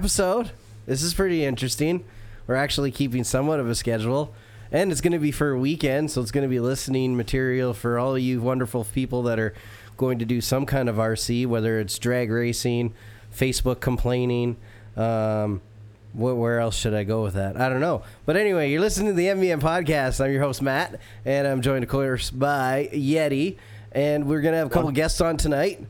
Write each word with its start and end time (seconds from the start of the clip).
episode. 0.00 0.50
This 0.86 1.02
is 1.02 1.12
pretty 1.12 1.44
interesting. 1.44 2.06
We're 2.46 2.54
actually 2.54 2.90
keeping 2.90 3.22
somewhat 3.22 3.60
of 3.60 3.68
a 3.68 3.74
schedule. 3.74 4.32
And 4.72 4.90
it's 4.90 5.02
going 5.02 5.12
to 5.12 5.18
be 5.18 5.30
for 5.30 5.50
a 5.50 5.58
weekend, 5.58 6.10
so 6.10 6.22
it's 6.22 6.30
going 6.30 6.40
to 6.40 6.48
be 6.48 6.58
listening 6.58 7.18
material 7.18 7.74
for 7.74 7.98
all 7.98 8.16
of 8.16 8.22
you 8.22 8.40
wonderful 8.40 8.84
people 8.84 9.22
that 9.24 9.38
are 9.38 9.52
going 9.98 10.18
to 10.18 10.24
do 10.24 10.40
some 10.40 10.64
kind 10.64 10.88
of 10.88 10.96
RC, 10.96 11.46
whether 11.46 11.78
it's 11.78 11.98
drag 11.98 12.30
racing, 12.30 12.94
Facebook 13.30 13.80
complaining. 13.80 14.56
Um, 14.96 15.60
wh- 16.14 16.38
where 16.38 16.60
else 16.60 16.78
should 16.78 16.94
I 16.94 17.04
go 17.04 17.22
with 17.22 17.34
that? 17.34 17.60
I 17.60 17.68
don't 17.68 17.80
know. 17.80 18.02
But 18.24 18.38
anyway, 18.38 18.70
you're 18.70 18.80
listening 18.80 19.08
to 19.08 19.12
the 19.12 19.26
MVM 19.26 19.60
podcast. 19.60 20.24
I'm 20.24 20.32
your 20.32 20.40
host, 20.40 20.62
Matt, 20.62 20.98
and 21.26 21.46
I'm 21.46 21.60
joined, 21.60 21.84
of 21.84 21.90
course, 21.90 22.30
by 22.30 22.88
Yeti. 22.90 23.58
And 23.92 24.24
we're 24.24 24.40
going 24.40 24.52
to 24.52 24.58
have 24.60 24.68
a 24.68 24.70
couple 24.70 24.92
guests 24.92 25.20
on 25.20 25.36
tonight. 25.36 25.84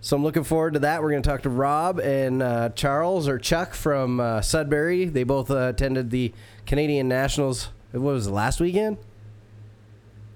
So 0.00 0.16
I'm 0.16 0.22
looking 0.22 0.44
forward 0.44 0.74
to 0.74 0.80
that. 0.80 1.02
We're 1.02 1.10
going 1.10 1.22
to 1.22 1.28
talk 1.28 1.42
to 1.42 1.48
Rob 1.50 1.98
and 1.98 2.42
uh, 2.42 2.68
Charles 2.70 3.26
or 3.28 3.38
Chuck 3.38 3.74
from 3.74 4.20
uh, 4.20 4.40
Sudbury. 4.42 5.06
They 5.06 5.24
both 5.24 5.50
uh, 5.50 5.68
attended 5.68 6.10
the 6.10 6.32
Canadian 6.66 7.08
Nationals. 7.08 7.68
What 7.90 8.02
was 8.02 8.26
it 8.28 8.30
last 8.30 8.60
weekend? 8.60 8.98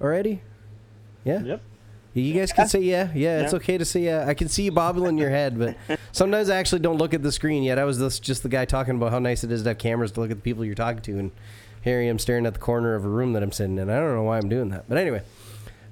Already? 0.01 0.43
Yeah. 1.25 1.43
Yep. 1.43 1.63
You 2.15 2.35
guys 2.35 2.53
can 2.53 2.69
say 2.69 2.81
yeah. 2.81 3.11
Yeah, 3.15 3.41
it's 3.43 3.53
Yeah. 3.53 3.57
okay 3.57 3.79
to 3.79 3.85
say 3.87 4.01
yeah. 4.03 4.27
I 4.29 4.35
can 4.35 4.49
see 4.49 4.65
you 4.65 4.73
bobbling 4.73 5.17
your 5.17 5.31
head, 5.31 5.59
but 5.59 5.77
sometimes 6.13 6.51
I 6.51 6.57
actually 6.57 6.81
don't 6.81 6.99
look 6.99 7.15
at 7.15 7.23
the 7.23 7.33
screen 7.33 7.63
yet. 7.63 7.79
I 7.79 7.85
was 7.85 7.99
this, 7.99 8.19
just 8.19 8.43
the 8.43 8.49
guy 8.51 8.65
talking 8.67 8.97
about 8.97 9.13
how 9.13 9.19
nice 9.19 9.45
it 9.45 9.53
is 9.53 9.63
to 9.63 9.71
have 9.71 9.79
cameras 9.79 10.13
to 10.13 10.21
look 10.21 10.31
at 10.31 10.37
the 10.37 10.43
people 10.43 10.63
you're 10.65 10.75
talking 10.75 11.01
to, 11.03 11.19
and 11.19 11.31
here 11.81 12.01
I 12.01 12.05
am 12.05 12.19
staring 12.19 12.45
at 12.45 12.53
the 12.53 12.61
corner 12.61 12.95
of 12.95 13.07
a 13.07 13.09
room 13.09 13.33
that 13.33 13.43
I'm 13.43 13.53
sitting 13.53 13.79
in. 13.79 13.89
I 13.89 13.97
don't 13.99 14.15
know 14.15 14.25
why 14.25 14.37
I'm 14.37 14.49
doing 14.51 14.69
that, 14.71 14.87
but 14.91 14.99
anyway. 14.99 15.23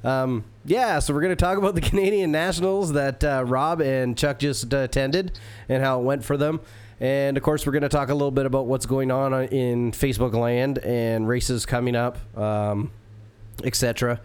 Um, 0.02 0.44
yeah, 0.64 0.98
so 0.98 1.12
we're 1.12 1.20
going 1.20 1.36
to 1.36 1.44
talk 1.44 1.58
about 1.58 1.74
the 1.74 1.80
Canadian 1.90 2.32
Nationals 2.32 2.92
that 2.92 3.22
uh, 3.22 3.44
Rob 3.46 3.80
and 3.80 4.16
Chuck 4.16 4.38
just 4.38 4.72
uh, 4.72 4.78
attended 4.78 5.38
and 5.68 5.82
how 5.82 6.00
it 6.00 6.04
went 6.04 6.24
for 6.24 6.36
them. 6.36 6.60
And 7.00 7.36
of 7.36 7.42
course, 7.42 7.64
we're 7.64 7.72
going 7.72 7.82
to 7.82 7.88
talk 7.88 8.10
a 8.10 8.14
little 8.14 8.30
bit 8.30 8.44
about 8.44 8.66
what's 8.66 8.86
going 8.86 9.10
on 9.10 9.32
uh, 9.32 9.40
in 9.50 9.92
Facebook 9.92 10.34
land 10.34 10.78
and 10.78 11.26
races 11.26 11.64
coming 11.64 11.96
up, 11.96 12.18
um, 12.36 12.90
etc. 13.64 14.20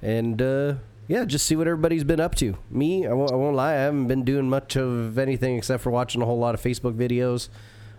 And 0.00 0.40
uh, 0.40 0.74
yeah, 1.08 1.24
just 1.24 1.46
see 1.46 1.56
what 1.56 1.66
everybody's 1.66 2.04
been 2.04 2.20
up 2.20 2.36
to. 2.36 2.56
Me, 2.70 3.06
I 3.06 3.12
won't, 3.12 3.32
I 3.32 3.34
won't 3.34 3.56
lie, 3.56 3.72
I 3.72 3.76
haven't 3.76 4.06
been 4.06 4.24
doing 4.24 4.48
much 4.48 4.76
of 4.76 5.18
anything 5.18 5.56
except 5.56 5.82
for 5.82 5.90
watching 5.90 6.22
a 6.22 6.24
whole 6.24 6.38
lot 6.38 6.54
of 6.54 6.62
Facebook 6.62 6.94
videos. 6.94 7.48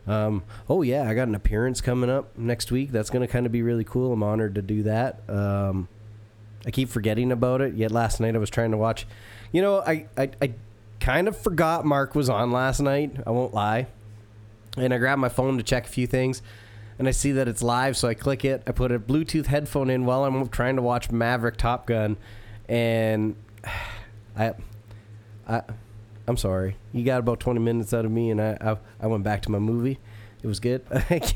Um, 0.05 0.43
oh 0.69 0.81
yeah, 0.81 1.09
I 1.09 1.13
got 1.13 1.27
an 1.27 1.35
appearance 1.35 1.81
coming 1.81 2.09
up 2.09 2.37
next 2.37 2.71
week. 2.71 2.91
That's 2.91 3.09
going 3.09 3.25
to 3.25 3.31
kind 3.31 3.45
of 3.45 3.51
be 3.51 3.61
really 3.61 3.85
cool. 3.85 4.13
I'm 4.13 4.23
honored 4.23 4.55
to 4.55 4.61
do 4.61 4.83
that. 4.83 5.21
Um, 5.29 5.87
I 6.65 6.71
keep 6.71 6.89
forgetting 6.89 7.31
about 7.31 7.61
it. 7.61 7.73
Yet 7.75 7.91
last 7.91 8.19
night 8.19 8.35
I 8.35 8.39
was 8.39 8.49
trying 8.49 8.71
to 8.71 8.77
watch. 8.77 9.05
You 9.51 9.61
know, 9.61 9.81
I, 9.81 10.07
I, 10.17 10.31
I 10.41 10.53
kind 10.99 11.27
of 11.27 11.37
forgot 11.37 11.85
Mark 11.85 12.15
was 12.15 12.29
on 12.29 12.51
last 12.51 12.79
night. 12.79 13.15
I 13.27 13.31
won't 13.31 13.53
lie. 13.53 13.87
And 14.77 14.93
I 14.93 14.97
grabbed 14.97 15.21
my 15.21 15.29
phone 15.29 15.57
to 15.57 15.63
check 15.63 15.85
a 15.85 15.89
few 15.89 16.07
things. 16.07 16.41
And 16.97 17.07
I 17.07 17.11
see 17.11 17.31
that 17.33 17.47
it's 17.47 17.61
live, 17.63 17.97
so 17.97 18.07
I 18.07 18.13
click 18.13 18.45
it. 18.45 18.63
I 18.67 18.71
put 18.71 18.91
a 18.91 18.99
Bluetooth 18.99 19.47
headphone 19.47 19.89
in 19.89 20.05
while 20.05 20.25
I'm 20.25 20.47
trying 20.47 20.75
to 20.75 20.81
watch 20.81 21.11
Maverick 21.11 21.57
Top 21.57 21.85
Gun. 21.87 22.17
And 22.69 23.35
I, 24.37 24.53
I, 25.47 25.61
I'm 26.27 26.37
sorry. 26.37 26.75
You 26.93 27.03
got 27.03 27.19
about 27.19 27.39
20 27.39 27.59
minutes 27.59 27.93
out 27.93 28.05
of 28.05 28.11
me, 28.11 28.31
and 28.31 28.41
I, 28.41 28.57
I, 28.61 28.77
I 29.01 29.07
went 29.07 29.23
back 29.23 29.41
to 29.43 29.51
my 29.51 29.59
movie. 29.59 29.99
It 30.41 30.47
was 30.47 30.59
good. 30.59 30.83
I 30.91 31.03
It's 31.09 31.33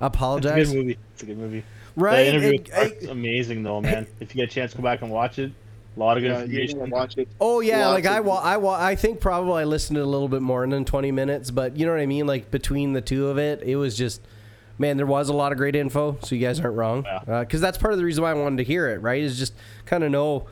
apologize. 0.00 0.70
a 0.70 0.74
good 0.74 0.80
movie. 0.82 0.98
It's 1.14 1.22
a 1.22 1.26
good 1.26 1.38
movie. 1.38 1.64
Right? 1.96 2.24
That 2.24 2.26
interview 2.26 2.48
and- 2.58 2.60
with 2.60 2.72
Mark's 2.92 3.04
amazing 3.06 3.62
though, 3.62 3.80
man. 3.80 4.06
If 4.20 4.34
you 4.34 4.40
get 4.42 4.50
a 4.50 4.52
chance 4.54 4.70
to 4.72 4.76
go 4.78 4.82
back 4.82 5.02
and 5.02 5.10
watch 5.10 5.38
it, 5.38 5.52
a 5.96 6.00
lot 6.00 6.16
of 6.16 6.22
good 6.22 6.28
Yeah, 6.30 6.40
information. 6.42 6.90
watch 6.90 7.18
it. 7.18 7.28
Oh 7.40 7.60
yeah, 7.60 7.86
Lots 7.88 8.04
like 8.04 8.12
I 8.12 8.18
of- 8.18 8.24
wa- 8.26 8.40
I 8.42 8.56
wa- 8.56 8.78
I 8.80 8.94
think 8.94 9.20
probably 9.20 9.62
I 9.62 9.64
listened 9.64 9.96
to 9.96 10.02
a 10.02 10.06
little 10.06 10.28
bit 10.28 10.40
more 10.42 10.66
than 10.66 10.84
20 10.84 11.10
minutes, 11.12 11.50
but 11.50 11.76
you 11.76 11.84
know 11.86 11.92
what 11.92 12.00
I 12.00 12.06
mean. 12.06 12.26
Like 12.26 12.50
between 12.50 12.92
the 12.92 13.00
two 13.00 13.26
of 13.28 13.38
it, 13.38 13.62
it 13.62 13.76
was 13.76 13.96
just, 13.96 14.20
man, 14.78 14.96
there 14.96 15.06
was 15.06 15.28
a 15.28 15.32
lot 15.34 15.50
of 15.52 15.58
great 15.58 15.74
info. 15.76 16.16
So 16.22 16.34
you 16.34 16.40
guys 16.46 16.60
aren't 16.60 16.76
wrong, 16.76 17.04
Yeah. 17.04 17.40
because 17.40 17.60
that's 17.60 17.76
part 17.76 17.92
of 17.92 17.98
the 17.98 18.04
reason 18.04 18.22
why 18.22 18.30
I 18.30 18.34
wanted 18.34 18.58
to 18.58 18.64
hear 18.64 18.88
it. 18.88 19.02
Right, 19.02 19.20
is 19.22 19.38
just 19.38 19.52
kind 19.84 20.04
of 20.04 20.10
know 20.12 20.46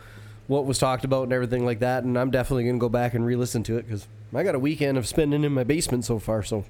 what 0.49 0.65
was 0.66 0.78
talked 0.78 1.05
about 1.05 1.25
and 1.25 1.32
everything 1.32 1.65
like 1.65 1.78
that. 1.81 2.03
And 2.05 2.19
I'm 2.19 2.31
definitely 2.31 2.65
gonna 2.65 2.78
go 2.78 2.88
back 2.88 3.15
and 3.15 3.25
re-listen 3.25 3.62
to 3.65 3.76
it 3.78 3.87
because 3.87 4.09
I 4.34 4.43
got 4.43 4.55
a 4.55 4.59
weekend 4.59 4.99
of 4.99 5.06
spending 5.06 5.44
in 5.44 5.53
my 5.53 5.62
basement 5.65 6.05
so 6.05 6.19
far, 6.19 6.43
so 6.43 6.65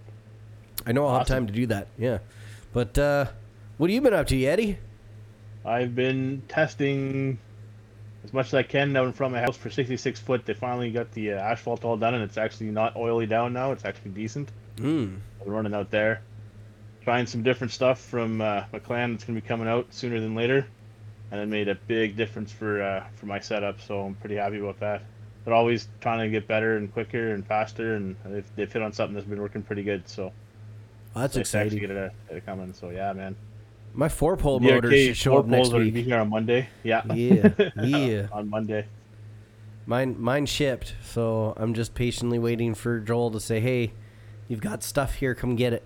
I 0.86 0.92
know 0.92 1.06
I'll 1.06 1.18
have 1.18 1.26
time 1.26 1.46
to 1.46 1.52
do 1.52 1.66
that. 1.68 1.88
Yeah, 1.98 2.18
but 2.72 2.96
uh, 2.98 3.26
what 3.78 3.90
have 3.90 3.94
you 3.94 4.00
been 4.00 4.12
up 4.14 4.26
to, 4.28 4.36
Yeti? 4.36 4.76
I've 5.64 5.94
been 5.94 6.42
testing 6.48 7.38
as 8.24 8.32
much 8.32 8.48
as 8.48 8.54
I 8.54 8.62
can 8.62 8.96
out 8.96 9.06
in 9.06 9.12
front 9.12 9.32
of 9.34 9.40
my 9.40 9.42
house 9.42 9.56
for 9.56 9.70
66 9.70 10.20
foot. 10.20 10.44
They 10.44 10.54
finally 10.54 10.90
got 10.90 11.10
the 11.12 11.32
uh, 11.32 11.36
asphalt 11.36 11.84
all 11.84 11.96
done, 11.96 12.14
and 12.14 12.22
it's 12.22 12.38
actually 12.38 12.70
not 12.70 12.96
oily 12.96 13.26
down 13.26 13.52
now. 13.52 13.72
It's 13.72 13.84
actually 13.84 14.10
decent. 14.12 14.50
I've 15.40 15.44
been 15.44 15.52
running 15.52 15.74
out 15.74 15.90
there, 15.90 16.22
trying 17.02 17.26
some 17.26 17.42
different 17.42 17.72
stuff 17.72 18.00
from 18.00 18.40
uh, 18.40 18.64
Maclan 18.72 19.12
that's 19.12 19.24
going 19.24 19.36
to 19.36 19.42
be 19.42 19.46
coming 19.48 19.68
out 19.68 19.86
sooner 19.90 20.20
than 20.20 20.34
later, 20.34 20.66
and 21.30 21.40
it 21.40 21.46
made 21.46 21.68
a 21.68 21.74
big 21.74 22.16
difference 22.16 22.52
for 22.52 22.82
uh, 22.82 23.04
for 23.16 23.26
my 23.26 23.40
setup. 23.40 23.80
So 23.80 24.00
I'm 24.02 24.14
pretty 24.14 24.36
happy 24.36 24.58
about 24.58 24.80
that. 24.80 25.02
They're 25.44 25.54
always 25.54 25.88
trying 26.00 26.20
to 26.20 26.28
get 26.28 26.46
better 26.46 26.76
and 26.76 26.92
quicker 26.92 27.32
and 27.32 27.46
faster, 27.46 27.94
and 27.94 28.16
they've, 28.24 28.46
they've 28.56 28.72
hit 28.72 28.82
on 28.82 28.92
something 28.92 29.14
that's 29.14 29.26
been 29.26 29.40
working 29.40 29.62
pretty 29.62 29.82
good. 29.82 30.08
So 30.08 30.24
Well, 31.14 31.22
that's 31.22 31.36
exciting. 31.36 31.78
get 31.78 31.90
it, 31.90 32.12
uh, 32.30 32.34
it 32.34 32.44
coming. 32.46 32.72
So 32.74 32.90
yeah, 32.90 33.12
man. 33.12 33.34
My 33.98 34.08
four 34.08 34.36
pole 34.36 34.60
motor 34.60 34.92
should 34.92 35.16
show 35.16 35.38
up 35.38 35.46
next 35.46 35.72
are 35.72 35.80
be 35.80 36.04
here 36.04 36.20
on 36.20 36.30
Monday. 36.30 36.68
Yeah. 36.84 37.02
Yeah, 37.12 37.50
yeah. 37.82 38.28
on 38.30 38.48
Monday. 38.48 38.86
Mine 39.86 40.14
mine 40.20 40.46
shipped, 40.46 40.94
so 41.02 41.52
I'm 41.56 41.74
just 41.74 41.96
patiently 41.96 42.38
waiting 42.38 42.76
for 42.76 43.00
Joel 43.00 43.32
to 43.32 43.40
say, 43.40 43.58
"Hey, 43.58 43.90
you've 44.46 44.60
got 44.60 44.84
stuff 44.84 45.16
here. 45.16 45.34
Come 45.34 45.56
get 45.56 45.72
it." 45.72 45.84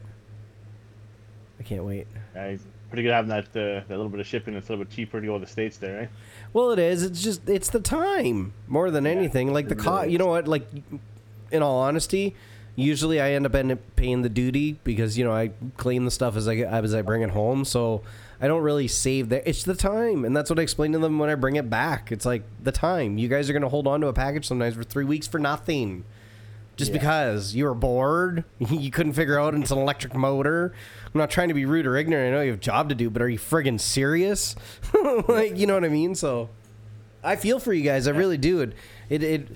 I 1.59 1.63
can't 1.63 1.85
wait. 1.85 2.07
Yeah, 2.35 2.55
pretty 2.91 3.05
good 3.05 3.13
having 3.13 3.31
that 3.31 3.47
uh, 3.57 3.81
that 3.81 3.89
little 3.89 4.11
bit 4.11 4.21
of 4.21 4.27
shipping. 4.27 4.53
It's 4.57 4.69
a 4.69 4.73
little 4.73 4.85
bit 4.85 4.93
cheaper 4.93 5.19
to 5.19 5.27
go 5.27 5.39
to 5.39 5.47
the 5.47 5.51
states 5.51 5.79
there, 5.79 6.01
right? 6.01 6.11
Well, 6.53 6.71
it 6.73 6.79
is. 6.79 7.03
It's 7.05 7.23
just 7.23 7.49
it's 7.49 7.71
the 7.71 7.81
time 7.81 8.53
more 8.69 8.91
than 8.91 9.07
anything. 9.07 9.55
Like 9.55 9.69
the 9.69 9.75
cost. 9.75 10.11
You 10.11 10.19
know 10.19 10.27
what? 10.27 10.47
Like, 10.47 10.67
in 11.51 11.63
all 11.63 11.79
honesty, 11.79 12.35
usually 12.77 13.21
I 13.21 13.33
end 13.33 13.47
up 13.47 13.55
end 13.55 13.73
up 13.73 13.79
paying 13.97 14.23
the 14.23 14.29
duty 14.29 14.79
because 14.85 15.19
you 15.19 15.25
know 15.25 15.33
I 15.33 15.51
clean 15.77 16.05
the 16.05 16.11
stuff 16.11 16.37
as 16.37 16.49
I 16.49 16.57
as 16.57 16.95
I 16.95 17.03
bring 17.03 17.23
it 17.23 17.31
home. 17.31 17.65
So 17.65 18.03
I 18.41 18.49
don't 18.49 18.63
really 18.63 18.89
save 18.89 19.29
that. 19.29 19.49
It's 19.49 19.63
the 19.63 19.75
time, 19.75 20.25
and 20.25 20.37
that's 20.37 20.51
what 20.51 20.59
I 20.59 20.63
explain 20.63 20.93
to 20.93 20.99
them 20.99 21.19
when 21.19 21.31
I 21.31 21.35
bring 21.35 21.57
it 21.57 21.71
back. 21.71 22.11
It's 22.11 22.27
like 22.27 22.43
the 22.63 22.73
time. 22.73 23.19
You 23.19 23.29
guys 23.29 23.49
are 23.49 23.53
gonna 23.53 23.69
hold 23.69 23.87
on 23.87 24.01
to 24.01 24.09
a 24.09 24.13
package 24.13 24.47
sometimes 24.47 24.75
for 24.75 24.85
three 24.85 25.05
weeks 25.05 25.27
for 25.27 25.39
nothing. 25.39 26.05
Just 26.75 26.91
Yeah. 26.91 26.99
because 26.99 27.55
you 27.55 27.65
were 27.67 27.75
bored, 27.75 28.45
you 28.59 28.91
couldn't 28.91 29.13
figure 29.13 29.39
out 29.39 29.55
it's 29.55 29.71
an 29.71 29.79
electric 29.79 30.15
motor. 30.15 30.73
I'm 31.05 31.19
not 31.19 31.29
trying 31.31 31.49
to 31.49 31.55
be 31.55 31.67
rude 31.67 31.87
or 31.87 31.97
ignorant. 31.97 32.33
I 32.33 32.37
know 32.37 32.43
you 32.43 32.51
have 32.53 32.61
a 32.61 32.63
job 32.63 32.89
to 32.89 32.95
do, 32.95 33.11
but 33.11 33.21
are 33.21 33.29
you 33.29 33.39
friggin' 33.39 33.79
serious? 33.79 34.57
like, 35.29 35.59
you 35.59 35.67
know 35.67 35.75
what 35.75 35.85
I 35.85 35.91
mean? 35.91 36.15
So, 36.15 36.49
I 37.23 37.37
feel 37.37 37.59
for 37.61 37.75
you 37.75 37.83
guys. 37.85 38.09
I 38.09 38.13
really 38.13 38.39
do. 38.39 38.61
It, 38.63 38.73
it, 39.11 39.23
it, 39.23 39.49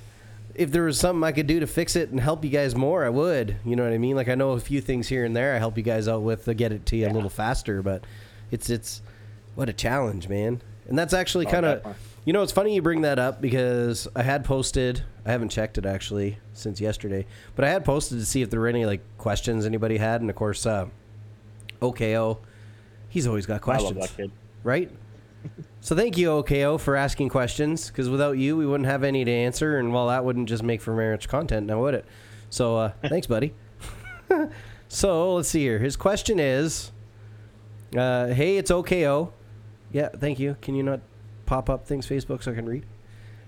if 0.58 0.70
there 0.72 0.84
was 0.84 0.98
something 0.98 1.22
I 1.22 1.32
could 1.32 1.46
do 1.46 1.60
to 1.60 1.66
fix 1.66 1.96
it 1.96 2.10
and 2.10 2.18
help 2.20 2.44
you 2.44 2.50
guys 2.50 2.74
more, 2.74 3.04
I 3.04 3.08
would. 3.08 3.56
You 3.64 3.76
know 3.76 3.84
what 3.84 3.92
I 3.92 3.98
mean? 3.98 4.16
Like 4.16 4.28
I 4.28 4.34
know 4.34 4.52
a 4.52 4.60
few 4.60 4.80
things 4.80 5.08
here 5.08 5.24
and 5.24 5.36
there 5.36 5.54
I 5.54 5.58
help 5.58 5.76
you 5.76 5.82
guys 5.82 6.08
out 6.08 6.22
with 6.22 6.44
to 6.46 6.54
get 6.54 6.72
it 6.72 6.86
to 6.86 6.96
you 6.96 7.08
a 7.08 7.10
little 7.10 7.30
faster, 7.30 7.82
but 7.82 8.04
it's 8.50 8.70
it's 8.70 9.02
what 9.54 9.68
a 9.68 9.72
challenge, 9.72 10.28
man. 10.28 10.60
And 10.88 10.98
that's 10.98 11.12
actually 11.14 11.46
Oh, 11.46 11.50
kind 11.50 11.66
of 11.66 11.96
you 12.24 12.32
know, 12.32 12.42
it's 12.42 12.52
funny 12.52 12.74
you 12.74 12.82
bring 12.82 13.02
that 13.02 13.18
up 13.18 13.40
because 13.40 14.08
I 14.16 14.22
had 14.22 14.44
posted. 14.44 15.02
I 15.24 15.30
haven't 15.30 15.50
checked 15.50 15.78
it 15.78 15.86
actually 15.86 16.38
since 16.54 16.80
yesterday, 16.80 17.26
but 17.54 17.64
I 17.64 17.68
had 17.68 17.84
posted 17.84 18.18
to 18.18 18.24
see 18.26 18.42
if 18.42 18.50
there 18.50 18.58
were 18.60 18.66
any 18.68 18.84
like 18.84 19.00
questions 19.18 19.64
anybody 19.64 19.96
had, 19.96 20.20
and 20.20 20.30
of 20.30 20.36
course, 20.36 20.66
uh, 20.66 20.86
OKO, 21.82 22.38
he's 23.08 23.26
always 23.26 23.46
got 23.46 23.60
questions, 23.60 23.92
right? 24.64 24.90
So 25.80 25.94
thank 25.94 26.18
you, 26.18 26.30
OKO, 26.30 26.78
for 26.78 26.96
asking 26.96 27.28
questions. 27.28 27.88
Because 27.88 28.08
without 28.08 28.38
you, 28.38 28.56
we 28.56 28.66
wouldn't 28.66 28.88
have 28.88 29.04
any 29.04 29.24
to 29.24 29.30
answer, 29.30 29.78
and 29.78 29.92
well, 29.92 30.08
that 30.08 30.24
wouldn't 30.24 30.48
just 30.48 30.62
make 30.62 30.80
for 30.80 30.94
marriage 30.94 31.28
content, 31.28 31.66
now 31.66 31.80
would 31.80 31.94
it? 31.94 32.04
So 32.50 32.76
uh, 32.76 32.92
thanks, 33.08 33.26
buddy. 33.26 33.54
so 34.88 35.34
let's 35.34 35.48
see 35.48 35.60
here. 35.60 35.78
His 35.78 35.96
question 35.96 36.38
is, 36.40 36.92
uh, 37.96 38.28
"Hey, 38.28 38.56
it's 38.56 38.70
OKO." 38.70 39.32
Yeah, 39.92 40.08
thank 40.08 40.38
you. 40.38 40.56
Can 40.60 40.74
you 40.74 40.82
not 40.82 41.00
pop 41.46 41.70
up 41.70 41.86
things 41.86 42.06
Facebook 42.06 42.42
so 42.42 42.52
I 42.52 42.54
can 42.54 42.66
read? 42.66 42.84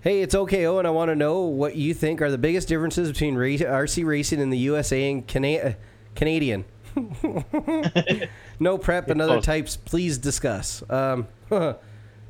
Hey, 0.01 0.23
it's 0.23 0.35
OKO, 0.35 0.79
and 0.79 0.87
I 0.87 0.91
want 0.91 1.11
to 1.11 1.17
know 1.17 1.41
what 1.41 1.75
you 1.75 1.93
think 1.93 2.23
are 2.23 2.31
the 2.31 2.39
biggest 2.39 2.69
differences 2.69 3.11
between 3.11 3.35
race, 3.35 3.61
RC 3.61 4.07
racing 4.07 4.39
in 4.39 4.51
the 4.51 4.59
USA 4.59 5.11
and 5.11 5.27
Cana- 5.27 5.77
Canadian. 6.15 6.65
no 8.61 8.79
prep 8.79 9.11
and 9.11 9.21
other 9.21 9.41
types. 9.41 9.77
Please 9.77 10.19
discuss. 10.19 10.83
Um, 10.89 11.27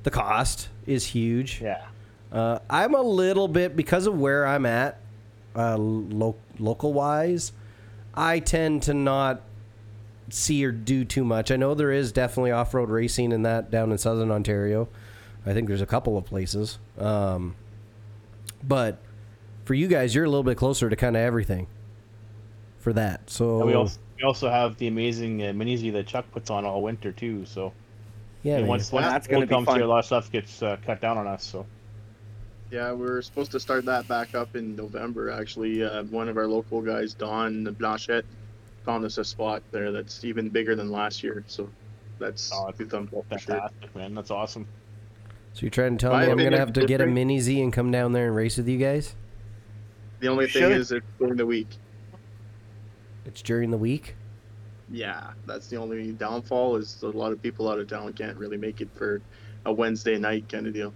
the 0.02 0.10
cost 0.10 0.68
is 0.86 1.06
huge. 1.06 1.60
Yeah. 1.60 1.84
Uh, 2.30 2.58
I'm 2.68 2.94
a 2.94 3.02
little 3.02 3.48
bit 3.48 3.76
because 3.76 4.06
of 4.06 4.18
where 4.18 4.46
I'm 4.46 4.66
at, 4.66 5.00
uh, 5.56 5.76
lo- 5.76 6.36
local 6.58 6.92
wise. 6.92 7.52
I 8.14 8.40
tend 8.40 8.82
to 8.84 8.94
not 8.94 9.42
see 10.30 10.64
or 10.64 10.72
do 10.72 11.04
too 11.04 11.24
much. 11.24 11.50
I 11.50 11.56
know 11.56 11.74
there 11.74 11.92
is 11.92 12.12
definitely 12.12 12.50
off 12.50 12.74
road 12.74 12.90
racing 12.90 13.32
in 13.32 13.42
that 13.42 13.70
down 13.70 13.92
in 13.92 13.98
southern 13.98 14.30
Ontario. 14.30 14.88
I 15.46 15.54
think 15.54 15.68
there's 15.68 15.80
a 15.80 15.86
couple 15.86 16.18
of 16.18 16.24
places. 16.24 16.78
Um, 16.98 17.54
but 18.62 18.98
for 19.64 19.74
you 19.74 19.86
guys, 19.88 20.14
you're 20.14 20.24
a 20.24 20.28
little 20.28 20.42
bit 20.42 20.56
closer 20.56 20.90
to 20.90 20.96
kind 20.96 21.16
of 21.16 21.22
everything. 21.22 21.66
For 22.78 22.92
that, 22.92 23.28
so 23.28 23.58
And 23.58 23.66
we 23.66 23.74
also 23.74 23.98
we 24.16 24.22
also 24.22 24.48
have 24.48 24.76
the 24.78 24.86
amazing 24.86 25.44
uh, 25.44 25.52
mini 25.52 25.90
that 25.90 26.06
Chuck 26.06 26.30
puts 26.30 26.48
on 26.48 26.64
all 26.64 26.80
winter 26.80 27.10
too. 27.10 27.44
So 27.44 27.72
yeah, 28.42 28.56
and 28.56 28.62
man. 28.62 28.68
once 28.68 28.92
Well, 28.92 29.02
once 29.02 29.12
that's 29.12 29.26
gonna 29.26 29.46
be 29.46 29.54
comes 29.54 29.66
fun. 29.66 29.76
here, 29.76 29.84
a 29.84 29.88
lot 29.88 29.98
of 30.00 30.04
stuff 30.06 30.30
gets 30.30 30.62
uh, 30.62 30.76
cut 30.84 31.00
down 31.00 31.18
on 31.18 31.26
us. 31.26 31.44
So 31.44 31.66
Yeah, 32.70 32.92
we're 32.92 33.22
supposed 33.22 33.50
to 33.52 33.60
start 33.60 33.84
that 33.86 34.06
back 34.08 34.34
up 34.34 34.54
in 34.54 34.76
November. 34.76 35.30
Actually, 35.30 35.82
uh, 35.82 36.04
one 36.04 36.28
of 36.28 36.36
our 36.36 36.46
local 36.46 36.82
guys, 36.82 37.14
Don 37.14 37.64
Blanchette, 37.78 38.24
found 38.84 39.04
us 39.04 39.18
a 39.18 39.24
spot 39.24 39.62
there 39.70 39.90
that's 39.92 40.24
even 40.24 40.48
bigger 40.50 40.74
than 40.76 40.90
last 40.90 41.22
year. 41.22 41.44
So 41.46 41.70
that's 42.18 42.50
Oh, 42.52 42.70
two 42.72 42.86
thumbs 42.86 43.10
up 43.16 43.24
for 43.28 43.38
sure. 43.38 43.54
fantastic, 43.54 43.96
man. 43.96 44.14
That's 44.14 44.30
awesome. 44.30 44.66
so 45.54 45.60
you're 45.62 45.70
trying 45.70 45.96
to 45.96 46.02
tell 46.02 46.12
My 46.12 46.26
me 46.26 46.30
I'm 46.32 46.38
gonna 46.38 46.58
have 46.58 46.72
to 46.74 46.80
is 46.80 46.86
get 46.86 47.00
a 47.00 47.06
mini 47.06 47.40
Z 47.40 47.60
and 47.60 47.72
come 47.72 47.90
down 47.90 48.12
there 48.12 48.26
and 48.26 48.36
race 48.36 48.56
with 48.58 48.68
you 48.68 48.78
guys? 48.78 49.14
The 50.20 50.28
only 50.28 50.44
You 50.46 50.50
thing 50.50 50.62
should. 50.64 50.72
is 50.72 50.92
it's 50.92 51.06
during 51.18 51.36
the 51.36 51.46
week. 51.46 51.68
It's 53.24 53.42
during 53.42 53.70
the 53.70 53.78
week. 53.78 54.17
Yeah, 54.90 55.32
that's 55.46 55.68
the 55.68 55.76
only 55.76 56.12
downfall. 56.12 56.76
Is 56.76 57.02
a 57.02 57.08
lot 57.08 57.32
of 57.32 57.42
people 57.42 57.68
out 57.68 57.78
of 57.78 57.88
town 57.88 58.12
can't 58.14 58.36
really 58.36 58.56
make 58.56 58.80
it 58.80 58.88
for 58.94 59.20
a 59.66 59.72
Wednesday 59.72 60.18
night 60.18 60.48
kind 60.48 60.66
of 60.66 60.72
deal. 60.72 60.94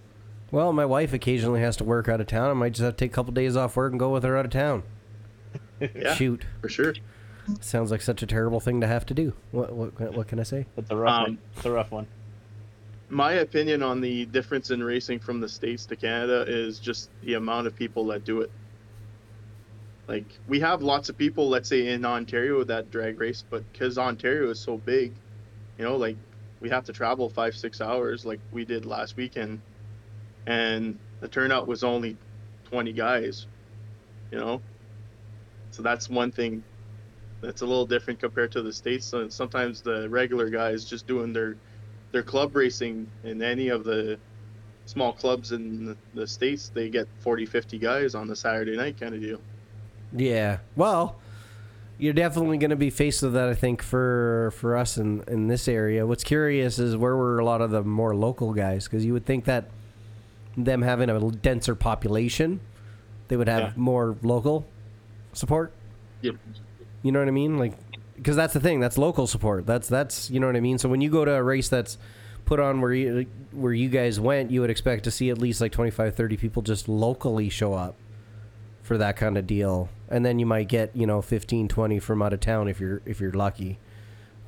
Well, 0.51 0.71
my 0.73 0.85
wife 0.85 1.13
occasionally 1.13 1.61
has 1.61 1.75
to 1.77 1.83
work 1.83 2.07
out 2.07 2.21
of 2.21 2.27
town. 2.27 2.49
I 2.49 2.53
might 2.53 2.73
just 2.73 2.83
have 2.83 2.95
to 2.95 3.05
take 3.05 3.11
a 3.11 3.13
couple 3.15 3.33
days 3.33 3.55
off 3.57 3.75
work 3.75 3.91
and 3.91 3.99
go 3.99 4.09
with 4.11 4.23
her 4.23 4.37
out 4.37 4.45
of 4.45 4.51
town. 4.51 4.83
Yeah, 5.95 6.13
Shoot, 6.15 6.45
for 6.61 6.69
sure. 6.69 6.93
sounds 7.59 7.91
like 7.91 8.01
such 8.01 8.23
a 8.23 8.25
terrible 8.27 8.61
thing 8.61 8.79
to 8.81 8.87
have 8.87 9.05
to 9.07 9.13
do. 9.13 9.33
What 9.51 9.73
what 9.73 10.13
what 10.15 10.27
can 10.27 10.39
I 10.39 10.43
say? 10.43 10.65
It's 10.77 10.89
a 10.91 10.95
rough 10.95 11.13
Um, 11.13 11.23
one. 11.23 11.37
It's 11.57 11.65
a 11.65 11.71
rough 11.71 11.91
one. 11.91 12.07
My 13.09 13.33
opinion 13.33 13.83
on 13.83 13.99
the 13.99 14.25
difference 14.27 14.71
in 14.71 14.81
racing 14.81 15.19
from 15.19 15.41
the 15.41 15.49
states 15.49 15.85
to 15.87 15.95
Canada 15.97 16.45
is 16.47 16.79
just 16.79 17.09
the 17.23 17.33
amount 17.33 17.67
of 17.67 17.75
people 17.75 18.05
that 18.07 18.23
do 18.23 18.41
it. 18.41 18.51
Like 20.07 20.39
we 20.47 20.59
have 20.59 20.81
lots 20.81 21.09
of 21.09 21.17
people, 21.17 21.49
let's 21.49 21.69
say 21.69 21.87
in 21.89 22.05
Ontario, 22.05 22.63
that 22.65 22.91
drag 22.91 23.19
race, 23.19 23.43
but 23.49 23.63
because 23.71 23.97
Ontario 23.97 24.49
is 24.51 24.61
so 24.61 24.77
big, 24.77 25.13
you 25.77 25.85
know, 25.85 25.95
like 25.95 26.17
we 26.61 26.69
have 26.69 26.85
to 26.85 26.93
travel 26.93 27.29
five 27.29 27.55
six 27.55 27.81
hours, 27.81 28.25
like 28.25 28.41
we 28.51 28.65
did 28.65 28.85
last 28.85 29.15
weekend, 29.17 29.61
and 30.47 30.99
the 31.21 31.29
turnout 31.29 31.67
was 31.67 31.83
only 31.83 32.17
twenty 32.65 32.93
guys, 32.93 33.47
you 34.31 34.39
know. 34.39 34.61
So 35.71 35.83
that's 35.83 36.09
one 36.09 36.31
thing 36.31 36.63
that's 37.41 37.61
a 37.61 37.65
little 37.65 37.85
different 37.87 38.19
compared 38.19 38.51
to 38.53 38.61
the 38.61 38.73
states. 38.73 39.07
So 39.07 39.29
sometimes 39.29 39.81
the 39.81 40.09
regular 40.09 40.49
guys 40.49 40.85
just 40.85 41.07
doing 41.07 41.33
their 41.33 41.55
their 42.11 42.23
club 42.23 42.55
racing 42.55 43.07
in 43.23 43.41
any 43.41 43.69
of 43.69 43.83
the 43.85 44.19
small 44.85 45.13
clubs 45.13 45.51
in 45.51 45.85
the, 45.85 45.97
the 46.13 46.27
states 46.27 46.69
they 46.75 46.89
get 46.89 47.07
40 47.21 47.45
50 47.45 47.79
guys 47.79 48.15
on 48.15 48.27
the 48.27 48.35
saturday 48.35 48.75
night 48.75 48.99
kind 48.99 49.15
of 49.15 49.21
deal 49.21 49.39
Yeah. 50.15 50.59
Well, 50.75 51.17
you're 51.97 52.13
definitely 52.13 52.57
going 52.57 52.69
to 52.71 52.75
be 52.75 52.89
faced 52.89 53.21
with 53.23 53.33
that. 53.33 53.49
I 53.49 53.53
think 53.55 53.81
for 53.81 54.53
for 54.57 54.75
us 54.77 54.97
in 54.97 55.23
in 55.27 55.47
this 55.47 55.67
area. 55.67 56.05
What's 56.05 56.23
curious 56.23 56.79
is 56.79 56.95
where 56.97 57.15
were 57.15 57.39
a 57.39 57.45
lot 57.45 57.61
of 57.61 57.71
the 57.71 57.83
more 57.83 58.15
local 58.15 58.53
guys 58.53 58.85
because 58.85 59.05
you 59.05 59.13
would 59.13 59.25
think 59.25 59.45
that 59.45 59.69
them 60.57 60.81
having 60.81 61.09
a 61.09 61.31
denser 61.31 61.75
population, 61.75 62.59
they 63.27 63.37
would 63.37 63.47
have 63.47 63.61
Yeah. 63.61 63.71
more 63.75 64.15
local 64.21 64.65
support. 65.33 65.73
yep 66.21 66.35
You 67.01 67.11
know 67.11 67.19
what 67.19 67.27
I 67.27 67.31
mean? 67.31 67.57
Like, 67.57 67.73
because 68.15 68.35
that's 68.35 68.53
the 68.53 68.59
thing. 68.59 68.79
That's 68.79 68.97
local 68.97 69.25
support. 69.27 69.65
That's 69.65 69.87
that's 69.87 70.29
you 70.29 70.39
know 70.39 70.47
what 70.47 70.55
I 70.55 70.59
mean. 70.61 70.77
So 70.77 70.89
when 70.89 71.01
you 71.01 71.09
go 71.09 71.25
to 71.25 71.31
a 71.33 71.41
race 71.43 71.69
that's 71.69 71.97
put 72.45 72.59
on 72.59 72.81
where 72.81 72.93
you 72.93 73.25
where 73.51 73.73
you 73.73 73.89
guys 73.89 74.19
went, 74.19 74.51
you 74.51 74.61
would 74.61 74.69
expect 74.69 75.05
to 75.05 75.11
see 75.11 75.29
at 75.29 75.37
least 75.37 75.61
like 75.61 75.71
25, 75.71 76.15
30 76.15 76.37
people 76.37 76.61
just 76.61 76.87
locally 76.89 77.49
show 77.49 77.73
up 77.73 77.95
for 78.81 78.97
that 78.97 79.15
kind 79.15 79.37
of 79.37 79.47
deal, 79.47 79.89
and 80.13 80.23
then 80.23 80.37
you 80.39 80.45
might 80.45 80.67
get 80.67 80.95
you 80.95 81.07
know 81.07 81.21
15, 81.21 81.67
20 81.67 81.99
from 81.99 82.21
out 82.21 82.33
of 82.33 82.39
town 82.39 82.67
if 82.67 82.79
you're 82.79 83.01
if 83.05 83.19
you're 83.19 83.31
lucky. 83.31 83.79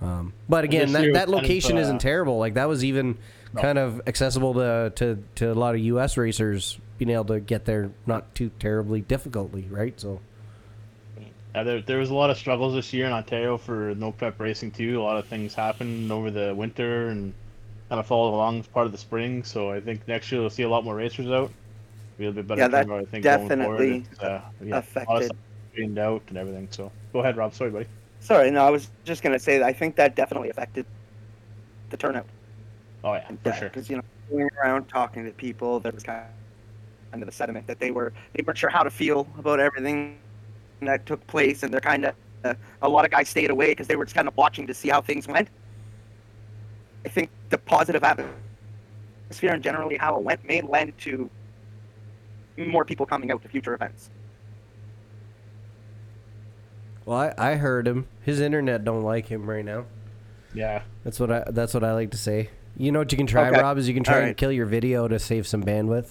Um, 0.01 0.33
but 0.47 0.63
again, 0.63 0.91
that, 0.91 1.01
that 1.01 1.07
was 1.07 1.17
kind 1.17 1.29
of, 1.29 1.29
location 1.29 1.77
uh, 1.77 1.81
isn't 1.81 2.00
terrible. 2.00 2.38
Like 2.38 2.53
that 2.53 2.67
was 2.67 2.83
even 2.83 3.17
No. 3.53 3.62
kind 3.62 3.77
of 3.79 4.01
accessible 4.07 4.53
to, 4.56 4.91
to 4.95 5.23
to 5.35 5.51
a 5.51 5.56
lot 5.56 5.73
of 5.75 5.81
U.S. 5.81 6.17
racers 6.17 6.79
being 6.97 7.09
able 7.09 7.25
to 7.25 7.39
get 7.39 7.65
there 7.65 7.91
not 8.06 8.33
too 8.35 8.51
terribly 8.59 9.01
difficultly, 9.01 9.67
right? 9.69 10.00
So. 10.00 10.22
Yeah, 11.53 11.63
there, 11.63 11.81
there 11.81 11.98
was 12.00 12.10
a 12.10 12.13
lot 12.13 12.29
of 12.29 12.38
struggles 12.38 12.74
this 12.74 12.91
year 12.91 13.05
in 13.05 13.13
Ontario 13.13 13.57
for 13.57 13.95
no 13.95 14.12
prep 14.12 14.39
racing 14.41 14.72
too. 14.72 15.00
A 15.00 15.03
lot 15.03 15.17
of 15.17 15.25
things 15.27 15.55
happened 15.55 16.12
over 16.12 16.29
the 16.29 16.53
winter 16.53 17.07
and 17.07 17.34
kind 17.88 18.00
of 18.00 18.05
followed 18.05 18.36
along 18.36 18.60
as 18.60 18.67
part 18.67 18.86
of 18.86 18.91
the 18.91 18.98
spring. 18.98 19.43
So 19.43 19.72
I 19.72 19.79
think 19.79 20.05
next 20.07 20.31
year 20.31 20.41
we'll 20.41 20.50
see 20.50 20.63
a 20.63 20.69
lot 20.69 20.84
more 20.84 20.95
racers 20.95 21.27
out. 21.27 21.51
Be 22.17 22.25
a 22.25 22.27
little 22.27 22.43
bit 22.43 22.48
better. 22.48 22.62
Yeah, 22.62 22.67
that 22.67 22.89
I 22.91 23.05
think 23.05 23.24
going 23.24 23.48
forward. 23.48 23.48
definitely 23.48 24.05
It's, 24.12 24.19
uh, 24.19 24.41
yeah, 24.62 24.81
a 24.81 25.07
lot 25.07 25.24
of 25.24 25.31
affected. 25.31 25.31
Straightened 25.75 26.00
out 26.00 26.24
and 26.29 26.38
everything. 26.38 26.67
So 26.72 26.91
go 27.12 27.20
ahead, 27.20 27.36
Rob. 27.36 27.53
Sorry, 27.53 27.70
buddy. 27.70 27.88
Sorry, 28.22 28.50
no, 28.50 28.65
I 28.65 28.70
was 28.70 28.89
just 29.03 29.22
gonna 29.22 29.38
say 29.38 29.60
that 29.60 29.65
I 29.65 29.74
think 29.74 29.96
that 29.98 30.15
definitely 30.15 30.50
affected 30.50 30.86
the 31.89 31.98
turnout. 31.98 32.25
Oh 33.03 33.13
yeah, 33.13 33.29
for 33.44 33.53
sure. 33.53 33.70
Because 33.70 33.89
you 33.89 33.98
know, 33.98 34.03
going 34.32 34.50
around 34.62 34.88
talking 34.88 35.25
to 35.25 35.32
people, 35.32 35.79
there 35.79 35.91
was 35.91 36.03
kind 36.03 36.24
of 37.13 37.25
the 37.25 37.32
sentiment 37.32 37.67
that 37.67 37.79
they 37.79 37.91
were 37.91 38.13
they 38.34 38.44
weren't 38.44 38.58
sure 38.58 38.70
how 38.70 38.84
to 38.84 38.89
feel 38.89 39.27
about 39.38 39.60
everything 39.60 40.17
that 40.82 41.05
took 41.05 41.25
place, 41.27 41.63
and 41.63 41.74
they're 41.74 41.82
kind 41.82 42.05
of 42.05 42.15
uh, 42.46 42.53
a 42.82 42.89
lot 42.89 43.05
of 43.05 43.12
guys 43.12 43.27
stayed 43.27 43.50
away 43.50 43.67
because 43.67 43.88
they 43.88 43.96
were 43.96 44.05
just 44.05 44.15
kind 44.15 44.27
of 44.27 44.36
watching 44.38 44.65
to 44.67 44.74
see 44.74 44.89
how 44.89 45.01
things 45.01 45.27
went. 45.27 45.50
I 47.05 47.10
think 47.10 47.29
the 47.50 47.58
positive 47.58 48.03
atmosphere 48.03 49.53
and 49.53 49.62
generally 49.62 49.98
how 49.98 50.17
it 50.17 50.24
went 50.24 50.44
may 50.48 50.62
lend 50.62 50.98
to 51.00 51.29
more 52.58 52.86
people 52.86 53.05
coming 53.05 53.32
out 53.32 53.41
to 53.44 53.50
future 53.50 53.74
events. 53.74 54.10
Well, 57.05 57.17
I, 57.17 57.33
I 57.38 57.55
heard 57.55 57.88
him. 57.88 58.07
His 58.21 58.39
internet 58.39 58.83
don't 58.83 59.03
like 59.03 59.27
him 59.27 59.50
right 59.50 59.63
now. 59.63 59.85
Yeah. 60.53 60.81
That's 61.03 61.19
what 61.19 61.31
I. 61.31 61.43
That's 61.47 61.74
what 61.74 61.83
I 61.83 61.93
like 61.93 62.12
to 62.12 62.17
say. 62.17 62.50
You 62.77 62.91
know 62.91 63.00
what 63.00 63.12
you 63.12 63.17
can 63.17 63.27
try, 63.27 63.50
Okay. 63.50 63.62
Rob? 63.62 63.77
Is 63.77 63.88
you 63.88 63.93
can 63.93 64.03
try 64.03 64.19
and 64.21 64.35
kill 64.35 64.51
your 64.51 64.65
video 64.65 65.07
to 65.07 65.19
save 65.19 65.47
some 65.47 65.63
bandwidth. 65.63 66.09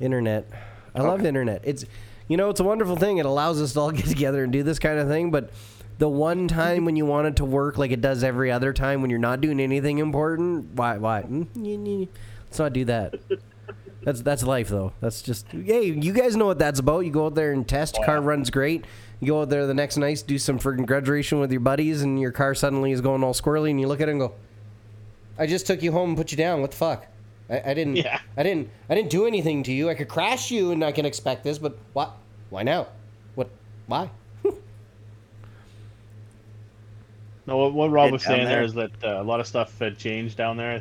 Internet. 0.00 0.48
I 0.94 1.00
love 1.02 1.24
internet. 1.24 1.62
It's, 1.64 1.86
you 2.28 2.36
know, 2.36 2.50
it's 2.50 2.60
a 2.60 2.64
wonderful 2.64 2.96
thing. 2.96 3.16
It 3.18 3.24
allows 3.24 3.62
us 3.62 3.72
to 3.74 3.80
all 3.80 3.90
get 3.92 4.06
together 4.06 4.44
and 4.44 4.52
do 4.52 4.62
this 4.62 4.78
kind 4.78 4.98
of 4.98 5.08
thing. 5.08 5.30
But 5.30 5.50
the 5.98 6.08
one 6.08 6.48
time 6.48 6.84
when 6.84 6.96
you 6.96 7.06
want 7.06 7.28
it 7.28 7.36
to 7.36 7.44
work 7.44 7.78
like 7.78 7.90
it 7.90 8.00
does 8.00 8.22
every 8.22 8.50
other 8.50 8.72
time 8.72 9.00
when 9.00 9.08
you're 9.10 9.18
not 9.18 9.40
doing 9.40 9.60
anything 9.60 9.98
important, 9.98 10.74
why? 10.74 10.98
Why? 10.98 11.22
Mm. 11.22 12.08
Let's 12.44 12.58
not 12.58 12.72
do 12.72 12.84
that. 12.86 13.14
That's 14.02 14.20
that's 14.20 14.42
life 14.42 14.68
though. 14.68 14.92
That's 15.00 15.22
just 15.22 15.46
hey, 15.52 15.84
you 15.84 16.12
guys 16.12 16.36
know 16.36 16.46
what 16.46 16.58
that's 16.58 16.80
about. 16.80 17.00
You 17.06 17.12
go 17.12 17.26
out 17.26 17.34
there 17.34 17.52
and 17.52 17.66
test. 17.66 17.98
Car 18.04 18.20
runs 18.20 18.50
great. 18.50 18.84
You 19.22 19.28
go 19.28 19.42
out 19.42 19.50
there 19.50 19.68
the 19.68 19.72
next 19.72 19.98
night, 19.98 20.24
do 20.26 20.36
some 20.36 20.58
friggin' 20.58 20.84
graduation 20.84 21.38
with 21.38 21.52
your 21.52 21.60
buddies, 21.60 22.02
and 22.02 22.20
your 22.20 22.32
car 22.32 22.56
suddenly 22.56 22.90
is 22.90 23.00
going 23.00 23.22
all 23.22 23.32
squirrely, 23.32 23.70
and 23.70 23.80
you 23.80 23.86
look 23.86 24.00
at 24.00 24.08
it 24.08 24.10
and 24.10 24.20
go, 24.20 24.34
"I 25.38 25.46
just 25.46 25.64
took 25.64 25.80
you 25.80 25.92
home 25.92 26.10
and 26.10 26.18
put 26.18 26.32
you 26.32 26.36
down. 26.36 26.60
What 26.60 26.72
the 26.72 26.76
fuck? 26.76 27.06
I, 27.48 27.70
I 27.70 27.74
didn't. 27.74 27.94
Yeah. 27.96 28.18
I 28.36 28.42
didn't. 28.42 28.68
I 28.90 28.96
didn't 28.96 29.10
do 29.10 29.24
anything 29.26 29.62
to 29.62 29.72
you. 29.72 29.88
I 29.88 29.94
could 29.94 30.08
crash 30.08 30.50
you, 30.50 30.72
and 30.72 30.84
I 30.84 30.90
can 30.90 31.06
expect 31.06 31.44
this, 31.44 31.56
but 31.56 31.78
what? 31.92 32.16
Why 32.50 32.64
now? 32.64 32.88
What? 33.36 33.48
Why? 33.86 34.10
No, 37.46 37.56
what, 37.58 37.74
what 37.74 37.90
Rob 37.90 38.06
Get 38.06 38.12
was 38.12 38.22
saying 38.24 38.44
there 38.44 38.56
there. 38.56 38.64
is 38.64 38.74
that 38.74 38.90
uh, 39.02 39.20
a 39.20 39.24
lot 39.24 39.40
of 39.40 39.48
stuff 39.48 39.76
had 39.78 39.98
changed 39.98 40.36
down 40.36 40.56
there. 40.56 40.76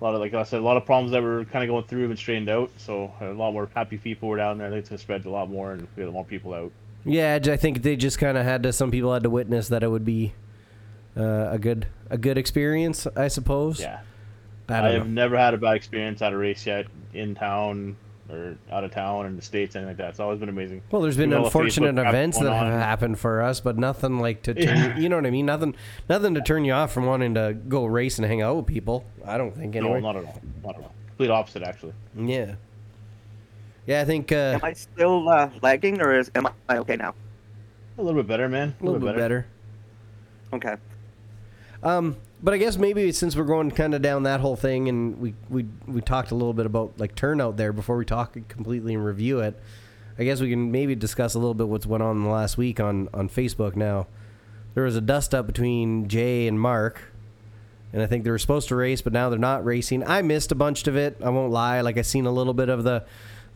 A 0.00 0.04
lot 0.04 0.14
of, 0.14 0.20
like 0.20 0.32
I 0.32 0.42
said, 0.44 0.60
a 0.60 0.62
lot 0.62 0.78
of 0.78 0.86
problems 0.86 1.12
that 1.12 1.22
were 1.22 1.44
kind 1.44 1.62
of 1.62 1.68
going 1.68 1.84
through 1.84 2.00
have 2.00 2.08
been 2.08 2.16
straightened 2.16 2.48
out. 2.48 2.70
So 2.78 3.12
a 3.20 3.32
lot 3.32 3.52
more 3.52 3.68
happy 3.74 3.98
people 3.98 4.30
were 4.30 4.38
down 4.38 4.56
there. 4.58 4.68
I 4.68 4.70
think 4.70 4.80
it's 4.80 4.88
gonna 4.88 4.98
spread 4.98 5.26
a 5.26 5.30
lot 5.30 5.50
more, 5.50 5.72
and 5.72 5.86
we 5.94 6.02
had 6.02 6.12
more 6.12 6.24
people 6.24 6.54
out. 6.54 6.72
Yeah, 7.04 7.38
I 7.42 7.56
think 7.56 7.82
they 7.82 7.96
just 7.96 8.18
kind 8.18 8.36
of 8.36 8.44
had 8.44 8.62
to. 8.64 8.72
Some 8.72 8.90
people 8.90 9.12
had 9.14 9.22
to 9.22 9.30
witness 9.30 9.68
that 9.68 9.82
it 9.82 9.88
would 9.88 10.04
be 10.04 10.34
uh, 11.16 11.48
a 11.52 11.58
good 11.58 11.86
a 12.10 12.18
good 12.18 12.38
experience, 12.38 13.06
I 13.16 13.28
suppose. 13.28 13.80
Yeah. 13.80 14.00
I, 14.68 14.88
I 14.88 14.90
have 14.92 15.08
never 15.08 15.36
had 15.38 15.54
a 15.54 15.58
bad 15.58 15.76
experience 15.76 16.20
at 16.20 16.32
a 16.32 16.36
race 16.36 16.66
yet 16.66 16.86
in 17.14 17.34
town 17.34 17.96
or 18.30 18.58
out 18.70 18.84
of 18.84 18.90
town 18.90 19.24
in 19.24 19.36
the 19.36 19.40
states, 19.42 19.74
anything 19.74 19.88
like 19.88 19.96
that. 19.96 20.10
It's 20.10 20.20
always 20.20 20.38
been 20.38 20.50
amazing. 20.50 20.82
Well, 20.90 21.00
there's 21.00 21.16
been 21.16 21.30
Even 21.30 21.38
all 21.38 21.42
the 21.44 21.46
unfortunate 21.48 21.98
events 21.98 22.38
that 22.38 22.52
have 22.52 22.72
happened 22.78 23.18
for 23.18 23.40
us, 23.40 23.60
but 23.60 23.78
nothing 23.78 24.18
like 24.18 24.42
to 24.42 24.52
turn 24.52 24.64
Yeah. 24.64 24.96
you, 24.96 25.04
you 25.04 25.08
know 25.08 25.16
what 25.16 25.24
I 25.24 25.30
mean? 25.30 25.46
Nothing 25.46 25.74
nothing 26.10 26.34
to 26.34 26.42
turn 26.42 26.66
you 26.66 26.72
off 26.74 26.92
from 26.92 27.06
wanting 27.06 27.32
to 27.34 27.56
go 27.68 27.86
race 27.86 28.18
and 28.18 28.26
hang 28.26 28.42
out 28.42 28.56
with 28.56 28.66
people. 28.66 29.06
I 29.24 29.38
don't 29.38 29.56
think 29.56 29.74
anyway. 29.76 30.00
No, 30.02 30.12
not 30.12 30.16
at 30.16 30.24
all. 30.26 30.40
Not 30.62 30.76
at 30.76 30.82
all. 30.82 30.94
Complete 31.08 31.30
opposite, 31.30 31.62
actually. 31.62 31.94
yeah. 32.14 32.56
Yeah, 33.88 34.02
I 34.02 34.04
think 34.04 34.32
uh, 34.32 34.58
Am 34.60 34.64
I 34.64 34.74
still 34.74 35.26
uh, 35.30 35.48
lagging, 35.62 36.02
or 36.02 36.18
is 36.18 36.30
am 36.34 36.46
I 36.68 36.76
okay 36.76 36.96
now? 36.96 37.14
A 37.96 38.02
little 38.02 38.22
bit 38.22 38.28
better, 38.28 38.46
man. 38.46 38.74
a 38.78 38.84
little 38.84 39.00
bit 39.00 39.16
better. 39.16 39.46
Okay. 40.52 40.76
Um, 41.82 42.16
but 42.42 42.52
I 42.52 42.58
guess 42.58 42.76
maybe 42.76 43.10
since 43.12 43.34
we're 43.34 43.44
going 43.44 43.70
kind 43.70 43.94
of 43.94 44.02
down 44.02 44.24
that 44.24 44.40
whole 44.40 44.56
thing, 44.56 44.90
and 44.90 45.18
we, 45.18 45.34
we 45.48 45.64
we 45.86 46.02
talked 46.02 46.32
a 46.32 46.34
little 46.34 46.52
bit 46.52 46.66
about 46.66 47.00
like 47.00 47.14
turnout 47.14 47.56
there 47.56 47.72
before 47.72 47.96
we 47.96 48.04
talk 48.04 48.36
completely 48.48 48.92
and 48.92 49.02
review 49.02 49.40
it. 49.40 49.58
I 50.18 50.24
guess 50.24 50.42
we 50.42 50.50
can 50.50 50.70
maybe 50.70 50.94
discuss 50.94 51.32
a 51.34 51.38
little 51.38 51.54
bit 51.54 51.68
what's 51.68 51.86
went 51.86 52.02
on 52.02 52.18
in 52.18 52.24
the 52.24 52.28
last 52.28 52.58
week 52.58 52.80
on 52.80 53.08
on 53.14 53.30
Facebook. 53.30 53.74
Now, 53.74 54.06
there 54.74 54.84
was 54.84 54.96
a 54.96 55.00
dust 55.00 55.34
up 55.34 55.46
between 55.46 56.08
Jay 56.08 56.46
and 56.46 56.60
Mark, 56.60 57.04
and 57.94 58.02
I 58.02 58.06
think 58.06 58.24
they 58.24 58.30
were 58.30 58.38
supposed 58.38 58.68
to 58.68 58.76
race, 58.76 59.00
but 59.00 59.14
now 59.14 59.30
they're 59.30 59.38
not 59.38 59.64
racing. 59.64 60.04
I 60.04 60.20
missed 60.20 60.52
a 60.52 60.54
bunch 60.54 60.86
of 60.86 60.94
it. 60.94 61.16
I 61.24 61.30
won't 61.30 61.52
lie. 61.52 61.80
Like 61.80 61.96
I 61.96 62.02
seen 62.02 62.26
a 62.26 62.32
little 62.32 62.54
bit 62.54 62.68
of 62.68 62.84
the 62.84 63.06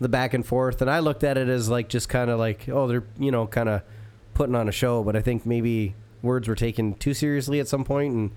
the 0.02 0.08
back 0.08 0.34
and 0.34 0.44
forth, 0.46 0.80
and 0.82 0.90
I 0.90 0.98
looked 1.00 1.24
at 1.24 1.38
it 1.38 1.48
as 1.48 1.68
like 1.68 1.88
just 1.88 2.08
kind 2.08 2.30
of 2.30 2.38
like 2.38 2.68
oh 2.68 2.86
they're 2.86 3.04
you 3.18 3.30
know 3.30 3.46
kind 3.46 3.68
of 3.68 3.82
putting 4.34 4.54
on 4.54 4.68
a 4.68 4.72
show, 4.72 5.02
but 5.02 5.16
I 5.16 5.20
think 5.20 5.44
maybe 5.46 5.94
words 6.22 6.46
were 6.48 6.54
taken 6.54 6.94
too 6.94 7.14
seriously 7.14 7.58
at 7.60 7.68
some 7.68 7.84
point 7.84 8.14
and 8.14 8.30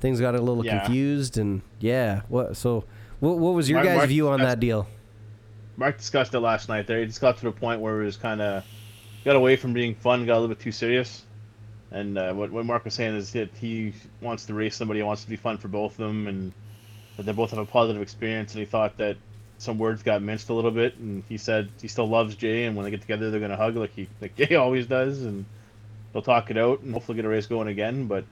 things 0.00 0.20
got 0.20 0.34
a 0.34 0.40
little 0.40 0.64
Yeah. 0.64 0.78
confused 0.80 1.38
and 1.38 1.62
yeah 1.80 2.22
what 2.28 2.56
so 2.56 2.84
what, 3.20 3.38
what 3.38 3.54
was 3.54 3.68
your 3.70 3.78
Mark- 3.78 3.86
guys 3.88 3.96
Mark- 3.98 4.08
view 4.08 4.28
on 4.28 4.40
that 4.40 4.58
deal 4.60 4.88
Mark 5.76 5.96
discussed 5.98 6.34
it 6.34 6.40
last 6.40 6.68
night. 6.68 6.86
There, 6.88 6.98
he 7.00 7.06
just 7.06 7.20
got 7.20 7.36
to 7.38 7.44
the 7.44 7.52
point 7.52 7.80
where 7.80 8.02
it 8.02 8.04
was 8.06 8.16
kind 8.16 8.40
of 8.40 8.64
got 9.24 9.36
away 9.36 9.54
from 9.54 9.72
being 9.72 9.94
fun, 9.94 10.26
got 10.26 10.32
a 10.32 10.40
little 10.40 10.48
bit 10.48 10.58
too 10.60 10.72
serious. 10.72 11.24
And 11.92 12.18
uh, 12.18 12.32
what 12.34 12.50
what 12.50 12.66
Mark 12.66 12.84
was 12.84 12.94
saying 12.94 13.14
is 13.14 13.32
that 13.32 13.50
he 13.60 13.92
wants 14.20 14.44
to 14.46 14.54
race 14.54 14.74
somebody, 14.76 15.00
wants 15.02 15.22
to 15.22 15.30
be 15.30 15.36
fun 15.36 15.56
for 15.56 15.68
both 15.68 15.92
of 15.92 15.98
them, 15.98 16.26
and 16.26 16.52
that 17.16 17.24
they 17.26 17.32
both 17.32 17.50
have 17.50 17.60
a 17.60 17.64
positive 17.64 18.02
experience. 18.02 18.52
And 18.54 18.58
he 18.60 18.66
thought 18.66 18.96
that 18.98 19.16
some 19.58 19.78
words 19.78 20.02
got 20.02 20.22
minced 20.22 20.48
a 20.48 20.54
little 20.54 20.70
bit. 20.70 20.96
And 20.96 21.22
he 21.28 21.36
said 21.36 21.68
he 21.80 21.88
still 21.88 22.08
loves 22.08 22.34
Jay, 22.36 22.64
and 22.64 22.76
when 22.76 22.84
they 22.84 22.90
get 22.90 23.00
together, 23.00 23.30
they're 23.30 23.40
gonna 23.40 23.56
hug 23.56 23.76
like 23.76 23.94
he 23.94 24.08
like 24.20 24.36
Jay 24.36 24.54
always 24.56 24.86
does, 24.86 25.22
and 25.22 25.44
they'll 26.12 26.22
talk 26.22 26.50
it 26.50 26.56
out 26.56 26.80
and 26.80 26.94
hopefully 26.94 27.16
get 27.16 27.24
a 27.24 27.28
race 27.28 27.46
going 27.46 27.68
again. 27.68 28.06
But 28.06 28.24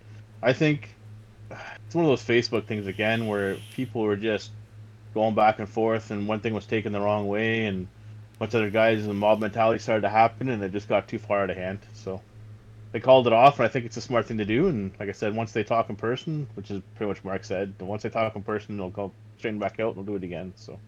I 0.43 0.53
think 0.53 0.95
it's 1.51 1.95
one 1.95 2.05
of 2.05 2.11
those 2.11 2.25
Facebook 2.25 2.67
things 2.67 2.87
again 2.87 3.27
where 3.27 3.57
people 3.75 4.03
were 4.03 4.17
just 4.17 4.51
going 5.15 5.35
back 5.35 5.59
and 5.59 5.69
forth, 5.69 6.11
and 6.11 6.29
one 6.29 6.41
thing 6.41 6.55
was 6.55 6.67
taken 6.67 6.93
the 6.93 7.01
wrong 7.01 7.27
way, 7.27 7.67
and 7.67 7.87
a 8.37 8.39
bunch 8.39 8.55
of 8.55 8.61
other 8.61 8.71
guys 8.71 9.01
and 9.01 9.09
the 9.09 9.15
mob 9.15 9.41
mentality 9.41 9.79
started 9.79 10.03
to 10.03 10.09
happen, 10.09 10.49
and 10.49 10.63
it 10.63 10.73
just 10.73 10.89
got 10.89 11.09
too 11.09 11.19
far 11.19 11.43
out 11.43 11.51
of 11.51 11.57
hand. 11.57 11.79
So 11.95 12.21
they 12.93 13.01
called 13.01 13.27
it 13.27 13.33
off, 13.33 13.59
and 13.59 13.67
I 13.67 13.69
think 13.69 13.87
it's 13.87 13.97
a 13.97 14.03
smart 14.03 14.27
thing 14.27 14.39
to 14.39 14.45
do. 14.45 14.69
And 14.69 14.93
like 15.01 15.09
I 15.09 15.13
said, 15.13 15.35
once 15.35 15.53
they 15.53 15.65
talk 15.65 15.91
in 15.91 15.97
person, 15.97 16.47
which 16.55 16.71
is 16.71 16.83
pretty 16.95 17.09
much 17.09 17.25
Mark 17.25 17.45
said, 17.45 17.75
once 17.81 18.03
they 18.03 18.11
talk 18.11 18.37
in 18.37 18.43
person, 18.43 18.77
they'll 18.77 18.91
go 18.91 19.13
straighten 19.39 19.59
back 19.59 19.81
out 19.81 19.97
and 19.97 19.97
they'll 19.97 20.15
do 20.15 20.17
it 20.17 20.25
again. 20.25 20.53
So 20.57 20.79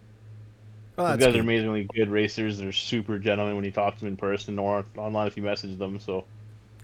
oh, 0.98 1.06
those 1.06 1.18
that's 1.18 1.26
guys 1.26 1.36
are 1.36 1.40
amazingly 1.40 1.84
good 1.94 2.10
racers. 2.10 2.58
They're 2.58 2.72
super 2.72 3.18
gentlemen 3.18 3.56
when 3.56 3.64
you 3.64 3.70
talk 3.72 3.94
to 3.94 4.00
them 4.00 4.08
in 4.08 4.16
person 4.16 4.58
or 4.58 4.84
online 4.96 5.26
if 5.28 5.36
you 5.36 5.42
message 5.42 5.78
them. 5.78 5.98
So 6.00 6.24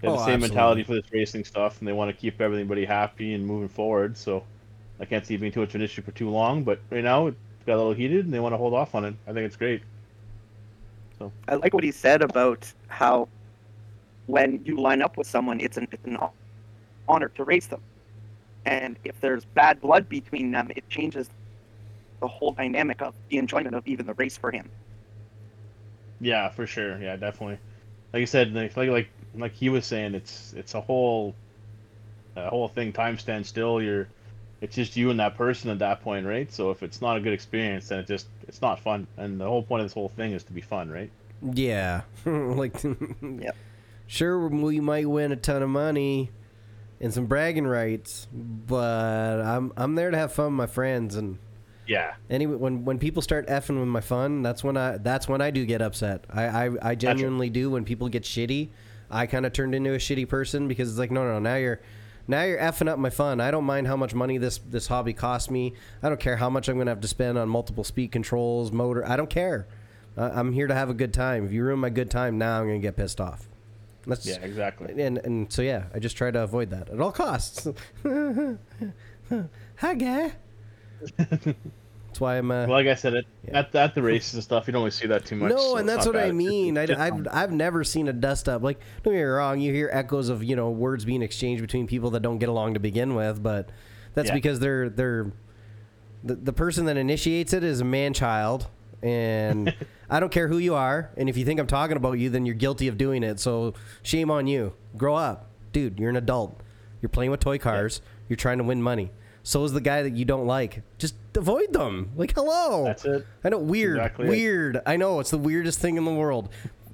they 0.01 0.07
have 0.07 0.15
Oh, 0.15 0.17
the 0.17 0.25
same 0.25 0.43
absolutely. 0.43 0.47
mentality 0.47 0.83
for 0.83 0.93
this 0.95 1.11
racing 1.11 1.45
stuff, 1.45 1.79
and 1.79 1.87
they 1.87 1.93
want 1.93 2.09
to 2.09 2.17
keep 2.17 2.41
everybody 2.41 2.85
happy 2.85 3.33
and 3.33 3.45
moving 3.45 3.69
forward. 3.69 4.17
So 4.17 4.43
I 4.99 5.05
can't 5.05 5.25
see 5.25 5.35
it 5.35 5.39
being 5.39 5.51
too 5.51 5.61
much 5.61 5.69
of 5.69 5.75
an 5.75 5.81
issue 5.81 6.01
for 6.01 6.11
too 6.11 6.29
long. 6.29 6.63
But 6.63 6.79
right 6.89 7.03
now 7.03 7.27
it 7.27 7.35
got 7.65 7.75
a 7.75 7.77
little 7.77 7.93
heated, 7.93 8.25
and 8.25 8.33
they 8.33 8.39
want 8.39 8.53
to 8.53 8.57
hold 8.57 8.73
off 8.73 8.95
on 8.95 9.05
it. 9.05 9.15
I 9.27 9.33
think 9.33 9.45
it's 9.45 9.57
great. 9.57 9.81
So 11.19 11.31
I 11.47 11.55
like 11.55 11.73
what 11.73 11.83
he 11.83 11.91
said 11.91 12.21
about 12.21 12.71
how 12.87 13.27
when 14.27 14.63
you 14.65 14.77
line 14.77 15.01
up 15.01 15.17
with 15.17 15.27
someone, 15.27 15.59
it's 15.59 15.77
an, 15.77 15.87
it's 15.91 16.05
an 16.05 16.17
honor 17.07 17.29
to 17.29 17.43
race 17.43 17.67
them. 17.67 17.81
And 18.65 18.97
if 19.03 19.19
there's 19.21 19.45
bad 19.45 19.81
blood 19.81 20.09
between 20.09 20.51
them, 20.51 20.71
it 20.75 20.87
changes 20.89 21.29
the 22.21 22.27
whole 22.27 22.51
dynamic 22.53 23.01
of 23.01 23.13
the 23.29 23.37
enjoyment 23.37 23.75
of 23.75 23.85
even 23.87 24.05
the 24.05 24.13
race 24.15 24.37
for 24.37 24.51
him. 24.51 24.71
Yeah, 26.19 26.49
for 26.49 26.65
sure. 26.67 26.99
Yeah, 27.01 27.15
definitely. 27.17 27.59
Like 28.13 28.21
you 28.21 28.25
said, 28.27 28.53
like 28.53 28.75
like 28.77 28.89
like, 28.89 29.09
like 29.35 29.53
he 29.53 29.69
was 29.69 29.85
saying, 29.85 30.15
it's 30.15 30.53
it's 30.53 30.73
a 30.75 30.81
whole 30.81 31.35
a 32.35 32.49
whole 32.49 32.67
thing. 32.69 32.93
Time 32.93 33.17
stands 33.17 33.49
still. 33.49 33.81
You're 33.81 34.09
it's 34.61 34.75
just 34.75 34.95
you 34.95 35.09
and 35.11 35.19
that 35.19 35.35
person 35.35 35.69
at 35.69 35.79
that 35.79 36.01
point, 36.01 36.25
right? 36.25 36.51
So 36.51 36.71
if 36.71 36.83
it's 36.83 37.01
not 37.01 37.17
a 37.17 37.19
good 37.19 37.33
experience, 37.33 37.89
then 37.89 37.99
it 37.99 38.07
just 38.07 38.27
it's 38.47 38.61
not 38.61 38.79
fun. 38.79 39.07
And 39.17 39.39
the 39.39 39.45
whole 39.45 39.63
point 39.63 39.81
of 39.81 39.85
this 39.85 39.93
whole 39.93 40.09
thing 40.09 40.31
is 40.33 40.43
to 40.45 40.53
be 40.53 40.61
fun, 40.61 40.89
right? 40.89 41.11
yeah 41.53 42.01
like 42.25 42.81
Yep. 43.21 43.55
sure 44.07 44.47
we 44.47 44.79
might 44.79 45.07
win 45.07 45.31
a 45.33 45.35
ton 45.35 45.61
of 45.61 45.69
money 45.69 46.31
and 46.99 47.13
some 47.13 47.25
bragging 47.25 47.67
rights 47.67 48.27
but 48.31 49.41
i'm 49.41 49.71
i'm 49.75 49.95
there 49.95 50.09
to 50.11 50.17
have 50.17 50.31
fun 50.31 50.45
with 50.45 50.53
my 50.53 50.65
friends 50.65 51.15
and 51.15 51.37
Yeah. 51.87 52.15
Anyway, 52.29 52.55
when 52.55 52.85
when 52.85 52.99
people 52.99 53.21
start 53.21 53.47
effing 53.47 53.79
with 53.79 53.87
my 53.87 54.01
fun, 54.01 54.41
that's 54.41 54.63
when 54.63 54.77
I 54.77 54.97
that's 54.97 55.27
when 55.27 55.41
I 55.41 55.51
do 55.51 55.65
get 55.65 55.81
upset. 55.81 56.25
I 56.29 56.45
I, 56.45 56.69
I 56.81 56.95
genuinely 56.95 57.49
do. 57.49 57.69
When 57.69 57.85
people 57.85 58.09
get 58.09 58.23
shitty, 58.23 58.69
I 59.09 59.25
kind 59.27 59.45
of 59.45 59.53
turned 59.53 59.75
into 59.75 59.93
a 59.93 59.97
shitty 59.97 60.27
person 60.27 60.67
because 60.67 60.89
it's 60.89 60.99
like, 60.99 61.11
no, 61.11 61.23
no, 61.23 61.33
no 61.33 61.39
now 61.39 61.55
you're 61.55 61.81
now 62.27 62.43
you're 62.43 62.59
effing 62.59 62.87
up 62.87 62.97
my 62.97 63.09
fun. 63.09 63.39
I 63.39 63.51
don't 63.51 63.65
mind 63.65 63.87
how 63.87 63.95
much 63.95 64.13
money 64.13 64.37
this 64.37 64.57
this 64.57 64.87
hobby 64.87 65.13
costs 65.13 65.49
me. 65.49 65.73
I 66.01 66.09
don't 66.09 66.19
care 66.19 66.37
how 66.37 66.49
much 66.49 66.67
I'm 66.67 66.77
gonna 66.77 66.91
have 66.91 67.01
to 67.01 67.07
spend 67.07 67.37
on 67.37 67.49
multiple 67.49 67.83
speed 67.83 68.11
controls, 68.11 68.71
motor. 68.71 69.07
I 69.07 69.15
don't 69.15 69.29
care. 69.29 69.67
Uh, 70.17 70.31
I'm 70.33 70.53
here 70.53 70.67
to 70.67 70.73
have 70.73 70.89
a 70.89 70.93
good 70.93 71.13
time. 71.13 71.45
If 71.45 71.51
you 71.51 71.63
ruin 71.63 71.79
my 71.79 71.89
good 71.89 72.09
time, 72.09 72.37
now 72.37 72.59
I'm 72.59 72.67
gonna 72.67 72.79
get 72.79 72.95
pissed 72.95 73.21
off. 73.21 73.49
That's 74.07 74.25
Yeah, 74.25 74.37
exactly. 74.41 74.99
and 75.01 75.17
and 75.19 75.51
so 75.51 75.61
yeah, 75.61 75.85
I 75.93 75.99
just 75.99 76.17
try 76.17 76.31
to 76.31 76.41
avoid 76.41 76.69
that 76.71 76.89
at 76.89 76.99
all 76.99 77.11
costs. 77.11 77.67
Hi, 79.77 79.93
guy. 79.95 80.33
That's 81.17 82.21
why 82.21 82.37
I'm. 82.37 82.49
Uh, 82.49 82.65
Well, 82.67 82.69
like 82.77 82.87
I 82.87 82.95
said, 82.95 83.13
it, 83.13 83.25
Yeah. 83.47 83.59
at, 83.59 83.75
at 83.75 83.93
the 83.95 84.01
races 84.01 84.35
and 84.35 84.43
stuff, 84.43 84.67
you 84.67 84.71
don't 84.73 84.79
always 84.79 84.95
see 84.95 85.07
that 85.07 85.25
too 85.25 85.35
much. 85.35 85.49
no, 85.51 85.57
so 85.57 85.77
and 85.77 85.87
that's 85.89 86.05
what 86.05 86.15
I 86.15 86.31
mean. 86.31 86.77
I, 86.77 86.85
just, 86.85 86.99
I've. 86.99 87.27
I've 87.31 87.51
never 87.51 87.83
seen 87.83 88.07
a 88.07 88.13
dust 88.13 88.47
up. 88.47 88.61
Like, 88.63 88.79
don't 89.03 89.13
get 89.13 89.19
me 89.19 89.23
wrong. 89.23 89.59
You 89.59 89.73
hear 89.73 89.89
echoes 89.91 90.29
of 90.29 90.43
you 90.43 90.55
know 90.55 90.69
words 90.69 91.03
being 91.05 91.21
exchanged 91.21 91.61
between 91.61 91.87
people 91.87 92.11
that 92.11 92.21
don't 92.21 92.37
get 92.37 92.47
along 92.49 92.75
to 92.75 92.79
begin 92.79 93.15
with, 93.15 93.43
but 93.43 93.69
that's 94.13 94.29
Yeah. 94.29 94.35
because 94.35 94.59
they're 94.59 94.89
they're 94.89 95.31
the, 96.23 96.35
the 96.35 96.53
person 96.53 96.85
that 96.85 96.95
initiates 96.97 97.51
it 97.53 97.63
is 97.63 97.81
a 97.81 97.85
man 97.85 98.13
child, 98.13 98.67
and 99.03 99.75
I 100.09 100.19
don't 100.21 100.31
care 100.31 100.47
who 100.47 100.57
you 100.57 100.73
are. 100.75 101.11
And 101.17 101.27
if 101.27 101.35
you 101.37 101.43
think 101.43 101.59
I'm 101.59 101.67
talking 101.67 101.97
about 101.97 102.13
you, 102.13 102.29
then 102.29 102.45
you're 102.45 102.55
guilty 102.55 102.87
of 102.87 102.97
doing 102.97 103.23
it. 103.23 103.39
So 103.41 103.73
shame 104.03 104.31
on 104.31 104.47
you. 104.47 104.73
Grow 104.95 105.15
up, 105.15 105.49
dude. 105.73 105.99
You're 105.99 106.09
an 106.11 106.15
adult. 106.15 106.61
You're 107.01 107.09
playing 107.09 107.31
with 107.31 107.41
toy 107.41 107.57
cars. 107.57 108.01
You're 108.29 108.37
trying 108.37 108.57
to 108.59 108.63
win 108.63 108.81
money. 108.81 109.11
So 109.47 109.63
is 109.63 109.73
the 109.73 109.79
guy 109.81 110.01
that 110.01 110.13
you 110.17 110.25
don't 110.25 110.47
like. 110.47 110.81
Just 110.97 111.13
avoid 111.37 111.71
them. 111.71 112.09
Like, 112.15 112.33
hello. 112.33 112.85
That's 112.85 113.05
it. 113.05 113.27
I 113.43 113.49
know, 113.49 113.59
weird, 113.59 113.97
exactly 113.97 114.25
it. 114.25 114.29
weird. 114.31 114.81
I 114.87 114.97
know 114.97 115.19
it's 115.19 115.29
the 115.29 115.37
weirdest 115.37 115.79
thing 115.79 115.97
in 115.97 116.03
the 116.03 116.13
world. 116.13 116.49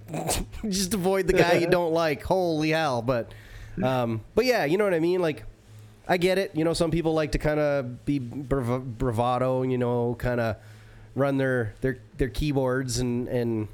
Just 0.67 0.93
avoid 0.93 1.27
the 1.27 1.33
guy 1.33 1.53
you 1.53 1.67
don't 1.69 1.93
like. 1.93 2.23
Holy 2.23 2.71
hell! 2.71 3.01
But, 3.01 3.33
um, 3.81 4.19
but 4.35 4.43
yeah, 4.43 4.65
you 4.65 4.77
know 4.77 4.83
what 4.83 4.93
I 4.93 4.99
mean. 4.99 5.21
Like, 5.21 5.45
I 6.09 6.17
get 6.17 6.37
it. 6.37 6.51
You 6.53 6.65
know, 6.65 6.73
some 6.73 6.91
people 6.91 7.13
like 7.13 7.31
to 7.31 7.37
kind 7.37 7.57
of 7.61 8.03
be 8.03 8.19
brav- 8.19 8.97
bravado. 8.97 9.61
You 9.63 9.77
know, 9.77 10.15
kind 10.19 10.41
of 10.41 10.57
run 11.15 11.37
their 11.37 11.73
their 11.79 11.99
their 12.17 12.29
keyboards 12.29 12.99
and 12.99 13.29
and. 13.29 13.67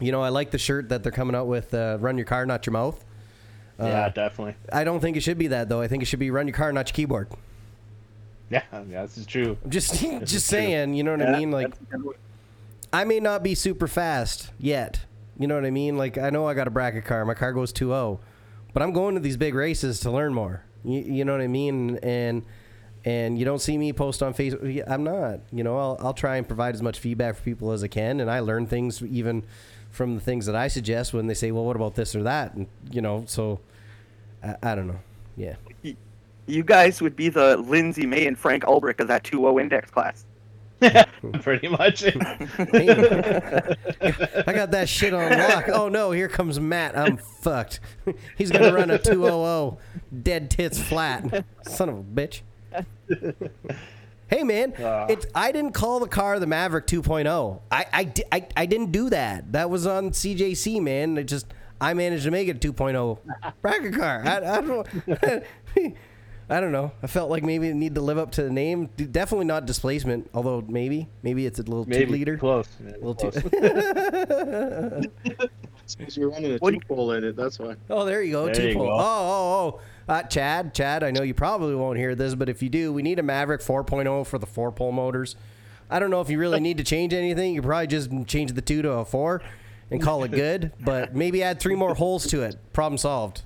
You 0.00 0.10
know, 0.12 0.20
I 0.20 0.28
like 0.28 0.50
the 0.50 0.58
shirt 0.58 0.88
that 0.90 1.02
they're 1.04 1.12
coming 1.12 1.34
out 1.36 1.46
with. 1.46 1.72
Uh, 1.72 1.96
run 2.00 2.18
your 2.18 2.26
car, 2.26 2.44
not 2.44 2.66
your 2.66 2.72
mouth. 2.72 3.02
yeah, 3.78 4.08
definitely. 4.10 4.56
I 4.70 4.84
don't 4.84 5.00
think 5.00 5.16
it 5.16 5.22
should 5.22 5.38
be 5.38 5.46
that 5.46 5.68
though. 5.70 5.80
I 5.80 5.86
think 5.88 6.02
it 6.02 6.06
should 6.06 6.18
be 6.18 6.30
run 6.32 6.48
your 6.48 6.54
car, 6.56 6.70
not 6.72 6.88
your 6.88 6.94
keyboard. 6.94 7.28
Yeah, 8.50 8.62
yeah, 8.88 9.02
this 9.02 9.18
is 9.18 9.26
true. 9.26 9.56
I'm 9.64 9.70
just 9.70 9.92
is 10.02 10.30
just 10.30 10.30
true. 10.48 10.58
saying. 10.58 10.94
You 10.94 11.02
know 11.02 11.16
what 11.16 11.22
I 11.22 11.36
mean? 11.38 11.50
Like. 11.50 11.68
that's 11.70 11.80
a 11.80 11.84
good 11.84 12.04
one. 12.04 12.14
I 12.92 13.04
may 13.04 13.18
not 13.18 13.42
be 13.42 13.54
super 13.56 13.88
fast 13.88 14.50
yet. 14.58 15.00
You 15.38 15.46
know 15.48 15.56
what 15.56 15.64
I 15.64 15.70
mean? 15.70 15.98
Like 15.98 16.16
I 16.16 16.30
know 16.30 16.46
I 16.46 16.54
got 16.54 16.68
a 16.68 16.70
bracket 16.70 17.04
car. 17.04 17.24
My 17.24 17.34
car 17.34 17.52
goes 17.52 17.72
2-0. 17.72 18.20
But 18.72 18.82
I'm 18.82 18.92
going 18.92 19.14
to 19.14 19.20
these 19.20 19.36
big 19.36 19.54
races 19.54 20.00
to 20.00 20.10
learn 20.10 20.32
more. 20.32 20.62
You, 20.84 21.00
you 21.00 21.24
know 21.24 21.32
what 21.32 21.40
I 21.40 21.48
mean? 21.48 21.98
And 22.02 22.44
and 23.04 23.38
you 23.38 23.44
don't 23.44 23.60
see 23.60 23.78
me 23.78 23.92
post 23.92 24.22
on 24.22 24.34
Facebook. 24.34 24.82
I'm 24.86 25.02
not. 25.02 25.40
You 25.52 25.64
know, 25.64 25.76
I'll 25.78 25.96
I'll 26.00 26.14
try 26.14 26.36
and 26.36 26.46
provide 26.46 26.74
as 26.74 26.82
much 26.82 26.98
feedback 26.98 27.36
for 27.36 27.42
people 27.42 27.72
as 27.72 27.82
I 27.82 27.88
can 27.88 28.20
and 28.20 28.30
I 28.30 28.40
learn 28.40 28.66
things 28.66 29.02
even 29.02 29.44
from 29.90 30.14
the 30.14 30.20
things 30.20 30.46
that 30.46 30.54
I 30.54 30.68
suggest 30.68 31.12
when 31.12 31.26
they 31.26 31.34
say, 31.34 31.50
"Well, 31.50 31.64
what 31.64 31.76
about 31.76 31.94
this 31.94 32.14
or 32.14 32.22
that?" 32.22 32.54
And 32.54 32.66
you 32.90 33.00
know, 33.00 33.24
so 33.26 33.60
I, 34.42 34.56
I 34.62 34.74
don't 34.74 34.86
know. 34.86 35.00
Yeah. 35.36 35.56
You 36.46 36.62
guys 36.62 37.00
would 37.02 37.16
be 37.16 37.28
the 37.28 37.56
Lindsay 37.56 38.06
May 38.06 38.26
and 38.26 38.38
Frank 38.38 38.62
Ulbrich 38.64 39.00
of 39.00 39.08
that 39.08 39.24
2-0 39.24 39.60
index 39.60 39.90
class. 39.90 40.24
Pretty 41.40 41.68
much. 41.68 42.04
I 42.06 42.12
got 44.52 44.70
that 44.72 44.88
shit 44.88 45.14
on 45.14 45.32
lock. 45.32 45.68
Oh 45.70 45.88
no, 45.88 46.10
here 46.10 46.28
comes 46.28 46.60
Matt. 46.60 46.96
I'm 46.96 47.16
fucked. 47.16 47.80
He's 48.36 48.50
gonna 48.50 48.72
run 48.74 48.90
a 48.90 48.98
200 48.98 49.78
dead 50.22 50.50
tits 50.50 50.78
flat. 50.80 51.44
Son 51.66 51.88
of 51.88 51.96
a 51.98 52.02
bitch. 52.02 52.42
Hey 54.28 54.42
man, 54.42 54.74
Ah. 54.82 55.06
it's 55.08 55.24
I 55.34 55.50
didn't 55.52 55.72
call 55.72 55.98
the 56.00 56.08
car 56.08 56.38
the 56.38 56.46
Maverick 56.46 56.86
2.0. 56.86 57.60
I 57.70 57.86
I, 57.92 58.12
I 58.32 58.46
I 58.56 58.66
didn't 58.66 58.92
do 58.92 59.08
that. 59.10 59.52
That 59.52 59.70
was 59.70 59.86
on 59.86 60.10
CJC, 60.10 60.82
man. 60.82 61.16
It 61.16 61.24
just 61.24 61.46
I 61.80 61.94
managed 61.94 62.24
to 62.24 62.30
make 62.30 62.48
it 62.48 62.62
a 62.62 62.72
2.0 62.72 63.18
bracket 63.62 63.94
car. 63.94 64.22
I, 64.26 64.58
I 64.58 64.60
don't 64.60 64.86
I 66.48 66.60
don't 66.60 66.70
know. 66.70 66.92
I 67.02 67.08
felt 67.08 67.28
like 67.28 67.42
maybe 67.42 67.68
it 67.68 67.74
need 67.74 67.96
to 67.96 68.00
live 68.00 68.18
up 68.18 68.30
to 68.32 68.42
the 68.44 68.50
name. 68.50 68.88
D- 68.96 69.04
Definitely 69.06 69.46
not 69.46 69.66
displacement, 69.66 70.30
although 70.32 70.62
maybe 70.68 71.08
maybe 71.22 71.44
it's 71.44 71.58
a 71.58 71.62
little 71.62 71.84
two 71.84 71.90
Maybe 71.90 72.12
liter. 72.12 72.38
close. 72.38 72.68
Yeah, 72.84 72.92
little 73.02 73.14
too- 73.16 73.32
close. 73.32 75.06
Since 75.86 76.16
you're 76.16 76.30
running 76.30 76.52
a 76.52 76.58
What 76.58 76.72
do 76.72 76.78
two 76.80 76.86
pole 76.86 77.12
in 77.12 77.24
it, 77.24 77.34
that's 77.36 77.58
why. 77.58 77.74
Oh, 77.90 78.04
there 78.04 78.22
you 78.22 78.32
go. 78.32 78.44
There 78.46 78.54
two 78.54 78.68
you 78.68 78.74
pole. 78.74 78.86
go. 78.86 78.92
Oh, 78.92 78.98
oh, 79.00 79.78
oh. 79.78 79.80
Uh, 80.12 80.22
Chad, 80.22 80.72
Chad, 80.72 81.02
I 81.02 81.10
know 81.10 81.22
you 81.22 81.34
probably 81.34 81.74
won't 81.74 81.98
hear 81.98 82.14
this, 82.14 82.36
but 82.36 82.48
if 82.48 82.62
you 82.62 82.68
do, 82.68 82.92
we 82.92 83.02
need 83.02 83.18
a 83.18 83.24
Maverick 83.24 83.60
4.0 83.60 84.24
for 84.26 84.38
the 84.38 84.46
four 84.46 84.70
pole 84.70 84.92
motors. 84.92 85.34
I 85.90 85.98
don't 85.98 86.10
know 86.10 86.20
if 86.20 86.30
you 86.30 86.38
really 86.38 86.60
need 86.60 86.78
to 86.78 86.84
change 86.84 87.12
anything. 87.12 87.54
You 87.54 87.62
probably 87.62 87.88
just 87.88 88.10
change 88.26 88.52
the 88.52 88.60
two 88.62 88.82
to 88.82 88.90
a 88.92 89.04
four 89.04 89.42
and 89.90 90.00
call 90.02 90.22
it 90.24 90.30
good, 90.30 90.72
but 90.80 91.14
maybe 91.16 91.42
add 91.42 91.58
three 91.58 91.74
more 91.74 91.94
holes 91.96 92.26
to 92.28 92.42
it. 92.42 92.56
Problem 92.72 92.98
solved. 92.98 93.42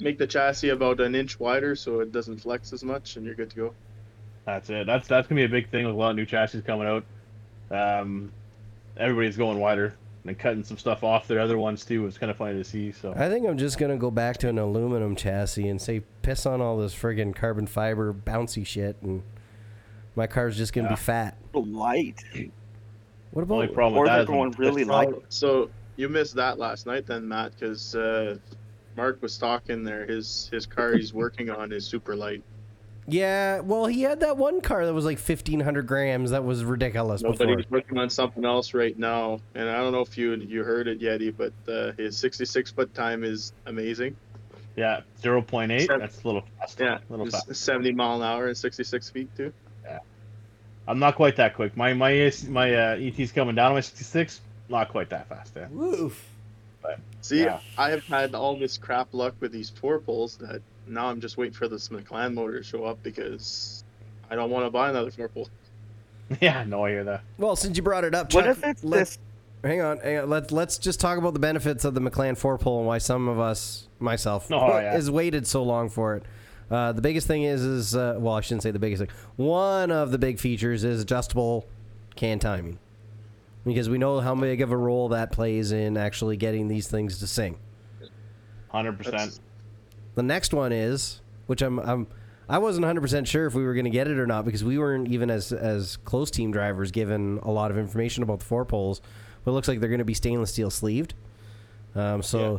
Make 0.00 0.18
the 0.18 0.26
chassis 0.26 0.70
about 0.70 1.00
an 1.00 1.14
inch 1.14 1.38
wider 1.38 1.76
so 1.76 2.00
it 2.00 2.10
doesn't 2.12 2.38
flex 2.38 2.72
as 2.72 2.82
much, 2.82 3.16
and 3.16 3.26
you're 3.26 3.34
good 3.34 3.50
to 3.50 3.56
go. 3.56 3.74
That's 4.46 4.70
it. 4.70 4.86
That's 4.86 5.06
that's 5.06 5.28
gonna 5.28 5.40
be 5.40 5.44
a 5.44 5.48
big 5.48 5.70
thing 5.70 5.84
with 5.84 5.94
a 5.94 5.98
lot 5.98 6.10
of 6.10 6.16
new 6.16 6.24
chassis 6.26 6.62
coming 6.62 6.86
out. 6.86 7.04
Um, 7.70 8.32
everybody's 8.96 9.36
going 9.36 9.58
wider 9.58 9.94
and 10.24 10.38
cutting 10.38 10.64
some 10.64 10.76
stuff 10.78 11.02
off 11.04 11.26
their 11.28 11.40
other 11.40 11.58
ones 11.58 11.84
too. 11.84 12.06
It's 12.06 12.18
kind 12.18 12.30
of 12.30 12.36
funny 12.36 12.54
to 12.58 12.64
see. 12.64 12.92
So 12.92 13.12
I 13.16 13.28
think 13.28 13.46
I'm 13.46 13.58
just 13.58 13.78
going 13.78 13.90
to 13.90 13.96
go 13.96 14.10
back 14.10 14.38
to 14.38 14.48
an 14.48 14.58
aluminum 14.58 15.16
chassis 15.16 15.68
and 15.68 15.80
say, 15.80 16.02
piss 16.22 16.44
on 16.46 16.60
all 16.60 16.76
this 16.78 16.94
friggin' 16.94 17.34
carbon 17.34 17.66
fiber 17.66 18.12
bouncy 18.12 18.66
shit, 18.66 18.96
and 19.02 19.22
my 20.16 20.26
car's 20.26 20.56
just 20.56 20.72
going 20.72 20.86
to 20.86 20.90
Yeah. 20.92 20.96
be 20.96 21.00
fat. 21.00 21.36
light. 21.54 22.22
What 23.30 23.46
the 23.46 23.54
only 23.54 23.66
about. 23.66 23.74
problem 23.74 23.98
Or 23.98 24.02
with 24.02 24.10
that 24.10 24.16
they're 24.16 24.26
going 24.26 24.50
really 24.52 24.84
light. 24.84 25.14
So 25.28 25.70
you 25.96 26.08
missed 26.08 26.34
that 26.34 26.58
last 26.58 26.86
night 26.86 27.06
then, 27.06 27.28
Matt, 27.28 27.52
because 27.58 27.94
uh, 27.94 28.36
Mark 28.96 29.20
was 29.22 29.38
talking 29.38 29.84
there. 29.84 30.06
His 30.06 30.48
his 30.52 30.66
car 30.66 30.94
he's 30.94 31.12
working 31.14 31.50
on 31.50 31.72
is 31.72 31.86
super 31.86 32.14
light. 32.16 32.42
Yeah, 33.06 33.60
well, 33.60 33.86
he 33.86 34.02
had 34.02 34.20
that 34.20 34.36
one 34.36 34.60
car 34.60 34.86
that 34.86 34.92
was 34.94 35.04
like 35.04 35.18
1,500 35.18 35.84
grams. 35.86 36.30
That 36.30 36.44
was 36.44 36.62
ridiculous. 36.62 37.22
No, 37.22 37.32
but 37.32 37.48
he's 37.48 37.68
working 37.70 37.98
on 37.98 38.08
something 38.08 38.44
else 38.44 38.72
right 38.72 38.96
now, 38.96 39.40
and 39.54 39.68
I 39.68 39.78
don't 39.78 39.90
know 39.92 40.02
if 40.02 40.16
you 40.16 40.34
you 40.34 40.62
heard 40.62 40.86
it, 40.86 41.00
Yeti, 41.00 41.34
but 41.36 41.52
uh, 41.72 41.92
his 41.96 42.16
66 42.18 42.70
foot 42.70 42.94
time 42.94 43.24
is 43.24 43.52
amazing. 43.66 44.16
yeah, 44.76 45.00
zero 45.20 45.42
point 45.42 45.72
eight. 45.72 45.86
Seven- 45.86 46.00
That's 46.00 46.22
a 46.22 46.26
little 46.26 46.44
fast. 46.58 46.78
Yeah, 46.78 46.98
a 46.98 47.10
little 47.10 47.26
fast. 47.28 47.52
70 47.54 47.92
mile 47.92 48.16
an 48.16 48.22
hour 48.22 48.46
and 48.46 48.56
66 48.56 49.10
feet 49.10 49.34
too. 49.36 49.52
Yeah, 49.84 49.98
I'm 50.86 50.98
not 51.00 51.16
quite 51.16 51.34
that 51.36 51.54
quick. 51.54 51.76
My 51.76 51.92
my 51.94 52.30
my 52.48 52.74
uh, 52.74 52.96
ET's 53.00 53.32
coming 53.32 53.54
down 53.56 53.68
on 53.68 53.74
my 53.74 53.80
66. 53.80 54.40
Not 54.68 54.88
quite 54.88 55.10
that 55.10 55.28
fast. 55.28 55.52
Yeah. 55.56 55.66
Woof. 55.70 56.24
See, 57.22 57.42
Yeah. 57.44 57.60
I 57.78 57.90
have 57.90 58.04
had 58.04 58.34
all 58.34 58.56
this 58.56 58.78
crap 58.78 59.08
luck 59.12 59.34
with 59.40 59.52
these 59.52 59.70
four 59.70 59.98
poles 60.00 60.36
that 60.38 60.62
now 60.86 61.06
I'm 61.08 61.20
just 61.20 61.36
waiting 61.36 61.52
for 61.54 61.68
this 61.68 61.90
Maclan 61.90 62.34
motor 62.34 62.58
to 62.58 62.62
show 62.64 62.84
up 62.84 63.02
because 63.02 63.84
I 64.30 64.34
don't 64.36 64.50
want 64.50 64.66
to 64.66 64.70
buy 64.70 64.90
another 64.90 65.10
four 65.10 65.28
pole. 65.28 65.48
Yeah. 66.40 66.62
No, 66.64 66.84
I 66.84 66.90
hear 66.90 67.04
that. 67.04 67.22
Well, 67.38 67.56
since 67.56 67.76
you 67.76 67.82
brought 67.82 68.04
it 68.04 68.14
up, 68.14 68.32
What 68.32 68.46
if 68.46 68.62
it's 68.62 68.84
let's, 68.84 69.16
this? 69.16 69.18
hang 69.64 69.80
on, 69.80 69.98
hang 69.98 70.18
on. 70.18 70.30
Let's 70.30 70.52
let's 70.52 70.78
just 70.78 71.00
talk 71.00 71.18
about 71.18 71.34
the 71.34 71.40
benefits 71.40 71.84
of 71.84 71.92
the 71.94 72.00
Maclan 72.00 72.36
four 72.36 72.56
pole 72.56 72.78
and 72.78 72.86
why 72.86 72.98
some 72.98 73.26
of 73.28 73.40
us, 73.40 73.88
myself, 73.98 74.46
Oh, 74.52 74.78
yeah. 74.78 74.92
has 74.92 75.10
waited 75.10 75.46
so 75.46 75.64
long 75.64 75.88
for 75.88 76.14
it. 76.16 76.22
Uh, 76.70 76.92
the 76.92 77.02
biggest 77.02 77.26
thing 77.26 77.42
is, 77.42 77.62
is 77.64 77.96
uh, 77.96 78.14
well, 78.20 78.34
I 78.34 78.42
shouldn't 78.42 78.62
say 78.62 78.70
the 78.70 78.78
biggest 78.78 79.00
thing. 79.00 79.10
One 79.34 79.90
of 79.90 80.12
the 80.12 80.18
big 80.18 80.38
features 80.38 80.84
is 80.84 81.02
adjustable 81.02 81.66
can 82.14 82.38
timing, 82.38 82.78
because 83.64 83.88
we 83.88 83.98
know 83.98 84.20
how 84.20 84.34
big 84.34 84.60
of 84.60 84.70
a 84.72 84.76
role 84.76 85.08
that 85.10 85.32
plays 85.32 85.72
in 85.72 85.96
actually 85.96 86.36
getting 86.36 86.68
these 86.68 86.88
things 86.88 87.18
to 87.18 87.26
sing. 87.26 87.58
Hundred 88.68 88.98
percent. 88.98 89.38
The 90.14 90.22
next 90.22 90.52
one 90.54 90.72
is, 90.72 91.20
which 91.46 91.62
I'm, 91.62 91.78
I'm 91.80 92.06
I 92.48 92.58
wasn't 92.58 92.84
100% 92.86 93.26
sure 93.26 93.46
if 93.46 93.54
we 93.54 93.62
were 93.64 93.74
going 93.74 93.84
to 93.84 93.90
get 93.90 94.08
it 94.08 94.18
or 94.18 94.26
not 94.26 94.44
because 94.44 94.64
we 94.64 94.78
weren't 94.78 95.08
even 95.08 95.30
as 95.30 95.52
as 95.52 95.96
close 95.98 96.30
team 96.30 96.50
drivers 96.50 96.90
given 96.90 97.38
a 97.42 97.50
lot 97.50 97.70
of 97.70 97.78
information 97.78 98.22
about 98.22 98.40
the 98.40 98.44
four 98.44 98.64
poles. 98.64 99.00
But 99.44 99.52
it 99.52 99.54
looks 99.54 99.68
like 99.68 99.80
they're 99.80 99.88
going 99.88 99.98
to 100.00 100.04
be 100.04 100.14
stainless 100.14 100.52
steel 100.52 100.70
sleeved. 100.70 101.14
Um, 101.94 102.22
so 102.22 102.52
Yeah. 102.54 102.58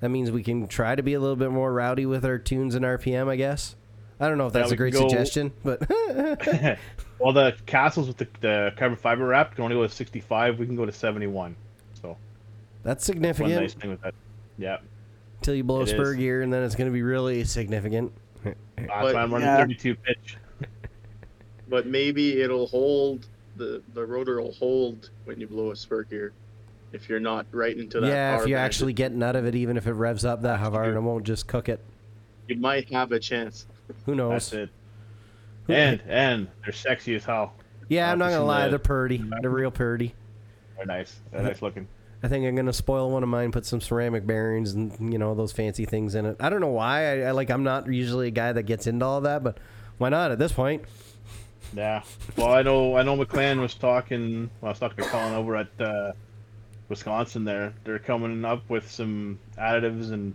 that 0.00 0.08
means 0.10 0.30
we 0.30 0.42
can 0.42 0.66
try 0.68 0.94
to 0.94 1.02
be 1.02 1.14
a 1.14 1.20
little 1.20 1.36
bit 1.36 1.50
more 1.50 1.72
rowdy 1.72 2.04
with 2.06 2.24
our 2.24 2.38
tunes 2.38 2.74
and 2.74 2.84
RPM, 2.84 3.28
I 3.28 3.36
guess. 3.36 3.76
I 4.22 4.28
don't 4.28 4.38
know 4.38 4.46
if 4.46 4.54
Yeah, 4.54 4.60
that's 4.60 4.70
we 4.70 4.74
a 4.74 4.78
great 4.78 4.92
go- 4.92 5.00
suggestion, 5.08 5.52
but 5.64 5.80
well, 7.18 7.32
the 7.32 7.56
castles 7.66 8.06
with 8.06 8.18
the, 8.18 8.28
the 8.40 8.72
carbon 8.76 8.96
fiber 8.96 9.26
wrap 9.26 9.54
can 9.56 9.64
only 9.64 9.74
go 9.74 9.82
to 9.82 9.88
65. 9.88 10.60
We 10.60 10.66
can 10.66 10.76
go 10.76 10.86
to 10.86 10.92
71. 10.92 11.56
So 12.00 12.16
that's 12.84 13.04
significant. 13.04 13.50
one 13.52 13.68
significant 13.68 13.74
nice 13.74 13.74
thing 13.82 13.90
with 13.90 14.00
that. 14.02 14.14
Yeah. 14.58 14.78
until 15.40 15.56
you 15.56 15.64
blow 15.64 15.80
It 15.82 15.88
spur 15.88 16.12
is. 16.12 16.18
gear, 16.18 16.42
and 16.42 16.52
then 16.52 16.62
it's 16.62 16.76
going 16.76 16.88
to 16.88 16.92
be 16.92 17.02
really 17.02 17.42
significant. 17.42 18.12
That's 18.44 18.56
But- 18.76 19.14
why 19.14 19.22
I'm 19.22 19.32
running 19.32 19.48
Yeah. 19.48 19.56
32 19.56 19.94
pitch. 19.96 20.36
But 21.68 21.86
maybe 21.86 22.42
it'll 22.42 22.66
hold 22.66 23.26
the 23.56 23.82
the 23.94 24.04
rotor 24.04 24.40
will 24.42 24.52
hold 24.52 25.08
when 25.24 25.40
you 25.40 25.46
blow 25.46 25.70
a 25.70 25.76
spur 25.76 26.02
gear 26.02 26.32
if 26.92 27.08
you're 27.08 27.20
not 27.20 27.46
right 27.50 27.76
into 27.76 27.98
that. 28.00 28.06
Yeah, 28.08 28.34
if 28.42 28.46
you're 28.46 28.58
band. 28.58 28.66
actually 28.66 28.92
getting 28.92 29.22
out 29.22 29.36
of 29.36 29.46
it, 29.46 29.54
even 29.54 29.76
if 29.78 29.86
it 29.86 29.92
revs 29.92 30.24
up 30.26 30.42
that 30.42 30.60
hard, 30.60 30.92
do. 30.92 30.98
it 30.98 31.00
won't 31.00 31.24
just 31.24 31.46
cook 31.46 31.68
it. 31.70 31.80
you 32.46 32.56
might 32.56 32.90
have 32.92 33.10
a 33.12 33.18
chance. 33.18 33.66
Who 34.06 34.14
knows? 34.14 34.50
That's 34.50 34.52
it. 34.52 34.70
And 35.68 36.02
and 36.08 36.48
they're 36.64 36.72
sexy 36.72 37.14
as 37.14 37.24
hell. 37.24 37.54
Yeah, 37.88 38.10
I'm 38.10 38.18
not 38.18 38.30
gonna 38.30 38.44
lie, 38.44 38.64
the- 38.64 38.70
they're 38.70 38.78
purty. 38.78 39.22
They're 39.40 39.50
real 39.50 39.70
purty. 39.70 40.14
They're 40.76 40.86
nice. 40.86 41.20
They're 41.30 41.42
nice 41.42 41.62
looking. 41.62 41.86
I 42.24 42.28
think 42.28 42.46
I'm 42.46 42.54
gonna 42.54 42.72
spoil 42.72 43.10
one 43.10 43.22
of 43.22 43.28
mine, 43.28 43.50
put 43.52 43.66
some 43.66 43.80
ceramic 43.80 44.26
bearings 44.26 44.72
and 44.72 45.12
you 45.12 45.18
know 45.18 45.34
those 45.34 45.52
fancy 45.52 45.84
things 45.84 46.14
in 46.14 46.24
it. 46.26 46.36
I 46.40 46.50
don't 46.50 46.60
know 46.60 46.68
why. 46.68 47.22
I, 47.22 47.28
I 47.28 47.30
like. 47.32 47.50
I'm 47.50 47.64
not 47.64 47.92
usually 47.92 48.28
a 48.28 48.32
guy 48.32 48.52
that 48.52 48.62
gets 48.64 48.86
into 48.86 49.04
all 49.04 49.20
that, 49.22 49.42
but 49.42 49.58
why 49.98 50.08
not 50.08 50.30
at 50.30 50.38
this 50.38 50.52
point? 50.52 50.84
Yeah. 51.74 52.02
Well, 52.36 52.52
I 52.52 52.62
know 52.62 52.96
I 52.96 53.02
know 53.02 53.16
Maclan 53.16 53.60
was 53.60 53.74
talking. 53.74 54.50
Well, 54.60 54.68
I 54.68 54.72
was 54.72 54.78
talking 54.78 55.02
to 55.02 55.10
Colin 55.10 55.34
over 55.34 55.56
at 55.56 55.68
uh, 55.80 56.12
Wisconsin. 56.88 57.44
There, 57.44 57.72
they're 57.84 57.98
coming 57.98 58.44
up 58.44 58.68
with 58.68 58.90
some 58.90 59.38
additives 59.58 60.12
and 60.12 60.34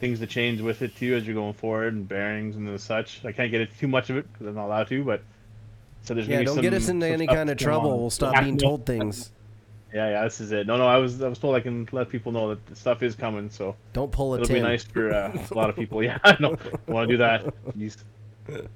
things 0.00 0.18
to 0.20 0.26
change 0.26 0.60
with 0.60 0.82
it 0.82 0.96
too 0.96 1.14
as 1.14 1.26
you're 1.26 1.34
going 1.34 1.52
forward 1.52 1.92
and 1.94 2.08
bearings 2.08 2.56
and 2.56 2.66
the 2.66 2.78
such. 2.78 3.24
I 3.24 3.32
can't 3.32 3.50
get 3.50 3.60
into 3.60 3.76
too 3.78 3.88
much 3.88 4.10
of 4.10 4.16
it 4.16 4.30
because 4.32 4.46
I'm 4.46 4.54
not 4.54 4.66
allowed 4.66 4.88
to, 4.88 5.04
but 5.04 5.22
so 6.02 6.14
there's 6.14 6.26
Yeah, 6.26 6.42
don't 6.42 6.54
some, 6.56 6.62
get 6.62 6.72
us 6.74 6.88
into 6.88 7.06
any 7.06 7.26
kind 7.26 7.50
of 7.50 7.58
trouble. 7.58 7.92
on. 7.92 8.00
We'll 8.00 8.10
stop 8.10 8.34
Yeah, 8.34 8.42
being 8.42 8.56
told 8.58 8.86
things. 8.86 9.30
Yeah, 9.92 10.08
yeah, 10.08 10.22
this 10.22 10.40
is 10.40 10.52
it. 10.52 10.68
No, 10.68 10.76
no, 10.76 10.86
I 10.86 10.98
was 10.98 11.20
I 11.20 11.26
was 11.28 11.40
told 11.40 11.56
I 11.56 11.60
can 11.60 11.88
let 11.90 12.08
people 12.08 12.30
know 12.30 12.50
that 12.50 12.64
the 12.66 12.76
stuff 12.76 13.02
is 13.02 13.16
coming, 13.16 13.50
so 13.50 13.74
Don't 13.92 14.12
pull 14.12 14.34
a 14.34 14.36
it'll 14.36 14.46
tin. 14.46 14.58
be 14.58 14.62
nice 14.62 14.84
for 14.84 15.12
uh, 15.12 15.36
a 15.50 15.54
lot 15.54 15.68
of 15.68 15.74
people. 15.74 16.00
Yeah, 16.04 16.16
I 16.22 16.36
know. 16.38 16.56
Want 16.86 17.08
to 17.08 17.14
do 17.14 17.18
that? 17.18 17.44
Jeez. 17.76 17.96
But 18.46 18.68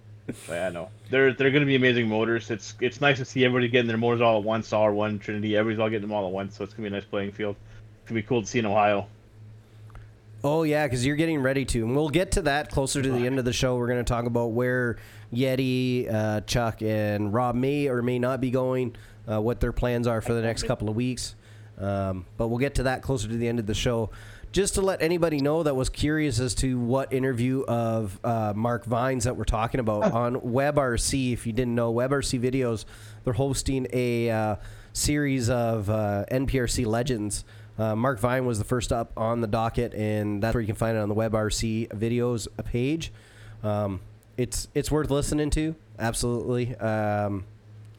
yeah, 0.48 0.70
no, 0.70 0.88
they're 1.10 1.32
they're 1.32 1.52
going 1.52 1.60
to 1.62 1.66
be 1.66 1.76
amazing 1.76 2.08
motors. 2.08 2.50
It's 2.50 2.74
it's 2.80 3.00
nice 3.00 3.18
to 3.18 3.24
see 3.24 3.44
everybody 3.44 3.68
getting 3.68 3.86
their 3.86 3.96
motors 3.96 4.22
all 4.22 4.38
at 4.38 4.42
once, 4.44 4.72
all 4.72 4.90
one 4.90 5.20
Trinity. 5.20 5.56
Everybody's 5.56 5.78
all 5.80 5.88
getting 5.88 6.08
them 6.08 6.12
all 6.12 6.26
at 6.26 6.32
once, 6.32 6.56
so 6.56 6.64
it's 6.64 6.74
gonna 6.74 6.88
be 6.90 6.96
a 6.96 6.98
nice 6.98 7.08
playing 7.08 7.30
field. 7.30 7.54
It's 8.02 8.08
gonna 8.08 8.20
be 8.20 8.26
cool 8.26 8.40
to 8.42 8.46
see 8.48 8.58
in 8.58 8.66
Ohio. 8.66 9.06
Oh 10.46 10.62
yeah, 10.62 10.86
because 10.86 11.06
you're 11.06 11.16
getting 11.16 11.40
ready 11.40 11.64
to, 11.64 11.78
and 11.84 11.96
we'll 11.96 12.10
get 12.10 12.32
to 12.32 12.42
that 12.42 12.70
closer 12.70 13.00
to 13.00 13.10
the 13.10 13.26
end 13.26 13.38
of 13.38 13.46
the 13.46 13.52
show. 13.54 13.76
We're 13.76 13.86
going 13.86 14.04
to 14.04 14.04
talk 14.04 14.26
about 14.26 14.48
where 14.48 14.98
Yeti, 15.32 16.12
uh, 16.12 16.42
Chuck, 16.42 16.82
and 16.82 17.32
Rob 17.32 17.56
may 17.56 17.88
or 17.88 18.02
may 18.02 18.18
not 18.18 18.42
be 18.42 18.50
going, 18.50 18.94
uh, 19.26 19.40
what 19.40 19.60
their 19.60 19.72
plans 19.72 20.06
are 20.06 20.20
for 20.20 20.34
the 20.34 20.42
next 20.42 20.64
couple 20.64 20.90
of 20.90 20.96
weeks. 20.96 21.34
Um, 21.78 22.26
but 22.36 22.48
we'll 22.48 22.58
get 22.58 22.74
to 22.74 22.82
that 22.82 23.00
closer 23.00 23.26
to 23.26 23.34
the 23.34 23.48
end 23.48 23.58
of 23.58 23.64
the 23.64 23.72
show. 23.72 24.10
Just 24.52 24.74
to 24.74 24.82
let 24.82 25.00
anybody 25.00 25.40
know 25.40 25.62
that 25.62 25.74
was 25.74 25.88
curious 25.88 26.38
as 26.38 26.54
to 26.56 26.78
what 26.78 27.10
interview 27.10 27.64
of 27.66 28.20
uh, 28.22 28.52
Mark 28.54 28.84
Vines 28.84 29.24
that 29.24 29.38
we're 29.38 29.44
talking 29.44 29.80
about 29.80 30.12
on 30.12 30.36
WebRC. 30.36 31.32
If 31.32 31.46
you 31.46 31.54
didn't 31.54 31.74
know, 31.74 31.92
WebRC 31.92 32.38
Videos, 32.38 32.84
they're 33.24 33.32
hosting 33.32 33.86
a 33.94 34.30
uh, 34.30 34.56
series 34.92 35.48
of 35.48 35.88
uh, 35.88 36.26
NPRC 36.30 36.84
legends. 36.84 37.46
Uh, 37.78 37.96
Mark 37.96 38.20
Vine 38.20 38.46
was 38.46 38.58
the 38.58 38.64
first 38.64 38.92
up 38.92 39.12
on 39.16 39.40
the 39.40 39.46
docket, 39.46 39.94
and 39.94 40.42
that's 40.42 40.54
where 40.54 40.60
you 40.60 40.66
can 40.66 40.76
find 40.76 40.96
it 40.96 41.00
on 41.00 41.08
the 41.08 41.14
WebRC 41.14 41.88
Videos 41.88 42.46
page. 42.64 43.12
Um, 43.62 44.00
it's 44.36 44.68
it's 44.74 44.90
worth 44.90 45.10
listening 45.10 45.50
to, 45.50 45.74
absolutely. 45.98 46.76
Um, 46.76 47.44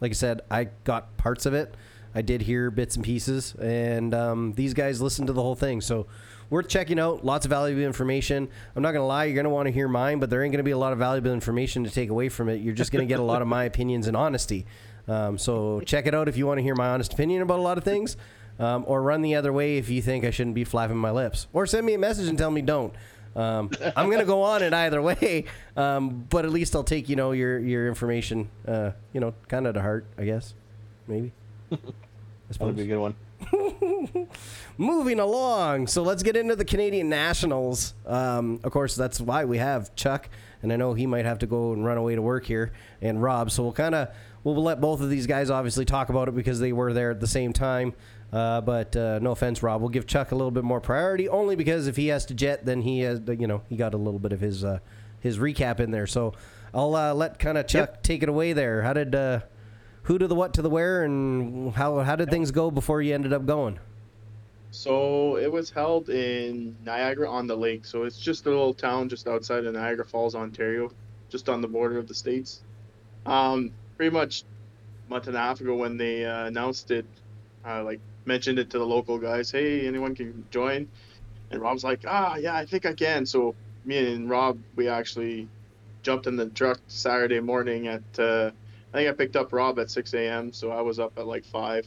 like 0.01 0.11
I 0.11 0.13
said, 0.13 0.41
I 0.49 0.65
got 0.83 1.17
parts 1.17 1.45
of 1.45 1.53
it. 1.53 1.73
I 2.13 2.21
did 2.21 2.41
hear 2.41 2.71
bits 2.71 2.95
and 2.95 3.03
pieces, 3.03 3.55
and 3.55 4.13
um, 4.13 4.53
these 4.53 4.73
guys 4.73 5.01
listened 5.01 5.27
to 5.27 5.33
the 5.33 5.41
whole 5.41 5.55
thing. 5.55 5.81
So 5.81 6.07
worth 6.49 6.67
checking 6.69 6.99
out. 6.99 7.25
Lots 7.25 7.45
of 7.45 7.49
valuable 7.49 7.83
information. 7.83 8.47
I'm 8.75 8.83
not 8.83 8.93
gonna 8.93 9.05
lie, 9.05 9.25
you're 9.25 9.35
gonna 9.35 9.49
want 9.49 9.67
to 9.67 9.71
hear 9.71 9.87
mine, 9.87 10.19
but 10.19 10.29
there 10.29 10.43
ain't 10.43 10.53
gonna 10.53 10.63
be 10.63 10.71
a 10.71 10.77
lot 10.77 10.93
of 10.93 10.99
valuable 10.99 11.31
information 11.31 11.83
to 11.83 11.89
take 11.89 12.09
away 12.09 12.29
from 12.29 12.49
it. 12.49 12.61
You're 12.61 12.73
just 12.73 12.91
gonna 12.91 13.05
get 13.05 13.19
a 13.19 13.23
lot 13.23 13.41
of 13.41 13.47
my 13.47 13.63
opinions 13.71 14.07
and 14.07 14.15
honesty. 14.15 14.65
Um, 15.07 15.37
so 15.37 15.81
check 15.81 16.07
it 16.07 16.15
out 16.15 16.27
if 16.27 16.37
you 16.37 16.47
want 16.47 16.57
to 16.57 16.63
hear 16.63 16.75
my 16.75 16.87
honest 16.89 17.13
opinion 17.13 17.41
about 17.41 17.59
a 17.59 17.61
lot 17.61 17.77
of 17.77 17.83
things, 17.83 18.17
um, 18.59 18.83
or 18.87 19.01
run 19.01 19.21
the 19.21 19.35
other 19.35 19.51
way 19.51 19.77
if 19.77 19.89
you 19.89 20.01
think 20.01 20.25
I 20.25 20.29
shouldn't 20.31 20.55
be 20.55 20.63
flapping 20.63 20.97
my 20.97 21.11
lips, 21.11 21.47
or 21.53 21.65
send 21.65 21.85
me 21.85 21.93
a 21.93 21.97
message 21.97 22.27
and 22.27 22.37
tell 22.37 22.51
me 22.51 22.61
don't. 22.61 22.93
Um, 23.35 23.69
I'm 23.97 24.09
gonna 24.09 24.25
go 24.25 24.43
on 24.43 24.63
it 24.63 24.73
either 24.73 25.01
way, 25.01 25.45
um, 25.77 26.25
but 26.29 26.45
at 26.45 26.51
least 26.51 26.75
I'll 26.75 26.83
take 26.83 27.09
you 27.09 27.15
know 27.15 27.31
your 27.31 27.59
your 27.59 27.87
information, 27.87 28.49
uh, 28.67 28.91
you 29.13 29.19
know, 29.19 29.33
kind 29.47 29.67
of 29.67 29.73
to 29.73 29.81
heart, 29.81 30.05
I 30.17 30.23
guess, 30.23 30.53
maybe. 31.07 31.33
I 31.71 31.77
That 32.49 32.61
would 32.61 32.75
be 32.75 32.83
a 32.83 32.87
good 32.87 32.99
one. 32.99 33.15
Moving 34.77 35.19
along, 35.19 35.87
so 35.87 36.01
let's 36.03 36.23
get 36.23 36.35
into 36.35 36.55
the 36.55 36.65
Canadian 36.65 37.09
Nationals. 37.09 37.93
Um, 38.05 38.59
of 38.63 38.71
course, 38.71 38.95
that's 38.95 39.19
why 39.19 39.45
we 39.45 39.57
have 39.57 39.95
Chuck, 39.95 40.29
and 40.61 40.71
I 40.71 40.77
know 40.77 40.93
he 40.93 41.05
might 41.05 41.25
have 41.25 41.39
to 41.39 41.47
go 41.47 41.73
and 41.73 41.85
run 41.85 41.97
away 41.97 42.15
to 42.15 42.21
work 42.21 42.45
here, 42.45 42.71
and 43.01 43.21
Rob. 43.21 43.51
So 43.51 43.63
we'll 43.63 43.73
kind 43.73 43.95
of 43.95 44.09
we'll 44.43 44.61
let 44.63 44.79
both 44.79 45.01
of 45.01 45.09
these 45.09 45.27
guys 45.27 45.49
obviously 45.49 45.83
talk 45.85 46.09
about 46.09 46.29
it 46.29 46.35
because 46.35 46.59
they 46.59 46.71
were 46.71 46.93
there 46.93 47.11
at 47.11 47.19
the 47.19 47.27
same 47.27 47.51
time. 47.51 47.93
Uh, 48.33 48.59
but 48.61 48.95
uh, 48.95 49.19
no 49.19 49.31
offense, 49.31 49.63
Rob. 49.63 49.81
We'll 49.81 49.89
give 49.89 50.07
Chuck 50.07 50.31
a 50.31 50.35
little 50.35 50.51
bit 50.51 50.63
more 50.63 50.81
priority, 50.81 51.29
only 51.29 51.55
because 51.55 51.87
if 51.87 51.95
he 51.95 52.07
has 52.07 52.25
to 52.25 52.33
jet, 52.33 52.65
then 52.65 52.81
he 52.81 53.01
has, 53.01 53.21
you 53.27 53.47
know, 53.47 53.61
he 53.69 53.77
got 53.77 53.93
a 53.93 53.97
little 53.97 54.19
bit 54.19 54.33
of 54.33 54.41
his 54.41 54.63
uh, 54.63 54.79
his 55.19 55.37
recap 55.37 55.79
in 55.79 55.91
there. 55.91 56.07
So 56.07 56.33
I'll 56.73 56.95
uh, 56.95 57.13
let 57.13 57.39
kind 57.39 57.57
of 57.57 57.67
Chuck 57.67 58.03
take 58.03 58.23
it 58.23 58.29
away 58.29 58.53
there. 58.53 58.81
How 58.81 58.93
did 58.93 59.15
uh, 59.15 59.41
who 60.03 60.17
to 60.17 60.27
the 60.27 60.35
what 60.35 60.53
to 60.55 60.61
the 60.61 60.69
where, 60.69 61.03
and 61.03 61.73
how 61.73 61.99
how 61.99 62.15
did 62.15 62.29
things 62.29 62.51
go 62.51 62.69
before 62.71 63.01
you 63.01 63.13
ended 63.13 63.31
up 63.31 63.45
going? 63.45 63.79
So 64.71 65.37
it 65.37 65.49
was 65.49 65.69
held 65.69 66.09
in 66.09 66.75
Niagara 66.83 67.29
on 67.29 67.47
the 67.47 67.55
Lake. 67.55 67.85
So 67.85 68.03
it's 68.03 68.19
just 68.19 68.45
a 68.45 68.49
little 68.49 68.73
town 68.73 69.07
just 69.07 69.25
outside 69.25 69.65
of 69.65 69.73
Niagara 69.73 70.03
Falls, 70.03 70.35
Ontario, 70.35 70.91
just 71.29 71.47
on 71.47 71.61
the 71.61 71.67
border 71.67 71.97
of 71.97 72.09
the 72.09 72.13
states. 72.13 72.61
Um, 73.25 73.71
pretty 73.95 74.13
much 74.13 74.43
a 75.07 75.09
month 75.09 75.27
and 75.27 75.35
a 75.37 75.39
half 75.39 75.61
ago 75.61 75.75
when 75.75 75.95
they 75.95 76.25
uh, 76.25 76.45
announced 76.45 76.91
it, 76.91 77.05
uh, 77.65 77.83
like 77.85 78.01
mentioned 78.25 78.59
it 78.59 78.69
to 78.71 78.79
the 78.79 78.85
local 78.85 79.17
guys, 79.17 79.51
hey, 79.51 79.87
anyone 79.87 80.15
can 80.15 80.45
join. 80.51 80.87
And 81.51 81.61
Rob's 81.61 81.83
like, 81.83 82.01
ah, 82.07 82.35
yeah, 82.37 82.55
I 82.55 82.65
think 82.65 82.85
I 82.85 82.93
can. 82.93 83.25
So 83.25 83.55
me 83.85 84.13
and 84.13 84.29
Rob, 84.29 84.57
we 84.75 84.87
actually 84.87 85.47
jumped 86.03 86.27
in 86.27 86.35
the 86.35 86.47
truck 86.47 86.79
Saturday 86.87 87.39
morning 87.39 87.87
at, 87.87 88.03
uh, 88.19 88.51
I 88.93 88.97
think 88.97 89.09
I 89.09 89.13
picked 89.13 89.35
up 89.35 89.53
Rob 89.53 89.79
at 89.79 89.91
6 89.91 90.13
a.m. 90.13 90.53
So 90.53 90.71
I 90.71 90.81
was 90.81 90.99
up 90.99 91.13
at 91.17 91.27
like 91.27 91.45
5 91.45 91.85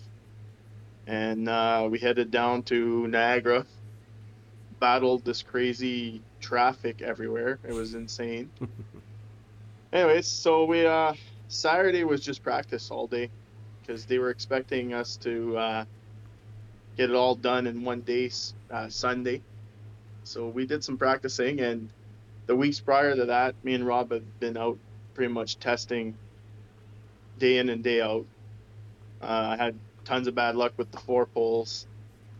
and 1.08 1.48
uh, 1.48 1.88
we 1.90 1.98
headed 1.98 2.30
down 2.30 2.62
to 2.64 3.08
Niagara. 3.08 3.66
Battled 4.78 5.24
this 5.24 5.42
crazy 5.42 6.22
traffic 6.40 7.02
everywhere. 7.02 7.58
It 7.66 7.72
was 7.72 7.94
insane. 7.94 8.50
Anyways, 9.92 10.28
so 10.28 10.66
we 10.66 10.86
uh, 10.86 11.14
Saturday 11.48 12.04
was 12.04 12.20
just 12.20 12.42
practice 12.42 12.90
all 12.90 13.06
day 13.06 13.30
because 13.80 14.04
they 14.04 14.18
were 14.18 14.30
expecting 14.30 14.92
us 14.92 15.16
to 15.16 15.56
uh, 15.56 15.84
get 16.98 17.08
it 17.10 17.16
all 17.16 17.34
done 17.36 17.66
in 17.66 17.82
one 17.84 18.00
day 18.00 18.30
uh, 18.70 18.88
Sunday. 18.90 19.40
So 20.24 20.48
we 20.48 20.66
did 20.66 20.84
some 20.84 20.98
practicing, 20.98 21.60
and 21.60 21.88
the 22.46 22.54
weeks 22.56 22.80
prior 22.80 23.14
to 23.16 23.24
that, 23.26 23.54
me 23.64 23.72
and 23.74 23.86
Rob 23.86 24.10
have 24.12 24.40
been 24.40 24.58
out 24.58 24.76
pretty 25.14 25.32
much 25.32 25.58
testing 25.58 26.14
day 27.38 27.58
in 27.58 27.70
and 27.70 27.82
day 27.82 28.02
out. 28.02 28.26
Uh, 29.22 29.26
I 29.26 29.56
had 29.56 29.74
tons 30.04 30.26
of 30.26 30.34
bad 30.34 30.56
luck 30.56 30.72
with 30.76 30.90
the 30.90 30.98
four 30.98 31.24
poles. 31.24 31.86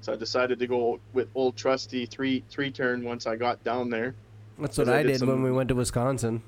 So 0.00 0.12
I 0.12 0.16
decided 0.16 0.58
to 0.60 0.66
go 0.66 1.00
with 1.12 1.28
old 1.34 1.56
trusty 1.56 2.06
three 2.06 2.44
three 2.50 2.70
turn 2.70 3.02
once 3.04 3.26
I 3.26 3.36
got 3.36 3.62
down 3.64 3.90
there. 3.90 4.14
That's 4.58 4.76
what 4.78 4.88
I 4.88 4.98
I 4.98 5.02
did 5.04 5.18
some- 5.18 5.28
when 5.28 5.42
we 5.42 5.50
went 5.52 5.68
to 5.70 5.74
Wisconsin. 5.74 6.42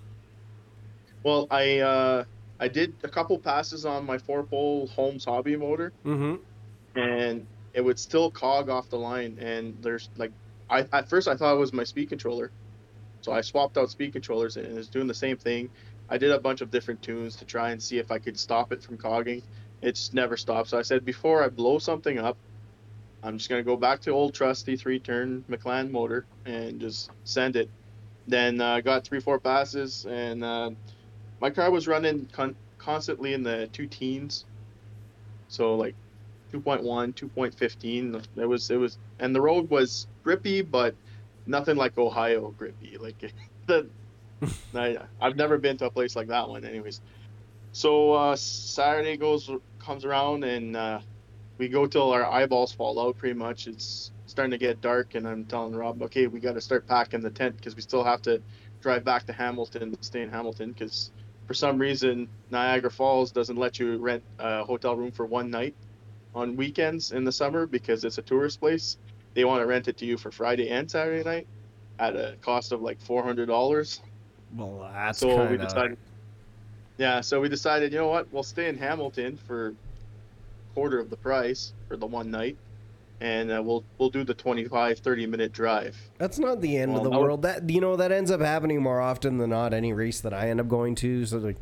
Well, 1.23 1.47
I 1.51 1.79
uh, 1.81 2.25
I 2.61 2.69
did 2.69 2.95
a 3.03 3.09
couple 3.09 3.39
passes 3.39 3.85
on 3.87 4.05
my 4.07 4.19
four 4.19 4.43
pole 4.45 4.87
Holmes 4.89 5.25
hobby 5.25 5.57
motor, 5.57 5.93
Mm-hmm. 6.07 6.37
and 6.99 7.47
it 7.75 7.83
would 7.83 7.99
still 7.99 8.31
cog 8.31 8.69
off 8.69 8.91
the 8.91 8.99
line. 8.99 9.39
And 9.41 9.83
there's 9.83 10.11
like, 10.17 10.33
I 10.69 10.87
at 10.93 11.09
first 11.09 11.29
I 11.29 11.37
thought 11.37 11.55
it 11.55 11.61
was 11.61 11.73
my 11.73 11.85
speed 11.85 12.09
controller, 12.09 12.53
so 13.23 13.33
I 13.33 13.41
swapped 13.43 13.77
out 13.79 13.91
speed 13.91 14.13
controllers 14.13 14.57
and 14.57 14.79
it's 14.79 14.89
doing 14.89 15.07
the 15.07 15.15
same 15.15 15.37
thing. 15.37 15.71
I 16.09 16.19
did 16.19 16.31
a 16.33 16.41
bunch 16.41 16.61
of 16.61 16.71
different 16.71 17.03
tunes 17.03 17.37
to 17.37 17.45
try 17.45 17.71
and 17.71 17.83
see 17.83 17.99
if 17.99 18.11
I 18.11 18.19
could 18.19 18.39
stop 18.39 18.73
it 18.73 18.83
from 18.83 18.99
cogging. 18.99 19.43
It's 19.83 20.13
never 20.13 20.37
stopped. 20.37 20.71
So 20.71 20.79
I 20.79 20.83
said 20.83 21.05
before 21.05 21.43
I 21.43 21.49
blow 21.49 21.79
something 21.79 22.19
up, 22.19 22.39
I'm 23.23 23.39
just 23.39 23.51
gonna 23.51 23.63
go 23.63 23.77
back 23.77 24.01
to 24.03 24.11
old 24.11 24.35
trusty 24.35 24.77
three 24.77 25.01
turn 25.01 25.45
Maclan 25.49 25.93
motor 25.93 26.27
and 26.47 26.81
just 26.81 27.11
send 27.25 27.57
it. 27.57 27.71
Then 28.27 28.61
uh, 28.61 28.75
I 28.75 28.81
got 28.81 29.05
three 29.07 29.21
four 29.21 29.41
passes 29.41 30.07
and 30.09 30.45
uh, 30.45 30.71
my 31.41 31.51
car 31.51 31.71
was 31.71 31.89
running 31.89 32.29
con- 32.33 32.57
constantly 32.79 33.35
in 33.35 33.43
the 33.43 33.69
two 33.73 33.87
teens. 33.87 34.47
So 35.49 35.77
like 35.77 35.97
2.1, 36.53 37.15
2.15. 37.15 38.25
It 38.37 38.47
was 38.47 38.71
it 38.71 38.77
was 38.77 38.99
and 39.19 39.35
the 39.35 39.41
road 39.41 39.71
was 39.71 40.07
grippy, 40.23 40.63
but 40.63 40.95
nothing 41.47 41.77
like 41.77 41.97
Ohio 41.99 42.55
grippy. 42.57 42.97
Like 42.99 43.33
the 43.67 43.87
I, 44.75 44.99
I've 45.21 45.37
never 45.37 45.59
been 45.59 45.77
to 45.79 45.87
a 45.87 45.91
place 45.91 46.17
like 46.17 46.29
that 46.29 46.49
one, 46.49 46.65
anyways. 46.65 47.01
So 47.73 48.13
uh, 48.13 48.37
Saturday 48.37 49.17
goes 49.17 49.51
comes 49.79 50.05
around 50.05 50.45
and 50.45 50.77
uh, 50.77 51.01
we 51.59 51.69
go 51.69 51.87
till 51.87 52.11
our 52.11 52.25
eyeballs 52.25 52.73
fall 52.73 52.99
out. 53.01 53.19
Pretty 53.19 53.39
much, 53.39 53.67
it's 53.67 54.11
starting 54.27 54.51
to 54.53 54.59
get 54.59 54.81
dark, 54.81 55.15
and 55.15 55.27
I'm 55.27 55.45
telling 55.45 55.75
Rob, 55.75 56.03
okay, 56.03 56.27
we 56.27 56.41
got 56.41 56.55
to 56.55 56.61
start 56.61 56.87
packing 56.87 57.21
the 57.21 57.31
tent 57.31 57.57
because 57.57 57.77
we 57.77 57.83
still 57.83 58.05
have 58.05 58.23
to 58.23 58.41
drive 58.81 59.05
back 59.05 59.27
to 59.27 59.33
Hamilton, 59.33 59.97
stay 60.01 60.23
in 60.23 60.31
Hamilton, 60.31 60.73
because 60.73 61.11
for 61.47 61.55
some 61.55 61.79
reason 61.79 62.29
Niagara 62.51 62.91
Falls 62.91 63.31
doesn't 63.31 63.57
let 63.57 63.79
you 63.79 63.99
rent 63.99 64.23
a 64.39 64.65
hotel 64.65 64.97
room 64.97 65.11
for 65.11 65.27
one 65.27 65.51
night 65.51 65.75
on 66.35 66.57
weekends 66.57 67.13
in 67.13 67.25
the 67.25 67.33
summer 67.33 67.67
because 67.67 68.05
it's 68.05 68.19
a 68.19 68.23
tourist 68.23 68.61
place. 68.61 68.97
They 69.35 69.45
want 69.45 69.63
to 69.63 69.67
rent 69.67 69.89
it 69.89 69.97
to 69.99 70.07
you 70.07 70.17
for 70.17 70.31
Friday 70.31 70.69
and 70.71 70.91
Saturday 70.91 71.25
night 71.25 71.47
at 71.99 72.17
a 72.17 72.37
cost 72.43 72.73
of 72.73 72.81
like 72.83 73.01
four 73.01 73.23
hundred 73.23 73.47
dollars. 73.47 74.01
Well, 74.57 74.89
that's 74.93 75.19
So 75.21 75.37
kind 75.37 75.55
of. 75.55 75.61
decided. 75.61 75.99
Yeah, 76.99 77.21
so 77.23 77.41
we 77.41 77.49
decided, 77.49 77.93
you 77.93 77.99
know 77.99 78.09
what? 78.09 78.31
We'll 78.33 78.43
stay 78.43 78.69
in 78.69 78.77
Hamilton 78.77 79.39
for 79.47 79.75
quarter 80.75 80.99
of 80.99 81.09
the 81.11 81.17
price 81.17 81.73
for 81.89 81.97
the 81.97 82.07
one 82.07 82.31
night, 82.31 82.57
and 83.21 83.51
uh, 83.51 83.63
we'll 83.65 83.85
we'll 83.99 84.11
do 84.11 84.23
the 84.25 84.35
25, 84.35 84.99
30 84.99 85.27
minute 85.27 85.53
drive. 85.53 85.97
That's 86.19 86.39
not 86.39 86.61
the 86.61 86.77
end 86.77 86.93
Well, 86.93 86.99
of 87.01 87.05
the 87.05 87.11
that 87.11 87.17
would- 87.19 87.23
world. 87.25 87.43
That 87.43 87.71
you 87.71 87.81
know 87.81 87.97
that 87.97 88.13
ends 88.13 88.31
up 88.31 88.41
happening 88.41 88.83
more 88.83 89.01
often 89.01 89.39
than 89.39 89.51
not. 89.51 89.73
Any 89.73 89.93
race 89.93 90.21
that 90.21 90.35
I 90.35 90.49
end 90.51 90.61
up 90.61 90.69
going 90.69 90.95
to, 90.97 91.25
so 91.27 91.39
like, 91.39 91.57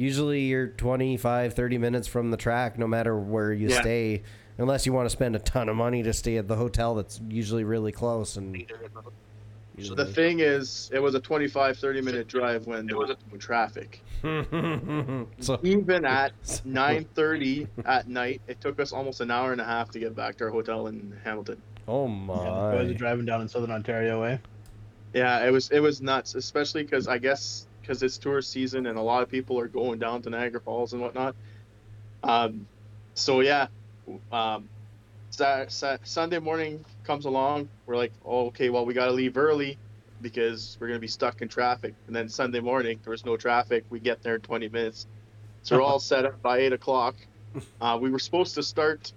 usually 0.00 0.40
you're 0.42 0.68
25, 0.68 1.52
30 1.52 1.78
minutes 1.78 2.08
from 2.08 2.30
the 2.30 2.36
track, 2.36 2.78
no 2.78 2.86
matter 2.86 3.16
where 3.18 3.52
you 3.52 3.68
Yeah. 3.68 3.80
stay, 3.82 4.22
unless 4.56 4.86
you 4.86 4.92
want 4.94 5.06
to 5.06 5.10
spend 5.10 5.36
a 5.36 5.38
ton 5.38 5.68
of 5.68 5.76
money 5.76 6.02
to 6.02 6.12
stay 6.12 6.38
at 6.38 6.48
the 6.48 6.56
hotel 6.56 6.94
that's 6.94 7.20
usually 7.28 7.64
really 7.64 7.92
close. 7.92 8.36
And 8.36 8.64
So 9.78 9.94
the 9.94 10.06
thing 10.06 10.40
is, 10.40 10.90
it 10.92 10.98
was 11.00 11.14
a 11.14 11.20
25, 11.20 11.78
30 11.78 12.00
minute 12.00 12.28
drive 12.28 12.66
when 12.66 12.86
there 12.86 12.96
was 12.96 13.10
no 13.30 13.38
traffic. 13.38 14.02
so 14.22 15.58
Even 15.62 16.04
at 16.06 16.32
9:30 16.66 17.68
at 17.84 18.08
night, 18.08 18.40
it 18.48 18.60
took 18.60 18.80
us 18.80 18.92
almost 18.92 19.20
an 19.20 19.30
hour 19.30 19.52
and 19.52 19.60
a 19.60 19.64
half 19.64 19.90
to 19.90 19.98
get 19.98 20.16
back 20.16 20.36
to 20.38 20.44
our 20.44 20.50
hotel 20.50 20.86
in 20.86 21.14
Hamilton. 21.24 21.60
oh 21.86 22.08
Yeah, 22.08 22.84
the 22.84 22.88
my, 22.88 22.92
driving 22.94 23.26
down 23.26 23.42
in 23.42 23.48
Southern 23.48 23.70
Ontario 23.70 24.20
way. 24.20 24.38
Yeah, 25.12 25.44
it 25.46 25.50
was 25.50 25.70
it 25.70 25.80
was 25.80 26.00
nuts, 26.00 26.34
especially 26.34 26.84
because 26.84 27.08
I 27.08 27.18
guess 27.18 27.66
because 27.90 28.04
it's 28.04 28.18
tourist 28.18 28.52
season 28.52 28.86
and 28.86 28.96
a 28.96 29.02
lot 29.02 29.20
of 29.20 29.28
people 29.28 29.58
are 29.58 29.66
going 29.66 29.98
down 29.98 30.22
to 30.22 30.30
Niagara 30.30 30.60
Falls 30.60 30.92
and 30.92 31.02
whatnot. 31.02 31.34
Um, 32.22 32.68
so 33.16 33.40
yeah, 33.40 33.66
um, 34.30 34.68
sa- 35.30 35.66
sa- 35.66 35.96
Sunday 36.04 36.38
morning 36.38 36.84
comes 37.02 37.24
along. 37.24 37.68
We're 37.86 37.96
like, 37.96 38.12
oh, 38.24 38.46
okay, 38.46 38.70
well 38.70 38.86
we 38.86 38.94
got 38.94 39.06
to 39.06 39.12
leave 39.12 39.36
early 39.36 39.76
because 40.20 40.76
we're 40.78 40.86
gonna 40.86 41.00
be 41.00 41.08
stuck 41.08 41.42
in 41.42 41.48
traffic. 41.48 41.96
And 42.06 42.14
then 42.14 42.28
Sunday 42.28 42.60
morning 42.60 43.00
there 43.02 43.10
was 43.10 43.24
no 43.24 43.36
traffic. 43.36 43.86
We 43.90 43.98
get 43.98 44.22
there 44.22 44.36
in 44.36 44.40
20 44.40 44.68
minutes. 44.68 45.08
So 45.62 45.76
we're 45.76 45.82
all 45.82 45.98
set 45.98 46.24
up 46.24 46.40
by 46.42 46.58
eight 46.58 46.72
o'clock. 46.72 47.16
Uh, 47.80 47.98
we 48.00 48.10
were 48.10 48.18
supposed 48.20 48.54
to 48.54 48.62
start 48.62 49.12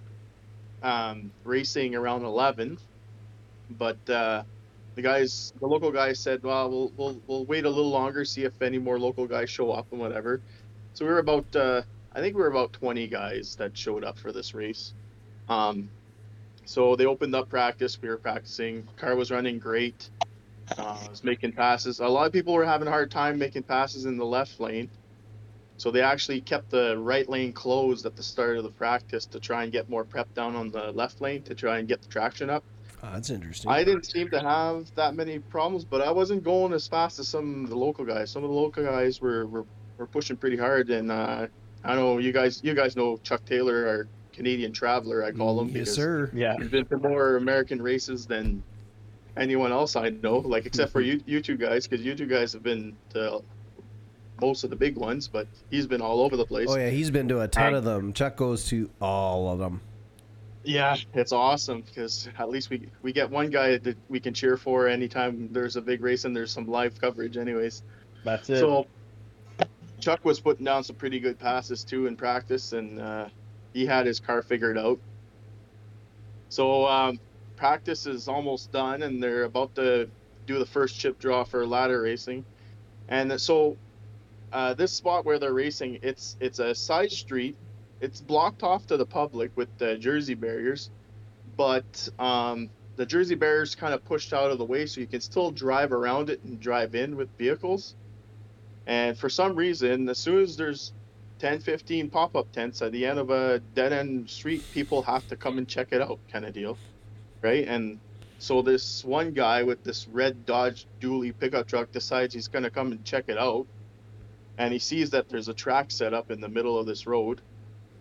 um, 0.82 1.32
racing 1.44 1.94
around 1.96 2.24
11, 2.24 2.80
but 3.70 4.10
uh, 4.10 4.44
the 4.96 5.02
guys, 5.02 5.54
the 5.60 5.68
local 5.68 5.92
guys 5.92 6.20
said, 6.20 6.44
"Well, 6.44 6.70
we'll 6.70 6.92
we'll 6.98 7.22
we'll 7.28 7.46
wait 7.46 7.66
a 7.66 7.70
little 7.70 7.92
longer, 7.92 8.26
see 8.26 8.44
if 8.44 8.62
any 8.62 8.78
more 8.78 9.00
local 9.00 9.28
guys 9.28 9.50
show 9.50 9.72
up 9.72 9.88
and 9.92 10.00
whatever." 10.00 10.42
So 10.94 11.06
we 11.06 11.12
were 11.12 11.20
about, 11.20 11.56
uh, 11.56 11.82
I 12.14 12.20
think 12.20 12.36
we 12.36 12.42
were 12.42 12.50
about 12.50 12.74
20 12.74 13.08
guys 13.08 13.56
that 13.56 13.76
showed 13.76 14.04
up 14.04 14.20
for 14.20 14.32
this 14.32 14.54
race. 14.54 14.94
Um, 15.50 15.90
so 16.66 16.96
they 16.96 17.06
opened 17.06 17.34
up 17.34 17.50
practice. 17.50 18.00
We 18.00 18.10
were 18.10 18.18
practicing. 18.18 18.88
Car 18.96 19.16
was 19.16 19.32
running 19.32 19.58
great. 19.58 20.10
Uh, 20.78 20.98
was 21.10 21.24
making 21.24 21.54
passes. 21.54 22.00
A 22.00 22.08
lot 22.08 22.28
of 22.28 22.32
people 22.32 22.54
were 22.54 22.66
having 22.66 22.88
a 22.88 22.92
hard 22.92 23.12
time 23.12 23.38
making 23.38 23.64
passes 23.64 24.06
in 24.06 24.18
the 24.18 24.26
left 24.26 24.60
lane. 24.60 24.90
So 25.78 25.92
they 25.92 26.02
actually 26.02 26.40
kept 26.42 26.70
the 26.70 26.98
right 26.98 27.28
lane 27.28 27.52
closed 27.52 28.06
at 28.06 28.16
the 28.16 28.24
start 28.24 28.58
of 28.58 28.64
the 28.64 28.70
practice 28.70 29.26
to 29.28 29.40
try 29.40 29.64
and 29.64 29.72
get 29.72 29.90
more 29.90 30.06
prep 30.06 30.34
down 30.34 30.56
on 30.56 30.70
the 30.70 30.92
left 30.92 31.20
lane 31.20 31.42
to 31.44 31.56
try 31.56 31.80
and 31.80 31.88
get 31.88 32.02
the 32.02 32.08
traction 32.08 32.50
up. 32.50 32.64
Oh, 33.04 33.10
that's 33.14 33.30
interesting. 33.30 33.70
I 33.70 33.84
didn't 33.84 34.06
seem 34.06 34.30
to 34.30 34.40
have 34.40 34.94
that 34.96 35.14
many 35.14 35.40
problems, 35.40 35.84
but 35.84 36.02
I 36.02 36.10
wasn't 36.10 36.44
going 36.44 36.72
as 36.72 36.88
fast 36.88 37.20
as 37.20 37.28
some 37.28 37.66
of 37.66 37.70
the 37.70 37.76
local 37.78 38.06
guys. 38.06 38.32
Some 38.32 38.44
of 38.44 38.50
the 38.50 38.56
local 38.56 38.84
guys 38.84 39.20
were 39.20 39.46
were, 39.46 39.66
were 39.98 40.08
pushing 40.08 40.38
pretty 40.38 40.56
hard, 40.56 40.90
and 40.90 41.12
uh, 41.12 41.48
I 41.84 41.96
know 41.96 42.18
you 42.18 42.32
guys 42.32 42.62
you 42.64 42.74
guys 42.74 42.96
know 42.96 43.18
Chuck 43.18 43.44
Taylor, 43.46 43.86
our 43.88 44.08
Canadian 44.32 44.72
traveler, 44.72 45.24
I 45.24 45.32
call 45.32 45.60
him. 45.62 45.70
yes, 45.70 45.92
sir. 45.92 46.32
Yeah. 46.34 46.56
He's 46.58 46.70
been 46.70 46.86
to 46.86 46.98
more 46.98 47.36
American 47.36 47.82
races 47.82 48.26
than 48.26 48.64
anyone 49.38 49.72
else 49.72 49.96
I 49.96 50.10
know, 50.10 50.38
like 50.38 50.66
except 50.66 50.92
for 50.92 51.02
you, 51.02 51.22
you 51.26 51.42
two 51.42 51.58
guys, 51.58 51.88
because 51.88 52.06
you 52.06 52.16
two 52.16 52.26
guys 52.26 52.54
have 52.54 52.64
been 52.64 52.96
to 53.14 53.42
most 54.42 54.64
of 54.64 54.70
the 54.70 54.76
big 54.76 54.96
ones, 54.96 55.28
but 55.28 55.48
he's 55.70 55.88
been 55.88 56.02
all 56.02 56.22
over 56.22 56.36
the 56.38 56.46
place. 56.46 56.68
Oh 56.70 56.78
yeah, 56.78 56.90
he's 56.90 57.12
been 57.12 57.28
to 57.28 57.42
a 57.42 57.48
ton 57.48 57.74
I- 57.74 57.78
of 57.78 57.84
them. 57.84 58.14
Chuck 58.14 58.38
goes 58.38 58.66
to 58.70 58.90
all 59.02 59.50
of 59.52 59.60
them. 59.60 59.82
Yeah, 60.64 60.96
it's 61.14 61.32
awesome 61.32 61.82
because 61.82 62.30
at 62.40 62.50
least 62.50 62.70
we 62.70 62.88
we 63.02 63.12
get 63.12 63.30
one 63.30 63.50
guy 63.50 63.78
that 63.78 63.98
we 64.08 64.20
can 64.20 64.34
cheer 64.34 64.56
for 64.56 64.88
anytime 64.88 65.50
there's 65.52 65.76
a 65.76 65.82
big 65.82 66.02
race 66.02 66.24
and 66.24 66.36
there's 66.36 66.52
some 66.52 66.68
live 66.68 67.00
coverage, 67.00 67.38
anyways. 67.38 67.84
That's 68.24 68.50
it. 68.50 68.60
So 68.60 68.88
Chuck 70.00 70.24
was 70.24 70.40
putting 70.40 70.66
down 70.66 70.84
some 70.84 70.96
pretty 70.96 71.20
good 71.20 71.38
passes 71.38 71.84
too 71.84 72.08
in 72.08 72.16
practice, 72.16 72.74
and 72.74 73.00
uh, 73.00 73.28
he 73.74 73.86
had 73.86 74.06
his 74.06 74.20
car 74.20 74.42
figured 74.42 74.78
out. 74.78 75.00
So 76.50 76.86
um, 76.88 77.20
practice 77.56 78.06
is 78.06 78.28
almost 78.28 78.72
done, 78.72 79.04
and 79.04 79.22
they're 79.22 79.44
about 79.44 79.76
to 79.76 80.10
do 80.46 80.60
the 80.60 80.66
first 80.66 81.00
chip 81.00 81.20
draw 81.20 81.44
for 81.44 81.66
ladder 81.66 82.02
racing. 82.02 82.46
And 83.10 83.40
so 83.40 83.78
uh, 84.52 84.74
this 84.74 84.92
spot 84.92 85.26
where 85.26 85.40
they're 85.40 85.54
racing, 85.54 86.00
it's 86.04 86.38
it's 86.40 86.60
a 86.60 86.74
side 86.74 87.12
street. 87.12 87.58
It's 88.04 88.20
blocked 88.20 88.64
off 88.64 88.86
to 88.88 88.98
the 88.98 89.06
public 89.06 89.56
with 89.56 89.70
the 89.78 89.98
Jersey 89.98 90.34
barriers, 90.34 90.90
but 91.56 92.10
um, 92.20 92.70
the 92.98 93.06
Jersey 93.06 93.36
barriers 93.36 93.76
kind 93.76 93.94
of 93.94 94.04
pushed 94.04 94.34
out 94.34 94.52
of 94.52 94.58
the 94.58 94.66
way, 94.66 94.88
so 94.88 95.00
you 95.00 95.08
can 95.08 95.22
still 95.22 95.52
drive 95.52 95.94
around 95.94 96.30
it 96.30 96.44
and 96.44 96.60
drive 96.60 96.96
in 96.96 97.16
with 97.16 97.30
vehicles. 97.38 97.96
And 98.86 99.18
for 99.18 99.30
some 99.30 99.56
reason, 99.56 100.10
as 100.10 100.18
soon 100.18 100.44
as 100.44 100.58
there's 100.58 100.92
10, 101.40 101.62
15 101.62 102.10
pop 102.10 102.36
up 102.36 102.52
tents 102.52 102.82
at 102.82 102.92
the 102.92 103.06
end 103.06 103.20
of 103.20 103.30
a 103.30 103.60
dead 103.74 103.94
end 103.94 104.30
street, 104.30 104.66
people 104.74 105.02
have 105.04 105.26
to 105.30 105.38
come 105.38 105.58
and 105.58 105.66
check 105.66 105.94
it 105.94 106.02
out, 106.02 106.20
kind 106.30 106.44
of 106.44 106.54
deal. 106.54 106.78
Right? 107.42 107.66
And 107.66 108.02
so 108.38 108.62
this 108.62 109.06
one 109.06 109.32
guy 109.32 109.64
with 109.64 109.82
this 109.86 110.10
red 110.10 110.46
Dodge 110.46 110.88
dually 111.00 111.34
pickup 111.40 111.70
truck 111.70 111.90
decides 111.94 112.34
he's 112.34 112.50
going 112.50 112.64
to 112.64 112.70
come 112.70 112.92
and 112.92 113.06
check 113.06 113.30
it 113.30 113.38
out. 113.38 113.66
And 114.58 114.74
he 114.74 114.80
sees 114.80 115.12
that 115.12 115.30
there's 115.30 115.48
a 115.48 115.54
track 115.54 115.90
set 115.90 116.14
up 116.14 116.32
in 116.32 116.42
the 116.42 116.50
middle 116.50 116.78
of 116.78 116.86
this 116.86 117.08
road. 117.08 117.40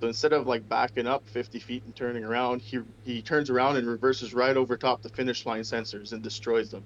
So 0.03 0.09
instead 0.09 0.33
of 0.33 0.49
like 0.49 0.69
backing 0.69 1.07
up 1.07 1.29
50 1.29 1.61
feet 1.61 1.85
and 1.85 1.95
turning 1.95 2.25
around, 2.25 2.61
he, 2.61 2.81
he 3.05 3.23
turns 3.23 3.51
around 3.51 3.77
and 3.77 3.87
reverses 3.87 4.35
right 4.35 4.57
over 4.57 4.77
top 4.77 5.01
the 5.01 5.09
finish 5.09 5.47
line 5.47 5.61
sensors 5.61 6.11
and 6.11 6.21
destroys 6.21 6.73
them. 6.73 6.83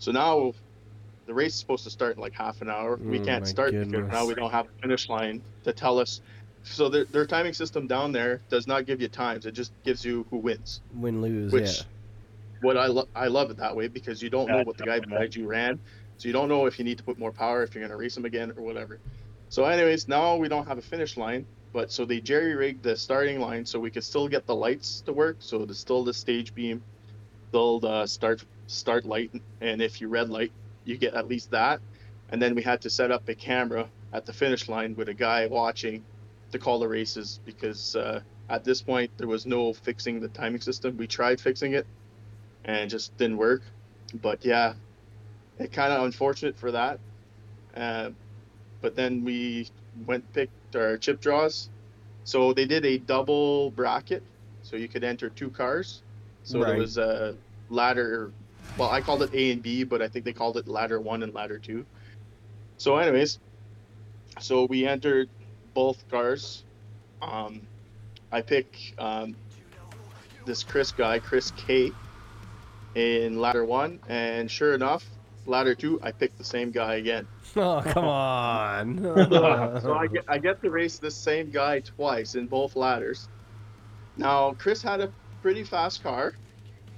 So 0.00 0.10
now 0.10 0.52
the 1.28 1.34
race 1.34 1.52
is 1.52 1.60
supposed 1.60 1.84
to 1.84 1.90
start 1.90 2.16
in 2.16 2.20
like 2.20 2.34
half 2.34 2.60
an 2.60 2.68
hour. 2.68 2.96
we 2.96 3.20
Oh 3.20 3.24
can't 3.24 3.44
my 3.44 3.48
start 3.48 3.70
because 3.70 4.10
now 4.10 4.26
we 4.26 4.34
don't 4.34 4.50
have 4.50 4.66
a 4.66 4.82
finish 4.82 5.08
line 5.08 5.44
to 5.62 5.72
tell 5.72 6.00
us. 6.00 6.20
So 6.64 6.88
their, 6.88 7.04
their 7.04 7.24
timing 7.24 7.52
system 7.52 7.86
down 7.86 8.10
there 8.10 8.42
does 8.50 8.66
not 8.66 8.84
give 8.84 9.00
you 9.00 9.06
times. 9.06 9.46
It 9.46 9.52
just 9.52 9.70
gives 9.84 10.04
you 10.04 10.26
who 10.28 10.38
wins. 10.38 10.80
Win 10.92 11.22
lose. 11.22 11.52
Which 11.52 11.78
yeah. 11.78 11.82
what 12.62 12.76
I 12.76 12.86
lo- 12.86 13.08
I 13.14 13.28
love 13.28 13.52
it 13.52 13.58
that 13.58 13.76
way 13.76 13.86
because 13.86 14.20
you 14.20 14.28
don't 14.28 14.48
know 14.48 14.64
what 14.64 14.76
the 14.76 14.86
guy 14.86 14.98
behind 14.98 15.36
you 15.36 15.46
ran, 15.46 15.78
so 16.16 16.26
you 16.26 16.32
don't 16.32 16.48
know 16.48 16.66
if 16.66 16.80
you 16.80 16.84
need 16.84 16.98
to 16.98 17.04
put 17.04 17.16
more 17.16 17.30
power 17.30 17.62
if 17.62 17.76
you're 17.76 17.84
gonna 17.84 17.96
race 17.96 18.16
him 18.16 18.24
again 18.24 18.52
or 18.56 18.64
whatever. 18.64 18.98
So 19.50 19.64
anyways, 19.64 20.08
now 20.08 20.34
we 20.34 20.48
don't 20.48 20.66
have 20.66 20.78
a 20.78 20.82
finish 20.82 21.16
line, 21.16 21.46
but 21.76 21.92
so 21.92 22.06
they 22.06 22.22
jerry 22.22 22.54
rigged 22.54 22.82
the 22.82 22.96
starting 22.96 23.38
line 23.38 23.66
so 23.66 23.78
we 23.78 23.90
could 23.90 24.02
still 24.02 24.28
get 24.28 24.46
the 24.46 24.54
lights 24.54 25.02
to 25.02 25.12
work. 25.12 25.36
So 25.40 25.66
there's 25.66 25.78
still 25.78 26.04
the 26.04 26.14
stage 26.14 26.54
beam, 26.54 26.82
still 27.50 27.80
the 27.80 28.06
start 28.06 28.42
start 28.66 29.04
light, 29.04 29.30
and 29.60 29.82
if 29.82 30.00
you 30.00 30.08
red 30.08 30.30
light, 30.30 30.52
you 30.86 30.96
get 30.96 31.12
at 31.12 31.28
least 31.28 31.50
that. 31.50 31.80
And 32.30 32.40
then 32.40 32.54
we 32.54 32.62
had 32.62 32.80
to 32.80 32.88
set 32.88 33.10
up 33.10 33.28
a 33.28 33.34
camera 33.34 33.90
at 34.14 34.24
the 34.24 34.32
finish 34.32 34.70
line 34.70 34.96
with 34.96 35.10
a 35.10 35.14
guy 35.14 35.48
watching 35.48 36.02
to 36.50 36.58
call 36.58 36.78
the 36.78 36.88
races 36.88 37.40
because 37.44 37.94
uh, 37.94 38.20
at 38.48 38.64
this 38.64 38.80
point 38.80 39.10
there 39.18 39.28
was 39.28 39.44
no 39.44 39.74
fixing 39.74 40.18
the 40.18 40.28
timing 40.28 40.62
system. 40.62 40.96
We 40.96 41.06
tried 41.06 41.42
fixing 41.42 41.74
it, 41.74 41.86
and 42.64 42.78
it 42.78 42.86
just 42.86 43.14
didn't 43.18 43.36
work. 43.36 43.60
But 44.22 44.46
yeah, 44.46 44.72
it 45.58 45.72
kind 45.72 45.92
of 45.92 46.06
unfortunate 46.06 46.56
for 46.56 46.72
that. 46.72 47.00
Uh, 47.76 48.12
but 48.80 48.96
then 48.96 49.24
we 49.24 49.68
went 50.04 50.30
picked 50.32 50.76
our 50.76 50.96
chip 50.98 51.20
draws. 51.20 51.70
So 52.24 52.52
they 52.52 52.66
did 52.66 52.84
a 52.84 52.98
double 52.98 53.70
bracket, 53.70 54.22
so 54.62 54.76
you 54.76 54.88
could 54.88 55.04
enter 55.04 55.30
two 55.30 55.50
cars. 55.50 56.02
So 56.42 56.58
Right. 56.58 56.66
there 56.66 56.76
was 56.76 56.98
a 56.98 57.36
ladder. 57.68 58.32
Well, 58.76 58.90
I 58.90 59.00
called 59.00 59.22
it 59.22 59.30
A 59.32 59.52
and 59.52 59.62
B, 59.62 59.84
but 59.84 60.02
I 60.02 60.08
think 60.08 60.24
they 60.24 60.32
called 60.32 60.56
it 60.56 60.68
ladder 60.68 61.00
one 61.00 61.22
and 61.22 61.32
ladder 61.32 61.58
two. 61.58 61.86
So, 62.78 62.96
anyways, 62.96 63.38
so 64.40 64.66
we 64.66 64.86
entered 64.86 65.30
both 65.74 66.06
cars. 66.08 66.64
Um, 67.22 67.66
I 68.30 68.42
pick 68.42 68.66
um, 68.98 69.36
this 70.44 70.62
Chris 70.62 70.92
guy, 70.92 71.18
Chris 71.20 71.50
K, 71.50 71.92
in 72.94 73.38
ladder 73.38 73.64
one, 73.64 74.00
and 74.08 74.50
sure 74.50 74.74
enough, 74.74 75.08
ladder 75.48 75.74
two, 75.74 76.00
I 76.02 76.12
picked 76.12 76.38
the 76.38 76.44
same 76.44 76.70
guy 76.70 76.96
again. 76.96 77.26
Oh 77.58 77.80
come 77.82 78.04
on. 78.04 78.98
so 79.80 79.94
I 79.94 80.08
get 80.08 80.24
I 80.28 80.36
get 80.36 80.60
to 80.62 80.70
race 80.70 80.98
this 80.98 81.14
same 81.14 81.50
guy 81.50 81.80
twice 81.80 82.34
in 82.34 82.46
both 82.48 82.76
ladders. 82.76 83.28
Now 84.16 84.52
Chris 84.58 84.82
had 84.82 85.00
a 85.00 85.10
pretty 85.40 85.64
fast 85.64 86.02
car, 86.02 86.34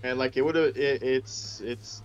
and 0.03 0.19
like 0.19 0.37
it 0.37 0.43
would 0.43 0.57
have 0.57 0.77
it, 0.77 1.03
it's 1.03 1.61
it's 1.61 2.03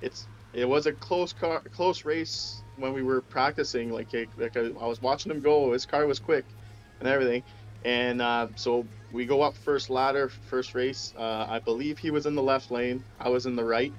it's 0.00 0.26
it 0.54 0.66
was 0.66 0.86
a 0.86 0.92
close 0.92 1.34
car 1.34 1.60
close 1.74 2.06
race 2.06 2.62
when 2.76 2.94
we 2.94 3.02
were 3.02 3.20
practicing. 3.20 3.92
Like 3.92 4.14
it, 4.14 4.28
like 4.38 4.56
I, 4.56 4.68
I 4.80 4.86
was 4.86 5.02
watching 5.02 5.30
him 5.30 5.40
go, 5.40 5.72
his 5.72 5.84
car 5.84 6.06
was 6.06 6.18
quick, 6.18 6.46
and 6.98 7.08
everything. 7.08 7.42
And 7.84 8.22
uh, 8.22 8.48
so 8.56 8.86
we 9.12 9.26
go 9.26 9.42
up 9.42 9.56
first 9.56 9.90
ladder, 9.90 10.28
first 10.28 10.74
race. 10.74 11.14
Uh, 11.16 11.46
I 11.48 11.58
believe 11.58 11.98
he 11.98 12.10
was 12.10 12.26
in 12.26 12.34
the 12.34 12.42
left 12.42 12.70
lane. 12.70 13.02
I 13.18 13.28
was 13.28 13.46
in 13.46 13.56
the 13.56 13.64
right 13.64 13.92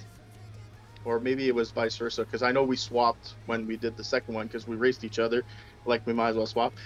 or 1.04 1.20
maybe 1.20 1.48
it 1.48 1.56
was 1.56 1.72
vice 1.72 1.98
versa 1.98 2.24
because 2.24 2.44
I 2.44 2.52
know 2.52 2.64
we 2.64 2.78
swapped 2.78 3.38
when 3.46 3.68
we 3.68 3.78
did 3.78 3.98
the 3.98 4.04
second 4.04 4.34
one 4.36 4.48
because 4.48 4.68
we 4.68 4.76
raced 4.76 5.04
each 5.04 5.20
other, 5.20 5.46
like 5.86 6.06
we 6.06 6.14
might 6.14 6.30
as 6.30 6.36
well 6.36 6.46
swap. 6.48 6.78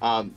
Um, 0.00 0.36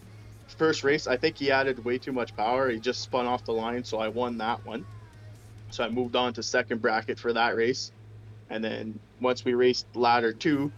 first 0.57 0.83
race, 0.83 1.07
I 1.07 1.17
think 1.17 1.37
he 1.37 1.51
added 1.51 1.83
way 1.83 1.99
too 1.99 2.13
much 2.13 2.35
power. 2.35 2.69
He 2.69 2.79
just 2.79 3.01
spun 3.01 3.25
off 3.25 3.43
the 3.45 3.53
line, 3.53 3.83
so 3.83 3.99
I 3.99 4.09
won 4.09 4.37
that 4.37 4.65
one. 4.65 4.85
So 5.71 5.83
I 5.83 5.89
moved 5.89 6.15
on 6.15 6.33
to 6.33 6.43
second 6.43 6.81
bracket 6.81 7.19
for 7.19 7.33
that 7.33 7.55
race, 7.55 7.91
and 8.49 8.63
then 8.63 8.99
once 9.19 9.45
we 9.45 9.53
raced 9.53 9.87
ladder 9.95 10.33
two, 10.33 10.73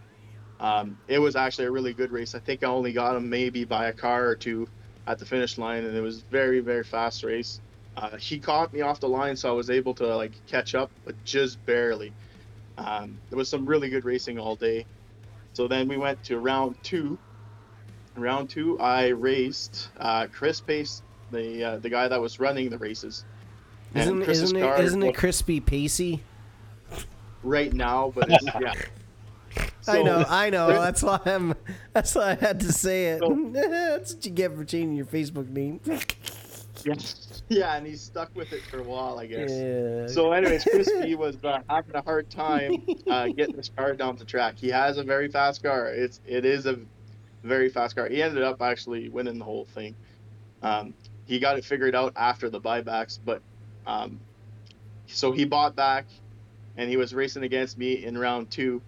um, 0.60 0.98
it 1.06 1.18
was 1.18 1.36
actually 1.36 1.66
a 1.66 1.70
really 1.72 1.94
good 1.94 2.12
race. 2.12 2.34
I 2.34 2.40
think 2.40 2.62
I 2.64 2.68
only 2.68 2.92
got 2.92 3.16
him 3.16 3.28
maybe 3.28 3.64
by 3.64 3.86
a 3.88 3.92
car 3.92 4.26
or 4.28 4.36
two 4.36 4.68
at 5.06 5.18
the 5.18 5.26
finish 5.26 5.58
line, 5.58 5.84
and 5.84 5.96
it 5.96 6.00
was 6.00 6.22
very 6.30 6.60
very 6.60 6.84
fast 6.84 7.24
race. 7.24 7.60
Uh, 7.96 8.16
he 8.18 8.40
caught 8.40 8.72
me 8.72 8.80
off 8.82 9.00
the 9.00 9.08
line, 9.08 9.36
so 9.36 9.48
I 9.50 9.52
was 9.52 9.70
able 9.70 9.94
to 9.96 10.16
like 10.16 10.40
catch 10.46 10.74
up, 10.74 10.92
but 11.04 11.22
just 11.24 11.64
barely. 11.66 12.16
Um, 12.78 13.18
there 13.30 13.36
was 13.36 13.48
some 13.48 13.66
really 13.66 13.88
good 13.88 14.04
racing 14.04 14.38
all 14.38 14.56
day. 14.56 14.86
So 15.52 15.66
then 15.68 15.88
we 15.88 15.96
went 15.96 16.22
to 16.24 16.38
round 16.38 16.76
two. 16.82 17.18
Round 18.16 18.48
two, 18.48 18.78
I 18.80 19.08
raced 19.08 19.90
uh, 19.98 20.26
Chris 20.32 20.60
Pace, 20.60 21.02
the 21.30 21.64
uh, 21.64 21.76
the 21.78 21.90
guy 21.90 22.08
that 22.08 22.20
was 22.20 22.40
running 22.40 22.70
the 22.70 22.78
races. 22.78 23.24
Isn't 23.94 24.22
isn't 24.22 24.56
it 24.56 24.80
isn't 24.80 25.02
it 25.02 25.14
crispy 25.14 25.60
pacey? 25.60 26.22
right 27.42 27.72
now? 27.72 28.12
But 28.14 28.26
it's, 28.30 28.44
yeah, 28.44 28.72
I 29.86 30.02
know, 30.02 30.24
I 30.28 30.50
know. 30.50 30.68
That's 30.80 31.02
why 31.02 31.20
I'm. 31.24 31.54
That's 31.92 32.14
why 32.14 32.30
I 32.30 32.34
had 32.34 32.60
to 32.60 32.72
say 32.72 33.06
it. 33.06 33.20
So- 33.20 33.50
that's 33.52 34.14
what 34.14 34.26
you 34.26 34.32
get 34.32 34.54
for 34.54 34.64
changing 34.64 34.96
your 34.96 35.06
Facebook 35.06 35.48
name. 35.48 35.80
Yeah, 36.86 36.94
yeah, 37.48 37.76
and 37.76 37.86
he's 37.86 38.00
stuck 38.00 38.34
with 38.34 38.52
it 38.52 38.62
for 38.62 38.80
a 38.80 38.82
while, 38.82 39.18
I 39.18 39.26
guess. 39.26 39.50
Yeah. 39.50 40.06
So, 40.06 40.32
anyways, 40.32 40.64
Crispy 40.64 41.14
was 41.16 41.36
uh, 41.44 41.60
having 41.68 41.94
a 41.94 42.02
hard 42.02 42.30
time 42.30 42.86
uh, 43.08 43.28
getting 43.28 43.56
his 43.56 43.70
car 43.70 43.94
down 43.94 44.16
the 44.16 44.24
track. 44.24 44.56
He 44.58 44.68
has 44.68 44.98
a 44.98 45.02
very 45.02 45.28
fast 45.28 45.62
car. 45.62 45.88
It's 45.88 46.20
it 46.26 46.44
is 46.44 46.66
a 46.66 46.78
very 47.42 47.68
fast 47.68 47.96
car. 47.96 48.08
He 48.08 48.22
ended 48.22 48.42
up 48.42 48.62
actually 48.62 49.08
winning 49.08 49.38
the 49.38 49.44
whole 49.44 49.64
thing. 49.64 49.94
Um, 50.62 50.94
he 51.26 51.38
got 51.38 51.58
it 51.58 51.64
figured 51.64 51.94
out 51.94 52.12
after 52.16 52.48
the 52.48 52.60
buybacks, 52.60 53.18
but 53.24 53.42
um, 53.86 54.20
so 55.06 55.32
he 55.32 55.44
bought 55.44 55.74
back, 55.74 56.06
and 56.76 56.88
he 56.88 56.96
was 56.96 57.14
racing 57.14 57.42
against 57.42 57.78
me 57.78 58.04
in 58.04 58.16
round 58.16 58.50
two, 58.50 58.80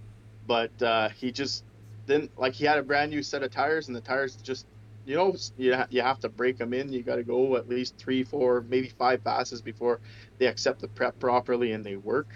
but 0.47 0.71
uh, 0.83 1.09
he 1.11 1.33
just 1.33 1.65
didn't 2.07 2.37
like. 2.39 2.55
He 2.55 2.65
had 2.65 2.79
a 2.79 2.83
brand 2.83 3.11
new 3.11 3.23
set 3.23 3.43
of 3.43 3.51
tires, 3.51 3.89
and 3.89 3.97
the 3.97 4.01
tires 4.01 4.37
just 4.37 4.67
you 5.09 5.17
know 5.17 5.35
you, 5.57 5.77
ha- 5.77 5.89
you 5.91 6.03
have 6.03 6.21
to 6.21 6.31
break 6.31 6.59
them 6.59 6.75
in. 6.75 6.93
You 6.93 7.05
got 7.05 7.17
to 7.17 7.25
go 7.25 7.57
at 7.57 7.69
least 7.69 7.99
three 7.99 8.25
four 8.25 8.63
maybe 8.69 8.91
five 8.91 9.25
passes 9.25 9.63
before 9.63 10.03
they 10.39 10.47
accept 10.49 10.83
the 10.83 10.89
prep 10.89 11.19
properly 11.21 11.73
and 11.73 11.87
they 11.87 11.97
work. 11.97 12.31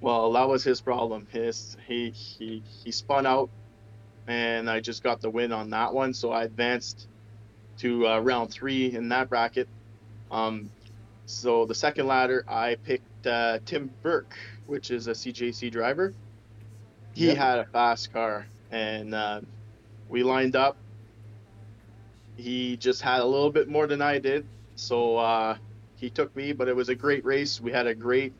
Well 0.00 0.32
that 0.34 0.48
was 0.48 0.64
his 0.64 0.82
problem. 0.82 1.28
His 1.32 1.76
he 1.86 2.10
he 2.10 2.64
he 2.84 2.92
spun 2.92 3.26
out 3.26 3.50
and 4.28 4.70
i 4.70 4.80
just 4.80 5.02
got 5.02 5.20
the 5.22 5.30
win 5.30 5.52
on 5.52 5.70
that 5.70 5.94
one. 5.94 6.14
So 6.14 6.32
i 6.32 6.44
advanced 6.44 7.08
to 7.78 8.06
uh, 8.08 8.20
round 8.20 8.52
three 8.52 8.94
in 8.94 9.10
that 9.10 9.30
bracket. 9.30 9.70
Um 10.30 10.72
so 11.26 11.66
the 11.66 11.76
second 11.76 12.08
ladder 12.08 12.44
i 12.48 12.76
picked 12.84 13.26
uh, 13.26 13.60
tim 13.66 13.96
burke 14.02 14.36
which 14.66 14.90
is 14.92 15.08
a 15.08 15.12
cjc 15.12 15.72
driver. 15.72 16.14
He 17.12 17.34
Yep. 17.34 17.34
had 17.34 17.58
a 17.60 17.66
fast 17.66 18.12
car 18.12 18.48
and 18.70 19.14
uh, 19.14 19.42
we 20.08 20.22
lined 20.24 20.56
up 20.56 20.78
he 22.38 22.76
just 22.76 23.02
had 23.02 23.20
a 23.20 23.24
little 23.26 23.50
bit 23.50 23.68
more 23.68 23.86
than 23.86 24.00
I 24.00 24.18
did, 24.18 24.46
so 24.76 25.18
uh, 25.18 25.58
he 25.96 26.08
took 26.08 26.34
me. 26.34 26.52
But 26.52 26.68
it 26.68 26.76
was 26.76 26.88
a 26.88 26.94
great 26.94 27.24
race. 27.24 27.60
We 27.60 27.72
had 27.72 27.86
a 27.86 27.94
great 27.94 28.32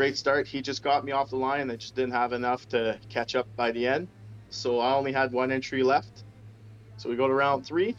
great 0.00 0.16
start. 0.16 0.48
He 0.48 0.62
just 0.62 0.82
got 0.82 1.04
me 1.04 1.12
off 1.12 1.28
the 1.28 1.36
line. 1.36 1.70
I 1.70 1.76
just 1.76 1.94
didn't 1.94 2.12
have 2.14 2.32
enough 2.32 2.66
to 2.70 2.98
catch 3.10 3.34
up 3.36 3.46
by 3.54 3.70
the 3.70 3.86
end. 3.86 4.08
So 4.48 4.80
I 4.80 4.94
only 4.94 5.12
had 5.12 5.30
one 5.30 5.52
entry 5.52 5.82
left. 5.82 6.24
So 6.96 7.10
we 7.10 7.16
go 7.16 7.28
to 7.28 7.34
round 7.34 7.66
three. 7.66 7.94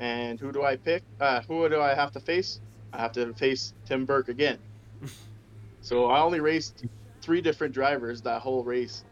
And 0.00 0.40
who 0.40 0.52
do 0.52 0.64
I 0.64 0.76
pick? 0.76 1.02
Uh, 1.20 1.42
who 1.46 1.68
do 1.68 1.82
I 1.82 1.94
have 1.94 2.12
to 2.12 2.20
face? 2.20 2.60
I 2.94 2.98
have 2.98 3.12
to 3.12 3.34
face 3.34 3.74
Tim 3.84 4.06
Burke 4.06 4.30
again. 4.30 4.58
so 5.82 6.06
I 6.06 6.20
only 6.20 6.40
raced 6.40 6.86
three 7.20 7.42
different 7.42 7.74
drivers 7.74 8.22
that 8.22 8.40
whole 8.40 8.64
race. 8.64 9.04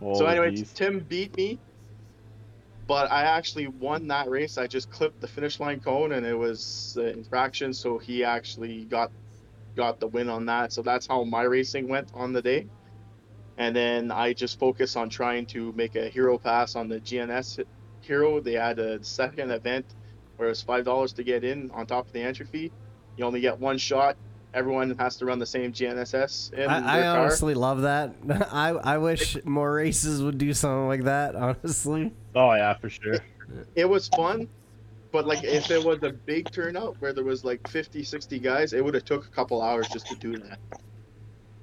so 0.00 0.26
anyway, 0.26 0.50
geez. 0.50 0.72
Tim 0.72 0.98
beat 0.98 1.36
me, 1.36 1.60
but 2.86 3.10
I 3.10 3.22
actually 3.22 3.68
won 3.68 4.08
that 4.08 4.28
race. 4.28 4.58
I 4.58 4.66
just 4.66 4.90
clipped 4.90 5.20
the 5.20 5.28
finish 5.28 5.60
line 5.60 5.80
cone, 5.80 6.12
and 6.12 6.26
it 6.26 6.34
was 6.34 6.96
uh, 6.98 7.04
infraction. 7.04 7.72
So 7.72 7.98
he 7.98 8.24
actually 8.24 8.84
got 8.84 9.12
got 9.76 10.00
the 10.00 10.08
win 10.08 10.28
on 10.28 10.46
that. 10.46 10.72
So 10.72 10.82
that's 10.82 11.06
how 11.06 11.24
my 11.24 11.42
racing 11.42 11.88
went 11.88 12.10
on 12.14 12.32
the 12.32 12.42
day. 12.42 12.66
And 13.56 13.74
then 13.76 14.10
I 14.10 14.32
just 14.32 14.58
focused 14.58 14.96
on 14.96 15.08
trying 15.08 15.46
to 15.46 15.72
make 15.72 15.94
a 15.94 16.08
hero 16.08 16.38
pass 16.38 16.74
on 16.74 16.88
the 16.88 17.00
GNS 17.00 17.64
hero. 18.00 18.40
They 18.40 18.54
had 18.54 18.78
a 18.78 19.02
second 19.04 19.50
event 19.50 19.86
where 20.36 20.48
it 20.48 20.50
was 20.50 20.62
five 20.62 20.84
dollars 20.84 21.12
to 21.14 21.24
get 21.24 21.44
in 21.44 21.70
on 21.72 21.86
top 21.86 22.06
of 22.06 22.12
the 22.12 22.20
entry 22.22 22.46
fee. 22.46 22.72
You 23.16 23.24
only 23.24 23.40
get 23.40 23.58
one 23.58 23.78
shot. 23.78 24.16
Everyone 24.54 24.94
has 24.98 25.16
to 25.16 25.24
run 25.24 25.38
the 25.38 25.46
same 25.46 25.72
GNSS 25.72 26.52
in 26.52 26.68
I, 26.70 26.78
I 26.78 27.00
their 27.00 27.12
car. 27.12 27.20
honestly 27.26 27.54
love 27.54 27.82
that. 27.82 28.14
I 28.52 28.68
I 28.70 28.98
wish 28.98 29.42
more 29.44 29.72
races 29.72 30.22
would 30.22 30.38
do 30.38 30.52
something 30.52 30.88
like 30.88 31.04
that. 31.04 31.34
Honestly, 31.64 32.12
Oh 32.34 32.52
yeah, 32.54 32.74
for 32.74 32.90
sure. 32.90 33.20
it 33.74 33.88
was 33.88 34.08
fun 34.08 34.48
but 35.12 35.26
like 35.26 35.44
if 35.44 35.70
it 35.70 35.82
was 35.84 35.98
a 36.02 36.12
big 36.26 36.50
turnout 36.50 36.96
where 37.00 37.12
there 37.12 37.24
was 37.24 37.44
like 37.44 37.60
50 37.68 38.02
60 38.02 38.38
guys 38.38 38.72
it 38.72 38.84
would 38.84 38.94
have 38.94 39.04
took 39.04 39.26
a 39.26 39.30
couple 39.30 39.60
hours 39.60 39.88
just 39.88 40.06
to 40.06 40.16
do 40.16 40.38
that 40.38 40.58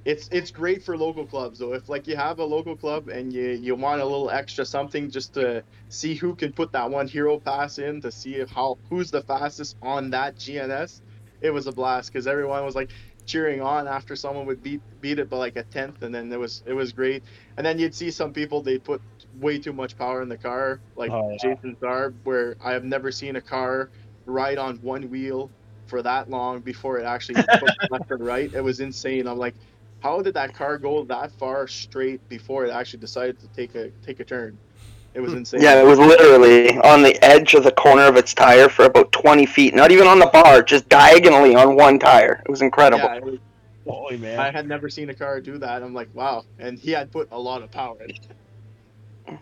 it's 0.06 0.30
it's 0.32 0.49
great 0.52 0.84
for 0.84 0.97
local 0.97 1.25
clubs 1.25 1.60
though 1.60 1.73
if 1.73 1.89
like 1.89 2.08
you 2.08 2.15
have 2.15 2.39
a 2.39 2.43
local 2.43 2.75
club 2.78 3.10
and 3.10 3.34
you 3.34 3.49
you 3.49 3.75
want 3.75 4.02
a 4.02 4.06
little 4.06 4.30
extra 4.30 4.65
something 4.65 5.10
just 5.12 5.34
to 5.34 5.63
see 5.89 6.15
who 6.15 6.36
can 6.36 6.54
put 6.54 6.71
that 6.71 6.89
one 6.89 7.08
hero 7.08 7.39
pass 7.39 7.78
in 7.80 7.99
to 8.02 8.12
see 8.12 8.36
if 8.36 8.49
how 8.49 8.78
who's 8.89 9.12
the 9.12 9.21
fastest 9.23 9.75
on 9.82 10.10
that 10.10 10.36
gns 10.38 11.02
it 11.41 11.52
was 11.52 11.67
a 11.67 11.71
blast 11.71 12.12
because 12.12 12.28
everyone 12.28 12.65
was 12.65 12.75
like 12.75 12.91
cheering 13.25 13.62
on 13.62 13.88
after 13.88 14.15
someone 14.15 14.45
would 14.47 14.62
beat 14.63 14.82
beat 14.99 15.19
it 15.19 15.30
by 15.30 15.38
like 15.38 15.56
a 15.56 15.63
tenth 15.63 16.02
and 16.02 16.13
then 16.13 16.32
it 16.32 16.39
was 16.39 16.62
it 16.65 16.73
was 16.73 16.93
great. 16.93 17.25
And 17.58 17.65
then 17.65 17.80
you'd 17.80 17.95
see 17.95 18.12
some 18.12 18.34
people 18.34 18.62
they 18.63 18.80
put 18.80 19.02
way 19.34 19.60
too 19.60 19.73
much 19.73 19.95
power 19.97 20.21
in 20.21 20.30
the 20.30 20.38
car 20.38 20.82
like 20.95 21.15
Oh, 21.15 21.30
yeah. 21.43 21.56
jason 21.56 21.75
Zarb, 21.82 22.19
where 22.23 22.56
i 22.62 22.71
have 22.73 22.84
never 22.84 23.12
seen 23.12 23.36
a 23.36 23.41
car 23.41 23.91
ride 24.25 24.58
on 24.58 24.78
one 24.78 25.10
wheel 25.10 25.54
for 25.88 26.02
that 26.04 26.30
long 26.30 26.62
before 26.62 26.99
it 26.99 27.06
actually 27.06 27.39
left 27.89 28.06
or 28.12 28.17
right. 28.17 28.52
It 28.54 28.62
was 28.62 28.80
insane. 28.80 29.28
I'm 29.28 29.38
like 29.38 29.56
how 29.99 30.21
did 30.21 30.36
that 30.36 30.54
car 30.54 30.78
go 30.78 31.04
that 31.06 31.32
far 31.34 31.67
straight 31.67 32.28
before 32.30 32.65
it 32.65 32.71
actually 32.71 32.99
decided 32.99 33.39
to 33.39 33.49
take 33.49 33.75
a 33.75 33.91
take 34.04 34.19
a 34.19 34.25
turn 34.25 34.60
it 35.13 35.22
was 35.22 35.34
insane 35.34 35.62
Yeah, 35.62 35.82
it 35.82 35.86
was 35.86 36.00
literally 36.00 36.78
on 36.80 37.02
the 37.02 37.17
edge 37.24 37.54
of 37.54 37.63
the 37.63 37.72
corner 37.72 38.04
of 38.04 38.15
its 38.15 38.34
tire 38.34 38.69
for 38.69 38.86
about 38.86 39.12
20 39.12 39.45
feet. 39.45 39.74
Not 39.74 39.91
even 39.91 40.08
on 40.08 40.19
the 40.19 40.28
bar, 40.28 40.62
just 40.62 40.88
diagonally 40.89 41.56
on 41.56 41.76
one 41.76 42.00
tire. 42.00 42.41
It 42.45 42.50
was 42.50 42.62
incredible. 42.62 43.04
yeah, 43.04 43.15
it 43.15 43.24
was, 43.24 43.39
Holy 43.88 44.17
man. 44.17 44.39
I 44.39 44.52
had 44.52 44.67
never 44.67 44.88
seen 44.88 45.10
a 45.10 45.13
car 45.13 45.41
do 45.41 45.58
that. 45.58 45.82
I'm 45.82 45.93
like, 45.93 46.10
wow. 46.13 46.45
And 46.60 46.78
he 46.78 46.91
had 46.91 47.12
put 47.12 47.28
a 47.32 47.39
lot 47.39 47.63
of 47.63 47.72
power 47.72 47.98
in 48.04 48.12
it. 48.12 49.39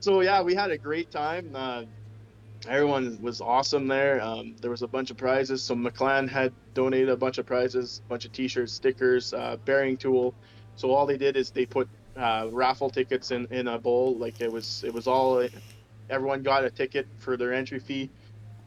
So 0.00 0.22
yeah, 0.22 0.40
we 0.40 0.54
had 0.54 0.70
a 0.70 0.78
great 0.78 1.10
time. 1.10 1.50
Uh, 1.54 1.82
everyone 2.66 3.18
was 3.20 3.42
awesome 3.42 3.86
there. 3.86 4.22
Um, 4.22 4.56
there 4.62 4.70
was 4.70 4.80
a 4.80 4.86
bunch 4.86 5.10
of 5.10 5.18
prizes. 5.18 5.62
So 5.62 5.74
Maclan 5.74 6.26
had 6.28 6.52
donated 6.72 7.10
a 7.10 7.16
bunch 7.16 7.36
of 7.36 7.44
prizes, 7.44 8.00
a 8.06 8.08
bunch 8.08 8.24
of 8.24 8.32
T-shirts, 8.32 8.72
stickers, 8.72 9.34
uh, 9.34 9.58
bearing 9.66 9.98
tool. 9.98 10.34
So 10.76 10.90
all 10.90 11.04
they 11.04 11.18
did 11.18 11.36
is 11.36 11.50
they 11.50 11.66
put 11.66 11.86
uh, 12.16 12.48
raffle 12.50 12.90
tickets 12.90 13.30
in, 13.30 13.46
in 13.50 13.68
a 13.68 13.78
bowl. 13.78 14.16
Like 14.16 14.40
it 14.40 14.50
was 14.50 14.84
it 14.84 14.92
was 14.92 15.06
all 15.06 15.46
everyone 16.08 16.42
got 16.42 16.64
a 16.64 16.70
ticket 16.70 17.06
for 17.18 17.36
their 17.36 17.52
entry 17.52 17.78
fee. 17.78 18.10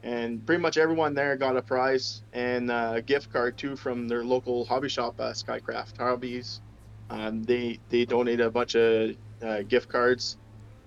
And 0.04 0.46
pretty 0.46 0.62
much 0.62 0.78
everyone 0.78 1.14
there 1.14 1.38
got 1.38 1.56
a 1.56 1.62
prize 1.62 2.24
and 2.34 2.70
a 2.70 3.02
gift 3.06 3.32
card 3.32 3.58
too 3.58 3.78
from 3.78 4.08
their 4.08 4.24
local 4.24 4.66
hobby 4.66 4.90
shop, 4.90 5.16
uh, 5.20 5.32
Skycraft 5.32 5.98
Hobbies. 5.98 6.62
Um, 7.10 7.44
they 7.44 7.80
they 7.90 8.06
donated 8.06 8.46
a 8.46 8.52
bunch 8.52 8.76
of 8.76 9.16
uh, 9.42 9.62
gift 9.62 9.88
cards. 9.88 10.38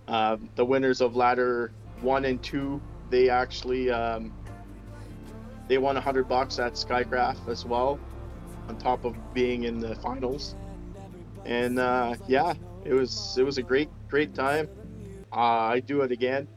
Um, 0.08 0.50
the 0.54 0.64
winners 0.64 1.00
of 1.00 1.16
ladder 1.16 1.72
one 2.00 2.24
and 2.26 2.42
two, 2.42 2.80
they 3.10 3.30
actually 3.30 3.90
um, 3.90 4.32
they 5.68 5.78
won 5.78 5.96
a 5.96 6.00
hundred 6.00 6.28
bucks 6.28 6.58
at 6.58 6.74
Skycraft 6.74 7.48
as 7.48 7.64
well, 7.64 7.98
on 8.68 8.76
top 8.76 9.04
of 9.04 9.16
being 9.32 9.64
in 9.64 9.80
the 9.80 9.94
finals. 9.96 10.54
And 11.46 11.78
uh, 11.78 12.16
yeah, 12.26 12.54
it 12.84 12.92
was 12.92 13.36
it 13.38 13.44
was 13.44 13.56
a 13.56 13.62
great 13.62 13.88
great 14.08 14.34
time. 14.34 14.68
Uh, 15.32 15.74
I 15.74 15.80
do 15.80 16.02
it 16.02 16.10
again. 16.10 16.48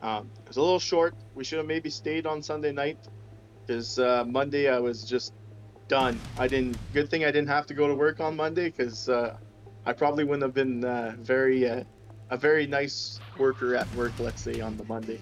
Um, 0.00 0.30
it 0.42 0.48
was 0.48 0.56
a 0.56 0.62
little 0.62 0.78
short. 0.78 1.14
We 1.34 1.44
should 1.44 1.58
have 1.58 1.66
maybe 1.66 1.90
stayed 1.90 2.26
on 2.26 2.42
Sunday 2.42 2.72
night 2.72 2.98
because 3.66 3.98
uh, 3.98 4.24
Monday 4.26 4.68
I 4.68 4.78
was 4.78 5.04
just 5.04 5.34
done. 5.88 6.18
I 6.38 6.46
didn't. 6.46 6.78
Good 6.94 7.10
thing 7.10 7.24
I 7.24 7.32
didn't 7.32 7.48
have 7.48 7.66
to 7.66 7.74
go 7.74 7.88
to 7.88 7.94
work 7.94 8.20
on 8.20 8.36
Monday 8.36 8.66
because 8.70 9.08
uh, 9.08 9.36
I 9.84 9.92
probably 9.92 10.24
wouldn't 10.24 10.42
have 10.42 10.54
been 10.54 10.84
uh, 10.84 11.16
very 11.18 11.68
uh, 11.68 11.82
a 12.30 12.36
very 12.36 12.66
nice 12.66 13.18
worker 13.38 13.74
at 13.74 13.92
work. 13.94 14.12
Let's 14.20 14.40
say 14.40 14.60
on 14.60 14.76
the 14.76 14.84
Monday, 14.84 15.18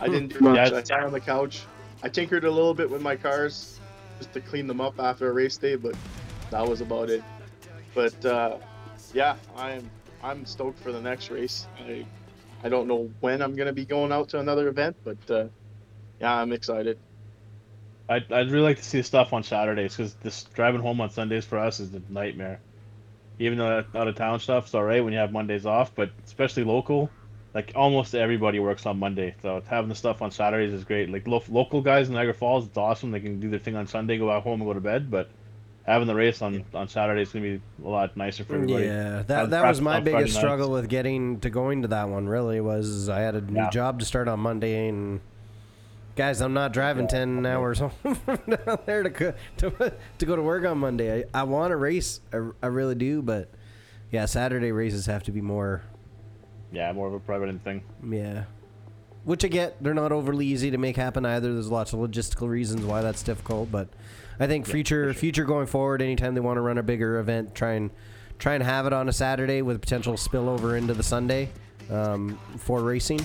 I 0.00 0.06
didn't 0.06 0.28
do 0.28 0.40
much. 0.40 0.72
I 0.72 0.82
sat 0.82 1.02
on 1.02 1.12
the 1.12 1.20
couch. 1.20 1.64
I 2.04 2.08
tinkered 2.08 2.44
a 2.44 2.50
little 2.50 2.74
bit 2.74 2.88
with 2.88 3.02
my 3.02 3.16
cars 3.16 3.80
just 4.18 4.32
to 4.32 4.40
clean 4.40 4.68
them 4.68 4.80
up 4.80 4.98
after 5.00 5.28
a 5.28 5.32
race 5.32 5.56
day, 5.56 5.74
but 5.74 5.94
that 6.50 6.66
was 6.66 6.80
about 6.80 7.10
it. 7.10 7.22
But 7.94 8.24
uh, 8.24 8.58
yeah, 9.12 9.36
I'm 9.56 9.90
I'm 10.22 10.46
stoked 10.46 10.78
for 10.78 10.92
the 10.92 11.00
next 11.00 11.30
race. 11.30 11.66
I 11.86 12.06
I 12.62 12.68
don't 12.68 12.86
know 12.86 13.10
when 13.20 13.42
I'm 13.42 13.54
gonna 13.54 13.72
be 13.72 13.84
going 13.84 14.12
out 14.12 14.28
to 14.30 14.38
another 14.38 14.68
event, 14.68 14.96
but 15.04 15.30
uh, 15.30 15.44
yeah, 16.20 16.34
I'm 16.34 16.52
excited. 16.52 16.98
I'd, 18.08 18.30
I'd 18.32 18.50
really 18.50 18.64
like 18.64 18.76
to 18.76 18.84
see 18.84 18.98
the 18.98 19.04
stuff 19.04 19.32
on 19.32 19.42
Saturdays 19.42 19.96
because 19.96 20.14
this 20.16 20.44
driving 20.54 20.80
home 20.80 21.00
on 21.00 21.10
Sundays 21.10 21.44
for 21.44 21.58
us 21.58 21.80
is 21.80 21.94
a 21.94 22.02
nightmare. 22.10 22.60
Even 23.38 23.58
though 23.58 23.84
out 23.94 24.08
of 24.08 24.14
town 24.14 24.38
stuff's 24.38 24.74
alright 24.74 25.02
when 25.02 25.12
you 25.12 25.18
have 25.18 25.32
Mondays 25.32 25.66
off, 25.66 25.94
but 25.94 26.10
especially 26.24 26.64
local, 26.64 27.10
like 27.54 27.72
almost 27.74 28.14
everybody 28.14 28.58
works 28.60 28.86
on 28.86 28.98
Monday. 28.98 29.34
So 29.42 29.62
having 29.66 29.88
the 29.88 29.94
stuff 29.94 30.22
on 30.22 30.30
Saturdays 30.30 30.72
is 30.72 30.84
great. 30.84 31.10
Like 31.10 31.26
lo- 31.26 31.42
local 31.48 31.80
guys 31.80 32.08
in 32.08 32.14
Niagara 32.14 32.34
Falls, 32.34 32.66
it's 32.66 32.76
awesome. 32.76 33.10
They 33.10 33.20
can 33.20 33.40
do 33.40 33.48
their 33.48 33.58
thing 33.58 33.76
on 33.76 33.86
Sunday, 33.86 34.18
go 34.18 34.28
back 34.28 34.42
home 34.42 34.60
and 34.60 34.68
go 34.68 34.74
to 34.74 34.80
bed. 34.80 35.10
But 35.10 35.30
having 35.86 36.06
the 36.06 36.14
race 36.14 36.42
on 36.42 36.64
on 36.74 36.88
Saturday 36.88 37.22
is 37.22 37.32
gonna 37.32 37.44
be 37.44 37.60
a 37.84 37.88
lot 37.88 38.16
nicer 38.16 38.44
for 38.44 38.54
everybody. 38.54 38.84
yeah, 38.86 39.22
that 39.26 39.50
that 39.50 39.64
was 39.66 39.80
my 39.80 40.00
biggest 40.00 40.36
struggle 40.36 40.70
with 40.70 40.88
getting 40.88 41.40
to 41.40 41.50
going 41.50 41.82
to 41.82 41.88
that 41.88 42.08
one. 42.08 42.28
Really, 42.28 42.60
was 42.60 43.08
I 43.08 43.20
had 43.20 43.34
a 43.34 43.40
new 43.40 43.56
Yeah. 43.60 43.70
job 43.70 43.98
to 44.00 44.04
start 44.04 44.28
on 44.28 44.40
Monday, 44.40 44.88
and 44.88 45.20
guys, 46.16 46.40
I'm 46.40 46.52
not 46.54 46.72
driving 46.72 47.08
ten 47.08 47.44
hours 47.46 47.78
home 47.80 47.90
from 48.14 48.38
down 48.66 48.78
there 48.86 49.02
to 49.02 49.10
go, 49.10 49.34
to 49.58 49.92
to 50.18 50.26
go 50.26 50.36
to 50.36 50.42
work 50.42 50.64
on 50.64 50.78
Monday. 50.78 51.24
I, 51.34 51.40
I 51.40 51.42
want 51.44 51.70
to 51.72 51.76
race, 51.76 52.20
I, 52.32 52.48
I 52.62 52.66
really 52.66 52.94
do, 52.94 53.22
but 53.22 53.50
yeah, 54.10 54.26
Saturday 54.26 54.72
races 54.72 55.06
have 55.06 55.22
to 55.24 55.32
be 55.32 55.40
more 55.40 55.82
Yeah, 56.70 56.92
more 56.92 57.08
of 57.08 57.14
a 57.14 57.20
private 57.20 57.62
thing. 57.64 57.82
Yeah. 58.08 58.44
Which 59.24 59.44
I 59.44 59.48
get, 59.48 59.80
they're 59.82 59.94
not 59.94 60.10
overly 60.10 60.46
easy 60.46 60.70
to 60.72 60.78
make 60.78 60.96
happen 60.96 61.24
either. 61.24 61.52
There's 61.54 61.70
lots 61.70 61.92
of 61.92 62.00
logistical 62.00 62.48
reasons 62.48 62.84
why 62.84 63.02
that's 63.02 63.22
difficult, 63.22 63.70
but 63.70 63.88
I 64.40 64.46
think 64.46 64.66
future 64.66 65.12
future 65.14 65.44
going 65.44 65.66
forward, 65.66 66.02
anytime 66.02 66.34
they 66.34 66.40
want 66.40 66.56
to 66.56 66.60
run 66.62 66.78
a 66.78 66.82
bigger 66.82 67.18
event, 67.18 67.54
try 67.54 67.72
and 67.72 67.90
try 68.38 68.54
and 68.54 68.62
have 68.62 68.86
it 68.86 68.92
on 68.92 69.08
a 69.08 69.12
Saturday 69.12 69.62
with 69.62 69.80
potential 69.80 70.14
spillover 70.14 70.76
into 70.76 70.94
the 70.94 71.02
Sunday 71.02 71.48
um, 71.90 72.38
for 72.58 72.80
racing, 72.82 73.20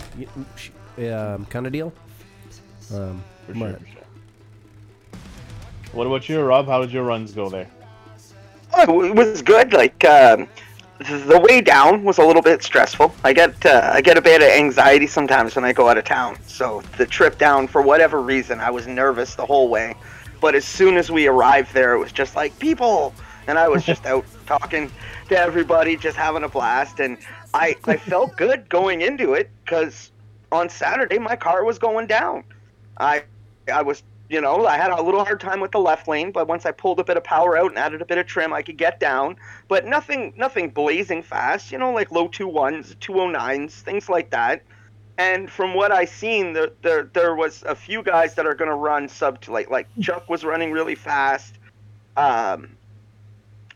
um, 0.99 1.45
kind 1.45 1.65
of 1.65 1.71
deal. 1.71 1.91
Um, 2.93 3.23
For 3.47 3.53
sure, 3.55 3.69
but- 3.71 3.79
for 3.79 3.85
sure. 3.87 3.93
What 5.93 6.05
about 6.05 6.27
you, 6.29 6.41
Rob? 6.41 6.67
How 6.67 6.81
did 6.81 6.91
your 6.91 7.03
runs 7.05 7.31
go 7.31 7.49
there? 7.49 7.67
Oh, 8.75 9.03
it 9.03 9.15
was 9.15 9.41
good. 9.41 9.71
Like 9.73 10.03
um, 10.05 10.47
the 10.99 11.39
way 11.49 11.61
down 11.61 12.03
was 12.03 12.17
a 12.19 12.23
little 12.25 12.41
bit 12.41 12.61
stressful. 12.61 13.15
I 13.23 13.33
get 13.33 13.65
uh, 13.65 13.89
I 13.93 14.01
get 14.01 14.17
a 14.17 14.21
bit 14.21 14.41
of 14.41 14.49
anxiety 14.49 15.07
sometimes 15.07 15.55
when 15.55 15.63
I 15.63 15.71
go 15.73 15.87
out 15.87 15.97
of 15.97 16.03
town. 16.03 16.37
So 16.45 16.83
the 16.97 17.05
trip 17.05 17.37
down, 17.37 17.67
for 17.67 17.81
whatever 17.81 18.21
reason, 18.21 18.59
I 18.59 18.69
was 18.69 18.85
nervous 18.85 19.33
the 19.35 19.45
whole 19.45 19.69
way. 19.69 19.95
But 20.39 20.55
as 20.55 20.65
soon 20.65 20.97
as 20.97 21.09
we 21.09 21.27
arrived 21.27 21.73
there, 21.73 21.93
it 21.93 21.99
was 21.99 22.11
just 22.11 22.35
like 22.35 22.57
people, 22.59 23.13
and 23.47 23.57
I 23.57 23.67
was 23.67 23.83
just 23.83 24.05
out 24.13 24.25
talking 24.45 24.91
to 25.29 25.37
everybody, 25.37 25.97
just 25.97 26.17
having 26.17 26.43
a 26.43 26.49
blast. 26.49 26.99
And 26.99 27.17
I 27.53 27.75
I 27.85 27.97
felt 27.97 28.35
good 28.37 28.69
going 28.69 29.01
into 29.01 29.33
it 29.33 29.49
because 29.63 30.11
on 30.51 30.69
Saturday 30.69 31.19
my 31.19 31.35
car 31.35 31.63
was 31.63 31.79
going 31.79 32.07
down. 32.07 32.43
I 32.99 33.23
I 33.71 33.81
was 33.81 34.03
you 34.29 34.41
know, 34.41 34.65
I 34.65 34.77
had 34.77 34.91
a 34.91 35.01
little 35.01 35.23
hard 35.23 35.39
time 35.39 35.61
with 35.61 35.71
the 35.71 35.79
left 35.79 36.07
lane, 36.07 36.31
but 36.31 36.47
once 36.47 36.65
I 36.65 36.71
pulled 36.71 36.99
a 36.99 37.03
bit 37.03 37.15
of 37.15 37.23
power 37.23 37.57
out 37.57 37.69
and 37.69 37.77
added 37.77 38.01
a 38.01 38.05
bit 38.05 38.17
of 38.17 38.25
trim, 38.25 38.51
I 38.51 38.61
could 38.61 38.77
get 38.77 38.99
down. 38.99 39.37
But 39.67 39.85
nothing, 39.85 40.33
nothing 40.35 40.69
blazing 40.69 41.23
fast. 41.23 41.71
You 41.71 41.77
know, 41.77 41.93
like 41.93 42.11
low 42.11 42.27
two 42.27 42.47
ones, 42.47 42.95
two 42.99 43.19
oh 43.19 43.29
nines, 43.29 43.75
things 43.75 44.09
like 44.09 44.29
that. 44.31 44.63
And 45.17 45.49
from 45.49 45.73
what 45.73 45.91
I 45.91 46.05
seen, 46.05 46.53
there, 46.53 46.69
there, 46.83 47.03
there 47.03 47.35
was 47.35 47.63
a 47.63 47.75
few 47.75 48.03
guys 48.03 48.35
that 48.35 48.45
are 48.45 48.53
going 48.53 48.69
to 48.69 48.75
run 48.75 49.09
sub 49.09 49.41
to 49.41 49.51
like, 49.51 49.69
like 49.69 49.87
Chuck 49.99 50.29
was 50.29 50.43
running 50.43 50.71
really 50.71 50.95
fast. 50.95 51.55
Um, 52.15 52.77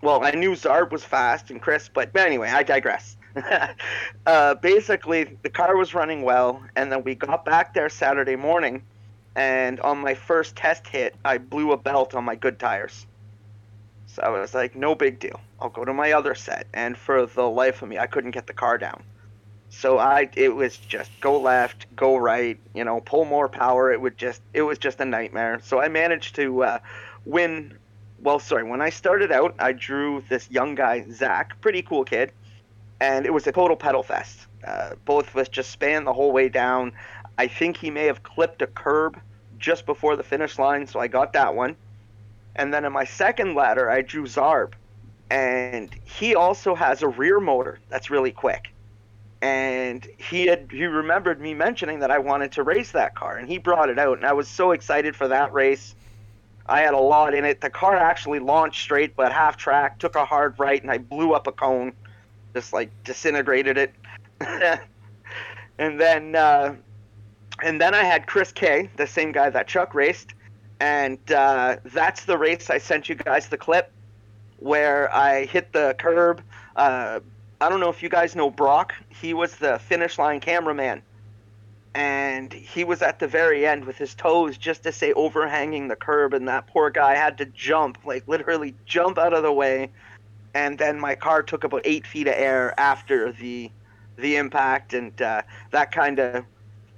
well, 0.02 0.24
I 0.24 0.32
knew 0.32 0.52
Zarb 0.52 0.92
was 0.92 1.04
fast 1.04 1.50
and 1.50 1.62
Chris, 1.62 1.90
but, 1.92 2.14
but 2.14 2.26
anyway, 2.26 2.50
I 2.50 2.64
digress. 2.64 3.18
uh, 4.26 4.56
basically, 4.56 5.38
the 5.42 5.50
car 5.50 5.78
was 5.78 5.94
running 5.94 6.24
well, 6.24 6.62
and 6.76 6.92
then 6.92 7.04
we 7.04 7.16
got 7.16 7.46
back 7.46 7.74
there 7.74 7.90
Saturday 7.90 8.36
morning, 8.36 8.84
and 9.36 9.80
on 9.80 10.00
my 10.00 10.14
first 10.14 10.56
test 10.56 10.86
hit, 10.88 11.16
I 11.24 11.38
blew 11.38 11.72
a 11.72 11.78
belt 11.78 12.14
on 12.14 12.24
my 12.24 12.36
good 12.36 12.60
tires. 12.60 13.06
So 14.08 14.22
I 14.24 14.30
was 14.30 14.54
like, 14.54 14.76
no 14.76 14.94
big 14.94 15.20
deal. 15.20 15.40
I'll 15.60 15.70
go 15.70 15.86
to 15.86 15.94
my 15.94 16.12
other 16.12 16.36
set, 16.36 16.68
and 16.74 16.98
for 16.98 17.26
the 17.26 17.44
life 17.44 17.82
of 17.82 17.90
me, 17.90 17.98
I 17.98 18.08
couldn't 18.08 18.32
get 18.32 18.48
the 18.48 18.54
car 18.54 18.78
down. 18.78 19.04
So 19.74 20.00
I, 20.00 20.30
it 20.36 20.54
was 20.54 20.76
just 20.76 21.10
go 21.22 21.40
left, 21.40 21.88
go 21.96 22.18
right, 22.18 22.60
you 22.76 22.84
know, 22.84 23.00
pull 23.00 23.24
more 23.24 23.48
power. 23.48 23.92
It 23.92 24.02
would 24.02 24.18
just, 24.18 24.42
it 24.54 24.64
was 24.64 24.78
just 24.78 25.00
a 25.00 25.06
nightmare. 25.06 25.62
So 25.64 25.80
I 25.82 25.88
managed 25.88 26.36
to 26.36 26.64
uh, 26.64 26.80
win. 27.26 27.78
Well, 28.20 28.38
sorry, 28.40 28.64
when 28.64 28.82
I 28.82 28.90
started 28.90 29.32
out, 29.32 29.56
I 29.60 29.72
drew 29.72 30.24
this 30.28 30.52
young 30.52 30.76
guy, 30.76 31.06
Zach, 31.10 31.60
pretty 31.62 31.82
cool 31.82 32.04
kid, 32.04 32.34
and 33.00 33.26
it 33.26 33.34
was 33.34 33.48
a 33.48 33.52
total 33.54 33.78
pedal 33.78 34.04
fest. 34.04 34.46
Uh, 34.68 34.96
both 35.06 35.30
of 35.30 35.38
us 35.38 35.48
just 35.48 35.72
span 35.72 36.04
the 36.04 36.14
whole 36.14 36.34
way 36.34 36.50
down. 36.50 36.92
I 37.38 37.48
think 37.48 37.78
he 37.78 37.90
may 37.90 38.06
have 38.06 38.24
clipped 38.24 38.62
a 38.62 38.68
curb 38.68 39.20
just 39.58 39.86
before 39.86 40.18
the 40.18 40.24
finish 40.24 40.60
line, 40.60 40.86
so 40.86 41.00
I 41.00 41.08
got 41.08 41.32
that 41.34 41.56
one. 41.56 41.78
And 42.58 42.74
then 42.74 42.84
in 42.84 42.92
my 42.92 43.06
second 43.06 43.56
ladder, 43.56 43.90
I 43.90 44.02
drew 44.02 44.26
Zarb, 44.26 44.74
and 45.30 45.90
he 46.04 46.36
also 46.36 46.76
has 46.76 47.02
a 47.04 47.08
rear 47.08 47.40
motor 47.40 47.80
that's 47.88 48.10
really 48.10 48.32
quick. 48.32 48.71
And 49.42 50.08
he 50.18 50.46
had 50.46 50.70
he 50.72 50.86
remembered 50.86 51.42
me 51.42 51.54
mentioning 51.56 52.00
that 52.00 52.12
I 52.12 52.20
wanted 52.20 52.52
to 52.54 52.64
race 52.64 52.92
that 52.92 53.16
car, 53.16 53.38
and 53.38 53.48
he 53.48 53.58
brought 53.58 53.90
it 53.90 53.98
out, 53.98 54.18
and 54.18 54.26
I 54.26 54.34
was 54.34 54.48
so 54.48 54.72
excited 54.72 55.16
for 55.16 55.28
that 55.30 55.52
race. 55.52 55.96
I 56.68 56.82
had 56.82 56.94
a 56.94 57.00
lot 57.00 57.34
in 57.34 57.44
it. 57.44 57.60
The 57.60 57.70
car 57.72 57.96
actually 57.96 58.40
launched 58.40 58.82
straight, 58.82 59.16
but 59.16 59.34
half 59.34 59.58
track, 59.58 59.98
took 59.98 60.16
a 60.16 60.26
hard 60.26 60.60
right, 60.60 60.82
and 60.82 60.92
I 60.92 61.00
blew 61.00 61.34
up 61.34 61.48
a 61.48 61.52
cone, 61.52 61.94
just 62.54 62.72
like 62.72 62.92
disintegrated 63.04 63.78
it. 63.78 63.94
and 65.80 66.00
then 66.00 66.36
uh, 66.36 66.76
and 67.64 67.82
then 67.82 67.94
I 67.94 68.04
had 68.04 68.28
Chris 68.28 68.52
K, 68.52 68.90
the 68.96 69.08
same 69.08 69.32
guy 69.32 69.50
that 69.50 69.68
Chuck 69.68 69.96
raced, 69.96 70.34
and 70.80 71.20
uh, 71.32 71.78
that's 71.86 72.26
the 72.26 72.38
race 72.38 72.70
I 72.70 72.78
sent 72.78 73.10
you 73.10 73.16
guys 73.16 73.50
the 73.50 73.58
clip 73.58 73.92
where 74.58 75.14
I 75.14 75.46
hit 75.46 75.74
the 75.74 75.96
curb. 75.98 76.42
Uh, 76.76 77.20
I 77.62 77.70
don't 77.70 77.80
know 77.80 77.90
if 77.90 78.02
you 78.02 78.10
guys 78.10 78.36
know 78.36 78.50
Brock. 78.50 78.96
He 79.10 79.36
was 79.36 79.56
the 79.58 79.78
finish 79.78 80.18
line 80.18 80.40
cameraman, 80.40 81.04
and 81.94 82.52
he 82.52 82.84
was 82.84 83.04
at 83.04 83.20
the 83.20 83.28
very 83.28 83.68
end 83.68 83.86
with 83.86 83.98
his 83.98 84.16
toes 84.16 84.58
just 84.58 84.82
to 84.84 84.92
say 84.92 85.14
overhanging 85.14 85.88
the 85.88 85.96
curb, 85.96 86.34
and 86.34 86.48
that 86.48 86.66
poor 86.66 86.90
guy 86.90 87.14
had 87.14 87.38
to 87.38 87.46
jump, 87.46 88.00
like 88.04 88.28
literally 88.28 88.74
jump 88.88 89.20
out 89.20 89.34
of 89.34 89.44
the 89.44 89.54
way, 89.54 89.92
and 90.56 90.80
then 90.80 91.00
my 91.00 91.14
car 91.14 91.44
took 91.44 91.64
about 91.64 91.82
eight 91.86 92.08
feet 92.08 92.28
of 92.28 92.34
air 92.36 92.74
after 92.80 93.32
the 93.32 93.70
the 94.18 94.38
impact, 94.38 94.96
and 94.96 95.22
uh, 95.22 95.44
that 95.70 95.92
kind 95.92 96.18
of 96.18 96.44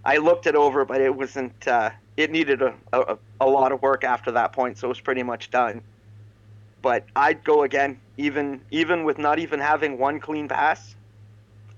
I 0.05 0.15
looked 0.15 0.47
it 0.47 0.55
over, 0.55 0.85
but 0.85 1.01
it 1.01 1.13
wasn't. 1.13 1.67
Uh, 1.67 1.89
it 2.15 2.31
needed 2.31 2.61
a, 2.61 2.73
a 2.93 3.17
a 3.41 3.47
lot 3.47 3.73
of 3.73 3.81
work 3.81 4.05
after 4.05 4.31
that 4.31 4.53
point, 4.53 4.77
so 4.77 4.87
it 4.87 4.89
was 4.89 5.01
pretty 5.01 5.23
much 5.23 5.51
done. 5.51 5.81
But 6.83 7.05
I'd 7.15 7.43
go 7.43 7.63
again, 7.63 7.99
even 8.17 8.61
even 8.69 9.05
with 9.05 9.17
not 9.17 9.39
even 9.39 9.59
having 9.59 9.97
one 9.97 10.19
clean 10.19 10.47
pass. 10.47 10.95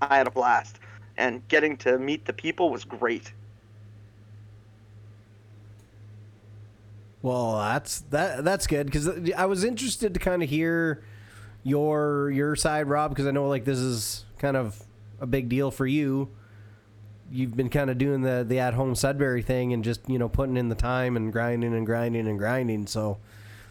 I 0.02 0.18
had 0.18 0.26
a 0.26 0.30
blast, 0.30 0.80
and 1.16 1.46
getting 1.48 1.78
to 1.78 1.98
meet 1.98 2.26
the 2.26 2.34
people 2.34 2.70
was 2.70 2.84
great. 2.84 3.32
Well, 7.22 7.56
that's 7.58 8.00
that 8.10 8.44
that's 8.44 8.66
good 8.66 8.86
because 8.86 9.08
I 9.36 9.46
was 9.46 9.64
interested 9.64 10.12
to 10.12 10.20
kind 10.20 10.42
of 10.42 10.50
hear 10.50 11.02
your 11.62 12.30
your 12.30 12.56
side, 12.56 12.88
Rob, 12.88 13.12
because 13.12 13.26
I 13.26 13.30
know 13.30 13.48
like 13.48 13.64
this 13.64 13.78
is 13.78 14.24
kind 14.38 14.56
of 14.56 14.82
a 15.20 15.26
big 15.26 15.48
deal 15.48 15.70
for 15.70 15.86
you. 15.86 16.28
You've 17.30 17.56
been 17.56 17.70
kind 17.70 17.90
of 17.90 17.98
doing 17.98 18.22
the 18.22 18.44
the 18.46 18.58
at 18.58 18.74
home 18.74 18.94
Sudbury 18.94 19.42
thing 19.42 19.72
and 19.72 19.82
just 19.82 20.08
you 20.08 20.18
know 20.18 20.28
putting 20.28 20.56
in 20.56 20.68
the 20.68 20.74
time 20.74 21.16
and 21.16 21.32
grinding 21.32 21.74
and 21.74 21.86
grinding 21.86 22.26
and 22.26 22.38
grinding. 22.38 22.86
So, 22.86 23.18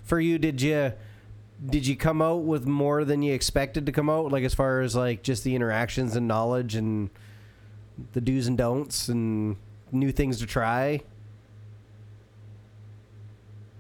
for 0.04 0.20
you, 0.20 0.38
did 0.38 0.62
you 0.62 0.94
did 1.68 1.88
you 1.88 1.96
come 1.96 2.22
out 2.22 2.44
with 2.44 2.66
more 2.66 3.04
than 3.06 3.22
you 3.22 3.34
expected 3.34 3.86
to 3.86 3.92
come 3.92 4.10
out? 4.10 4.32
Like 4.32 4.44
as 4.44 4.54
far 4.54 4.82
as 4.82 4.96
like 4.96 5.24
just 5.24 5.44
the 5.44 5.56
interactions 5.56 6.16
and 6.16 6.28
knowledge 6.28 6.76
and 6.76 7.10
the 8.14 8.22
do's 8.22 8.48
and 8.48 8.58
don'ts 8.58 9.08
and 9.08 9.56
new 9.92 10.12
things 10.12 10.40
to 10.40 10.46
try. 10.46 11.02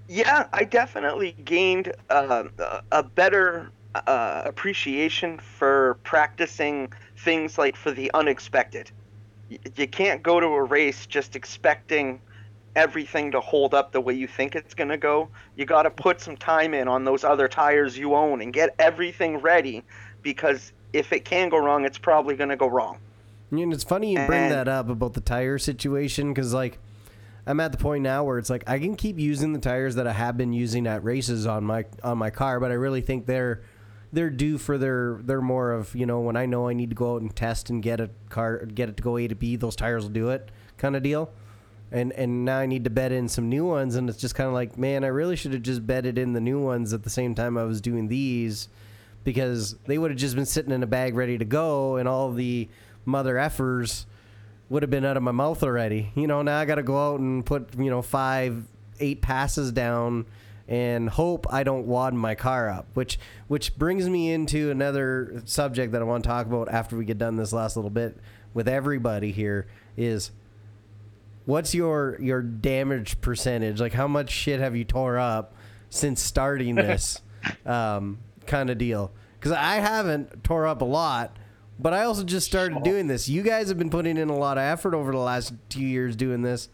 Yeah, 0.07 0.47
I 0.53 0.63
definitely 0.63 1.35
gained 1.45 1.91
uh, 2.09 2.43
a 2.91 3.03
better 3.03 3.71
uh, 3.95 4.43
appreciation 4.45 5.39
for 5.39 5.97
practicing 6.03 6.91
things 7.17 7.57
like 7.57 7.75
for 7.75 7.91
the 7.91 8.11
unexpected. 8.13 8.91
You 9.49 9.87
can't 9.87 10.21
go 10.21 10.39
to 10.39 10.47
a 10.47 10.63
race 10.63 11.05
just 11.05 11.35
expecting 11.35 12.19
everything 12.75 13.31
to 13.31 13.39
hold 13.39 13.73
up 13.73 13.91
the 13.91 14.01
way 14.01 14.13
you 14.13 14.27
think 14.27 14.55
it's 14.55 14.73
going 14.73 14.89
to 14.89 14.97
go. 14.97 15.29
You 15.55 15.65
got 15.65 15.83
to 15.83 15.89
put 15.89 16.19
some 16.21 16.35
time 16.37 16.73
in 16.73 16.87
on 16.87 17.03
those 17.03 17.23
other 17.23 17.47
tires 17.47 17.97
you 17.97 18.15
own 18.15 18.41
and 18.41 18.51
get 18.53 18.75
everything 18.79 19.37
ready 19.37 19.83
because 20.21 20.71
if 20.93 21.11
it 21.13 21.25
can 21.25 21.49
go 21.49 21.57
wrong, 21.57 21.85
it's 21.85 21.97
probably 21.97 22.35
going 22.35 22.49
to 22.49 22.55
go 22.55 22.67
wrong. 22.67 22.97
And 23.51 23.71
it's 23.73 23.83
funny 23.83 24.13
you 24.13 24.25
bring 24.25 24.43
And- 24.43 24.51
that 24.51 24.67
up 24.67 24.89
about 24.89 25.13
the 25.13 25.21
tire 25.21 25.57
situation 25.57 26.33
because, 26.33 26.53
like, 26.53 26.79
I'm 27.47 27.59
at 27.59 27.71
the 27.71 27.77
point 27.77 28.01
now 28.03 28.23
where 28.23 28.39
it's 28.39 28.49
like 28.49 28.67
I 28.67 28.79
can 28.79 28.95
keep 28.95 29.19
using 29.19 29.53
the 29.53 29.59
tires 29.59 29.95
that 29.95 30.07
I 30.07 30.13
have 30.13 30.35
been 30.35 30.51
using 30.51 30.87
at 30.87 31.03
races 31.03 31.45
on 31.45 31.63
my 31.63 31.85
on 32.03 32.17
my 32.17 32.31
car, 32.31 32.59
but 32.59 32.71
I 32.71 32.73
really 32.73 33.01
think 33.01 33.27
they're 33.27 33.61
they're 34.11 34.31
due 34.31 34.57
for 34.57 34.79
their 34.79 35.19
they're 35.21 35.41
more 35.41 35.71
of 35.71 35.95
you 35.95 36.07
know 36.07 36.21
when 36.21 36.35
I 36.35 36.47
know 36.47 36.67
I 36.67 36.73
need 36.73 36.89
to 36.89 36.95
go 36.95 37.13
out 37.13 37.21
and 37.21 37.33
test 37.35 37.69
and 37.69 37.83
get 37.83 37.99
a 37.99 38.09
car 38.29 38.65
get 38.65 38.89
it 38.89 38.97
to 38.97 39.03
go 39.03 39.17
A 39.17 39.27
to 39.27 39.35
B, 39.35 39.55
those 39.57 39.75
tires 39.75 40.03
will 40.03 40.09
do 40.09 40.29
it 40.29 40.49
kind 40.79 40.95
of 40.95 41.03
deal. 41.03 41.29
And 41.91 42.11
and 42.13 42.45
now 42.45 42.57
I 42.57 42.65
need 42.65 42.83
to 42.85 42.89
bed 42.89 43.11
in 43.11 43.29
some 43.29 43.49
new 43.49 43.65
ones, 43.65 43.95
and 43.95 44.09
it's 44.09 44.17
just 44.17 44.35
kind 44.35 44.47
of 44.47 44.53
like, 44.53 44.77
man, 44.77 45.03
I 45.03 45.07
really 45.07 45.35
should 45.35 45.53
have 45.53 45.61
just 45.61 45.85
bedded 45.85 46.17
in 46.17 46.33
the 46.33 46.41
new 46.41 46.59
ones 46.59 46.93
at 46.93 47.03
the 47.03 47.09
same 47.09 47.35
time 47.35 47.57
I 47.57 47.63
was 47.63 47.79
doing 47.79 48.07
these 48.07 48.69
because 49.23 49.75
they 49.85 49.97
would 49.97 50.11
have 50.11 50.19
just 50.19 50.35
been 50.35 50.45
sitting 50.45 50.71
in 50.71 50.83
a 50.83 50.87
bag 50.87 51.15
ready 51.15 51.37
to 51.37 51.45
go, 51.45 51.97
and 51.97 52.07
all 52.07 52.31
the 52.31 52.67
mother 53.05 53.35
effers 53.35 54.05
would 54.69 54.83
have 54.83 54.89
been 54.89 55.05
out 55.05 55.17
of 55.17 55.23
my 55.23 55.31
mouth 55.31 55.61
already. 55.63 56.11
You 56.15 56.27
know, 56.27 56.41
now 56.41 56.59
I 56.59 56.65
got 56.65 56.75
to 56.75 56.83
go 56.83 57.13
out 57.13 57.19
and 57.19 57.45
put 57.45 57.77
you 57.77 57.89
know 57.89 58.01
five, 58.01 58.63
eight 58.99 59.21
passes 59.21 59.71
down, 59.71 60.25
and 60.67 61.09
hope 61.09 61.45
I 61.53 61.63
don't 61.63 61.85
wad 61.85 62.13
my 62.13 62.35
car 62.35 62.69
up. 62.69 62.87
Which 62.93 63.19
which 63.47 63.77
brings 63.77 64.09
me 64.09 64.31
into 64.31 64.71
another 64.71 65.43
subject 65.45 65.91
that 65.91 66.01
I 66.01 66.05
want 66.05 66.23
to 66.23 66.29
talk 66.29 66.47
about 66.47 66.69
after 66.69 66.95
we 66.95 67.05
get 67.05 67.17
done 67.17 67.35
this 67.35 67.53
last 67.53 67.75
little 67.75 67.91
bit 67.91 68.17
with 68.53 68.67
everybody 68.67 69.31
here 69.31 69.67
is 69.97 70.31
what's 71.45 71.73
your 71.73 72.17
your 72.19 72.41
damage 72.41 73.19
percentage? 73.21 73.79
Like 73.79 73.93
how 73.93 74.07
much 74.07 74.29
shit 74.31 74.59
have 74.59 74.75
you 74.75 74.83
tore 74.83 75.17
up 75.17 75.53
since 75.89 76.21
starting 76.21 76.75
this 76.75 77.21
um, 77.65 78.19
kind 78.45 78.69
of 78.69 78.77
deal? 78.77 79.11
Because 79.39 79.51
I 79.51 79.75
haven't 79.75 80.43
tore 80.43 80.65
up 80.65 80.81
a 80.81 80.85
lot, 80.85 81.37
but 81.79 81.93
I 81.93 82.03
also 82.05 82.23
just 82.23 82.47
started 82.47 82.83
doing 82.83 83.07
this. 83.07 83.29
You 83.29 83.43
guys 83.43 83.69
have 83.69 83.77
been 83.77 83.89
putting 83.91 84.17
in 84.17 84.29
a 84.29 84.37
lot 84.37 84.57
of 84.57 84.63
effort 84.63 84.95
over 84.95 85.11
the 85.11 85.19
last 85.19 85.53
two 85.69 85.83
years 85.83 86.15
doing 86.15 86.41
this. 86.41 86.69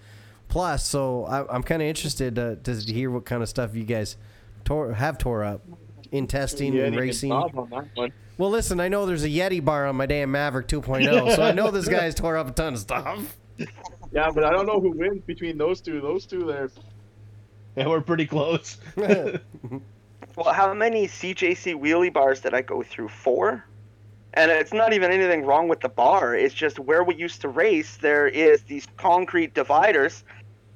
Plus, 0.47 0.85
so 0.85 1.25
I, 1.25 1.53
I'm 1.53 1.63
kind 1.63 1.81
of 1.81 1.87
interested 1.87 2.35
to, 2.35 2.55
to 2.57 2.73
hear 2.93 3.09
what 3.09 3.25
kind 3.25 3.41
of 3.41 3.47
stuff 3.49 3.73
you 3.73 3.83
guys 3.83 4.17
tore, 4.65 4.93
have 4.93 5.17
tore 5.17 5.43
up 5.45 5.61
in 6.11 6.27
testing 6.27 6.73
Yeah, 6.73 6.85
and 6.85 6.95
racing. 6.95 7.31
on. 7.31 7.89
Well, 8.37 8.49
listen, 8.49 8.79
I 8.79 8.87
know 8.89 9.05
there's 9.05 9.23
a 9.23 9.29
Yeti 9.29 9.63
bar 9.63 9.85
on 9.87 9.95
my 9.95 10.05
damn 10.05 10.31
Maverick 10.31 10.67
2.0, 10.67 11.35
so 11.35 11.41
I 11.43 11.51
know 11.51 11.71
this 11.71 11.87
guy's 11.89 12.15
tore 12.15 12.37
up 12.37 12.49
a 12.49 12.51
ton 12.51 12.73
of 12.73 12.79
stuff. 12.79 13.37
Yeah, 14.11 14.29
but 14.33 14.43
I 14.43 14.51
don't 14.51 14.65
know 14.65 14.79
who 14.79 14.91
wins 14.91 15.23
between 15.25 15.57
those 15.57 15.81
two. 15.81 16.01
Those 16.01 16.25
two 16.25 16.45
there. 16.45 16.69
Yeah, 17.75 17.87
we're 17.87 18.01
pretty 18.01 18.25
close. 18.25 18.77
Well, 20.35 20.53
how 20.53 20.73
many 20.73 21.07
CJC 21.07 21.79
wheelie 21.79 22.13
bars 22.13 22.39
did 22.39 22.53
I 22.53 22.61
go 22.61 22.83
through? 22.83 23.09
Four? 23.09 23.65
And 24.33 24.49
it's 24.49 24.71
not 24.71 24.93
even 24.93 25.11
anything 25.11 25.45
wrong 25.45 25.67
with 25.67 25.81
the 25.81 25.89
bar. 25.89 26.35
It's 26.35 26.53
just 26.53 26.79
where 26.79 27.03
we 27.03 27.15
used 27.15 27.41
to 27.41 27.49
race, 27.49 27.97
there 27.97 28.27
is 28.27 28.63
these 28.63 28.87
concrete 28.95 29.53
dividers. 29.53 30.23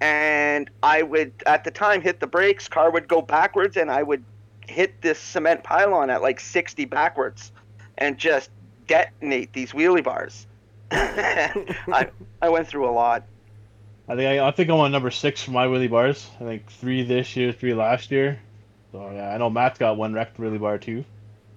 And 0.02 0.70
I 0.84 1.04
would, 1.04 1.32
at 1.46 1.64
the 1.64 1.72
time, 1.72 2.02
hit 2.02 2.20
the 2.20 2.28
brakes, 2.28 2.68
car 2.68 2.92
would 2.92 3.08
go 3.08 3.22
backwards, 3.22 3.78
and 3.78 3.90
I 3.90 4.04
would 4.04 4.26
hit 4.68 5.02
this 5.02 5.20
cement 5.20 5.64
pylon 5.64 6.10
at 6.10 6.22
like 6.22 6.42
60 6.42 6.84
backwards 6.86 7.54
and 7.98 8.18
just 8.18 8.50
detonate 8.88 9.54
these 9.54 9.72
wheelie 9.72 10.04
bars. 10.04 10.48
I, 10.92 12.10
I 12.42 12.50
went 12.50 12.68
through 12.68 12.88
a 12.90 12.92
lot. 12.92 13.24
I 14.08 14.16
think 14.16 14.40
I, 14.42 14.48
I 14.48 14.52
think 14.52 14.70
I'm 14.70 14.78
on 14.78 14.92
number 14.92 15.10
six 15.12 15.42
for 15.42 15.52
my 15.52 15.66
wheelie 15.66 15.90
bars. 15.90 16.30
I 16.40 16.44
think 16.44 16.70
three 16.72 17.04
this 17.04 17.36
year, 17.36 17.52
three 17.52 17.74
last 17.74 18.12
year. 18.12 18.40
So 18.92 19.10
yeah, 19.12 19.30
I 19.34 19.38
know 19.38 19.50
Matt's 19.50 19.80
got 19.80 19.98
one 19.98 20.14
wrecked 20.14 20.38
wheelie 20.38 20.60
bar 20.60 20.78
too. 20.78 21.04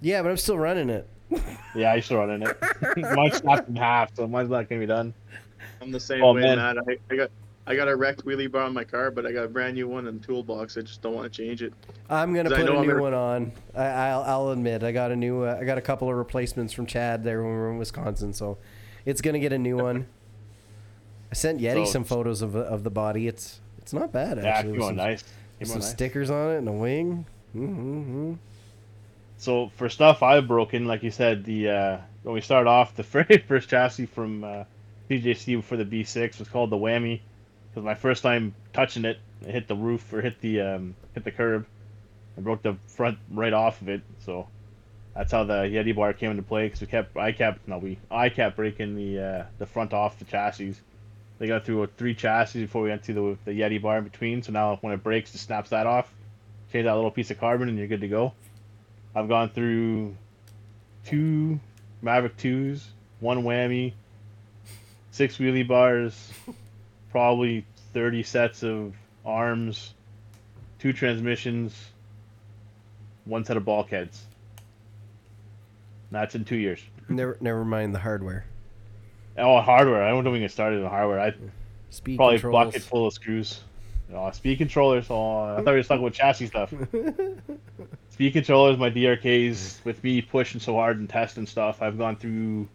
Yeah, 0.00 0.22
but 0.22 0.30
I'm 0.30 0.36
still 0.36 0.58
running 0.58 0.90
it. 0.90 1.08
Yeah, 1.74 1.92
I 1.92 2.00
still 2.00 2.16
running 2.16 2.42
it. 2.48 2.56
mine's 3.14 3.36
snapped 3.36 3.68
in 3.68 3.76
half, 3.76 4.16
so 4.16 4.26
mine's 4.26 4.48
not 4.48 4.68
gonna 4.68 4.80
be 4.80 4.86
done. 4.86 5.12
I'm 5.82 5.92
the 5.92 6.00
same 6.00 6.22
Oh, 6.24 6.32
way, 6.32 6.40
man. 6.40 6.56
Matt. 6.56 6.78
I, 6.78 6.96
I 7.10 7.16
got 7.16 7.30
I 7.66 7.76
got 7.76 7.86
a 7.86 7.94
wrecked 7.94 8.24
wheelie 8.24 8.50
bar 8.50 8.62
on 8.62 8.72
my 8.72 8.82
car, 8.82 9.10
but 9.10 9.26
I 9.26 9.32
got 9.32 9.44
a 9.44 9.48
brand 9.48 9.74
new 9.74 9.86
one 9.86 10.06
in 10.08 10.18
the 10.18 10.26
toolbox. 10.26 10.76
I 10.78 10.80
just 10.80 11.02
don't 11.02 11.12
want 11.14 11.30
to 11.30 11.42
change 11.42 11.62
it. 11.62 11.74
I'm 12.08 12.34
gonna 12.34 12.48
I 12.48 12.56
put 12.56 12.60
a 12.62 12.64
know 12.64 12.76
I'm 12.78 12.82
new 12.86 12.88
gonna- 12.92 13.02
one 13.02 13.14
on. 13.14 13.52
I, 13.76 13.84
I'll, 13.84 14.22
I'll 14.22 14.50
admit, 14.50 14.82
I 14.82 14.90
got 14.90 15.12
a 15.12 15.16
new. 15.16 15.42
Uh, 15.42 15.58
I 15.60 15.64
got 15.64 15.76
a 15.78 15.82
couple 15.82 16.08
of 16.08 16.16
replacements 16.16 16.72
from 16.72 16.86
Chad 16.86 17.22
there 17.22 17.42
when 17.42 17.52
we 17.52 17.58
were 17.58 17.70
in 17.70 17.78
Wisconsin, 17.78 18.32
so 18.32 18.56
it's 19.08 19.20
gonna 19.22 19.38
get 19.38 19.52
a 19.52 19.58
new 19.58 19.76
one. 19.78 20.06
I 21.30 21.34
sent 21.34 21.60
Yeti 21.60 21.86
So- 21.86 21.92
some 21.92 22.04
photos 22.04 22.42
of 22.42 22.52
the- 22.52 22.60
of 22.60 22.84
the 22.84 22.90
body. 22.90 23.26
It's 23.26 23.60
it's 23.78 23.92
not 23.92 24.12
bad 24.12 24.36
Yeah, 24.38 24.44
actually. 24.44 24.72
came 24.72 24.72
with 24.72 24.82
out 24.82 24.88
some, 24.88 24.96
nice. 24.96 25.24
with 25.60 25.68
some 25.68 25.78
nice. 25.80 25.90
stickers 25.90 26.30
on 26.30 26.50
it 26.52 26.58
and 26.58 26.68
a 26.68 26.72
wing. 26.72 27.26
Mm-hmm. 27.56 28.34
So 29.38 29.68
for 29.76 29.88
stuff 29.88 30.22
I've 30.22 30.46
broken, 30.48 30.86
like 30.86 31.02
you 31.02 31.10
said, 31.10 31.44
the 31.44 31.70
uh, 31.70 31.98
when 32.22 32.34
we 32.34 32.40
start 32.40 32.66
off, 32.66 32.94
the 32.96 33.02
very 33.14 33.38
first 33.38 33.68
chassis 33.70 34.06
from 34.06 34.44
uh, 34.44 34.64
PJC 35.08 35.62
for 35.64 35.76
the 35.76 35.84
B6 35.84 36.38
was 36.38 36.48
called 36.48 36.70
the 36.70 36.76
Whammy, 36.76 37.20
because 37.70 37.84
my 37.84 37.94
first 37.94 38.22
time 38.22 38.54
touching 38.74 39.04
it, 39.04 39.18
it 39.42 39.50
hit 39.50 39.68
the 39.68 39.74
roof 39.76 40.12
or 40.12 40.20
hit 40.20 40.40
the 40.40 40.60
um, 40.60 40.94
hit 41.14 41.24
the 41.24 41.30
curb, 41.30 41.66
and 42.36 42.44
broke 42.44 42.62
the 42.62 42.76
front 42.88 43.18
right 43.30 43.52
off 43.52 43.80
of 43.80 43.88
it. 43.88 44.02
So 44.24 44.48
that's 45.18 45.32
how 45.32 45.42
the 45.42 45.64
Yeti 45.64 45.96
bar 45.96 46.12
came 46.12 46.30
into 46.30 46.44
play. 46.44 46.66
Because 46.66 46.80
we 46.80 46.86
kept, 46.86 47.16
I 47.16 47.32
kept, 47.32 47.66
no, 47.66 47.78
we, 47.78 47.98
I 48.08 48.28
kept 48.28 48.54
breaking 48.54 48.94
the 48.94 49.18
uh, 49.18 49.44
the 49.58 49.66
front 49.66 49.92
off 49.92 50.16
the 50.20 50.24
chassis. 50.24 50.76
They 51.40 51.48
got 51.48 51.64
through 51.64 51.88
three 51.96 52.14
chassis 52.14 52.60
before 52.62 52.82
we 52.82 52.90
went 52.90 53.02
to 53.04 53.12
the 53.12 53.38
the 53.44 53.50
Yeti 53.50 53.82
bar 53.82 53.98
in 53.98 54.04
between. 54.04 54.44
So 54.44 54.52
now 54.52 54.78
when 54.80 54.92
it 54.92 55.02
breaks, 55.02 55.34
it 55.34 55.38
snaps 55.38 55.70
that 55.70 55.88
off. 55.88 56.08
Change 56.72 56.84
that 56.84 56.94
little 56.94 57.10
piece 57.10 57.32
of 57.32 57.40
carbon, 57.40 57.68
and 57.68 57.76
you're 57.76 57.88
good 57.88 58.02
to 58.02 58.08
go. 58.08 58.32
I've 59.12 59.26
gone 59.26 59.48
through 59.50 60.14
two 61.04 61.58
Maverick 62.00 62.36
2s, 62.36 62.84
one 63.18 63.42
whammy, 63.42 63.94
six 65.10 65.38
wheelie 65.38 65.66
bars, 65.66 66.32
probably 67.10 67.64
30 67.92 68.22
sets 68.22 68.62
of 68.62 68.94
arms, 69.26 69.94
two 70.78 70.92
transmissions, 70.92 71.74
one 73.24 73.44
set 73.44 73.56
of 73.56 73.64
bulkheads. 73.64 74.22
That's 76.10 76.34
in 76.34 76.44
two 76.44 76.56
years. 76.56 76.80
Never 77.08 77.36
never 77.40 77.64
mind 77.64 77.94
the 77.94 77.98
hardware. 77.98 78.44
Oh, 79.36 79.60
hardware. 79.60 80.02
I 80.02 80.08
don't 80.08 80.24
know 80.24 80.30
when 80.30 80.40
get 80.40 80.50
started 80.50 80.82
on 80.82 80.90
hardware. 80.90 81.20
I 81.20 81.34
Speed 81.90 82.16
probably 82.16 82.38
bucket 82.38 82.82
full 82.82 83.06
of 83.06 83.12
screws. 83.12 83.60
Oh, 84.12 84.30
speed 84.30 84.58
controllers. 84.58 85.06
Oh, 85.10 85.40
I 85.40 85.56
thought 85.56 85.66
we 85.66 85.72
were 85.72 85.82
talking 85.82 86.04
about 86.04 86.14
chassis 86.14 86.46
stuff. 86.46 86.72
speed 88.10 88.32
controllers, 88.32 88.78
my 88.78 88.90
DRKs, 88.90 89.84
with 89.84 90.02
me 90.02 90.22
pushing 90.22 90.60
so 90.60 90.74
hard 90.74 90.98
and 90.98 91.08
testing 91.08 91.46
stuff, 91.46 91.82
I've 91.82 91.98
gone 91.98 92.16
through 92.16 92.68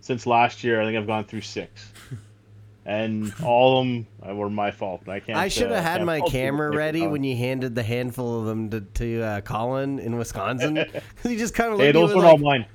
since 0.00 0.26
last 0.26 0.62
year. 0.64 0.80
I 0.80 0.84
think 0.84 0.98
I've 0.98 1.06
gone 1.06 1.24
through 1.24 1.40
six, 1.40 1.92
and 2.88 3.34
all 3.44 3.80
of 3.80 3.86
them 3.86 4.36
were 4.38 4.48
my 4.48 4.70
fault. 4.70 5.06
I 5.08 5.20
can't. 5.20 5.38
I 5.38 5.48
should 5.48 5.70
uh, 5.70 5.74
have 5.74 5.84
had 5.84 6.04
my 6.04 6.22
camera 6.22 6.74
ready 6.74 7.06
when 7.06 7.22
you 7.22 7.36
handed 7.36 7.74
the 7.74 7.82
handful 7.82 8.40
of 8.40 8.46
them 8.46 8.70
to, 8.70 8.80
to 8.80 9.22
uh, 9.22 9.40
Colin 9.42 9.98
in 9.98 10.16
Wisconsin. 10.16 10.76
he 11.22 11.36
just 11.36 11.54
kind 11.54 11.72
of 11.74 11.78
Hey, 11.78 11.92
those 11.92 12.10
me 12.10 12.16
weren't 12.16 12.24
like, 12.24 12.32
all 12.32 12.38
mine. 12.38 12.66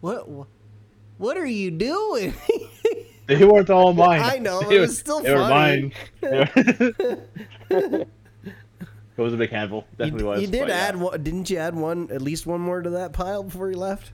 what, 0.00 0.48
what? 1.18 1.36
Are 1.36 1.46
you 1.46 1.70
doing? 1.70 2.34
They 3.28 3.44
weren't 3.46 3.70
all 3.70 3.94
mine. 3.94 4.20
I 4.20 4.38
know, 4.38 4.60
They 4.62 4.74
it 4.74 4.78
were- 4.78 4.80
was 4.82 4.98
still 4.98 5.22
fine. 5.22 5.92
they 6.20 6.28
were 6.28 6.48
mine. 7.70 8.06
It 9.16 9.20
was 9.22 9.32
a 9.32 9.36
big 9.36 9.50
handful. 9.50 9.86
Definitely 9.96 10.22
you, 10.22 10.26
was. 10.26 10.40
you 10.40 10.46
did 10.48 10.60
but 10.62 10.68
yeah. 10.70 10.74
add 10.74 10.96
one, 10.96 11.22
didn't 11.22 11.48
you? 11.48 11.58
Add 11.58 11.74
one, 11.76 12.10
at 12.10 12.20
least 12.20 12.46
one 12.46 12.60
more 12.60 12.82
to 12.82 12.90
that 12.90 13.12
pile 13.12 13.44
before 13.44 13.70
you 13.70 13.76
left. 13.76 14.12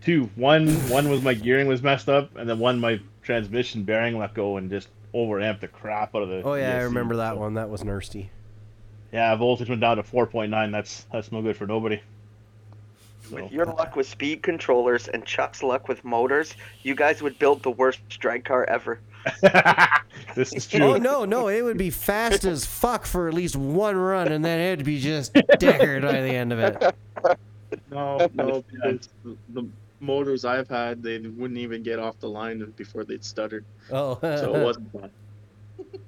two. 0.00 0.30
One 0.36 0.68
one 0.88 1.08
was 1.08 1.22
my 1.22 1.34
gearing 1.34 1.66
was 1.66 1.82
messed 1.82 2.08
up, 2.08 2.36
and 2.36 2.48
then 2.48 2.58
one 2.58 2.78
my 2.78 3.00
transmission 3.26 3.82
bearing 3.82 4.16
let 4.16 4.32
go 4.32 4.56
and 4.56 4.70
just 4.70 4.88
overamped 5.12 5.60
the 5.60 5.68
crap 5.68 6.14
out 6.14 6.22
of 6.22 6.28
the. 6.28 6.42
Oh 6.42 6.54
yeah, 6.54 6.76
I 6.76 6.82
remember 6.82 7.16
that 7.16 7.34
So, 7.34 7.40
one. 7.40 7.54
That 7.54 7.68
was 7.68 7.84
nasty. 7.84 8.30
Yeah, 9.12 9.34
voltage 9.36 9.68
went 9.68 9.80
down 9.80 9.96
to 9.98 10.02
four 10.02 10.26
point 10.26 10.50
nine. 10.50 10.70
That's 10.70 11.04
that's 11.12 11.32
no 11.32 11.42
good 11.42 11.56
for 11.56 11.66
nobody. 11.66 12.00
So, 13.28 13.42
With 13.42 13.52
your 13.52 13.66
luck 13.66 13.96
with 13.96 14.06
speed 14.08 14.42
controllers 14.42 15.08
and 15.08 15.24
Chuck's 15.24 15.62
luck 15.62 15.88
with 15.88 16.04
motors, 16.04 16.54
you 16.82 16.94
guys 16.94 17.20
would 17.22 17.38
build 17.40 17.62
the 17.64 17.72
worst 17.72 18.00
drag 18.08 18.44
car 18.44 18.64
ever. 18.64 19.00
this 20.36 20.52
is 20.52 20.68
true. 20.68 20.82
Oh 20.84 20.96
no, 20.96 21.24
no, 21.24 21.48
it 21.48 21.62
would 21.62 21.76
be 21.76 21.90
fast 21.90 22.44
as 22.44 22.64
fuck 22.64 23.04
for 23.04 23.26
at 23.26 23.34
least 23.34 23.56
one 23.56 23.96
run, 23.96 24.28
and 24.28 24.44
then 24.44 24.60
it'd 24.60 24.86
be 24.86 25.00
just 25.00 25.34
deckard 25.34 26.02
by 26.02 26.20
the 26.22 26.30
end 26.30 26.52
of 26.52 26.60
it. 26.60 26.94
No, 27.90 28.28
no, 28.34 28.64
because 28.70 29.08
the, 29.24 29.36
the 29.50 29.68
motors 30.06 30.44
I've 30.44 30.68
had, 30.68 31.02
they 31.02 31.18
wouldn't 31.18 31.58
even 31.58 31.82
get 31.82 31.98
off 31.98 32.18
the 32.20 32.28
line 32.28 32.72
before 32.76 33.04
they'd 33.04 33.24
stuttered. 33.24 33.64
Oh, 33.90 34.18
So 34.22 34.54
it 34.54 34.62
wasn't 34.62 34.92
fun. 34.92 35.10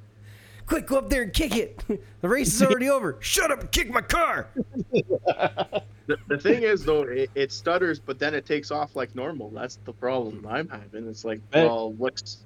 quick, 0.66 0.86
go 0.86 0.98
up 0.98 1.10
there 1.10 1.22
and 1.22 1.32
kick 1.32 1.56
it. 1.56 1.84
The 2.20 2.28
race 2.28 2.48
is 2.54 2.62
already 2.62 2.88
over. 2.90 3.16
Shut 3.20 3.52
up 3.52 3.60
and 3.60 3.70
kick 3.70 3.90
my 3.90 4.00
car. 4.00 4.48
The, 6.08 6.16
the 6.26 6.38
thing 6.38 6.62
is, 6.62 6.86
though, 6.86 7.02
it, 7.02 7.30
it 7.34 7.52
stutters, 7.52 7.98
but 8.00 8.18
then 8.18 8.34
it 8.34 8.46
takes 8.46 8.70
off 8.70 8.96
like 8.96 9.14
normal. 9.14 9.50
That's 9.50 9.78
the 9.84 9.92
problem 9.92 10.46
I'm 10.48 10.66
having. 10.66 11.06
It's 11.06 11.22
like, 11.22 11.42
well, 11.52 11.92
what's. 11.92 12.38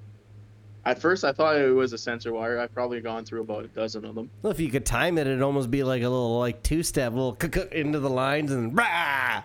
At 0.84 1.00
first, 1.00 1.22
I 1.22 1.30
thought 1.30 1.56
it 1.56 1.70
was 1.70 1.92
a 1.92 1.98
sensor 1.98 2.32
wire. 2.32 2.58
I've 2.58 2.74
probably 2.74 3.00
gone 3.00 3.24
through 3.24 3.42
about 3.42 3.64
a 3.64 3.68
dozen 3.68 4.04
of 4.04 4.16
them. 4.16 4.28
Well, 4.42 4.50
if 4.50 4.58
you 4.58 4.68
could 4.68 4.84
time 4.84 5.16
it, 5.16 5.28
it'd 5.28 5.42
almost 5.42 5.70
be 5.70 5.84
like 5.84 6.02
a 6.02 6.08
little 6.08 6.40
like 6.40 6.64
two 6.64 6.82
step, 6.82 7.12
little 7.12 7.38
into 7.70 8.00
the 8.00 8.10
lines 8.10 8.50
and 8.50 8.76
rah. 8.76 9.44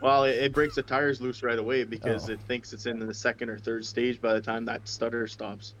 Well, 0.00 0.24
it, 0.24 0.36
it 0.36 0.52
breaks 0.52 0.74
the 0.74 0.82
tires 0.82 1.20
loose 1.20 1.42
right 1.42 1.58
away 1.58 1.84
because 1.84 2.28
Oh. 2.28 2.32
it 2.32 2.40
thinks 2.42 2.72
it's 2.72 2.86
in 2.86 2.98
the 2.98 3.14
second 3.14 3.50
or 3.50 3.58
third 3.58 3.84
stage 3.84 4.20
by 4.20 4.34
the 4.34 4.40
time 4.40 4.64
that 4.66 4.88
stutter 4.88 5.26
stops. 5.26 5.74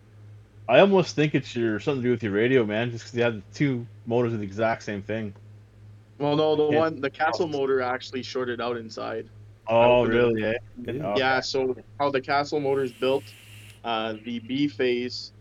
I 0.68 0.80
almost 0.80 1.16
think 1.16 1.34
it's 1.34 1.56
your 1.56 1.80
something 1.80 2.02
to 2.02 2.08
do 2.08 2.10
with 2.12 2.22
your 2.22 2.32
radio, 2.32 2.64
man. 2.64 2.90
Just 2.90 3.04
because 3.04 3.16
you 3.18 3.24
have 3.24 3.34
the 3.34 3.42
two 3.54 3.86
motors 4.06 4.32
of 4.32 4.38
the 4.38 4.44
exact 4.44 4.82
same 4.82 5.02
thing. 5.02 5.34
Well, 6.18 6.36
no, 6.36 6.54
the 6.54 6.70
Yeah. 6.70 6.78
one, 6.80 7.00
the 7.00 7.10
castle 7.10 7.48
motor 7.48 7.80
actually 7.80 8.22
shorted 8.22 8.60
out 8.60 8.76
inside. 8.76 9.28
Oh, 9.66 10.04
it 10.04 10.08
really? 10.08 10.42
Yeah. 10.42 11.16
Yeah, 11.16 11.40
so 11.40 11.74
how 11.98 12.10
the 12.10 12.20
castle 12.20 12.60
motor 12.60 12.82
is 12.82 12.92
built, 12.92 13.34
uh, 13.84 14.16
the 14.24 14.40
B 14.40 14.68
phase 14.68 15.32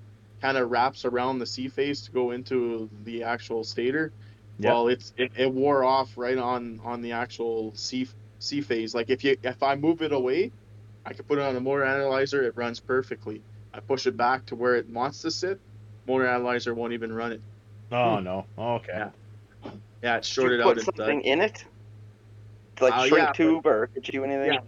kind 0.42 0.58
of 0.58 0.72
wraps 0.72 1.04
around 1.06 1.40
the 1.40 1.46
C 1.46 1.68
phase 1.68 2.02
to 2.04 2.12
go 2.12 2.32
into 2.32 2.90
the 3.04 3.24
actual 3.24 3.64
stator. 3.64 4.14
Yep. 4.60 4.72
Well, 4.72 4.88
it's 4.88 5.14
it, 5.18 5.32
it 5.38 5.52
wore 5.54 5.84
off 5.84 6.18
right 6.18 6.38
on 6.38 6.80
on 6.84 7.02
the 7.02 7.12
actual 7.12 7.74
C 7.76 8.08
C 8.40 8.62
phase. 8.62 8.96
Like 8.96 9.10
if 9.10 9.24
you 9.24 9.38
if 9.44 9.62
I 9.62 9.76
move 9.76 10.02
it 10.02 10.12
away, 10.12 10.52
I 11.06 11.14
can 11.14 11.26
put 11.26 11.38
it 11.38 11.42
on 11.44 11.56
a 11.56 11.60
motor 11.60 11.84
analyzer. 11.86 12.44
It 12.44 12.56
runs 12.56 12.80
perfectly. 12.80 13.42
I 13.74 13.80
push 13.80 14.08
it 14.08 14.18
back 14.18 14.46
to 14.48 14.56
where 14.56 14.76
it 14.76 14.90
wants 14.90 15.22
to 15.22 15.32
sit. 15.32 15.60
Motor 16.08 16.26
analyzer 16.28 16.74
won't 16.74 16.94
even 16.94 17.14
run 17.14 17.34
it. 17.34 17.42
Oh 17.92 18.20
no. 18.20 18.46
Okay. 18.58 18.94
Yeah. 18.94 19.10
Yeah, 20.02 20.18
it's 20.18 20.28
Did 20.30 20.34
shorted 20.34 20.56
you 20.60 20.62
out 20.62 20.68
put 20.70 20.78
inside. 20.80 20.96
something 20.96 21.22
in 21.22 21.42
it? 21.42 21.66
Like 22.80 22.94
Uh, 22.94 23.00
shrink 23.08 23.18
yeah, 23.18 23.26
but- 23.28 23.36
tube 23.36 23.66
or 23.68 23.88
could 23.88 24.08
you 24.08 24.12
do 24.14 24.24
anything? 24.24 24.54
Yeah. 24.54 24.60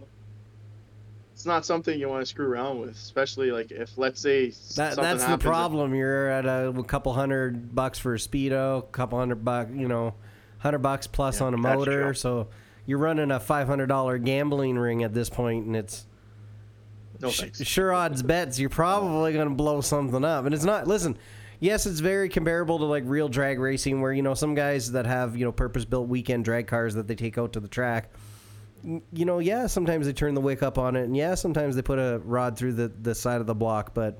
It's 1.32 1.46
not 1.46 1.64
something 1.64 1.98
you 1.98 2.08
want 2.08 2.20
to 2.22 2.26
screw 2.26 2.46
around 2.46 2.80
with, 2.80 2.90
especially 2.90 3.50
like 3.50 3.72
if 3.72 3.96
let's 3.96 4.20
say 4.20 4.50
That, 4.50 4.54
something 4.54 4.96
that's 5.02 5.22
the 5.22 5.28
happens. 5.30 5.42
problem. 5.42 5.94
You're 5.94 6.28
at 6.28 6.44
a, 6.46 6.68
a 6.68 6.84
couple 6.84 7.12
hundred 7.14 7.74
bucks 7.74 7.98
for 7.98 8.14
a 8.14 8.18
speedo, 8.18 8.92
couple 8.92 9.18
hundred 9.18 9.44
bucks, 9.44 9.70
you 9.74 9.88
know, 9.88 10.14
hundred 10.58 10.78
bucks 10.80 11.06
plus 11.06 11.40
Yeah, 11.40 11.46
on 11.46 11.54
a 11.54 11.56
motor. 11.56 12.12
So 12.14 12.48
you're 12.86 12.98
running 12.98 13.30
a 13.30 13.40
five 13.40 13.66
hundred 13.66 13.86
dollar 13.86 14.18
gambling 14.18 14.78
ring 14.78 15.02
at 15.02 15.14
this 15.14 15.28
point, 15.30 15.66
and 15.66 15.76
it's 15.76 16.06
No 17.20 17.30
sh- 17.30 17.44
sure 17.62 17.92
odds 17.92 18.22
bets 18.22 18.58
you're 18.58 18.68
probably 18.70 19.32
going 19.32 19.48
to 19.48 19.54
blow 19.54 19.80
something 19.80 20.24
up. 20.24 20.44
And 20.44 20.54
it's 20.54 20.64
not. 20.64 20.86
Listen, 20.86 21.16
yes, 21.60 21.86
it's 21.86 22.00
very 22.00 22.28
comparable 22.28 22.78
to 22.78 22.84
like 22.84 23.04
real 23.06 23.28
drag 23.28 23.58
racing, 23.60 24.00
where 24.00 24.12
you 24.12 24.22
know 24.22 24.34
some 24.34 24.54
guys 24.54 24.92
that 24.92 25.06
have 25.06 25.36
you 25.36 25.44
know 25.44 25.52
purpose 25.52 25.84
built 25.84 26.08
weekend 26.08 26.44
drag 26.44 26.66
cars 26.66 26.94
that 26.94 27.06
they 27.06 27.14
take 27.14 27.38
out 27.38 27.52
to 27.52 27.60
the 27.60 27.68
track. 27.68 28.10
You 29.12 29.24
know, 29.24 29.38
yeah, 29.38 29.68
sometimes 29.68 30.06
they 30.06 30.12
turn 30.12 30.34
the 30.34 30.40
wick 30.40 30.60
up 30.64 30.76
on 30.76 30.96
it, 30.96 31.04
and 31.04 31.16
yeah, 31.16 31.36
sometimes 31.36 31.76
they 31.76 31.82
put 31.82 32.00
a 32.00 32.20
rod 32.24 32.58
through 32.58 32.72
the, 32.72 32.88
the 32.88 33.14
side 33.14 33.40
of 33.40 33.46
the 33.46 33.54
block, 33.54 33.94
but 33.94 34.18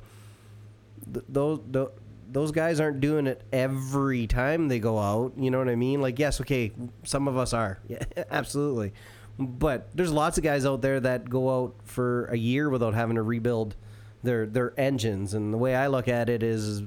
th- 1.13 1.25
those 1.29 1.59
th- 1.73 1.89
those 2.33 2.51
guys 2.51 2.81
aren't 2.81 3.01
doing 3.01 3.27
it 3.27 3.43
every 3.53 4.27
time 4.27 4.69
they 4.69 4.79
go 4.79 4.99
out. 4.99 5.33
You 5.37 5.51
know 5.51 5.59
what 5.59 5.69
I 5.69 5.77
mean? 5.77 6.01
Like, 6.01 6.19
yes, 6.19 6.41
okay, 6.41 6.73
some 7.05 7.29
of 7.29 7.37
us 7.37 7.53
are, 7.53 7.79
yeah, 7.89 8.05
absolutely, 8.31 8.93
but 9.39 9.89
there's 9.95 10.13
lots 10.13 10.39
of 10.39 10.45
guys 10.45 10.67
out 10.67 10.83
there 10.83 11.01
that 11.01 11.29
go 11.29 11.63
out 11.63 11.75
for 11.85 12.27
a 12.27 12.37
year 12.37 12.69
without 12.71 12.95
having 12.95 13.17
to 13.17 13.23
rebuild 13.23 13.77
their 14.23 14.47
their 14.47 14.79
engines. 14.79 15.35
And 15.35 15.53
the 15.53 15.59
way 15.59 15.75
I 15.75 15.89
look 15.89 16.09
at 16.09 16.29
it 16.29 16.43
is, 16.43 16.83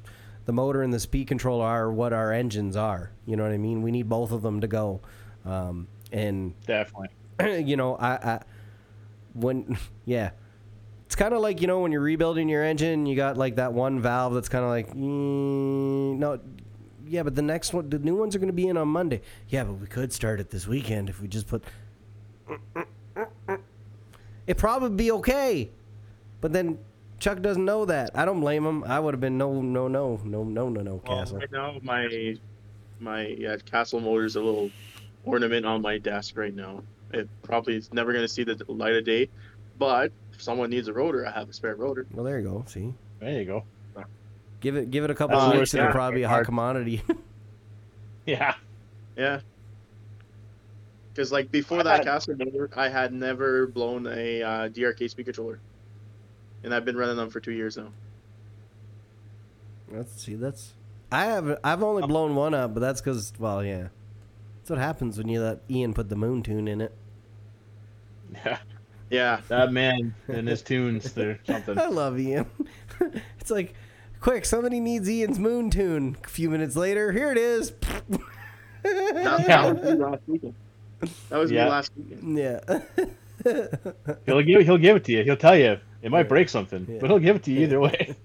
the 0.46 0.54
motor 0.54 0.82
and 0.82 0.94
the 0.94 1.00
speed 1.00 1.28
control 1.28 1.62
are 1.62 1.92
what 1.92 2.14
our 2.14 2.32
engines 2.32 2.76
are. 2.76 3.12
You 3.26 3.36
know 3.36 3.44
what 3.44 3.52
I 3.52 3.58
mean? 3.58 3.82
We 3.82 3.92
need 3.92 4.08
both 4.08 4.32
of 4.32 4.42
them 4.42 4.62
to 4.62 4.68
go. 4.68 5.02
Um, 5.44 5.88
and 6.12 6.54
Definitely. 6.66 7.10
you 7.64 7.76
know, 7.76 7.96
I, 7.96 8.14
I 8.14 8.40
when 9.34 9.78
yeah, 10.06 10.32
it's 11.16 11.22
kind 11.22 11.34
of 11.34 11.40
like 11.40 11.62
you 11.62 11.68
know 11.68 11.80
when 11.80 11.94
you're 11.94 12.02
rebuilding 12.02 12.50
your 12.50 12.62
engine, 12.62 13.06
you 13.06 13.16
got 13.16 13.38
like 13.38 13.56
that 13.56 13.72
one 13.72 14.02
valve 14.02 14.34
that's 14.34 14.50
kind 14.50 14.66
of 14.66 14.70
like 14.70 14.90
mm, 14.90 16.18
no, 16.18 16.42
yeah, 17.08 17.24
but 17.24 17.36
the 17.36 17.42
next 17.42 17.72
one, 17.72 17.90
the 17.90 18.00
new 18.00 18.16
ones 18.18 18.36
are 18.36 18.40
going 18.40 18.50
to 18.50 18.54
be 18.54 18.68
in 18.68 18.76
on 18.76 18.90
Monday. 18.90 19.22
Yeah, 19.48 19.64
but 19.64 19.76
we 19.76 19.88
could 19.88 20.12
start 20.12 20.42
it 20.42 20.50
this 20.50 20.68
weekend 20.68 21.08
if 21.08 21.22
we 21.22 21.30
just 21.30 21.48
put. 21.48 21.64
It 24.46 24.58
probably 24.58 24.90
be 24.90 25.10
okay, 25.14 25.70
but 26.42 26.52
then 26.52 26.80
Chuck 27.18 27.42
doesn't 27.42 27.64
know 27.64 27.86
that. 27.86 28.12
I 28.14 28.26
don't 28.26 28.42
blame 28.42 28.66
him. 28.66 28.84
I 28.84 29.00
would 29.00 29.14
have 29.14 29.22
been 29.22 29.38
no, 29.38 29.62
no, 29.62 29.88
no, 29.88 30.20
no, 30.22 30.44
no, 30.44 30.68
no, 30.68 30.82
no, 30.82 31.02
Well, 31.08 31.20
Castle. 31.20 31.38
right 31.38 31.50
now, 31.50 31.78
my 31.82 32.36
my 33.00 33.28
yeah, 33.28 33.56
Castle 33.64 34.02
Motors 34.02 34.36
a 34.36 34.42
little 34.42 34.70
ornament 35.24 35.66
on 35.66 35.82
my 35.82 35.98
desk 35.98 36.36
right 36.36 36.54
now. 36.54 36.84
It 37.14 37.30
probably 37.42 37.78
is 37.78 37.94
never 37.94 38.12
going 38.12 38.26
to 38.26 38.28
see 38.28 38.44
the 38.44 38.62
light 38.68 38.96
of 38.96 39.06
day, 39.06 39.30
but 39.80 40.12
if 40.36 40.42
someone 40.44 40.70
needs 40.70 40.88
a 40.88 40.94
rotor, 40.94 41.26
I 41.26 41.32
have 41.32 41.50
a 41.50 41.54
spare 41.54 41.76
rotor. 41.76 42.06
Well, 42.14 42.24
there 42.26 42.40
you 42.40 42.48
go. 42.48 42.64
See, 42.68 42.94
There 43.20 43.32
you 43.40 43.46
go. 43.46 43.64
give 44.62 44.76
it, 44.76 44.92
give 44.92 45.04
it 45.04 45.10
a 45.10 45.16
couple 45.16 45.38
That's 45.38 45.48
of 45.48 45.54
worth 45.54 45.60
weeks, 45.62 45.74
it. 45.74 45.80
it'll 45.80 45.92
probably 45.92 46.20
be 46.20 46.24
a 46.24 46.28
hot 46.28 46.34
Hard. 46.36 46.46
commodity. 46.48 47.02
Yeah. 48.28 48.56
Yeah. 49.16 49.42
Because 51.14 51.32
like 51.32 51.52
before 51.52 51.82
I 51.82 51.84
that 51.84 51.98
had- 51.98 52.06
Castle 52.06 52.36
motor, 52.36 52.72
I 52.76 52.90
had 52.90 53.14
never 53.14 53.68
blown 53.68 54.08
a 54.08 54.42
uh, 54.42 54.70
DRK 54.70 55.08
speed 55.12 55.26
controller, 55.26 55.60
and 56.64 56.74
I've 56.74 56.86
been 56.86 56.98
running 56.98 57.18
them 57.18 57.30
for 57.30 57.40
two 57.40 57.52
years 57.52 57.78
now. 57.78 57.90
Let's 59.92 60.24
see. 60.24 60.34
That's 60.34 60.74
I 61.12 61.26
have. 61.26 61.60
I've 61.64 61.84
only 61.84 62.08
blown 62.08 62.34
one 62.36 62.56
up, 62.56 62.74
but 62.74 62.80
that's 62.80 63.00
because 63.00 63.32
well, 63.38 63.64
yeah. 63.64 63.90
That's 64.58 64.72
what 64.72 64.80
happens 64.80 65.20
when 65.20 65.30
you 65.30 65.42
let 65.44 65.60
Ian 65.70 65.94
put 65.94 66.10
the 66.10 66.16
moon 66.16 66.42
tune 66.42 66.68
in 66.68 66.82
it. 66.82 66.92
Yeah. 68.34 68.58
Yeah, 69.10 69.42
That 69.50 69.72
man 69.72 70.14
and 70.28 70.48
his 70.48 70.62
tunes, 70.62 71.14
they're 71.14 71.40
something. 71.46 71.78
I 71.78 71.88
love 71.88 72.20
Ian. 72.20 72.48
it's 73.40 73.52
like, 73.52 73.76
quick, 74.20 74.46
somebody 74.46 74.80
needs 74.80 75.10
Ian's 75.10 75.38
moon 75.40 75.70
tune. 75.70 76.18
A 76.24 76.28
few 76.28 76.50
minutes 76.50 76.76
later, 76.76 77.12
here 77.12 77.32
it 77.32 77.38
is. 77.38 77.72
that, 78.84 79.44
that 79.48 79.74
was 79.76 79.84
me 79.84 79.94
last 79.94 80.22
weekend. 80.28 80.56
That 81.30 81.38
was 81.38 81.52
Yeah. 81.52 81.66
me 81.66 81.70
last 81.70 81.92
weekend. 81.96 82.38
yeah. 82.38 82.80
He'll 84.26 84.42
give 84.42 84.62
he'll 84.66 84.78
give 84.78 84.96
it 84.96 85.04
to 85.06 85.12
you. 85.12 85.24
He'll 85.24 85.38
tell 85.38 85.58
you 85.58 85.78
it 86.02 86.10
might 86.10 86.28
break 86.28 86.50
something, 86.50 86.86
Yeah. 86.90 86.98
but 87.00 87.10
he'll 87.10 87.20
give 87.20 87.36
it 87.36 87.44
to 87.44 87.52
you 87.52 87.62
either 87.62 87.80
way. 87.80 88.16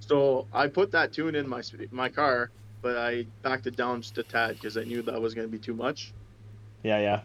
So 0.00 0.46
I 0.52 0.68
put 0.68 0.90
that 0.92 1.12
tune 1.12 1.34
in 1.34 1.46
my 1.48 1.62
my 1.90 2.08
car, 2.08 2.50
but 2.82 2.96
I 2.96 3.26
backed 3.42 3.66
it 3.66 3.76
down 3.76 4.00
just 4.02 4.16
a 4.18 4.22
tad 4.22 4.54
because 4.54 4.76
I 4.78 4.84
knew 4.84 5.02
that 5.02 5.20
was 5.20 5.34
going 5.34 5.46
to 5.46 5.52
be 5.52 5.58
too 5.58 5.74
much. 5.74 6.12
Yeah, 6.82 6.98
yeah. 6.98 7.20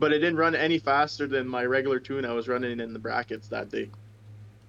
But 0.00 0.12
it 0.14 0.18
didn't 0.20 0.38
run 0.38 0.54
any 0.54 0.78
faster 0.78 1.26
than 1.26 1.46
my 1.46 1.64
regular 1.66 2.00
tune 2.00 2.24
I 2.24 2.32
was 2.32 2.48
running 2.48 2.80
in 2.80 2.92
the 2.94 2.98
brackets 2.98 3.48
that 3.48 3.68
day. 3.68 3.90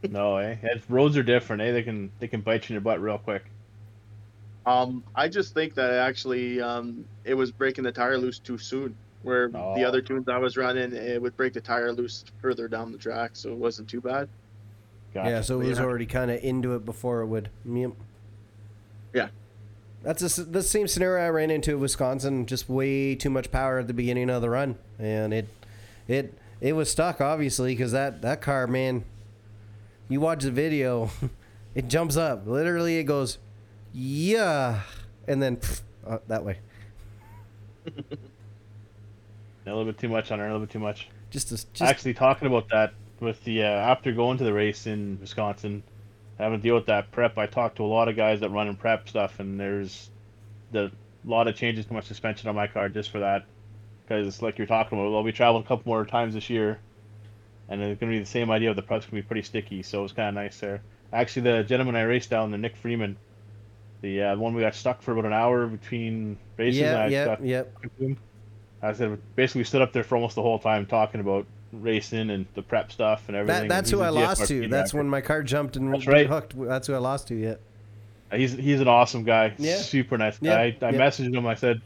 No, 0.09 0.35
eh? 0.37 0.57
And 0.61 0.81
roads 0.89 1.15
are 1.15 1.23
different, 1.23 1.61
eh? 1.61 1.71
They 1.71 1.83
can 1.83 2.11
they 2.19 2.27
can 2.27 2.41
bite 2.41 2.67
you 2.69 2.73
in 2.73 2.75
your 2.75 2.81
butt 2.81 3.01
real 3.01 3.17
quick. 3.17 3.45
Um, 4.65 5.03
I 5.15 5.27
just 5.29 5.53
think 5.53 5.73
that 5.75 5.93
actually 5.93 6.61
um, 6.61 7.05
it 7.23 7.33
was 7.33 7.49
breaking 7.51 7.83
the 7.85 7.91
tire 7.91 8.17
loose 8.17 8.37
too 8.39 8.57
soon. 8.57 8.95
Where 9.23 9.49
the 9.49 9.57
Oh. 9.59 9.83
other 9.83 10.01
tunes 10.01 10.27
I 10.27 10.37
was 10.39 10.57
running, 10.57 10.93
it 10.93 11.21
would 11.21 11.37
break 11.37 11.53
the 11.53 11.61
tire 11.61 11.93
loose 11.93 12.25
further 12.41 12.67
down 12.67 12.91
the 12.91 12.97
track, 12.97 13.31
so 13.33 13.51
it 13.51 13.57
wasn't 13.57 13.87
too 13.87 14.01
bad. 14.01 14.27
Gotcha. 15.13 15.29
Yeah, 15.29 15.41
so 15.41 15.61
it 15.61 15.67
was 15.67 15.77
Yeah. 15.77 15.85
already 15.85 16.07
kind 16.07 16.31
of 16.31 16.43
into 16.43 16.73
it 16.73 16.83
before 16.85 17.21
it 17.21 17.27
would. 17.27 17.49
Yep. 17.63 17.91
Yeah. 19.13 19.27
That's 20.03 20.35
the 20.35 20.43
the 20.43 20.63
same 20.63 20.87
scenario 20.87 21.25
I 21.25 21.29
ran 21.29 21.51
into 21.51 21.71
at 21.71 21.79
Wisconsin. 21.79 22.45
Just 22.45 22.67
way 22.67 23.15
too 23.15 23.29
much 23.29 23.51
power 23.51 23.79
at 23.79 23.87
the 23.87 23.93
beginning 23.93 24.29
of 24.29 24.41
the 24.41 24.49
run, 24.49 24.77
and 24.97 25.33
it, 25.33 25.47
it, 26.07 26.33
it 26.59 26.73
was 26.73 26.89
stuck 26.89 27.21
obviously 27.21 27.73
because 27.73 27.91
that 27.91 28.21
that 28.21 28.41
car, 28.41 28.67
man. 28.67 29.05
You 30.09 30.19
watch 30.19 30.43
the 30.43 30.51
video, 30.51 31.09
it 31.75 31.87
jumps 31.87 32.17
up. 32.17 32.45
Literally, 32.45 32.97
it 32.97 33.03
goes, 33.03 33.37
yeah, 33.93 34.81
and 35.27 35.41
then 35.41 35.59
uh, 36.05 36.17
that 36.27 36.43
way. 36.43 36.57
a 37.87 37.91
little 39.65 39.85
bit 39.85 39.97
too 39.97 40.09
much 40.09 40.31
on 40.31 40.39
her, 40.39 40.45
a 40.45 40.47
little 40.49 40.65
bit 40.65 40.71
too 40.71 40.79
much. 40.79 41.07
Just 41.29 41.49
to, 41.49 41.55
just 41.55 41.81
Actually, 41.81 42.13
talking 42.13 42.47
about 42.47 42.67
that 42.69 42.93
with 43.21 43.41
the 43.43 43.63
uh, 43.63 43.67
after 43.67 44.11
going 44.11 44.37
to 44.39 44.43
the 44.43 44.53
race 44.53 44.87
in 44.87 45.17
Wisconsin, 45.21 45.83
having 46.41 46.59
to 46.59 46.63
deal 46.63 46.75
with 46.75 46.87
that 46.87 47.11
prep, 47.11 47.37
I 47.37 47.45
talked 47.45 47.77
to 47.77 47.83
a 47.83 47.85
lot 47.85 48.07
of 48.07 48.15
guys 48.15 48.39
that 48.39 48.49
run 48.49 48.67
and 48.67 48.77
prep 48.77 49.07
stuff, 49.07 49.39
and 49.39 49.59
there's 49.59 50.09
the 50.71 50.91
lot 51.23 51.47
of 51.47 51.55
changes 51.55 51.85
to 51.85 51.93
my 51.93 52.01
suspension 52.01 52.49
on 52.49 52.55
my 52.55 52.67
car 52.67 52.89
just 52.89 53.11
for 53.11 53.19
that, 53.19 53.45
because 54.03 54.27
it's 54.27 54.41
like 54.41 54.57
you're 54.57 54.67
talking 54.67 54.99
about, 54.99 55.11
well, 55.11 55.23
we 55.23 55.31
traveled 55.31 55.63
a 55.63 55.67
couple 55.67 55.89
more 55.89 56.05
times 56.05 56.33
this 56.33 56.49
year, 56.49 56.79
and 57.69 57.81
it's 57.81 57.99
gonna 57.99 58.11
be 58.11 58.19
the 58.19 58.25
same 58.25 58.49
idea. 58.49 58.73
The 58.73 58.81
prep's 58.81 59.05
gonna 59.05 59.21
be 59.21 59.27
pretty 59.27 59.43
sticky, 59.43 59.83
so 59.83 60.03
it's 60.03 60.13
kind 60.13 60.29
of 60.29 60.35
nice 60.35 60.59
there. 60.59 60.81
Actually, 61.13 61.43
the 61.43 61.63
gentleman 61.63 61.95
I 61.95 62.03
raced 62.03 62.29
down 62.29 62.51
there, 62.51 62.59
Nick 62.59 62.75
Freeman, 62.75 63.17
the 64.01 64.23
uh, 64.23 64.35
one 64.37 64.55
we 64.55 64.61
got 64.61 64.73
stuck 64.73 65.01
for 65.01 65.11
about 65.11 65.25
an 65.25 65.33
hour 65.33 65.67
between 65.67 66.37
races, 66.57 66.81
and 66.81 67.11
yeah, 67.11 67.35
yeah, 67.43 67.63
yeah. 67.99 68.13
I 68.81 68.93
said 68.93 69.19
basically 69.35 69.59
we 69.59 69.65
stood 69.65 69.83
up 69.83 69.93
there 69.93 70.03
for 70.03 70.15
almost 70.15 70.35
the 70.35 70.41
whole 70.41 70.57
time 70.57 70.87
talking 70.87 71.21
about 71.21 71.45
racing 71.71 72.29
and 72.29 72.45
the 72.53 72.61
prep 72.61 72.91
stuff 72.91 73.23
and 73.27 73.35
everything. 73.35 73.63
That, 73.63 73.69
that's 73.69 73.89
who 73.91 74.01
I 74.01 74.09
lost 74.09 74.47
to. 74.47 74.67
That's 74.67 74.93
when 74.93 75.07
my 75.07 75.21
car 75.21 75.43
jumped 75.43 75.75
and 75.75 75.93
That's 75.93 76.07
right. 76.07 76.27
hooked. 76.27 76.53
That's 76.57 76.87
who 76.87 76.93
I 76.93 76.99
lost 76.99 77.27
to. 77.29 77.35
Yeah. 77.35 77.55
he's 78.33 78.53
he's 78.53 78.79
an 78.81 78.87
awesome 78.87 79.23
guy. 79.23 79.53
Yeah. 79.57 79.77
Super 79.77 80.17
nice 80.17 80.37
Yeah, 80.41 80.55
guy. 80.55 80.77
I, 80.81 80.89
I 80.89 80.91
yeah. 80.91 80.99
messaged 80.99 81.35
him. 81.35 81.45
I 81.47 81.55
said, 81.55 81.81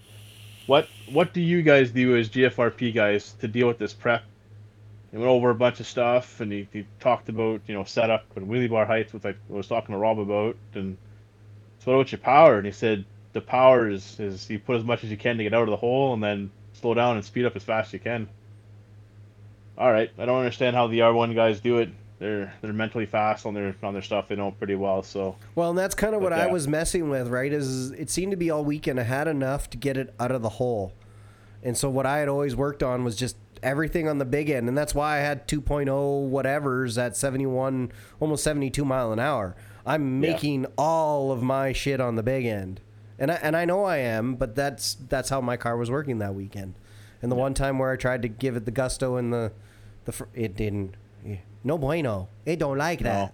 "What 0.68 0.88
what 1.12 1.34
do 1.34 1.42
you 1.42 1.62
guys 1.62 1.92
do 1.92 2.16
as 2.16 2.30
GFRP 2.30 2.94
guys 2.94 3.34
to 3.42 3.48
deal 3.48 3.68
with 3.68 3.78
this 3.78 3.94
prep?" 3.94 4.24
He 5.12 5.18
went 5.18 5.30
over 5.30 5.50
a 5.50 5.56
bunch 5.56 5.80
of 5.80 5.88
stuff 5.88 6.42
and 6.42 6.52
he, 6.52 6.68
he 6.74 6.86
talked 7.00 7.30
about 7.30 7.62
you 7.68 7.74
know 7.74 7.84
setup 7.86 8.26
and 8.36 8.48
wheelie 8.48 8.70
bar 8.70 8.86
heights, 8.86 9.14
which 9.14 9.26
I 9.26 9.36
was 9.48 9.68
talking 9.68 9.94
to 9.94 10.00
Rob 10.00 10.20
about, 10.20 10.58
and 10.74 10.98
so 11.80 11.92
what 11.92 12.00
about 12.00 12.12
your 12.12 12.20
power? 12.20 12.58
And 12.58 12.66
he 12.66 12.72
said 12.72 13.06
the 13.34 13.42
power 13.42 13.90
is 13.90 14.20
is 14.20 14.50
you 14.50 14.60
put 14.60 14.78
as 14.78 14.84
much 14.84 15.04
as 15.04 15.12
you 15.12 15.18
can 15.18 15.38
to 15.38 15.44
get 15.44 15.54
out 15.54 15.64
of 15.64 15.70
the 15.70 15.78
hole 15.78 16.14
and 16.14 16.22
then 16.24 16.52
slow 16.74 16.94
down 16.94 17.16
and 17.16 17.24
speed 17.26 17.46
up 17.46 17.56
as 17.56 17.64
fast 17.64 17.90
as 17.90 17.94
you 17.94 18.00
can. 18.00 18.28
All 19.78 19.92
right, 19.92 20.10
I 20.18 20.26
don't 20.26 20.38
understand 20.40 20.76
how 20.76 20.88
the 20.88 21.00
R1 21.00 21.36
guys 21.36 21.60
do 21.60 21.80
it. 21.80 21.90
They're 22.18 22.54
they're 22.62 22.72
mentally 22.72 23.06
fast 23.06 23.46
on 23.46 23.54
their 23.54 23.76
on 23.84 23.92
their 23.94 24.02
stuff. 24.02 24.30
They 24.30 24.36
know 24.36 24.52
pretty 24.52 24.76
well. 24.76 25.04
So 25.04 25.36
Well, 25.56 25.72
and 25.72 25.78
that's 25.78 25.96
kind 25.96 26.16
of 26.16 26.22
what 26.22 26.30
But, 26.32 26.40
I 26.40 26.48
was 26.48 26.66
messing 26.68 27.10
with, 27.10 27.28
right? 27.28 27.52
Is 27.52 27.92
it 27.92 28.10
seemed 28.10 28.32
to 28.32 28.38
be 28.38 28.50
all 28.50 28.64
weekend 28.64 29.00
I 29.00 29.04
had 29.04 29.28
enough 29.28 29.70
to 29.72 29.78
get 29.78 29.98
it 29.98 30.14
out 30.20 30.32
of 30.32 30.42
the 30.42 30.50
hole. 30.50 30.94
And 31.62 31.78
so 31.78 31.90
what 31.90 32.06
I 32.06 32.20
had 32.20 32.30
always 32.30 32.56
worked 32.56 32.84
on 32.84 33.04
was 33.04 33.18
just 33.18 33.36
everything 33.62 34.08
on 34.08 34.18
the 34.20 34.26
big 34.26 34.50
end, 34.50 34.70
and 34.70 34.78
that's 34.78 34.96
why 34.96 35.18
I 35.18 35.20
had 35.22 35.46
2.0 35.48 36.28
whatever's 36.30 36.98
at 36.98 37.18
71 37.18 37.92
almost 38.22 38.44
72 38.46 38.86
mile 38.86 39.12
an 39.12 39.20
hour. 39.20 39.56
I'm 39.86 40.24
Yeah. 40.24 40.32
making 40.32 40.68
all 40.78 41.32
of 41.34 41.44
my 41.44 41.74
shit 41.74 42.00
on 42.00 42.16
the 42.16 42.24
big 42.24 42.46
end. 42.46 42.80
And 43.20 43.32
I, 43.32 43.36
and 43.36 43.58
I 43.58 43.66
know 43.66 43.84
I 43.84 43.98
am, 43.98 44.36
but 44.36 44.56
that's 44.56 44.96
that's 45.10 45.30
how 45.30 45.42
my 45.42 45.58
car 45.58 45.76
was 45.76 45.92
working 45.92 46.20
that 46.20 46.34
weekend. 46.34 46.76
And 47.26 47.32
the 47.32 47.36
one 47.36 47.56
time 47.56 47.80
where 47.80 47.92
I 47.92 47.96
tried 47.96 48.22
to 48.22 48.28
give 48.28 48.56
it 48.56 48.66
the 48.66 48.72
gusto 48.72 49.16
and 49.16 49.34
the 49.34 49.52
the 50.04 50.12
fr- 50.12 50.26
it 50.36 50.56
didn't 50.56 50.94
eh, 51.28 51.38
no 51.64 51.76
bueno. 51.80 52.28
It 52.46 52.60
don't 52.60 52.78
like 52.78 53.00
that. 53.00 53.34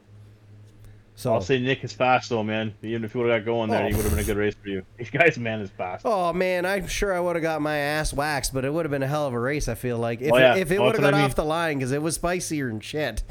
So 1.15 1.33
I'll 1.33 1.41
say 1.41 1.59
Nick 1.59 1.83
is 1.83 1.91
fast 1.91 2.29
though, 2.29 2.41
man. 2.41 2.73
Even 2.81 3.03
if 3.03 3.11
he 3.11 3.17
would 3.17 3.29
have 3.29 3.41
got 3.41 3.45
going 3.45 3.69
there, 3.69 3.83
Oh. 3.83 3.87
he 3.89 3.93
would 3.93 4.03
have 4.05 4.11
been 4.11 4.23
a 4.23 4.23
good 4.23 4.37
race 4.37 4.55
for 4.63 4.69
you. 4.69 4.83
This 4.97 5.09
guy's 5.09 5.37
man 5.37 5.59
is 5.59 5.69
fast. 5.71 6.03
Oh 6.05 6.31
man, 6.31 6.65
I'm 6.65 6.87
sure 6.87 7.13
I 7.13 7.19
would 7.19 7.35
have 7.35 7.43
got 7.43 7.61
my 7.61 7.75
ass 7.75 8.13
waxed, 8.13 8.53
but 8.53 8.63
it 8.63 8.71
would 8.73 8.85
have 8.85 8.91
been 8.91 9.03
a 9.03 9.07
hell 9.07 9.27
of 9.27 9.33
a 9.33 9.39
race. 9.39 9.67
I 9.67 9.75
feel 9.75 9.97
like 9.97 10.21
if 10.21 10.31
Oh, 10.31 10.37
yeah. 10.37 10.55
it, 10.55 10.61
if 10.61 10.71
it 10.71 10.77
Oh, 10.79 10.85
would 10.85 10.95
have 10.95 11.01
got 11.01 11.13
I 11.13 11.23
off 11.23 11.35
the 11.35 11.43
line 11.43 11.79
because 11.79 11.91
it 11.91 12.01
was 12.01 12.15
spicier 12.15 12.69
and 12.69 12.81
shit. 12.81 13.23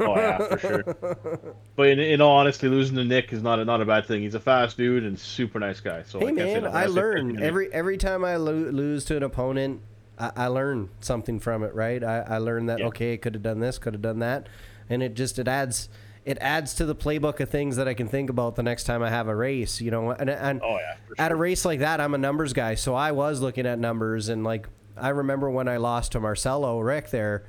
Oh 0.00 0.16
yeah, 0.16 0.38
for 0.38 0.58
sure. 0.58 1.54
But 1.76 1.88
in, 1.88 1.98
in 2.00 2.20
all 2.20 2.38
honesty, 2.38 2.66
losing 2.68 2.96
to 2.96 3.04
Nick 3.04 3.32
is 3.32 3.42
not 3.42 3.58
a, 3.60 3.64
not 3.64 3.80
a 3.80 3.84
bad 3.84 4.06
thing. 4.06 4.22
He's 4.22 4.34
a 4.34 4.40
fast 4.40 4.76
dude 4.76 5.04
and 5.04 5.18
super 5.18 5.58
nice 5.60 5.80
guy. 5.80 6.02
So 6.04 6.18
Hey 6.20 6.28
I 6.28 6.32
man. 6.32 6.66
I 6.66 6.86
learn 6.86 7.40
every 7.42 7.72
every 7.72 7.98
time 7.98 8.24
I 8.24 8.36
lo- 8.36 8.52
lose 8.70 9.04
to 9.06 9.16
an 9.16 9.22
opponent. 9.22 9.80
I, 10.18 10.32
I 10.36 10.46
learn 10.48 10.90
something 11.00 11.38
from 11.40 11.62
it, 11.62 11.74
right? 11.74 12.02
I, 12.02 12.20
I 12.20 12.38
learn 12.38 12.66
that 12.66 12.80
Yeah. 12.80 12.86
okay, 12.86 13.16
could 13.16 13.34
have 13.34 13.42
done 13.42 13.60
this, 13.60 13.78
could 13.78 13.94
have 13.94 14.02
done 14.02 14.18
that, 14.20 14.48
and 14.88 15.02
it 15.02 15.14
just 15.14 15.38
it 15.38 15.48
adds 15.48 15.88
it 16.24 16.36
adds 16.40 16.74
to 16.74 16.84
the 16.84 16.94
playbook 16.94 17.40
of 17.40 17.48
things 17.48 17.76
that 17.76 17.88
I 17.88 17.94
can 17.94 18.06
think 18.06 18.28
about 18.28 18.56
the 18.56 18.62
next 18.62 18.84
time 18.84 19.02
I 19.02 19.08
have 19.08 19.28
a 19.28 19.34
race. 19.36 19.80
You 19.80 19.90
know, 19.90 20.10
and, 20.10 20.28
and 20.28 20.60
Oh 20.62 20.76
yeah, 20.78 20.96
for 21.06 21.20
at 21.20 21.32
a 21.32 21.36
race 21.36 21.64
like 21.64 21.80
that, 21.80 22.00
I'm 22.00 22.14
a 22.14 22.18
numbers 22.18 22.52
guy, 22.52 22.74
so 22.74 22.94
I 22.94 23.12
was 23.12 23.40
looking 23.40 23.66
at 23.66 23.78
numbers 23.78 24.28
and 24.28 24.44
like 24.44 24.68
I 24.96 25.10
remember 25.10 25.48
when 25.50 25.68
I 25.68 25.76
lost 25.76 26.12
to 26.12 26.20
Marcelo 26.20 26.80
Rick 26.80 27.10
there. 27.10 27.44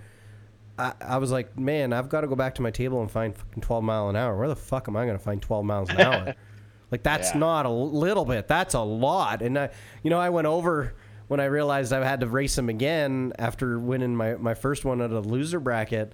I, 0.78 0.94
I 1.02 1.18
was 1.18 1.30
like, 1.30 1.58
man, 1.60 1.92
I've 1.92 2.08
got 2.08 2.22
to 2.22 2.28
go 2.28 2.36
back 2.36 2.56
to 2.56 2.62
my 2.62 2.72
table 2.72 3.02
and 3.02 3.12
find 3.12 3.36
fucking 3.36 3.62
12 3.62 3.84
mile 3.84 4.08
an 4.08 4.16
hour. 4.16 4.38
Where 4.38 4.48
the 4.48 4.56
fuck 4.56 4.88
am 4.88 4.96
I 4.96 5.04
going 5.06 5.18
to 5.18 5.24
find 5.24 5.42
12 5.42 5.66
miles 5.66 5.90
an 5.90 6.00
hour? 6.00 6.36
like 6.92 7.04
that's 7.04 7.32
Yeah. 7.34 7.40
not 7.40 7.66
a 7.66 7.70
little 7.70 8.24
bit. 8.24 8.48
That's 8.48 8.76
a 8.76 8.80
lot. 8.80 9.42
And 9.42 9.58
I, 9.60 9.72
you 10.04 10.10
know, 10.10 10.20
I 10.20 10.30
went 10.30 10.48
over 10.48 10.94
when 11.30 11.40
I 11.40 11.46
realized 11.46 11.94
I 11.94 12.04
had 12.04 12.22
to 12.22 12.28
race 12.28 12.58
him 12.58 12.70
again 12.70 13.34
after 13.38 13.80
winning 13.80 14.16
my, 14.16 14.34
my 14.34 14.56
first 14.56 14.84
one 14.84 15.00
of 15.00 15.12
the 15.12 15.22
loser 15.22 15.60
bracket. 15.60 16.14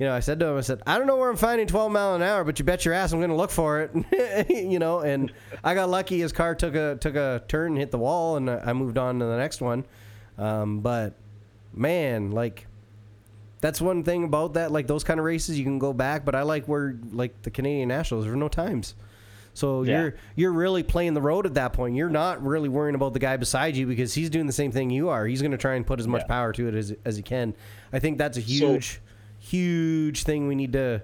You 0.00 0.06
know, 0.06 0.12
I 0.12 0.18
said 0.18 0.40
to 0.40 0.46
him, 0.46 0.56
I 0.56 0.62
said, 0.62 0.82
I 0.84 0.98
don't 0.98 1.06
know 1.06 1.16
where 1.16 1.30
I'm 1.30 1.36
finding 1.36 1.68
12 1.68 1.92
mile 1.92 2.16
an 2.16 2.22
hour, 2.22 2.42
but 2.42 2.58
you 2.58 2.64
bet 2.64 2.84
your 2.84 2.92
ass 2.92 3.12
I'm 3.12 3.20
going 3.20 3.30
to 3.30 3.36
look 3.36 3.52
for 3.52 3.80
it. 3.80 4.50
you 4.50 4.80
know, 4.80 4.98
and 4.98 5.32
I 5.62 5.74
got 5.74 5.88
lucky. 5.88 6.18
His 6.18 6.32
car 6.32 6.56
took 6.56 6.74
a 6.74 6.96
took 7.00 7.14
a 7.14 7.44
turn, 7.46 7.76
hit 7.76 7.92
the 7.92 7.98
wall, 7.98 8.36
and 8.36 8.50
I 8.50 8.72
moved 8.72 8.98
on 8.98 9.20
to 9.20 9.24
the 9.24 9.36
next 9.36 9.60
one. 9.60 9.86
Um, 10.36 10.80
but 10.80 11.14
man, 11.72 12.32
like 12.32 12.66
that's 13.60 13.80
one 13.80 14.02
thing 14.02 14.24
about 14.24 14.54
that. 14.54 14.72
Like 14.72 14.88
those 14.88 15.04
kind 15.04 15.20
of 15.20 15.26
races, 15.26 15.56
you 15.56 15.64
can 15.64 15.78
go 15.78 15.92
back. 15.92 16.24
But 16.24 16.34
I 16.34 16.42
like 16.42 16.66
where 16.66 16.98
like 17.12 17.42
the 17.42 17.50
Canadian 17.50 17.88
Nationals, 17.88 18.24
there 18.24 18.34
are 18.34 18.36
no 18.36 18.48
times. 18.48 18.96
So 19.58 19.82
Yeah. 19.82 20.00
you're 20.02 20.14
you're 20.36 20.52
really 20.52 20.84
playing 20.84 21.14
the 21.14 21.20
road 21.20 21.44
at 21.44 21.54
that 21.54 21.72
point. 21.72 21.96
You're 21.96 22.08
not 22.08 22.44
really 22.44 22.68
worrying 22.68 22.94
about 22.94 23.12
the 23.12 23.18
guy 23.18 23.36
beside 23.36 23.74
you 23.76 23.86
because 23.86 24.14
he's 24.14 24.30
doing 24.30 24.46
the 24.46 24.52
same 24.52 24.70
thing 24.70 24.88
you 24.90 25.08
are. 25.08 25.26
He's 25.26 25.42
going 25.42 25.50
to 25.50 25.58
try 25.58 25.74
and 25.74 25.84
put 25.84 25.98
as 25.98 26.06
much 26.06 26.22
Yeah. 26.22 26.26
power 26.28 26.52
to 26.52 26.68
it 26.68 26.74
as 26.74 26.94
as 27.04 27.16
he 27.16 27.22
can. 27.24 27.54
I 27.92 27.98
think 27.98 28.18
that's 28.18 28.38
a 28.38 28.40
huge, 28.40 29.00
huge 29.40 30.22
thing 30.22 30.46
we 30.46 30.54
need 30.54 30.72
to 30.74 31.02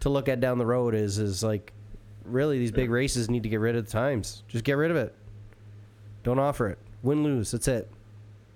to 0.00 0.08
look 0.08 0.28
at 0.28 0.38
down 0.38 0.58
the 0.58 0.66
road 0.66 0.94
is 0.94 1.18
is 1.18 1.42
like 1.42 1.72
really 2.24 2.58
these 2.60 2.70
big 2.70 2.90
races 2.90 3.28
need 3.28 3.42
to 3.42 3.48
get 3.48 3.58
rid 3.58 3.74
of 3.74 3.84
the 3.86 3.90
times. 3.90 4.44
Just 4.46 4.62
get 4.64 4.74
rid 4.74 4.92
of 4.92 4.96
it. 4.96 5.12
Don't 6.22 6.38
offer 6.38 6.68
it. 6.68 6.78
Win 7.02 7.24
lose. 7.24 7.50
That's 7.50 7.66
it. 7.66 7.90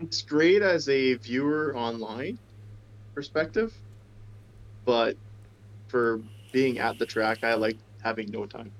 It's 0.00 0.22
great 0.22 0.62
as 0.62 0.88
a 0.88 1.14
viewer 1.14 1.74
online 1.76 2.38
perspective, 3.16 3.74
but 4.84 5.16
for 5.88 6.20
being 6.52 6.78
at 6.78 6.98
the 7.00 7.06
track, 7.06 7.42
I 7.42 7.54
like 7.54 7.76
having 8.02 8.30
no 8.30 8.46
time. 8.46 8.70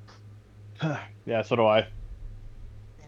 yeah, 1.26 1.42
so 1.42 1.56
do 1.56 1.66
I. 1.66 1.86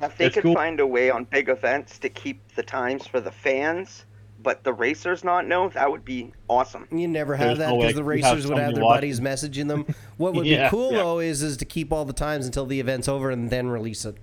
If 0.00 0.16
they 0.16 0.26
It's 0.26 0.34
could 0.34 0.42
cool. 0.42 0.54
find 0.54 0.80
a 0.80 0.86
way 0.86 1.10
on 1.10 1.24
big 1.24 1.48
events 1.48 1.98
to 2.00 2.08
keep 2.08 2.40
the 2.54 2.62
times 2.62 3.06
for 3.06 3.20
the 3.20 3.30
fans, 3.30 4.04
but 4.42 4.64
the 4.64 4.72
racers 4.72 5.22
not 5.22 5.46
know, 5.46 5.68
that 5.70 5.90
would 5.90 6.04
be 6.04 6.32
awesome. 6.48 6.88
You 6.90 7.06
never 7.08 7.36
have 7.36 7.56
There's 7.56 7.58
that 7.58 7.68
no 7.68 7.76
because 7.76 7.94
the 7.94 8.02
you 8.10 8.18
have 8.22 8.40
racers 8.40 8.46
would 8.46 8.58
have 8.58 8.74
their 8.74 8.84
watching. 8.84 8.96
buddies 8.96 9.20
messaging 9.20 9.68
them. 9.68 9.86
What 10.16 10.34
would 10.34 10.46
Yeah, 10.46 10.64
be 10.64 10.70
cool 10.70 10.92
yeah. 10.92 10.98
though 10.98 11.18
is 11.20 11.42
is 11.42 11.56
to 11.58 11.64
keep 11.64 11.92
all 11.92 12.04
the 12.04 12.12
times 12.12 12.46
until 12.46 12.66
the 12.66 12.80
event's 12.80 13.08
over 13.08 13.30
and 13.30 13.50
then 13.50 13.68
release 13.68 14.04
it. 14.04 14.16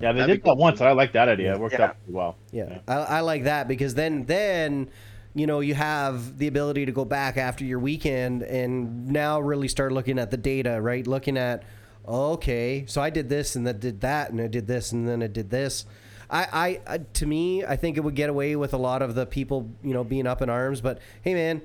Yeah, 0.00 0.12
they 0.12 0.22
That'd 0.22 0.38
did 0.38 0.44
that 0.44 0.56
cool. 0.56 0.56
once. 0.56 0.80
I 0.80 0.92
like 0.92 1.12
that 1.12 1.28
idea. 1.28 1.52
It 1.52 1.60
worked 1.60 1.78
Yeah. 1.78 1.84
out 1.86 1.96
pretty 1.98 2.12
well. 2.14 2.36
Yeah, 2.52 2.78
I, 2.88 2.94
I 2.96 3.20
like 3.20 3.44
that 3.44 3.68
because 3.68 3.94
then 3.94 4.24
then 4.26 4.90
you 5.34 5.46
know 5.46 5.60
you 5.60 5.74
have 5.74 6.38
the 6.38 6.46
ability 6.46 6.86
to 6.86 6.92
go 6.92 7.04
back 7.04 7.36
after 7.36 7.64
your 7.64 7.78
weekend 7.78 8.42
and 8.42 9.08
now 9.08 9.40
really 9.40 9.68
start 9.68 9.92
looking 9.92 10.18
at 10.18 10.30
the 10.30 10.36
data, 10.36 10.80
right? 10.80 11.06
Looking 11.06 11.36
at 11.36 11.64
okay, 12.10 12.84
so 12.86 13.00
I 13.00 13.10
did 13.10 13.28
this 13.28 13.56
and 13.56 13.66
that 13.66 13.80
did 13.80 14.00
that 14.00 14.30
and 14.30 14.40
I 14.40 14.46
did 14.46 14.66
this 14.66 14.92
and 14.92 15.08
then 15.08 15.22
I 15.22 15.28
did 15.28 15.50
this. 15.50 15.86
I, 16.32 16.80
I, 16.86 16.98
to 17.14 17.26
me, 17.26 17.64
I 17.64 17.74
think 17.74 17.96
it 17.96 18.00
would 18.00 18.14
get 18.14 18.30
away 18.30 18.54
with 18.54 18.72
a 18.72 18.76
lot 18.76 19.02
of 19.02 19.16
the 19.16 19.26
people, 19.26 19.68
you 19.82 19.92
know, 19.92 20.04
being 20.04 20.28
up 20.28 20.40
in 20.42 20.48
arms. 20.48 20.80
But 20.80 21.00
hey, 21.22 21.34
man, 21.34 21.60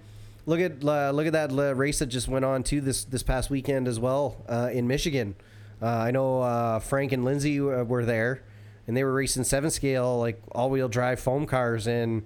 look 0.46 0.60
at 0.60 0.84
uh, 0.84 1.12
look 1.12 1.28
at 1.28 1.34
that 1.34 1.52
race 1.78 2.00
that 2.00 2.08
just 2.08 2.28
went 2.28 2.46
on 2.46 2.64
too 2.64 2.82
this 2.82 3.04
this 3.04 3.24
past 3.24 3.50
weekend 3.50 3.88
as 3.88 4.00
well 4.00 4.44
uh, 4.48 4.70
in 4.72 4.88
Michigan. 4.88 5.36
Uh, 5.82 5.88
I 5.88 6.12
know 6.12 6.42
uh, 6.42 6.80
Frank 6.80 7.12
and 7.12 7.26
Lindsay 7.26 7.60
uh, 7.60 7.84
were 7.84 8.06
there, 8.06 8.44
and 8.88 8.96
they 8.96 9.04
were 9.04 9.14
racing 9.14 9.44
seven 9.44 9.70
scale 9.70 10.18
like 10.20 10.42
all 10.52 10.70
wheel 10.70 10.88
drive 10.88 11.20
foam 11.20 11.46
cars, 11.46 11.88
and 11.88 12.24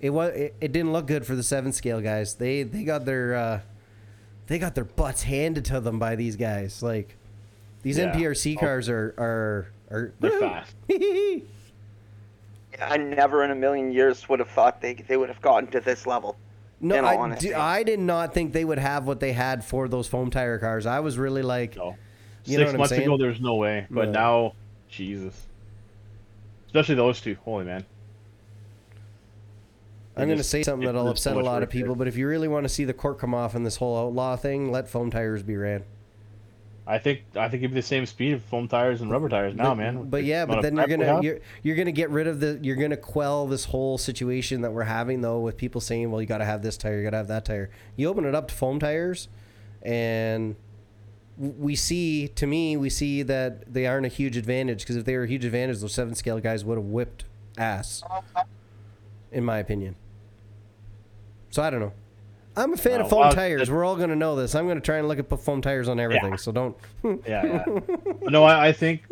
it 0.00 0.10
was 0.10 0.32
it, 0.34 0.54
it 0.60 0.72
didn't 0.72 0.92
look 0.92 1.06
good 1.06 1.26
for 1.26 1.34
the 1.34 1.42
seven 1.42 1.72
scale 1.72 2.00
guys. 2.00 2.34
They 2.34 2.62
they 2.62 2.84
got 2.84 3.04
their 3.04 3.34
uh, 3.34 3.60
they 4.46 4.58
got 4.58 4.74
their 4.74 4.84
butts 4.84 5.22
handed 5.22 5.64
to 5.66 5.80
them 5.80 5.98
by 5.98 6.14
these 6.14 6.36
guys. 6.36 6.82
Like 6.82 7.16
these 7.82 7.98
Yeah. 7.98 8.12
NPRC 8.12 8.56
Oh. 8.56 8.60
cars 8.60 8.88
are 8.88 9.14
are 9.18 9.68
are 9.90 10.12
They're 10.20 10.30
fast. 10.40 10.74
I 12.80 12.96
never 12.96 13.42
in 13.44 13.50
a 13.50 13.54
million 13.54 13.90
years 13.92 14.28
would 14.28 14.38
have 14.38 14.50
thought 14.50 14.80
they, 14.80 14.94
they 14.94 15.16
would 15.16 15.28
have 15.28 15.40
gotten 15.40 15.68
to 15.70 15.80
this 15.80 16.06
level. 16.06 16.36
No, 16.80 16.94
in 16.96 17.04
all 17.04 17.10
I, 17.10 17.16
honesty. 17.16 17.48
d- 17.48 17.54
I 17.54 17.82
did 17.82 17.98
not 17.98 18.32
think 18.32 18.52
they 18.52 18.64
would 18.64 18.78
have 18.78 19.04
what 19.06 19.18
they 19.18 19.32
had 19.32 19.64
for 19.64 19.88
those 19.88 20.06
foam 20.06 20.30
tire 20.30 20.58
cars. 20.58 20.86
I 20.86 21.00
was 21.00 21.18
really 21.18 21.42
like, 21.42 21.74
So, 21.74 21.96
You 22.44 22.58
know 22.58 22.64
six 22.64 22.66
what 22.68 22.74
I'm 22.74 22.78
months 22.78 22.92
ago, 22.92 23.16
there's 23.18 23.40
no 23.40 23.56
way, 23.56 23.86
but 23.90 24.10
No. 24.10 24.12
now, 24.12 24.52
Jesus. 24.88 25.46
Especially 26.66 26.94
those 26.94 27.20
two. 27.20 27.36
Holy 27.44 27.64
man. 27.64 27.84
I'm 30.16 30.26
going 30.26 30.38
to 30.38 30.44
say 30.44 30.62
something 30.62 30.84
that'll 30.86 31.04
there's 31.04 31.20
so 31.20 31.30
upset 31.32 31.42
a 31.42 31.44
lot 31.46 31.56
of 31.56 31.68
work 31.68 31.72
there. 31.72 31.80
people, 31.82 31.94
but 31.96 32.06
if 32.08 32.16
you 32.16 32.28
really 32.28 32.48
want 32.48 32.64
to 32.64 32.68
see 32.68 32.84
the 32.84 32.92
court 32.92 33.18
come 33.18 33.34
off 33.34 33.54
in 33.56 33.62
this 33.64 33.76
whole 33.76 33.96
outlaw 33.96 34.36
thing, 34.36 34.70
let 34.70 34.88
foam 34.88 35.10
tires 35.10 35.42
be 35.42 35.56
ran. 35.56 35.84
I 36.90 36.96
think 36.96 37.24
I 37.36 37.50
think 37.50 37.62
it'd 37.62 37.72
be 37.72 37.80
the 37.80 37.82
same 37.82 38.06
speed 38.06 38.32
of 38.32 38.42
foam 38.44 38.66
tires 38.66 39.02
and 39.02 39.10
rubber 39.10 39.28
tires 39.28 39.54
now, 39.54 39.70
but, 39.70 39.74
man. 39.74 40.08
But 40.08 40.24
yeah, 40.24 40.46
but 40.46 40.62
then 40.62 40.74
you're 40.74 40.86
gonna 40.86 41.20
you're 41.22 41.38
you're 41.62 41.76
gonna 41.76 41.92
get 41.92 42.08
rid 42.08 42.26
of 42.26 42.40
the 42.40 42.58
you're 42.62 42.76
gonna 42.76 42.96
quell 42.96 43.46
this 43.46 43.66
whole 43.66 43.98
situation 43.98 44.62
that 44.62 44.72
we're 44.72 44.84
having 44.84 45.20
though 45.20 45.38
with 45.40 45.58
people 45.58 45.82
saying, 45.82 46.10
well, 46.10 46.22
you 46.22 46.26
got 46.26 46.38
to 46.38 46.46
have 46.46 46.62
this 46.62 46.78
tire, 46.78 46.96
you 46.96 47.04
got 47.04 47.10
to 47.10 47.18
have 47.18 47.28
that 47.28 47.44
tire. 47.44 47.68
You 47.96 48.08
open 48.08 48.24
it 48.24 48.34
up 48.34 48.48
to 48.48 48.54
foam 48.54 48.80
tires, 48.80 49.28
and 49.82 50.56
we 51.36 51.76
see 51.76 52.28
to 52.28 52.46
me 52.46 52.78
we 52.78 52.88
see 52.88 53.22
that 53.22 53.70
they 53.72 53.86
aren't 53.86 54.06
a 54.06 54.08
huge 54.08 54.38
advantage 54.38 54.80
because 54.80 54.96
if 54.96 55.04
they 55.04 55.14
were 55.14 55.24
a 55.24 55.28
huge 55.28 55.44
advantage, 55.44 55.80
those 55.80 55.92
seven 55.92 56.14
scale 56.14 56.40
guys 56.40 56.64
would 56.64 56.78
have 56.78 56.86
whipped 56.86 57.24
ass, 57.58 58.02
in 59.30 59.44
my 59.44 59.58
opinion. 59.58 59.94
So 61.50 61.62
I 61.62 61.68
don't 61.68 61.80
know. 61.80 61.92
I'm 62.58 62.72
a 62.72 62.76
fan 62.76 62.98
No, 62.98 63.04
of 63.04 63.10
foam 63.10 63.20
well, 63.20 63.32
tires. 63.32 63.70
We're 63.70 63.84
all 63.84 63.96
gonna 63.96 64.16
know 64.16 64.36
this. 64.36 64.54
I'm 64.54 64.66
gonna 64.68 64.80
try 64.80 64.98
and 64.98 65.08
look 65.08 65.18
at 65.18 65.40
foam 65.40 65.62
tires 65.62 65.88
on 65.88 65.98
everything. 66.00 66.30
Yeah. 66.30 66.36
So 66.36 66.52
don't. 66.52 66.76
Yeah, 67.26 67.62
yeah. 67.66 67.80
No, 68.22 68.44
I, 68.44 68.68
I 68.68 68.72
think 68.72 69.02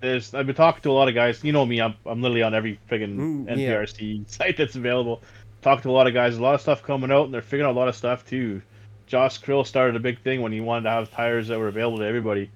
there's. 0.00 0.34
I've 0.34 0.46
been 0.46 0.54
talking 0.54 0.82
to 0.82 0.90
a 0.90 0.92
lot 0.92 1.08
of 1.08 1.14
guys. 1.14 1.42
You 1.44 1.52
know 1.52 1.66
me. 1.66 1.80
I'm 1.80 1.94
I'm 2.06 2.22
literally 2.22 2.42
on 2.42 2.54
every 2.54 2.78
friggin' 2.90 3.16
Mm, 3.16 3.46
yeah. 3.58 3.72
NPRC 3.74 4.28
site 4.30 4.56
that's 4.56 4.76
available. 4.76 5.22
Talk 5.62 5.82
to 5.82 5.90
a 5.90 5.92
lot 5.92 6.06
of 6.06 6.14
guys. 6.14 6.36
A 6.38 6.42
lot 6.42 6.54
of 6.54 6.60
stuff 6.60 6.82
coming 6.82 7.10
out, 7.12 7.26
and 7.26 7.34
they're 7.34 7.42
figuring 7.42 7.68
out 7.68 7.74
a 7.76 7.78
lot 7.78 7.88
of 7.88 7.96
stuff 7.96 8.24
too. 8.26 8.62
Josh 9.06 9.40
Krill 9.40 9.66
started 9.66 9.96
a 9.96 10.00
big 10.00 10.20
thing 10.22 10.40
when 10.42 10.52
he 10.52 10.60
wanted 10.60 10.84
to 10.84 10.90
have 10.90 11.10
tires 11.10 11.48
that 11.48 11.58
were 11.58 11.68
available 11.68 11.98
to 11.98 12.04
everybody. 12.04 12.50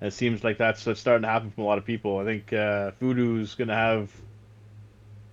And 0.00 0.08
it 0.08 0.12
seems 0.12 0.44
like 0.44 0.56
that's, 0.58 0.84
that's 0.84 1.00
starting 1.00 1.22
to 1.22 1.28
happen 1.28 1.50
from 1.50 1.64
a 1.64 1.66
lot 1.66 1.78
of 1.78 1.84
people. 1.84 2.18
I 2.18 2.24
think 2.24 2.52
uh, 2.52 2.92
Voodoo's 3.00 3.54
gonna 3.54 3.74
have. 3.74 4.10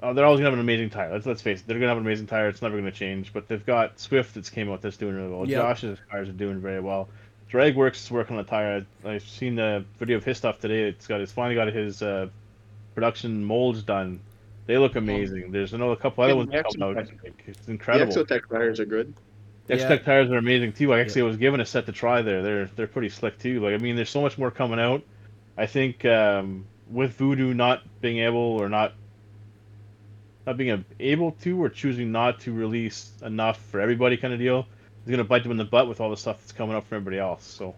Oh, 0.03 0.13
they're 0.13 0.25
always 0.25 0.39
gonna 0.39 0.47
have 0.49 0.53
an 0.53 0.59
amazing 0.59 0.89
tire. 0.89 1.11
Let's 1.11 1.25
let's 1.25 1.41
face 1.41 1.61
it. 1.61 1.67
They're 1.67 1.77
gonna 1.77 1.87
have 1.87 1.97
an 1.97 2.03
amazing 2.05 2.27
tire. 2.27 2.47
It's 2.49 2.61
never 2.61 2.75
gonna 2.77 2.91
change. 2.91 3.31
But 3.33 3.47
they've 3.47 3.65
got 3.65 3.99
Swift 3.99 4.35
that's 4.35 4.49
came 4.49 4.69
out 4.69 4.81
that's 4.81 4.97
doing 4.97 5.15
really 5.15 5.29
well. 5.29 5.47
Yep. 5.47 5.61
Josh's 5.61 5.99
cars 6.11 6.27
are 6.29 6.33
doing 6.33 6.59
very 6.59 6.81
well. 6.81 7.07
Dragworks 7.49 8.03
is 8.03 8.11
working 8.11 8.37
on 8.37 8.43
the 8.43 8.49
tire. 8.49 8.85
I- 9.05 9.09
I've 9.09 9.23
seen 9.23 9.55
the 9.55 9.85
video 9.99 10.17
of 10.17 10.23
his 10.25 10.37
stuff 10.37 10.59
today. 10.59 10.83
It's 10.83 11.07
got 11.07 11.21
it's 11.21 11.31
finally 11.31 11.55
got 11.55 11.67
his 11.73 12.01
uh, 12.01 12.27
production 12.95 13.43
molds 13.43 13.81
done. 13.83 14.19
They 14.65 14.77
look 14.77 14.95
amazing. 14.95 15.51
There's 15.51 15.73
another 15.73 15.95
couple 15.95 16.23
other 16.23 16.33
Yeah, 16.33 16.37
ones 16.37 16.49
the 16.51 16.57
that 16.57 16.83
out. 16.83 16.95
Exotec- 16.97 17.31
It's 17.47 17.59
The 17.65 17.71
incredible. 17.71 18.13
Exotec 18.13 18.49
tires 18.49 18.79
are 18.79 18.85
good. 18.85 19.13
The 19.67 19.77
Yeah. 19.77 19.95
Tires 19.97 20.29
are 20.31 20.37
amazing 20.37 20.73
too. 20.73 20.93
I 20.93 20.99
actually 20.99 21.21
was 21.21 21.37
given 21.37 21.61
a 21.61 21.65
set 21.65 21.85
to 21.85 21.93
try 21.93 22.21
there. 22.21 22.41
They're 22.43 22.65
they're 22.75 22.87
pretty 22.87 23.09
slick 23.09 23.39
too. 23.39 23.61
Like 23.61 23.73
I 23.73 23.77
mean, 23.77 23.95
there's 23.95 24.09
so 24.09 24.21
much 24.21 24.37
more 24.37 24.51
coming 24.51 24.79
out. 24.79 25.01
I 25.57 25.65
think 25.65 26.03
um, 26.03 26.65
with 26.89 27.13
Voodoo 27.13 27.53
not 27.53 27.81
being 28.01 28.17
able 28.19 28.39
or 28.39 28.67
not 28.67 28.93
not 30.45 30.57
being 30.57 30.83
able 30.99 31.31
to 31.31 31.61
or 31.61 31.69
choosing 31.69 32.11
not 32.11 32.39
to 32.41 32.53
release 32.53 33.11
enough 33.23 33.57
for 33.57 33.79
everybody 33.79 34.17
kind 34.17 34.33
of 34.33 34.39
deal 34.39 34.65
is 35.05 35.11
gonna 35.11 35.23
bite 35.23 35.43
them 35.43 35.51
in 35.51 35.57
the 35.57 35.65
butt 35.65 35.87
with 35.87 35.99
all 35.99 36.09
the 36.09 36.17
stuff 36.17 36.39
that's 36.39 36.51
coming 36.51 36.75
up 36.75 36.87
for 36.87 36.95
everybody 36.95 37.19
else. 37.19 37.43
So 37.43 37.75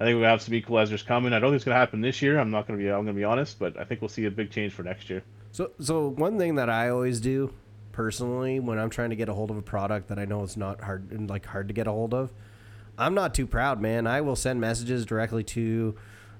I 0.00 0.04
think 0.04 0.18
we 0.18 0.24
have 0.24 0.42
some 0.42 0.54
equalizers 0.54 1.04
coming. 1.04 1.32
I 1.32 1.38
don't 1.38 1.50
think 1.50 1.56
it's 1.56 1.64
gonna 1.64 1.76
happen 1.76 2.00
this 2.00 2.22
year. 2.22 2.38
I'm 2.38 2.50
not 2.50 2.66
gonna 2.66 2.78
be 2.78 2.88
I'm 2.88 3.04
gonna 3.04 3.14
be 3.14 3.24
honest, 3.24 3.58
but 3.58 3.78
I 3.78 3.84
think 3.84 4.00
we'll 4.00 4.08
see 4.08 4.26
a 4.26 4.30
big 4.30 4.50
change 4.50 4.72
for 4.72 4.82
next 4.82 5.10
year. 5.10 5.22
So, 5.52 5.70
so 5.80 6.08
one 6.08 6.38
thing 6.38 6.56
that 6.56 6.68
I 6.68 6.90
always 6.90 7.20
do 7.20 7.52
personally 7.92 8.60
when 8.60 8.78
I'm 8.78 8.90
trying 8.90 9.10
to 9.10 9.16
get 9.16 9.28
a 9.28 9.34
hold 9.34 9.50
of 9.50 9.56
a 9.56 9.62
product 9.62 10.08
that 10.08 10.18
I 10.18 10.24
know 10.24 10.44
it's 10.44 10.56
not 10.56 10.80
hard 10.82 11.28
like 11.28 11.46
hard 11.46 11.68
to 11.68 11.74
get 11.74 11.86
a 11.86 11.92
hold 11.92 12.14
of, 12.14 12.32
I'm 12.96 13.14
not 13.14 13.34
too 13.34 13.46
proud, 13.46 13.80
man. 13.80 14.06
I 14.06 14.20
will 14.20 14.36
send 14.36 14.60
messages 14.60 15.06
directly 15.06 15.42
to 15.44 15.96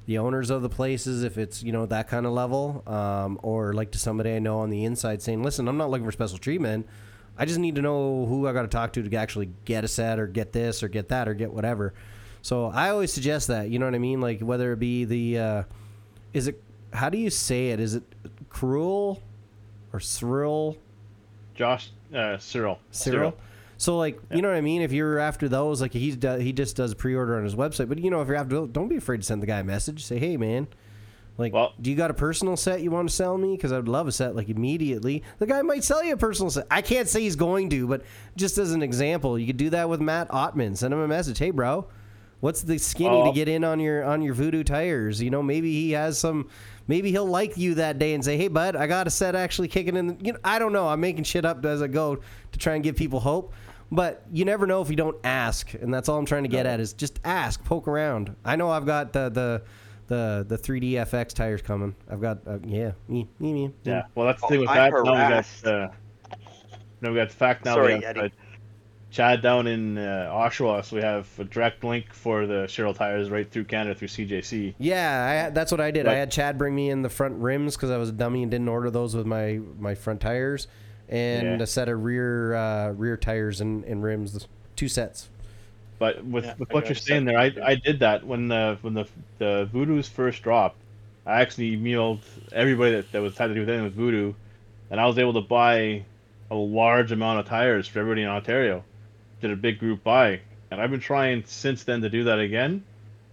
the 0.08 0.16
owners 0.16 0.48
of 0.48 0.62
the 0.62 0.70
places 0.70 1.22
if 1.22 1.36
it's 1.36 1.62
you 1.62 1.70
know 1.70 1.84
that 1.84 2.08
kind 2.08 2.24
of 2.24 2.32
level, 2.32 2.82
um, 2.86 3.38
or 3.42 3.74
like 3.74 3.90
to 3.90 3.98
somebody 3.98 4.34
I 4.34 4.38
know 4.38 4.60
on 4.60 4.70
the 4.70 4.86
inside 4.86 5.20
saying, 5.20 5.42
"Listen, 5.42 5.68
I'm 5.68 5.76
not 5.76 5.90
looking 5.90 6.06
for 6.06 6.12
special 6.12 6.38
treatment. 6.38 6.88
I 7.36 7.44
just 7.44 7.58
need 7.58 7.74
to 7.74 7.82
know 7.82 8.24
who 8.24 8.48
I 8.48 8.54
got 8.54 8.62
to 8.62 8.68
talk 8.68 8.94
to 8.94 9.02
to 9.02 9.16
actually 9.16 9.50
get 9.66 9.84
a 9.84 9.88
set 9.88 10.18
or 10.18 10.26
get 10.26 10.52
this 10.52 10.82
or 10.82 10.88
get 10.88 11.08
that 11.10 11.28
or 11.28 11.34
get 11.34 11.52
whatever." 11.52 11.92
So 12.40 12.68
I 12.68 12.88
always 12.88 13.12
suggest 13.12 13.48
that. 13.48 13.68
You 13.68 13.78
know 13.78 13.84
what 13.84 13.94
I 13.94 13.98
mean? 13.98 14.22
Like 14.22 14.40
whether 14.40 14.72
it 14.72 14.78
be 14.78 15.04
the, 15.04 15.38
uh, 15.38 15.62
is 16.32 16.48
it 16.48 16.62
how 16.94 17.10
do 17.10 17.18
you 17.18 17.28
say 17.28 17.68
it? 17.68 17.78
Is 17.78 17.94
it 17.94 18.02
cruel 18.48 19.22
or 19.92 20.00
Cyril? 20.00 20.78
Josh 21.54 21.90
uh, 22.14 22.38
Cyril 22.38 22.78
Cyril. 22.92 23.36
So 23.80 23.96
like 23.96 24.20
you 24.30 24.42
know 24.42 24.48
what 24.48 24.56
I 24.56 24.60
mean? 24.60 24.82
If 24.82 24.92
you're 24.92 25.18
after 25.18 25.48
those, 25.48 25.80
like 25.80 25.92
he's 25.92 26.16
do, 26.16 26.36
he 26.36 26.52
just 26.52 26.76
does 26.76 26.94
pre-order 26.94 27.36
on 27.36 27.44
his 27.44 27.54
website. 27.54 27.88
But 27.88 27.98
you 27.98 28.10
know 28.10 28.20
if 28.20 28.26
you're 28.28 28.36
after, 28.36 28.56
those, 28.56 28.68
don't 28.70 28.88
be 28.88 28.96
afraid 28.96 29.18
to 29.18 29.22
send 29.22 29.40
the 29.42 29.46
guy 29.46 29.60
a 29.60 29.64
message. 29.64 30.04
Say 30.04 30.18
hey 30.18 30.36
man, 30.36 30.66
like 31.38 31.52
Well- 31.52 31.72
do 31.80 31.88
you 31.88 31.96
got 31.96 32.10
a 32.10 32.14
personal 32.14 32.56
set 32.56 32.80
you 32.82 32.90
want 32.90 33.08
to 33.08 33.14
sell 33.14 33.38
me? 33.38 33.54
Because 33.56 33.70
I 33.70 33.76
would 33.76 33.86
love 33.88 34.08
a 34.08 34.12
set 34.12 34.34
like 34.34 34.48
immediately. 34.48 35.22
The 35.38 35.46
guy 35.46 35.62
might 35.62 35.84
sell 35.84 36.02
you 36.04 36.14
a 36.14 36.16
personal 36.16 36.50
set. 36.50 36.66
I 36.70 36.82
can't 36.82 37.08
say 37.08 37.20
he's 37.22 37.36
going 37.36 37.70
to, 37.70 37.86
but 37.86 38.02
just 38.36 38.58
as 38.58 38.72
an 38.72 38.82
example, 38.82 39.38
you 39.38 39.46
could 39.46 39.56
do 39.56 39.70
that 39.70 39.88
with 39.88 40.00
Matt 40.00 40.28
Ottman. 40.30 40.76
Send 40.76 40.92
him 40.92 41.00
a 41.00 41.06
message. 41.08 41.38
Hey 41.38 41.50
bro, 41.50 41.86
what's 42.40 42.62
the 42.62 42.78
skinny 42.78 43.22
to 43.24 43.32
get 43.32 43.48
in 43.48 43.62
on 43.62 43.78
your 43.78 44.02
on 44.04 44.22
your 44.22 44.34
Voodoo 44.34 44.64
tires? 44.64 45.22
You 45.22 45.30
know 45.30 45.42
maybe 45.42 45.72
he 45.72 45.92
has 45.92 46.18
some. 46.18 46.48
Maybe 46.88 47.10
he'll 47.10 47.26
like 47.26 47.58
you 47.58 47.74
that 47.74 47.98
day 47.98 48.14
and 48.14 48.24
say, 48.24 48.38
"Hey, 48.38 48.48
bud, 48.48 48.74
I 48.74 48.86
got 48.86 49.06
a 49.06 49.10
set 49.10 49.34
actually 49.36 49.68
kicking 49.68 49.94
in." 49.94 50.06
The, 50.06 50.16
you 50.24 50.32
know, 50.32 50.38
I 50.42 50.58
don't 50.58 50.72
know. 50.72 50.88
I'm 50.88 51.00
making 51.00 51.24
shit 51.24 51.44
up 51.44 51.62
as 51.66 51.82
I 51.82 51.86
go 51.86 52.16
to 52.16 52.58
try 52.58 52.76
and 52.76 52.82
give 52.82 52.96
people 52.96 53.20
hope, 53.20 53.52
but 53.90 54.24
you 54.32 54.44
never 54.44 54.66
know 54.66 54.82
if 54.82 54.90
you 54.90 54.96
don't 54.96 55.16
ask, 55.24 55.74
and 55.74 55.92
that's 55.92 56.08
all 56.08 56.18
I'm 56.18 56.26
trying 56.26 56.42
to 56.44 56.48
get 56.48 56.66
at 56.66 56.80
is 56.80 56.92
just 56.92 57.20
ask, 57.24 57.64
poke 57.64 57.88
around. 57.88 58.34
I 58.44 58.56
know 58.56 58.70
I've 58.70 58.86
got 58.86 59.12
the 59.12 59.28
the 59.28 59.62
the 60.08 60.46
the 60.48 60.58
3D 60.58 60.92
FX 60.92 61.32
tires 61.34 61.62
coming. 61.62 61.94
I've 62.10 62.20
got 62.20 62.38
uh, 62.46 62.58
yeah, 62.64 62.92
me 63.08 63.28
me 63.38 63.52
me. 63.52 63.72
Yeah, 63.84 64.02
well, 64.14 64.26
that's 64.26 64.40
the 64.42 64.48
thing 64.48 64.60
with 64.60 64.68
I'm 64.68 64.76
that. 64.76 65.04
Now 65.04 65.12
we 65.12 65.18
got, 65.18 65.66
uh, 65.66 65.88
now 67.00 67.10
we 67.10 67.16
got 67.16 67.28
the 67.28 67.36
fact 67.36 67.64
now 67.64 67.74
Sorry, 67.74 67.96
we 67.96 68.04
have 68.04 68.16
Eddie. 68.16 68.20
uh, 68.20 68.28
Chad 69.10 69.40
down 69.40 69.66
in 69.66 69.96
uh, 69.96 70.30
Oshawa, 70.30 70.84
so 70.84 70.96
we 70.96 71.02
have 71.02 71.26
a 71.38 71.44
direct 71.44 71.82
link 71.82 72.12
for 72.12 72.46
the 72.46 72.64
Cheryl 72.64 72.94
tires 72.94 73.30
right 73.30 73.50
through 73.50 73.64
Canada 73.64 73.94
through 73.94 74.08
CJC. 74.08 74.74
Yeah, 74.78 75.46
I, 75.46 75.50
that's 75.50 75.72
what 75.72 75.80
I 75.80 75.90
did. 75.90 76.06
I 76.06 76.14
had 76.14 76.30
Chad 76.30 76.58
bring 76.58 76.74
me 76.74 76.90
in 76.90 77.00
the 77.00 77.08
front 77.08 77.36
rims 77.36 77.74
because 77.74 77.90
I 77.90 77.96
was 77.96 78.10
a 78.10 78.12
dummy 78.12 78.42
and 78.42 78.50
didn't 78.50 78.68
order 78.68 78.90
those 78.90 79.16
with 79.16 79.26
my 79.26 79.60
my 79.78 79.94
front 79.94 80.20
tires, 80.20 80.68
and 81.08 81.58
Yeah. 81.58 81.62
a 81.62 81.66
set 81.66 81.88
of 81.88 82.02
rear 82.04 82.54
uh, 82.54 82.92
rear 82.92 83.16
tires 83.16 83.60
and, 83.60 83.84
and 83.84 84.02
rims, 84.02 84.46
two 84.76 84.88
sets. 84.88 85.28
But 85.98 86.24
with, 86.24 86.44
Yeah, 86.44 86.54
with 86.58 86.72
what 86.72 86.86
you're 86.86 86.94
saying 86.94 87.24
there, 87.24 87.38
I, 87.38 87.52
I 87.64 87.74
did 87.74 87.98
that 88.00 88.24
when 88.24 88.48
the 88.48 88.78
when 88.82 88.94
the 88.94 89.06
the 89.38 89.68
Voodoo's 89.72 90.08
first 90.08 90.42
dropped. 90.42 90.76
I 91.26 91.40
actually 91.42 91.76
emailed 91.76 92.20
everybody 92.52 92.92
that, 92.92 93.12
that 93.12 93.20
was 93.20 93.36
had 93.36 93.48
to 93.48 93.54
do 93.54 93.60
with 93.60 93.68
anything 93.68 93.84
with 93.84 93.94
Voodoo, 93.94 94.32
and 94.90 95.00
I 95.00 95.06
was 95.06 95.18
able 95.18 95.34
to 95.34 95.40
buy 95.42 96.04
a 96.50 96.54
large 96.54 97.12
amount 97.12 97.40
of 97.40 97.46
tires 97.46 97.86
for 97.86 97.98
everybody 97.98 98.22
in 98.22 98.28
Ontario. 98.28 98.82
Did 99.42 99.50
a 99.50 99.56
big 99.56 99.78
group 99.78 100.02
buy, 100.02 100.40
and 100.70 100.80
I've 100.80 100.90
been 100.90 101.00
trying 101.00 101.42
since 101.46 101.84
then 101.84 102.00
to 102.02 102.08
do 102.08 102.24
that 102.24 102.38
again. 102.38 102.82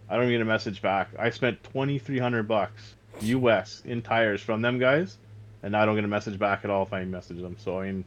I 0.10 0.18
don't 0.18 0.30
get 0.30 0.42
a 0.42 0.46
message 0.46 0.82
back. 0.82 1.10
I 1.18 1.30
spent 1.30 1.64
twenty 1.64 1.98
three 2.00 2.20
hundred 2.20 2.48
bucks 2.48 2.96
U.S. 3.22 3.82
in 3.86 4.02
tires 4.02 4.42
from 4.42 4.62
them 4.62 4.78
guys, 4.78 5.18
and 5.66 5.76
I 5.76 5.84
don't 5.84 5.96
get 5.96 6.06
a 6.06 6.08
message 6.08 6.38
back 6.38 6.64
at 6.64 6.70
all 6.70 6.84
if 6.84 6.94
I 6.94 7.04
message 7.04 7.42
them. 7.42 7.58
So 7.60 7.80
I 7.80 7.88
mean, 7.88 8.06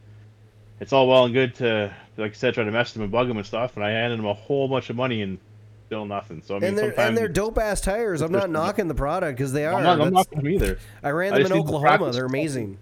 it's 0.79 0.93
all 0.93 1.07
well 1.07 1.25
and 1.25 1.33
good 1.33 1.53
to, 1.55 1.93
like 2.17 2.31
I 2.31 2.33
said, 2.33 2.53
try 2.53 2.63
to 2.63 2.71
message 2.71 2.93
them 2.93 3.03
and 3.03 3.11
bug 3.11 3.27
them 3.27 3.37
and 3.37 3.45
stuff. 3.45 3.75
And 3.75 3.85
I 3.85 3.91
handed 3.91 4.17
them 4.17 4.25
a 4.25 4.33
whole 4.33 4.69
bunch 4.69 4.89
of 4.89 4.95
money 4.95 5.21
and 5.21 5.37
still 5.85 6.05
nothing. 6.05 6.41
So 6.41 6.55
I 6.55 6.59
mean, 6.59 6.69
and 6.69 6.77
they're 6.77 6.99
and 6.99 7.17
they're 7.17 7.27
dope 7.27 7.57
ass 7.57 7.81
tires. 7.81 8.21
I'm 8.21 8.31
not 8.31 8.49
knocking 8.49 8.87
the 8.87 8.95
product 8.95 9.37
because 9.37 9.51
they 9.51 9.65
are. 9.65 9.75
I'm 9.75 9.83
not, 9.83 10.01
I'm 10.01 10.13
not 10.13 10.29
them 10.31 10.47
either. 10.47 10.79
I 11.03 11.09
ran 11.09 11.33
them 11.33 11.41
just 11.41 11.51
in 11.53 11.59
Oklahoma. 11.59 12.11
They're 12.13 12.25
amazing. 12.25 12.77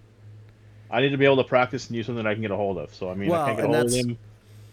I 0.91 1.01
need 1.01 1.09
to 1.09 1.17
be 1.17 1.25
able 1.25 1.37
to 1.37 1.43
practice 1.43 1.87
and 1.87 1.97
use 1.97 2.05
something 2.05 2.23
that 2.23 2.29
I 2.29 2.33
can 2.33 2.43
get 2.43 2.51
a 2.51 2.55
hold 2.55 2.77
of. 2.77 2.93
So 2.93 3.09
I 3.09 3.15
mean, 3.15 3.29
Well, 3.29 3.41
I 3.41 3.47
can't 3.47 3.57
get 3.57 3.65
a 3.65 3.67
hold 3.67 3.85
of 3.85 3.91
them. 3.91 4.17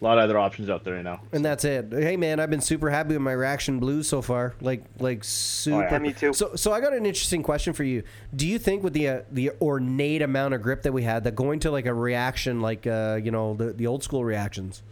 A 0.05 0.07
lot 0.07 0.19
of 0.19 0.25
other 0.25 0.39
options 0.39 0.69
out 0.69 0.85
there 0.85 0.97
right 0.97 1.03
now. 1.03 1.23
And 1.33 1.43
that's 1.43 1.65
it. 1.65 1.91
Hey 1.91 2.19
man, 2.19 2.39
I've 2.39 2.51
been 2.51 2.61
super 2.61 2.91
happy 2.91 3.15
with 3.15 3.23
my 3.23 3.33
reaction 3.33 3.79
blues 3.81 4.07
so 4.07 4.21
far. 4.21 4.55
Like 4.61 4.85
like 4.99 5.25
super. 5.25 5.89
yeah. 5.91 5.99
Me 5.99 6.13
too. 6.13 6.35
So 6.35 6.55
so 6.57 6.75
I 6.75 6.81
got 6.83 6.93
an 6.93 7.07
interesting 7.07 7.43
question 7.43 7.73
for 7.73 7.85
you. 7.85 8.03
Do 8.37 8.47
you 8.47 8.59
think 8.59 8.83
with 8.83 8.93
the 8.93 9.09
uh, 9.09 9.23
the 9.31 9.53
ornate 9.63 10.21
amount 10.21 10.53
of 10.53 10.61
grip 10.61 10.83
that 10.83 10.93
we 10.93 11.05
had, 11.05 11.25
that 11.25 11.35
going 11.35 11.59
to 11.61 11.71
like 11.71 11.87
a 11.87 11.95
reaction 11.95 12.61
like 12.61 12.87
uh, 12.87 13.19
you 13.23 13.31
know 13.31 13.55
the 13.55 13.73
the 13.73 13.87
old 13.87 14.03
school 14.03 14.27
reactions, 14.27 14.83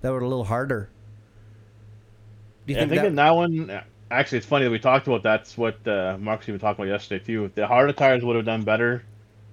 that 0.00 0.10
were 0.10 0.20
a 0.20 0.28
little 0.28 0.44
harder? 0.44 0.90
Do 2.66 2.72
you 2.72 2.76
Yeah, 2.76 2.82
I 2.82 2.86
think 2.86 2.90
think 2.90 3.02
that? 3.02 3.06
in 3.06 3.14
that 3.16 3.30
one, 3.30 3.82
actually, 4.10 4.38
it's 4.38 4.46
funny 4.46 4.64
that 4.64 4.70
we 4.70 4.78
talked 4.78 5.06
about 5.06 5.22
that's 5.22 5.56
what 5.56 5.86
uh, 5.86 6.16
Mark's 6.18 6.48
even 6.48 6.60
talking 6.60 6.84
about 6.84 6.92
yesterday 6.92 7.24
too. 7.24 7.50
The 7.54 7.66
harder 7.66 7.92
tires 7.92 8.24
would 8.24 8.36
have 8.36 8.44
done 8.44 8.64
better 8.64 9.04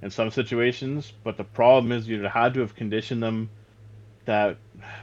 in 0.01 0.09
some 0.11 0.31
situations, 0.31 1.13
but 1.23 1.37
the 1.37 1.43
problem 1.43 1.91
is 1.91 2.07
you'd 2.07 2.25
had 2.25 2.53
to 2.55 2.59
have 2.61 2.75
conditioned 2.75 3.23
them 3.23 3.49
that, 4.25 4.57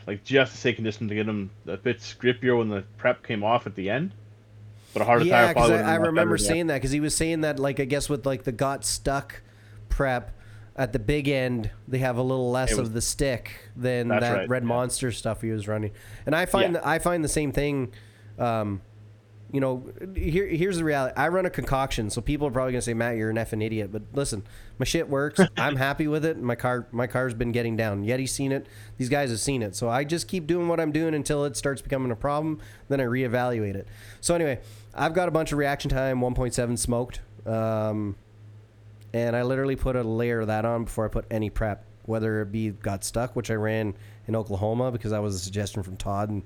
like, 0.06 0.24
just 0.24 0.52
to 0.52 0.58
say 0.58 0.72
condition 0.72 1.08
to 1.08 1.14
get 1.14 1.26
him 1.26 1.50
a 1.66 1.76
bit 1.76 1.98
grippier 1.98 2.58
when 2.58 2.68
the 2.68 2.84
prep 2.98 3.26
came 3.26 3.42
off 3.44 3.66
at 3.66 3.74
the 3.74 3.90
end. 3.90 4.12
But 4.92 5.02
a 5.02 5.04
harder 5.04 5.24
yeah, 5.24 5.46
tire 5.46 5.52
probably 5.54 5.76
I, 5.76 5.92
I 5.92 5.94
remember 5.96 6.36
saying 6.36 6.66
that 6.66 6.74
because 6.76 6.90
he 6.90 6.98
was 7.00 7.14
saying 7.14 7.42
that 7.42 7.60
like 7.60 7.78
I 7.78 7.84
guess 7.84 8.08
with 8.08 8.26
like 8.26 8.42
the 8.42 8.52
got 8.52 8.84
stuck 8.84 9.42
prep 9.88 10.36
at 10.76 10.92
the 10.92 10.98
big 10.98 11.28
end 11.28 11.70
they 11.86 11.98
have 11.98 12.16
a 12.16 12.22
little 12.22 12.50
less 12.50 12.70
was- 12.70 12.88
of 12.88 12.92
the 12.94 13.00
stick 13.00 13.68
than 13.76 14.08
that 14.08 14.22
right, 14.22 14.48
red 14.48 14.62
yeah. 14.62 14.68
monster 14.68 15.12
stuff 15.12 15.42
he 15.42 15.50
was 15.50 15.68
running 15.68 15.90
and 16.26 16.34
i 16.34 16.46
find 16.46 16.74
Yeah. 16.74 16.80
i 16.84 16.98
find 16.98 17.22
the 17.22 17.28
same 17.28 17.52
thing 17.52 17.92
um 18.38 18.80
you 19.52 19.60
know 19.60 19.90
here, 20.14 20.46
here's 20.46 20.76
the 20.76 20.84
reality. 20.84 21.14
I 21.16 21.28
run 21.28 21.46
a 21.46 21.50
concoction 21.50 22.10
so 22.10 22.20
people 22.20 22.46
are 22.46 22.50
probably 22.50 22.72
going 22.72 22.80
to 22.80 22.84
say 22.84 22.94
matt 22.94 23.16
you're 23.16 23.30
an 23.30 23.36
effing 23.36 23.64
idiot. 23.64 23.90
But 23.92 24.02
listen 24.12 24.42
my 24.78 24.84
shit 24.84 25.08
works. 25.08 25.40
I'm 25.56 25.76
happy 25.76 26.06
with 26.08 26.24
it. 26.24 26.40
My 26.40 26.54
car 26.54 26.86
my 26.92 27.06
car's 27.06 27.34
been 27.34 27.52
getting 27.52 27.76
down. 27.76 28.04
Yeti's 28.04 28.32
seen 28.32 28.52
it. 28.52 28.66
These 28.96 29.08
guys 29.08 29.30
have 29.30 29.40
seen 29.40 29.62
it. 29.62 29.74
So 29.76 29.88
i 29.88 30.04
just 30.04 30.28
keep 30.28 30.46
doing 30.46 30.68
what 30.68 30.80
i'm 30.80 30.92
doing 30.92 31.14
until 31.14 31.44
it 31.44 31.56
starts 31.56 31.82
becoming 31.82 32.10
a 32.10 32.16
problem. 32.16 32.60
Then 32.88 33.00
i 33.00 33.04
reevaluate 33.04 33.74
it. 33.74 33.88
So 34.20 34.34
anyway 34.34 34.60
i've 34.94 35.14
got 35.14 35.28
a 35.28 35.32
bunch 35.32 35.52
of 35.52 35.58
reaction 35.58 35.90
time 35.90 36.20
1.7 36.20 36.78
smoked. 36.78 37.20
Um, 37.46 38.16
and 39.12 39.34
I 39.34 39.42
literally 39.42 39.76
put 39.76 39.96
a 39.96 40.02
layer 40.02 40.40
of 40.40 40.46
that 40.48 40.64
on 40.64 40.84
before 40.84 41.04
I 41.04 41.08
put 41.08 41.24
any 41.30 41.50
prep, 41.50 41.84
whether 42.04 42.42
it 42.42 42.52
be 42.52 42.70
got 42.70 43.04
stuck, 43.04 43.34
which 43.34 43.50
I 43.50 43.54
ran 43.54 43.94
in 44.26 44.36
Oklahoma 44.36 44.92
because 44.92 45.10
that 45.10 45.22
was 45.22 45.34
a 45.34 45.38
suggestion 45.38 45.82
from 45.82 45.96
Todd, 45.96 46.30
and 46.30 46.42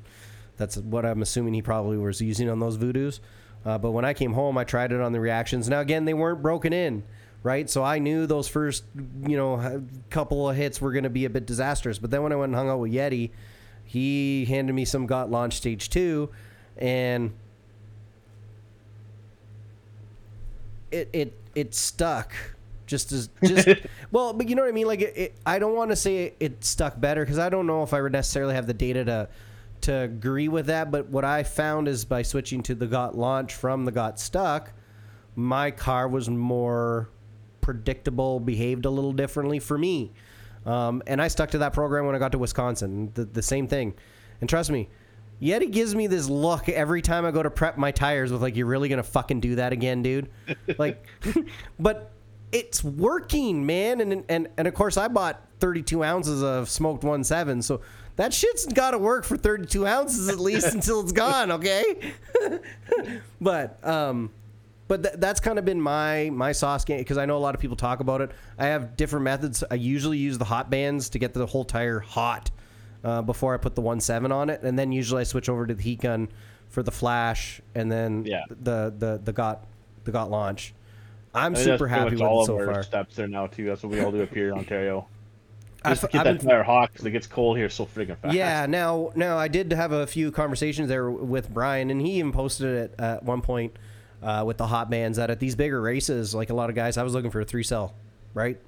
that's 0.56 0.76
what 0.76 1.04
I'm 1.04 1.22
assuming 1.22 1.54
he 1.54 1.62
probably 1.62 1.96
was 1.96 2.20
using 2.20 2.48
on 2.48 2.60
those 2.60 2.76
voodoos. 2.78 3.20
Uh, 3.64 3.78
but 3.78 3.92
when 3.92 4.04
I 4.04 4.12
came 4.12 4.32
home, 4.34 4.58
I 4.58 4.64
tried 4.64 4.92
it 4.92 5.00
on 5.00 5.12
the 5.12 5.20
reactions. 5.20 5.68
Now 5.68 5.80
again, 5.80 6.04
they 6.04 6.14
weren't 6.14 6.42
broken 6.42 6.72
in, 6.72 7.02
right? 7.42 7.68
So 7.68 7.82
I 7.82 7.98
knew 7.98 8.26
those 8.26 8.46
first, 8.46 8.84
you 9.26 9.36
know, 9.36 9.82
couple 10.10 10.48
of 10.48 10.56
hits 10.56 10.80
were 10.80 10.92
going 10.92 11.04
to 11.04 11.10
be 11.10 11.24
a 11.24 11.30
bit 11.30 11.46
disastrous. 11.46 11.98
But 11.98 12.10
then 12.10 12.22
when 12.22 12.32
I 12.32 12.36
went 12.36 12.50
and 12.50 12.56
hung 12.56 12.68
out 12.68 12.80
with 12.80 12.92
Yeti, 12.92 13.30
he 13.84 14.44
handed 14.46 14.72
me 14.74 14.84
some 14.84 15.06
got 15.06 15.30
launch 15.30 15.54
stage 15.54 15.90
two, 15.90 16.30
and 16.76 17.32
it 20.90 21.08
it 21.12 21.32
it 21.54 21.74
stuck 21.74 22.32
just 22.86 23.12
as 23.12 23.28
just 23.42 23.68
well 24.12 24.32
but 24.32 24.48
you 24.48 24.54
know 24.54 24.62
what 24.62 24.68
i 24.68 24.72
mean 24.72 24.86
like 24.86 25.00
it, 25.00 25.12
it, 25.16 25.34
i 25.46 25.58
don't 25.58 25.74
want 25.74 25.90
to 25.90 25.96
say 25.96 26.24
it, 26.24 26.36
it 26.40 26.64
stuck 26.64 26.98
better 27.00 27.22
because 27.24 27.38
i 27.38 27.48
don't 27.48 27.66
know 27.66 27.82
if 27.82 27.92
i 27.92 28.00
would 28.00 28.12
necessarily 28.12 28.54
have 28.54 28.66
the 28.66 28.74
data 28.74 29.04
to 29.04 29.28
to 29.84 29.94
agree 29.94 30.48
with 30.48 30.66
that 30.66 30.90
but 30.90 31.08
what 31.08 31.24
i 31.24 31.42
found 31.42 31.88
is 31.88 32.04
by 32.04 32.22
switching 32.22 32.62
to 32.62 32.74
the 32.74 32.86
got 32.86 33.16
launch 33.16 33.54
from 33.54 33.84
the 33.84 33.92
got 33.92 34.18
stuck 34.18 34.72
my 35.36 35.70
car 35.70 36.08
was 36.08 36.28
more 36.28 37.08
predictable 37.60 38.40
behaved 38.40 38.84
a 38.84 38.90
little 38.90 39.12
differently 39.12 39.58
for 39.58 39.78
me 39.78 40.12
um, 40.66 41.02
and 41.06 41.20
i 41.20 41.28
stuck 41.28 41.50
to 41.50 41.58
that 41.58 41.72
program 41.72 42.06
when 42.06 42.14
i 42.14 42.18
got 42.18 42.32
to 42.32 42.38
wisconsin 42.38 43.10
the, 43.14 43.24
the 43.24 43.42
same 43.42 43.66
thing 43.66 43.94
and 44.40 44.50
trust 44.50 44.70
me 44.70 44.88
yet 45.38 45.62
Yeti 45.62 45.70
gives 45.70 45.94
me 45.94 46.06
this 46.06 46.28
look 46.28 46.68
every 46.68 47.02
time 47.02 47.24
I 47.24 47.30
go 47.30 47.42
to 47.42 47.50
prep 47.50 47.76
my 47.76 47.90
tires 47.90 48.32
with 48.32 48.40
like, 48.40 48.56
you're 48.56 48.66
really 48.66 48.88
gonna 48.88 49.02
fucking 49.02 49.40
do 49.40 49.56
that 49.56 49.72
again, 49.72 50.02
dude? 50.02 50.30
like, 50.78 51.06
but 51.78 52.12
it's 52.52 52.84
working, 52.84 53.66
man. 53.66 54.00
And 54.00 54.24
and 54.28 54.48
and 54.56 54.68
of 54.68 54.74
course, 54.74 54.96
I 54.96 55.08
bought 55.08 55.46
32 55.60 56.04
ounces 56.04 56.42
of 56.42 56.68
smoked 56.68 57.02
1.7, 57.02 57.62
so 57.62 57.80
that 58.16 58.32
shit's 58.32 58.66
got 58.66 58.92
to 58.92 58.98
work 58.98 59.24
for 59.24 59.36
32 59.36 59.86
ounces 59.86 60.28
at 60.28 60.38
least 60.38 60.66
until 60.74 61.00
it's 61.00 61.12
gone, 61.12 61.50
okay? 61.52 62.12
but 63.40 63.84
um, 63.86 64.30
but 64.88 65.02
th- 65.02 65.14
that's 65.18 65.40
kind 65.40 65.58
of 65.58 65.64
been 65.64 65.80
my 65.80 66.30
my 66.32 66.52
sauce 66.52 66.84
game 66.84 66.98
because 66.98 67.18
I 67.18 67.26
know 67.26 67.36
a 67.36 67.38
lot 67.38 67.54
of 67.54 67.60
people 67.60 67.76
talk 67.76 68.00
about 68.00 68.20
it. 68.20 68.30
I 68.58 68.66
have 68.66 68.96
different 68.96 69.24
methods. 69.24 69.64
I 69.70 69.74
usually 69.76 70.18
use 70.18 70.38
the 70.38 70.44
hot 70.44 70.70
bands 70.70 71.08
to 71.10 71.18
get 71.18 71.34
the 71.34 71.46
whole 71.46 71.64
tire 71.64 72.00
hot 72.00 72.50
uh, 73.02 73.22
before 73.22 73.54
I 73.54 73.56
put 73.56 73.74
the 73.74 73.82
1.7 73.82 74.32
on 74.32 74.50
it, 74.50 74.62
and 74.62 74.78
then 74.78 74.92
usually 74.92 75.20
I 75.20 75.24
switch 75.24 75.48
over 75.48 75.66
to 75.66 75.74
the 75.74 75.82
heat 75.82 76.00
gun 76.00 76.28
for 76.68 76.82
the 76.82 76.90
flash, 76.92 77.60
and 77.74 77.90
then 77.90 78.24
Yeah. 78.26 78.42
the 78.48 78.92
the 78.96 79.20
the 79.22 79.32
got 79.32 79.64
the 80.04 80.12
got 80.12 80.30
launch. 80.30 80.74
I'm 81.36 81.56
super 81.56 81.88
happy 81.88 82.12
with 82.12 82.20
all 82.20 82.44
it 82.44 82.50
of 82.50 82.56
our 82.68 82.74
far. 82.74 82.82
steps 82.84 83.16
there 83.16 83.26
now 83.26 83.48
too. 83.48 83.64
That's 83.64 83.82
what 83.82 83.90
we 83.90 84.00
all 84.00 84.12
do 84.12 84.22
up 84.22 84.32
here 84.32 84.52
in 84.52 84.58
Ontario. 84.58 85.08
Just 85.86 86.00
to 86.02 86.08
get 86.08 86.20
I've 86.20 86.24
that 86.24 86.38
been- 86.40 86.48
tire 86.50 86.62
hot 86.62 86.92
because 86.92 87.04
it 87.06 87.10
gets 87.10 87.26
cold 87.26 87.56
here 87.56 87.68
so 87.68 87.84
friggin' 87.86 88.16
fast. 88.18 88.34
Yeah, 88.34 88.66
now 88.66 89.10
now 89.14 89.36
I 89.36 89.48
did 89.48 89.72
have 89.72 89.92
a 89.92 90.06
few 90.06 90.30
conversations 90.32 90.88
there 90.88 91.10
with 91.10 91.52
Brian, 91.52 91.90
and 91.90 92.00
he 92.00 92.12
even 92.18 92.32
posted 92.32 92.66
it 92.68 92.94
at 92.98 93.22
one 93.22 93.40
point 93.42 93.76
uh, 94.22 94.44
with 94.46 94.56
the 94.56 94.66
hot 94.66 94.88
bands 94.90 95.18
that 95.18 95.30
at 95.30 95.40
these 95.40 95.54
bigger 95.54 95.80
races, 95.80 96.34
like 96.34 96.50
a 96.50 96.54
lot 96.54 96.70
of 96.70 96.76
guys, 96.76 96.96
I 96.96 97.02
was 97.02 97.12
looking 97.12 97.30
for 97.30 97.40
a 97.40 97.44
three 97.44 97.62
cell, 97.62 97.94
right? 98.32 98.58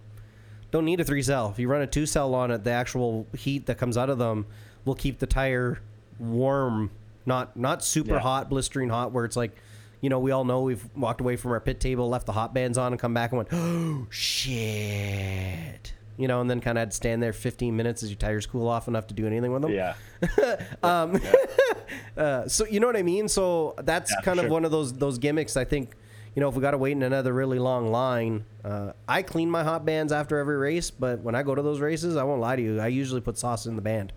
Don't 0.70 0.84
need 0.84 1.00
a 1.00 1.04
three 1.04 1.22
cell. 1.22 1.48
If 1.50 1.58
you 1.58 1.68
run 1.68 1.80
a 1.80 1.86
two 1.86 2.06
cell 2.06 2.34
on 2.34 2.50
it, 2.50 2.64
the 2.64 2.70
actual 2.72 3.26
heat 3.36 3.66
that 3.66 3.78
comes 3.78 3.96
out 3.96 4.10
of 4.10 4.18
them 4.18 4.44
will 4.84 4.94
keep 4.96 5.18
the 5.18 5.26
tire 5.26 5.80
warm, 6.18 6.90
not 7.24 7.56
not 7.56 7.82
super 7.84 8.14
Yeah. 8.14 8.20
hot, 8.20 8.50
blistering 8.50 8.88
hot, 8.90 9.12
where 9.12 9.24
it's 9.24 9.36
like. 9.36 9.56
You 10.02 10.10
know, 10.10 10.18
we 10.20 10.30
all 10.30 10.44
know 10.44 10.60
we've 10.60 10.86
walked 10.94 11.22
away 11.22 11.36
from 11.36 11.52
our 11.52 11.58
pit 11.58 11.80
table, 11.80 12.06
left 12.10 12.26
the 12.26 12.32
hot 12.32 12.52
bands 12.52 12.76
on, 12.76 12.92
and 12.92 13.00
come 13.00 13.14
back 13.14 13.32
and 13.32 13.38
went, 13.38 13.48
"Oh 13.52 14.06
shit!" 14.10 15.94
You 16.18 16.28
know, 16.28 16.40
and 16.40 16.48
then 16.48 16.60
kind 16.60 16.78
of 16.78 16.80
had 16.80 16.90
to 16.92 16.96
stand 16.96 17.22
there 17.22 17.32
15 17.34 17.76
minutes 17.76 18.02
as 18.02 18.08
your 18.08 18.16
tires 18.16 18.46
cool 18.46 18.68
off 18.68 18.88
enough 18.88 19.06
to 19.08 19.14
do 19.14 19.26
anything 19.26 19.52
with 19.52 19.62
them. 19.62 19.72
Yeah. 19.72 19.94
Um, 20.82 21.20
uh, 22.16 22.48
so 22.48 22.66
you 22.66 22.80
know 22.80 22.86
what 22.86 22.96
I 22.96 23.02
mean. 23.02 23.28
So 23.28 23.74
that's 23.82 24.10
Yeah, 24.10 24.22
kind 24.22 24.38
of 24.38 24.44
sure. 24.44 24.50
one 24.52 24.64
of 24.64 24.70
those 24.70 24.92
those 24.94 25.18
gimmicks. 25.18 25.56
I 25.56 25.64
think 25.64 25.94
you 26.34 26.40
know 26.40 26.48
if 26.48 26.54
we 26.54 26.62
got 26.62 26.70
to 26.70 26.78
wait 26.78 26.92
in 26.92 27.02
another 27.02 27.32
really 27.32 27.58
long 27.58 27.90
line, 27.90 28.44
uh, 28.64 28.92
I 29.06 29.22
clean 29.22 29.50
my 29.50 29.62
hot 29.62 29.84
bands 29.84 30.12
after 30.12 30.38
every 30.38 30.56
race. 30.56 30.90
But 30.90 31.20
when 31.20 31.34
I 31.34 31.42
go 31.42 31.54
to 31.54 31.62
those 31.62 31.80
races, 31.80 32.16
I 32.16 32.22
won't 32.24 32.40
lie 32.40 32.56
to 32.56 32.62
you. 32.62 32.80
I 32.80 32.88
usually 32.88 33.20
put 33.20 33.36
sauce 33.36 33.66
in 33.66 33.76
the 33.76 33.82
band, 33.82 34.12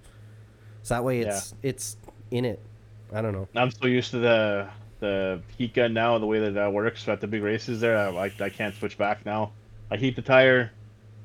so 0.83 0.93
that 0.95 1.03
way 1.03 1.19
it's 1.19 1.53
it's 1.63 1.97
in 2.31 2.45
it. 2.45 2.61
I 3.13 3.21
don't 3.21 3.33
know. 3.33 3.47
I'm 3.55 3.71
so 3.71 3.87
used 3.87 4.11
to 4.11 4.19
the 4.19 4.69
the 4.99 5.41
heat 5.57 5.73
gun 5.73 5.93
now, 5.93 6.17
the 6.17 6.25
way 6.27 6.39
that 6.39 6.53
that 6.53 6.71
works 6.71 7.07
at 7.07 7.19
the 7.21 7.27
big 7.27 7.41
races. 7.43 7.79
There, 7.81 7.97
I, 7.97 8.09
I, 8.25 8.31
I 8.39 8.49
can't 8.49 8.75
switch 8.75 8.97
back 8.97 9.25
now. 9.25 9.51
I 9.91 9.97
heat 9.97 10.15
the 10.15 10.21
tire, 10.21 10.71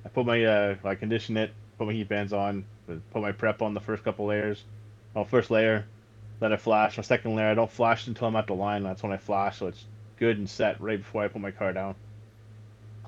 I 0.04 0.08
put 0.10 0.26
my 0.26 0.44
uh, 0.44 0.76
I 0.84 0.94
condition 0.96 1.36
it, 1.36 1.52
put 1.78 1.86
my 1.86 1.92
heat 1.92 2.08
bands 2.08 2.32
on, 2.32 2.64
put 2.86 3.22
my 3.22 3.32
prep 3.32 3.62
on 3.62 3.74
the 3.74 3.80
first 3.80 4.04
couple 4.04 4.26
layers, 4.26 4.64
well, 5.14 5.24
first 5.24 5.50
layer, 5.50 5.86
then 6.40 6.52
I 6.52 6.56
flash. 6.56 6.96
My 6.96 7.02
second 7.02 7.36
layer, 7.36 7.48
I 7.48 7.54
don't 7.54 7.70
flash 7.70 8.06
until 8.06 8.28
I'm 8.28 8.36
at 8.36 8.46
the 8.46 8.54
line. 8.54 8.82
That's 8.82 9.02
when 9.02 9.12
I 9.12 9.16
flash, 9.16 9.58
so 9.58 9.68
it's 9.68 9.84
good 10.18 10.38
and 10.38 10.48
set 10.48 10.80
right 10.80 10.98
before 10.98 11.24
I 11.24 11.28
put 11.28 11.40
my 11.42 11.50
car 11.52 11.72
down. 11.72 11.94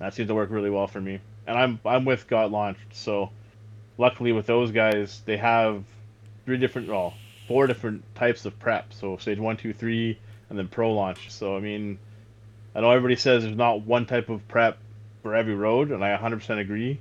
That 0.01 0.15
seems 0.15 0.29
to 0.29 0.35
work 0.35 0.51
really 0.51 0.71
well 0.71 0.87
for 0.87 1.01
me. 1.01 1.21
And 1.47 1.59
I'm 1.59 1.81
I'm 1.85 2.05
with 2.05 2.29
Got 2.29 2.51
Launched, 2.51 2.95
so 2.95 3.31
luckily 3.99 4.33
with 4.33 4.47
those 4.47 4.71
guys, 4.73 5.23
they 5.27 5.37
have 5.37 5.85
three 6.45 6.59
different, 6.59 6.89
well, 6.89 7.15
four 7.49 7.67
different 7.67 8.05
types 8.15 8.45
of 8.47 8.59
prep. 8.59 8.93
So 8.93 9.17
stage 9.19 9.39
one, 9.39 9.57
two, 9.57 9.73
three, 9.73 10.19
and 10.51 10.59
then 10.59 10.69
pro 10.69 10.93
launch. 10.93 11.31
So 11.31 11.57
I 11.57 11.61
mean, 11.61 11.99
I 12.75 12.81
know 12.81 12.91
everybody 12.91 13.17
says 13.17 13.45
there's 13.45 13.57
not 13.57 13.83
one 13.83 14.07
type 14.07 14.29
of 14.29 14.47
prep 14.49 14.79
for 15.27 15.35
every 15.35 15.57
road, 15.57 15.91
and 15.91 16.05
I 16.05 16.17
100% 16.17 16.61
agree. 16.61 17.01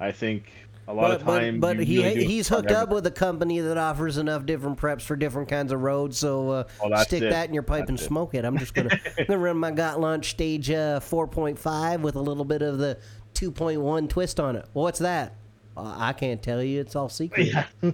I 0.00 0.10
think 0.10 0.50
a 0.88 0.92
lot 0.92 1.02
but, 1.02 1.20
of 1.20 1.22
time. 1.22 1.60
but, 1.60 1.76
but 1.76 1.86
he 1.86 2.02
really 2.02 2.24
he's 2.24 2.48
hooked 2.48 2.72
up 2.72 2.88
with 2.90 3.06
a 3.06 3.10
company 3.12 3.60
that 3.60 3.78
offers 3.78 4.18
enough 4.18 4.44
different 4.46 4.78
preps 4.80 5.02
for 5.02 5.14
different 5.14 5.48
kinds 5.48 5.70
of 5.70 5.80
roads. 5.80 6.18
So 6.18 6.50
uh, 6.50 6.64
Oh, 6.82 6.92
stick 7.04 7.22
it. 7.22 7.30
that 7.30 7.46
in 7.46 7.54
your 7.54 7.62
pipe 7.62 7.88
and 7.88 7.96
That's 7.96 8.02
it. 8.06 8.08
smoke 8.08 8.34
it. 8.34 8.44
I'm 8.44 8.58
just 8.58 8.74
gonna, 8.74 8.98
gonna 9.28 9.38
run 9.38 9.58
my 9.58 9.70
Got 9.70 10.00
Launch 10.00 10.30
Stage 10.30 10.68
uh, 10.70 10.98
4.5 10.98 12.00
with 12.00 12.16
a 12.16 12.20
little 12.20 12.44
bit 12.44 12.62
of 12.62 12.78
the 12.78 12.98
2.1 13.34 14.08
twist 14.08 14.40
on 14.40 14.56
it. 14.56 14.66
What's 14.72 14.98
that? 14.98 15.36
Uh, 15.76 15.94
I 15.96 16.14
can't 16.14 16.42
tell 16.42 16.60
you. 16.60 16.80
It's 16.80 16.96
all 16.96 17.08
secret. 17.08 17.46
Yeah. 17.46 17.66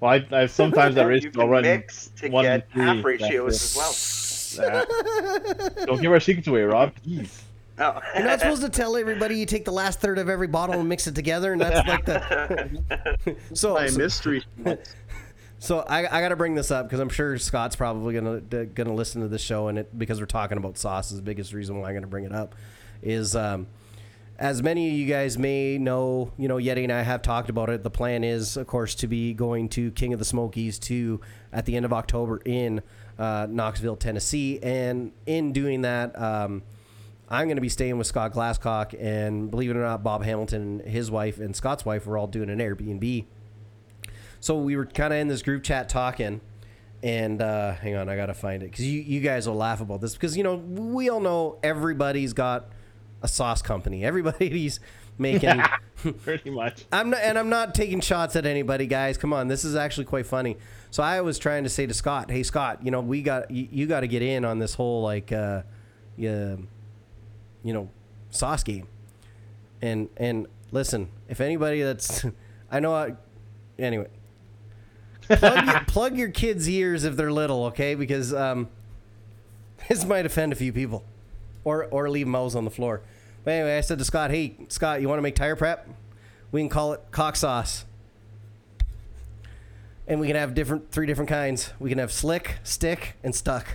well, 0.00 0.10
I, 0.10 0.26
I 0.32 0.46
sometimes 0.46 0.98
at 0.98 1.06
race 1.06 1.24
you 1.24 1.30
I'll 1.36 1.40
can 1.44 1.50
run 1.50 1.62
mix 1.62 2.08
to 2.18 2.28
one 2.28 2.44
get 2.44 2.70
three. 2.70 2.82
half 2.82 3.02
ratios 3.02 3.78
as 3.78 4.58
well. 4.58 4.84
Don't 5.86 6.02
give 6.02 6.12
our 6.12 6.20
secrets 6.20 6.46
away, 6.46 6.62
Rob. 6.62 6.92
Jeez. 7.06 7.40
Oh. 7.80 8.00
You're 8.14 8.24
not 8.24 8.40
supposed 8.40 8.62
to 8.62 8.68
tell 8.68 8.96
everybody 8.96 9.38
you 9.38 9.46
take 9.46 9.64
the 9.64 9.72
last 9.72 10.00
third 10.00 10.18
of 10.18 10.28
every 10.28 10.46
bottle 10.46 10.78
and 10.78 10.88
mix 10.88 11.06
it 11.06 11.14
together, 11.14 11.52
and 11.52 11.60
that's 11.60 11.88
like 11.88 12.04
the. 12.04 13.36
so, 13.54 13.74
My 13.74 13.86
so, 13.86 13.98
mystery. 13.98 14.44
so 15.58 15.80
I, 15.80 16.00
I 16.00 16.20
got 16.20 16.28
to 16.28 16.36
bring 16.36 16.54
this 16.54 16.70
up 16.70 16.86
because 16.86 17.00
I'm 17.00 17.08
sure 17.08 17.38
Scott's 17.38 17.76
probably 17.76 18.14
gonna 18.14 18.40
d- 18.40 18.66
gonna 18.66 18.94
listen 18.94 19.22
to 19.22 19.28
this 19.28 19.42
show, 19.42 19.68
and 19.68 19.78
it 19.78 19.98
because 19.98 20.20
we're 20.20 20.26
talking 20.26 20.58
about 20.58 20.76
sauce 20.76 21.10
is 21.10 21.16
the 21.16 21.22
biggest 21.22 21.52
reason 21.52 21.80
why 21.80 21.88
I'm 21.88 21.94
gonna 21.94 22.06
bring 22.06 22.24
it 22.24 22.32
up. 22.32 22.54
Is 23.02 23.34
um, 23.34 23.66
as 24.38 24.62
many 24.62 24.88
of 24.88 24.94
you 24.94 25.06
guys 25.06 25.38
may 25.38 25.78
know, 25.78 26.32
you 26.36 26.48
know, 26.48 26.56
Yeti 26.56 26.82
and 26.82 26.92
I 26.92 27.02
have 27.02 27.22
talked 27.22 27.48
about 27.48 27.70
it. 27.70 27.82
The 27.82 27.90
plan 27.90 28.24
is, 28.24 28.58
of 28.58 28.66
course, 28.66 28.94
to 28.96 29.06
be 29.06 29.32
going 29.32 29.70
to 29.70 29.90
King 29.92 30.12
of 30.12 30.18
the 30.18 30.24
Smokies 30.24 30.78
to 30.80 31.20
at 31.50 31.64
the 31.64 31.76
end 31.76 31.86
of 31.86 31.94
October 31.94 32.42
in 32.44 32.82
uh, 33.18 33.46
Knoxville, 33.48 33.96
Tennessee, 33.96 34.58
and 34.62 35.12
in 35.24 35.52
doing 35.52 35.82
that. 35.82 36.18
Um, 36.20 36.62
I'm 37.30 37.46
going 37.46 37.56
to 37.56 37.62
be 37.62 37.68
staying 37.68 37.96
with 37.96 38.08
Scott 38.08 38.32
Glasscock, 38.32 38.94
and 39.00 39.50
believe 39.50 39.70
it 39.70 39.76
or 39.76 39.82
not, 39.82 40.02
Bob 40.02 40.24
Hamilton, 40.24 40.80
his 40.80 41.10
wife, 41.10 41.38
and 41.38 41.54
Scott's 41.54 41.84
wife 41.84 42.06
were 42.06 42.18
all 42.18 42.26
doing 42.26 42.50
an 42.50 42.58
Airbnb. 42.58 43.24
So 44.40 44.58
we 44.58 44.76
were 44.76 44.86
kind 44.86 45.12
of 45.12 45.20
in 45.20 45.28
this 45.28 45.42
group 45.42 45.62
chat 45.62 45.88
talking, 45.88 46.40
and 47.02 47.40
uh, 47.40 47.74
hang 47.74 47.94
on, 47.94 48.08
I 48.08 48.16
got 48.16 48.26
to 48.26 48.34
find 48.34 48.62
it 48.62 48.70
because 48.70 48.84
you, 48.84 49.00
you 49.00 49.20
guys 49.20 49.46
will 49.46 49.54
laugh 49.54 49.80
about 49.80 50.00
this 50.00 50.14
because 50.14 50.36
you 50.36 50.42
know 50.42 50.56
we 50.56 51.08
all 51.08 51.20
know 51.20 51.58
everybody's 51.62 52.32
got 52.32 52.70
a 53.22 53.28
sauce 53.28 53.62
company. 53.62 54.04
Everybody's 54.04 54.80
making. 55.18 55.62
Pretty 56.22 56.50
much. 56.50 56.86
I'm 56.90 57.10
not, 57.10 57.20
and 57.20 57.38
I'm 57.38 57.50
not 57.50 57.74
taking 57.74 58.00
shots 58.00 58.34
at 58.34 58.46
anybody, 58.46 58.86
guys. 58.86 59.18
Come 59.18 59.32
on, 59.32 59.48
this 59.48 59.64
is 59.64 59.76
actually 59.76 60.06
quite 60.06 60.26
funny. 60.26 60.56
So 60.90 61.02
I 61.02 61.20
was 61.20 61.38
trying 61.38 61.62
to 61.64 61.70
say 61.70 61.86
to 61.86 61.94
Scott, 61.94 62.30
"Hey, 62.30 62.42
Scott, 62.42 62.84
you 62.84 62.90
know 62.90 63.00
we 63.00 63.22
got 63.22 63.50
you, 63.50 63.68
you 63.70 63.86
got 63.86 64.00
to 64.00 64.08
get 64.08 64.22
in 64.22 64.44
on 64.44 64.58
this 64.58 64.74
whole 64.74 65.02
like, 65.02 65.30
uh, 65.30 65.62
yeah, 66.16 66.56
you 67.62 67.72
know, 67.72 67.90
sauce 68.30 68.62
game." 68.62 68.86
And 69.82 70.08
and 70.16 70.46
listen, 70.72 71.08
if 71.28 71.40
anybody 71.40 71.82
that's, 71.82 72.24
I 72.70 72.80
know, 72.80 72.94
I, 72.94 73.14
anyway, 73.78 74.08
plug 75.22 75.66
your, 75.66 75.80
plug 75.86 76.16
your 76.16 76.28
kids' 76.30 76.68
ears 76.68 77.04
if 77.04 77.16
they're 77.16 77.32
little, 77.32 77.66
okay? 77.66 77.94
Because 77.94 78.32
um, 78.34 78.68
this 79.88 80.04
might 80.04 80.26
offend 80.26 80.52
a 80.52 80.56
few 80.56 80.72
people, 80.72 81.04
or 81.64 81.86
or 81.86 82.08
leave 82.10 82.26
mouths 82.26 82.54
on 82.54 82.64
the 82.64 82.70
floor. 82.70 83.02
But 83.44 83.52
anyway, 83.52 83.78
I 83.78 83.80
said 83.80 83.98
to 83.98 84.04
Scott, 84.04 84.30
"Hey, 84.30 84.56
Scott, 84.68 85.00
you 85.00 85.08
want 85.08 85.18
to 85.18 85.22
make 85.22 85.34
tire 85.34 85.56
prep? 85.56 85.88
We 86.52 86.60
can 86.60 86.68
call 86.68 86.92
it 86.92 87.00
cock 87.10 87.36
sauce, 87.36 87.84
and 90.06 90.20
we 90.20 90.26
can 90.26 90.36
have 90.36 90.54
different 90.54 90.90
three 90.90 91.06
different 91.06 91.28
kinds. 91.28 91.72
We 91.78 91.90
can 91.90 91.98
have 91.98 92.12
slick, 92.12 92.58
stick, 92.64 93.16
and 93.22 93.34
stuck." 93.34 93.66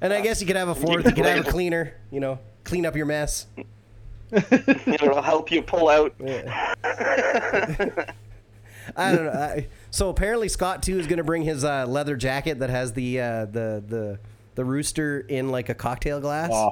And 0.00 0.12
I 0.12 0.20
guess 0.20 0.40
you 0.40 0.46
could 0.46 0.56
have 0.56 0.68
a 0.68 0.74
fourth. 0.74 1.04
You 1.06 1.12
could 1.12 1.26
have 1.26 1.46
a 1.46 1.50
cleaner. 1.50 1.94
You 2.10 2.20
know, 2.20 2.38
clean 2.64 2.86
up 2.86 2.96
your 2.96 3.06
mess. 3.06 3.46
It'll 4.32 5.22
help 5.22 5.50
you 5.50 5.62
pull 5.62 5.88
out. 5.88 6.14
I 8.96 9.12
don't 9.12 9.24
know. 9.24 9.32
I, 9.32 9.68
so 9.90 10.08
apparently 10.08 10.48
Scott 10.48 10.82
too 10.82 10.98
is 10.98 11.06
going 11.06 11.18
to 11.18 11.24
bring 11.24 11.42
his 11.42 11.64
uh, 11.64 11.86
leather 11.86 12.16
jacket 12.16 12.58
that 12.60 12.70
has 12.70 12.92
the 12.92 13.20
uh, 13.20 13.44
the 13.46 13.82
the 13.86 14.18
the 14.54 14.64
rooster 14.64 15.20
in 15.20 15.50
like 15.50 15.68
a 15.68 15.74
cocktail 15.74 16.20
glass, 16.20 16.50
Oh, 16.52 16.70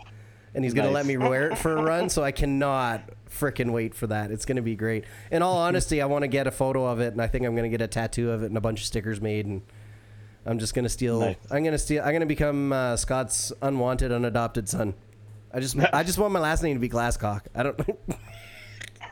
and 0.55 0.65
he's 0.65 0.75
going 0.75 0.87
to 0.89 0.93
let 0.95 1.07
me 1.07 1.17
wear 1.17 1.51
it 1.51 1.59
for 1.59 1.77
a 1.77 1.83
run. 1.83 2.09
So 2.09 2.23
I 2.25 2.33
cannot 2.33 3.09
freaking 3.31 3.73
wait 3.73 3.95
for 3.95 4.07
that. 4.09 4.31
It's 4.31 4.45
going 4.45 4.57
to 4.57 4.63
be 4.63 4.75
great. 4.75 5.05
In 5.31 5.43
all 5.43 5.59
honesty, 5.59 6.03
I 6.03 6.07
want 6.07 6.23
to 6.23 6.29
get 6.29 6.47
a 6.47 6.51
photo 6.51 6.87
of 6.87 7.01
it, 7.01 7.13
and 7.13 7.23
I 7.23 7.27
think 7.29 7.45
I'm 7.45 7.55
going 7.55 7.71
to 7.71 7.77
get 7.77 7.83
a 7.85 7.89
tattoo 7.89 8.31
of 8.31 8.43
it 8.43 8.47
and 8.47 8.57
a 8.57 8.61
bunch 8.61 8.81
of 8.81 8.87
stickers 8.87 9.21
made, 9.21 9.47
and 9.47 9.63
I'm 10.49 10.59
just 10.59 10.75
going 10.75 10.85
to 10.85 10.89
steal. 10.89 11.21
Nice. 11.21 11.37
I'm 11.51 11.63
going 11.63 11.73
to 11.73 11.79
steal. 11.79 12.03
I'm 12.03 12.09
going 12.09 12.21
to 12.21 12.27
become 12.27 12.73
uh, 12.73 12.97
Scott's 12.97 13.53
unwanted, 13.61 14.11
unadopted 14.11 14.67
son. 14.67 14.95
I 15.53 15.61
just 15.61 15.77
I 15.79 16.03
just 16.03 16.19
want 16.19 16.33
my 16.33 16.41
last 16.41 16.63
name 16.63 16.75
to 16.75 16.81
be 16.81 16.89
Glasscock. 16.89 17.43
I 17.55 17.65
don't. 17.65 17.79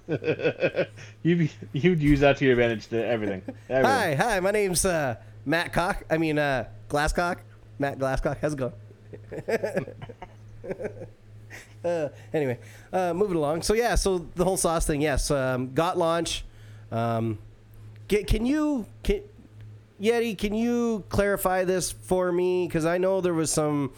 you 1.23 1.49
you'd 1.75 2.03
use 2.03 2.21
that 2.21 2.39
to 2.39 2.45
your 2.45 2.55
advantage 2.55 2.87
to 2.89 3.07
everything. 3.07 3.43
everything. 3.69 3.85
Hi, 3.85 4.15
hi. 4.15 4.41
My 4.41 4.51
name's 4.51 4.87
uh, 4.87 5.17
Matt 5.45 5.75
Cock. 5.75 6.05
I 6.09 6.17
mean, 6.17 6.39
uh, 6.39 6.69
Glasscock. 6.89 7.41
Matt 7.79 7.99
Glasscock. 7.99 8.39
How's 8.41 8.55
it 8.55 8.57
going? 8.57 8.73
uh, 11.85 12.09
anyway, 12.33 12.59
uh, 12.95 13.13
moving 13.13 13.37
along. 13.37 13.61
So 13.61 13.75
yeah, 13.75 13.95
so 13.95 14.27
the 14.37 14.45
whole 14.45 14.57
sauce 14.57 14.87
thing. 14.87 15.03
Yes, 15.03 15.31
um, 15.31 15.75
got 15.75 15.99
launch. 15.99 16.47
Um, 16.91 17.39
can, 18.09 18.25
can 18.25 18.47
you 18.47 18.87
can 19.03 19.23
Yeti? 20.01 20.37
Can 20.37 20.55
you 20.55 21.05
clarify 21.09 21.65
this 21.65 21.91
for 21.93 22.31
me? 22.33 22.67
Because 22.67 22.85
I 22.85 22.99
know 22.99 23.21
there 23.21 23.35
was 23.35 23.51
some 23.53 23.93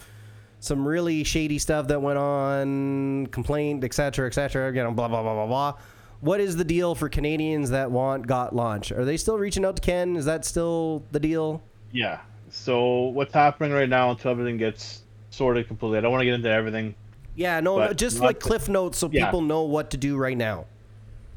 some 0.60 0.86
really 0.86 1.22
shady 1.24 1.58
stuff 1.58 1.86
that 1.88 2.02
went 2.02 2.18
on, 2.18 3.26
complaint, 3.28 3.84
etc., 3.84 4.26
etc. 4.26 4.72
You 4.74 4.82
know, 4.84 4.90
blah 4.92 5.08
blah 5.08 5.22
blah 5.22 5.34
blah 5.34 5.46
blah. 5.46 5.74
What 6.20 6.40
is 6.40 6.56
the 6.56 6.64
deal 6.64 6.94
for 6.96 7.08
Canadians 7.08 7.70
that 7.70 7.90
want 7.90 8.26
Got 8.26 8.54
Launch? 8.54 8.90
Are 8.90 9.04
they 9.04 9.16
still 9.16 9.38
reaching 9.38 9.64
out 9.64 9.76
to 9.76 9.82
Ken? 9.82 10.16
Is 10.16 10.24
that 10.24 10.44
still 10.44 11.04
the 11.12 11.20
deal? 11.20 11.62
Yeah. 11.92 12.20
So 12.50 13.04
what's 13.08 13.32
happening 13.32 13.72
right 13.72 13.88
now 13.88 14.10
until 14.10 14.32
everything 14.32 14.56
gets 14.56 15.02
sorted 15.30 15.68
completely? 15.68 15.98
I 15.98 16.00
don't 16.00 16.10
want 16.10 16.22
to 16.22 16.24
get 16.24 16.34
into 16.34 16.50
everything. 16.50 16.94
Yeah, 17.36 17.60
no, 17.60 17.78
no, 17.78 17.92
just 17.92 18.18
like 18.18 18.40
the- 18.40 18.48
cliff 18.48 18.68
notes 18.68 18.98
so 18.98 19.08
Yeah. 19.12 19.26
people 19.26 19.42
know 19.42 19.62
what 19.62 19.90
to 19.90 19.96
do 19.96 20.16
right 20.16 20.36
now. 20.36 20.64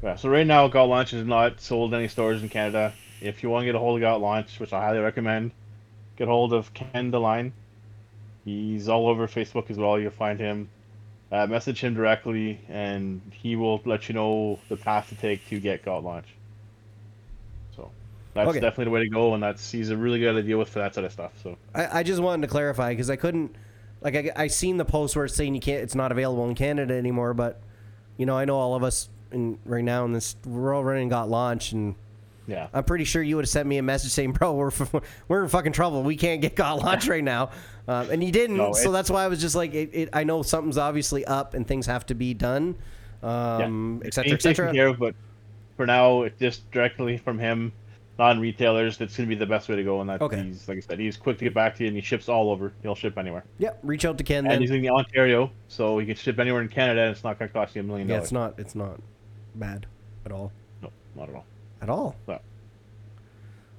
Yeah. 0.02 0.16
So 0.16 0.28
right 0.28 0.46
now, 0.46 0.66
Got 0.66 0.84
Launch 0.88 1.12
is 1.12 1.24
not 1.24 1.60
sold 1.60 1.92
in 1.94 2.00
any 2.00 2.08
stores 2.08 2.42
in 2.42 2.48
Canada. 2.48 2.92
If 3.22 3.42
you 3.42 3.50
want 3.50 3.62
to 3.62 3.66
get 3.66 3.74
a 3.74 3.78
hold 3.78 3.96
of 3.96 4.00
Got 4.00 4.20
Launch, 4.20 4.58
which 4.58 4.72
I 4.72 4.80
highly 4.80 4.98
recommend, 4.98 5.52
get 6.16 6.28
hold 6.28 6.52
of 6.52 6.74
Ken 6.74 7.12
DeLine. 7.12 7.52
He's 8.44 8.88
all 8.88 9.08
over 9.08 9.28
Facebook 9.28 9.70
as 9.70 9.78
well. 9.78 9.98
You'll 9.98 10.10
find 10.10 10.38
him. 10.38 10.68
Uh, 11.30 11.46
message 11.46 11.80
him 11.80 11.94
directly, 11.94 12.60
and 12.68 13.22
he 13.32 13.56
will 13.56 13.80
let 13.86 14.08
you 14.08 14.14
know 14.14 14.58
the 14.68 14.76
path 14.76 15.08
to 15.08 15.14
take 15.14 15.48
to 15.48 15.58
get 15.60 15.82
Got 15.82 16.04
Launch. 16.04 16.26
So 17.74 17.90
that's 18.34 18.50
Okay. 18.50 18.60
definitely 18.60 18.84
the 18.84 18.90
way 18.90 19.00
to 19.04 19.08
go, 19.08 19.32
and 19.32 19.42
that's 19.42 19.70
he's 19.70 19.88
a 19.90 19.96
really 19.96 20.18
good 20.18 20.34
to 20.34 20.42
deal 20.42 20.58
with 20.58 20.68
for 20.68 20.80
that 20.80 20.92
sort 20.92 21.06
of 21.06 21.12
stuff. 21.12 21.32
So 21.42 21.56
I, 21.74 22.00
I 22.00 22.02
just 22.02 22.20
wanted 22.20 22.42
to 22.42 22.48
clarify 22.48 22.92
because 22.92 23.08
I 23.08 23.16
couldn't, 23.16 23.54
like, 24.02 24.14
I, 24.14 24.32
I 24.36 24.46
seen 24.48 24.76
the 24.76 24.84
post 24.84 25.16
where 25.16 25.24
it's 25.24 25.34
saying 25.34 25.54
you 25.54 25.60
can't, 25.60 25.82
it's 25.82 25.94
not 25.94 26.12
available 26.12 26.46
in 26.48 26.54
Canada 26.54 26.94
anymore. 26.94 27.32
But, 27.32 27.62
you 28.18 28.26
know, 28.26 28.36
I 28.36 28.44
know 28.44 28.56
all 28.56 28.74
of 28.74 28.82
us 28.82 29.08
in 29.30 29.58
right 29.64 29.84
now 29.84 30.04
in 30.04 30.12
this, 30.12 30.36
we're 30.44 30.74
all 30.74 30.84
running 30.84 31.08
Got 31.08 31.30
Launch, 31.30 31.72
and 31.72 31.94
yeah. 32.46 32.68
I'm 32.72 32.84
pretty 32.84 33.04
sure 33.04 33.22
you 33.22 33.36
would 33.36 33.44
have 33.44 33.50
sent 33.50 33.68
me 33.68 33.78
a 33.78 33.82
message 33.82 34.10
saying, 34.12 34.32
"Bro, 34.32 34.54
we're 34.54 34.68
f- 34.68 34.94
we're 35.28 35.42
in 35.42 35.48
fucking 35.48 35.72
trouble. 35.72 36.02
We 36.02 36.16
can't 36.16 36.40
get 36.40 36.56
Got 36.56 36.80
Launch 36.82 37.08
right 37.08 37.22
now," 37.24 37.50
um, 37.88 38.10
and 38.10 38.22
you 38.22 38.32
didn't. 38.32 38.56
No, 38.56 38.72
so 38.72 38.90
that's 38.92 39.10
why 39.10 39.24
I 39.24 39.28
was 39.28 39.40
just 39.40 39.54
like, 39.54 39.74
it, 39.74 39.90
it, 39.92 40.08
I 40.12 40.24
know 40.24 40.42
something's 40.42 40.78
obviously 40.78 41.24
up 41.24 41.54
and 41.54 41.66
things 41.66 41.86
have 41.86 42.06
to 42.06 42.14
be 42.14 42.34
done, 42.34 42.76
um, 43.22 44.00
yeah. 44.02 44.08
et 44.08 44.14
cetera, 44.14 44.32
et 44.32 44.42
cetera. 44.42 44.72
care 44.72 44.92
but 44.92 45.14
for 45.76 45.86
now, 45.86 46.22
it's 46.22 46.38
just 46.38 46.70
directly 46.70 47.16
from 47.16 47.38
him, 47.38 47.72
non-retailers. 48.18 48.98
That's 48.98 49.16
going 49.16 49.28
to 49.28 49.34
be 49.34 49.38
the 49.38 49.46
best 49.46 49.68
way 49.68 49.76
to 49.76 49.82
go. 49.84 50.00
And 50.00 50.10
that 50.10 50.20
Okay. 50.20 50.42
he's 50.42 50.68
like 50.68 50.78
I 50.78 50.80
said, 50.80 50.98
he's 50.98 51.16
quick 51.16 51.38
to 51.38 51.44
get 51.44 51.54
back 51.54 51.76
to 51.76 51.84
you, 51.84 51.88
and 51.88 51.96
he 51.96 52.02
ships 52.02 52.28
all 52.28 52.50
over. 52.50 52.72
He'll 52.82 52.94
ship 52.94 53.16
anywhere, 53.18 53.44
Yeah, 53.58 53.70
reach 53.82 54.04
out 54.04 54.18
to 54.18 54.24
Ken. 54.24 54.44
and 54.44 54.50
Then. 54.52 54.60
he's 54.60 54.70
in 54.70 54.86
Ontario, 54.88 55.50
so 55.68 55.98
he 55.98 56.06
can 56.06 56.16
ship 56.16 56.38
anywhere 56.38 56.60
in 56.62 56.68
Canada, 56.68 57.02
and 57.02 57.10
it's 57.14 57.24
not 57.24 57.38
going 57.38 57.48
to 57.48 57.52
cost 57.52 57.74
you 57.74 57.80
a 57.80 57.84
million 57.84 58.06
dollars. 58.08 58.18
Yeah, 58.18 58.22
it's 58.24 58.32
not, 58.32 58.54
it's 58.58 58.74
not 58.74 59.00
bad 59.54 59.86
at 60.26 60.32
all. 60.32 60.52
No, 60.82 60.90
not 61.16 61.28
at 61.28 61.34
all. 61.34 61.44
At 61.82 61.90
all. 61.90 62.14
No. 62.28 62.40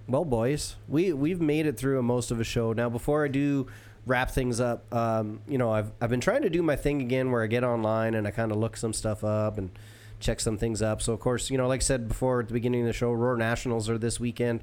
Well, 0.08 0.26
boys, 0.26 0.76
we 0.90 1.14
we've 1.14 1.40
made 1.40 1.66
it 1.66 1.78
through 1.78 2.02
most 2.04 2.30
of 2.32 2.40
a 2.42 2.44
show. 2.44 2.74
Now, 2.74 2.90
before 2.90 3.24
I 3.24 3.30
do 3.30 3.68
wrap 4.06 4.32
things 4.32 4.60
up, 4.60 4.94
um, 4.94 5.40
you 5.48 5.58
know, 5.58 5.72
I've 5.72 5.94
I've 6.02 6.10
been 6.10 6.20
trying 6.20 6.42
to 6.42 6.50
do 6.50 6.62
my 6.62 6.76
thing 6.76 7.02
again, 7.02 7.32
where 7.32 7.42
I 7.42 7.48
get 7.48 7.64
online 7.64 8.14
and 8.14 8.28
I 8.28 8.32
kind 8.32 8.52
of 8.52 8.58
look 8.58 8.76
some 8.76 8.92
stuff 8.92 9.24
up 9.24 9.58
and 9.58 9.72
check 10.20 10.42
some 10.42 10.58
things 10.58 10.82
up. 10.82 11.02
So, 11.02 11.14
of 11.14 11.22
course, 11.22 11.50
you 11.50 11.58
know, 11.58 11.70
like 11.70 11.80
I 11.80 11.84
said 11.84 12.10
before 12.10 12.42
at 12.42 12.48
the 12.50 12.54
beginning 12.54 12.82
of 12.82 12.88
the 12.88 12.94
show, 12.94 13.14
Roar 13.14 13.38
Nationals 13.38 13.90
are 13.90 13.98
this 13.98 14.20
weekend. 14.20 14.62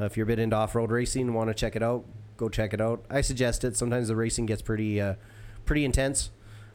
Uh, 0.00 0.04
if 0.04 0.16
you're 0.16 0.24
a 0.24 0.26
bit 0.26 0.38
into 0.38 0.56
off-road 0.56 0.90
racing, 0.90 1.22
and 1.22 1.34
want 1.34 1.48
to 1.48 1.54
check 1.54 1.76
it 1.76 1.82
out, 1.82 2.06
go 2.38 2.48
check 2.48 2.72
it 2.72 2.80
out. 2.80 3.04
I 3.10 3.20
suggest 3.20 3.64
it. 3.64 3.76
Sometimes 3.76 4.08
the 4.08 4.16
racing 4.16 4.46
gets 4.46 4.62
pretty 4.62 4.98
uh, 4.98 5.16
pretty 5.66 5.84
intense 5.84 6.30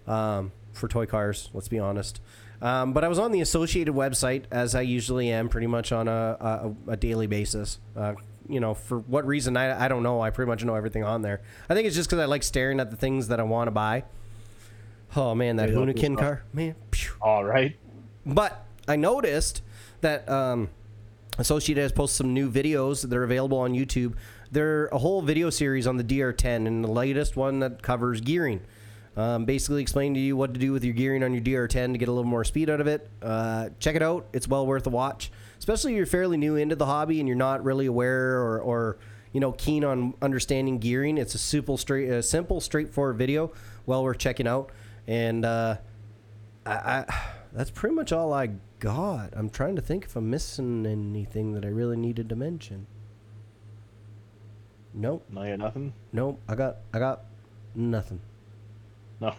um, 0.05 0.51
for 0.74 0.88
toy 0.88 1.07
cars. 1.07 1.49
Let's 1.51 1.68
be 1.70 1.80
honest. 1.80 2.22
Um, 2.64 2.93
but 2.93 3.03
I 3.03 3.09
was 3.09 3.20
on 3.20 3.34
the 3.34 3.41
Associated 3.41 3.93
website 3.93 4.45
as 4.49 4.74
I 4.74 4.82
usually 4.82 5.30
am, 5.30 5.49
pretty 5.49 5.68
much 5.68 5.91
on 5.91 6.07
a, 6.07 6.72
a, 6.88 6.91
a 6.93 6.97
daily 6.97 7.28
basis. 7.28 7.78
Uh, 7.93 8.14
you 8.47 8.61
know, 8.61 8.74
for 8.74 8.99
what 8.99 9.28
reason 9.28 9.57
I, 9.57 9.86
I 9.86 9.88
don't 9.89 10.01
know. 10.01 10.22
I 10.22 10.30
pretty 10.30 10.47
much 10.49 10.64
know 10.64 10.76
everything 10.76 11.03
on 11.03 11.22
there. 11.22 11.41
I 11.70 11.74
think 11.74 11.88
it's 11.88 11.95
just 11.95 12.09
because 12.09 12.22
I 12.22 12.26
like 12.26 12.41
staring 12.41 12.80
at 12.80 12.89
the 12.89 12.95
things 12.95 13.28
that 13.28 13.39
I 13.41 13.43
want 13.43 13.68
to 13.68 13.72
buy. 13.72 14.05
Oh 15.16 15.36
man, 15.36 15.57
that 15.57 15.70
Hunikin 15.70 16.18
car, 16.18 16.43
man. 16.53 16.76
phew. 16.91 17.11
All 17.22 17.43
right. 17.43 17.76
But 18.26 18.66
I 18.88 18.95
noticed 18.95 19.61
that 20.01 20.28
um, 20.30 20.70
Associated 21.38 21.82
has 21.82 21.91
posted 21.91 22.18
some 22.18 22.34
new 22.34 22.49
videos 22.49 23.07
that 23.07 23.16
are 23.16 23.24
available 23.24 23.57
on 23.59 23.74
YouTube. 23.74 24.16
They're 24.51 24.88
a 24.88 24.99
whole 24.99 25.22
video 25.22 25.49
series 25.49 25.86
on 25.86 25.97
the 25.97 26.03
DR10 26.03 26.66
and 26.68 26.84
the 26.84 26.89
latest 26.89 27.36
one 27.36 27.59
that 27.59 27.82
covers 27.82 28.22
gearing. 28.22 28.61
Um, 29.16 29.45
basically, 29.45 29.82
explaining 29.82 30.16
to 30.16 30.20
you 30.20 30.36
what 30.36 30.53
to 30.55 30.59
do 30.59 30.72
with 30.72 30.84
your 30.84 30.93
gearing 30.95 31.24
on 31.24 31.34
your 31.34 31.43
DR10 31.43 31.91
to 31.91 31.97
get 31.99 32.07
a 32.09 32.11
little 32.11 32.30
more 32.30 32.43
speed 32.43 32.70
out 32.70 32.82
of 32.82 32.88
it. 32.88 33.07
Uh, 33.22 33.70
check 33.80 33.95
it 33.95 34.01
out; 34.01 34.26
it's 34.34 34.47
well 34.47 34.66
worth 34.66 34.88
a 34.88 34.89
watch, 34.89 35.32
especially 35.59 35.93
if 35.93 35.97
you're 35.97 36.05
fairly 36.07 36.36
new 36.38 36.55
into 36.55 36.76
the 36.76 36.88
hobby 36.88 37.20
and 37.20 37.28
you're 37.28 37.38
not 37.38 37.64
really 37.64 37.86
aware 37.86 38.38
or, 38.41 38.59
or 38.59 38.97
you 39.32 39.39
know 39.39 39.51
keen 39.51 39.84
on 39.84 40.16
understanding 40.22 40.80
gearing. 40.80 41.20
It's 41.20 41.36
a 41.36 41.38
simple, 41.38 41.78
straight, 41.78 42.09
a 42.09 42.24
simple, 42.24 42.59
straightforward 42.59 43.18
video, 43.18 43.51
well 43.86 44.03
worth 44.03 44.18
checking 44.18 44.47
out. 44.47 44.72
And 45.05 45.45
uh, 45.45 45.78
I, 46.66 46.72
I 46.74 47.24
that's 47.53 47.70
pretty 47.70 47.93
much 47.93 48.11
all 48.11 48.34
I 48.34 48.49
got. 48.80 49.30
I'm 49.34 49.51
trying 49.51 49.76
to 49.76 49.82
think 49.84 50.05
if 50.05 50.16
I'm 50.16 50.32
missing 50.32 50.88
anything 50.88 51.53
that 51.53 51.64
I 51.64 51.68
really 51.68 51.97
needed 51.97 52.30
to 52.30 52.36
mention. 52.36 52.88
Nope, 54.95 55.26
No, 55.30 55.43
you 55.43 55.57
nothing. 55.57 55.93
nope. 56.11 56.39
I 56.47 56.55
got 56.55 56.78
I 56.93 56.97
got 56.99 57.22
nothing. 57.76 58.20
No. 59.22 59.34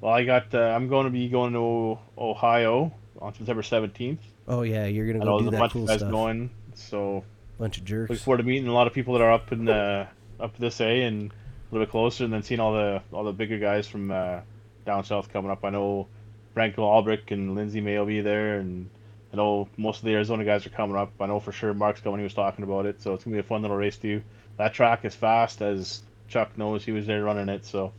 Well, 0.00 0.12
I 0.12 0.24
got. 0.24 0.54
Uh, 0.54 0.58
I'm 0.60 0.88
going 0.88 1.04
to 1.04 1.10
be 1.10 1.28
going 1.28 1.52
to 1.54 1.98
Ohio 2.16 2.92
on 3.20 3.34
September 3.34 3.62
17th. 3.62 4.18
Oh 4.46 4.62
yeah, 4.62 4.86
you're 4.86 5.06
gonna 5.06 5.18
go 5.18 5.38
know 5.38 5.44
do 5.44 5.50
that 5.50 5.58
bunch 5.58 5.72
cool 5.72 5.82
of 5.82 5.88
guys 5.88 5.98
stuff. 5.98 6.10
going, 6.10 6.48
so 6.74 7.22
Bunch 7.58 7.76
of 7.78 7.82
looking 7.90 8.06
jerks. 8.08 8.22
forward 8.22 8.38
to 8.38 8.44
meeting 8.44 8.68
a 8.68 8.72
lot 8.72 8.86
of 8.86 8.94
people 8.94 9.12
that 9.14 9.22
are 9.22 9.32
up 9.32 9.52
in 9.52 9.64
the 9.66 10.06
up 10.40 10.56
this 10.56 10.80
A 10.80 11.02
and 11.02 11.30
a 11.30 11.34
little 11.74 11.84
bit 11.86 11.90
closer, 11.90 12.24
and 12.24 12.32
then 12.32 12.42
seeing 12.42 12.60
all 12.60 12.72
the 12.72 13.02
all 13.12 13.24
the 13.24 13.32
bigger 13.32 13.58
guys 13.58 13.86
from 13.86 14.10
uh, 14.10 14.40
down 14.86 15.04
south 15.04 15.30
coming 15.30 15.50
up. 15.50 15.64
I 15.64 15.70
know 15.70 16.06
Franco 16.54 16.82
Albrecht 16.82 17.30
and 17.30 17.54
Lindsay 17.54 17.80
May 17.82 17.98
will 17.98 18.06
be 18.06 18.22
there, 18.22 18.58
and 18.58 18.88
I 19.34 19.36
know 19.36 19.68
most 19.76 19.98
of 19.98 20.04
the 20.06 20.12
Arizona 20.14 20.44
guys 20.46 20.64
are 20.64 20.70
coming 20.70 20.96
up. 20.96 21.12
I 21.20 21.26
know 21.26 21.40
for 21.40 21.52
sure 21.52 21.74
Mark's 21.74 22.00
coming. 22.00 22.20
He 22.20 22.24
was 22.24 22.32
talking 22.34 22.64
about 22.64 22.86
it, 22.86 23.02
so 23.02 23.12
it's 23.12 23.24
gonna 23.24 23.34
be 23.36 23.40
a 23.40 23.42
fun 23.42 23.60
little 23.60 23.76
race 23.76 23.98
too. 23.98 24.22
That 24.56 24.72
track 24.72 25.04
is 25.04 25.14
fast, 25.14 25.60
as 25.60 26.00
Chuck 26.28 26.56
knows. 26.56 26.84
He 26.84 26.92
was 26.92 27.06
there 27.06 27.22
running 27.24 27.50
it, 27.50 27.66
so 27.66 27.92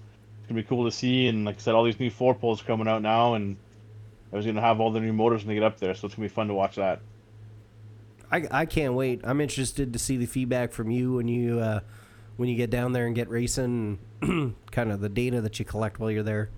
gonna 0.49 0.61
be 0.61 0.67
cool 0.67 0.85
to 0.85 0.91
see. 0.91 1.27
And 1.27 1.45
like 1.45 1.55
I 1.55 1.59
said, 1.59 1.75
all 1.75 1.83
these 1.83 1.99
new 1.99 2.09
four 2.09 2.35
poles 2.35 2.61
coming 2.61 2.87
out 2.87 3.01
now, 3.01 3.35
and 3.35 3.55
I 4.33 4.35
was 4.35 4.45
gonna 4.45 4.61
have 4.61 4.79
all 4.79 4.91
the 4.91 4.99
new 4.99 5.13
motors 5.13 5.41
when 5.41 5.49
they 5.49 5.53
get 5.55 5.63
up 5.63 5.79
there, 5.79 5.95
so 5.95 6.05
it's 6.05 6.15
gonna 6.15 6.27
be 6.27 6.33
fun 6.33 6.47
to 6.47 6.53
watch 6.53 6.75
that. 6.75 6.99
I, 8.31 8.47
I 8.51 8.65
can't 8.65 8.93
wait. 8.93 9.21
I'm 9.23 9.41
interested 9.41 9.93
to 9.93 9.99
see 9.99 10.17
the 10.17 10.25
feedback 10.25 10.71
from 10.71 10.91
you 10.91 11.13
when 11.13 11.27
you 11.27 11.59
uh, 11.59 11.79
when 12.37 12.49
you 12.49 12.55
get 12.55 12.69
down 12.69 12.93
there 12.93 13.05
and 13.05 13.15
get 13.15 13.29
racing. 13.29 13.99
kind 14.71 14.91
of 14.91 14.99
the 14.99 15.09
data 15.09 15.41
that 15.41 15.59
you 15.59 15.65
collect 15.65 15.99
while 15.99 16.11
you're 16.11 16.23
there. 16.23 16.49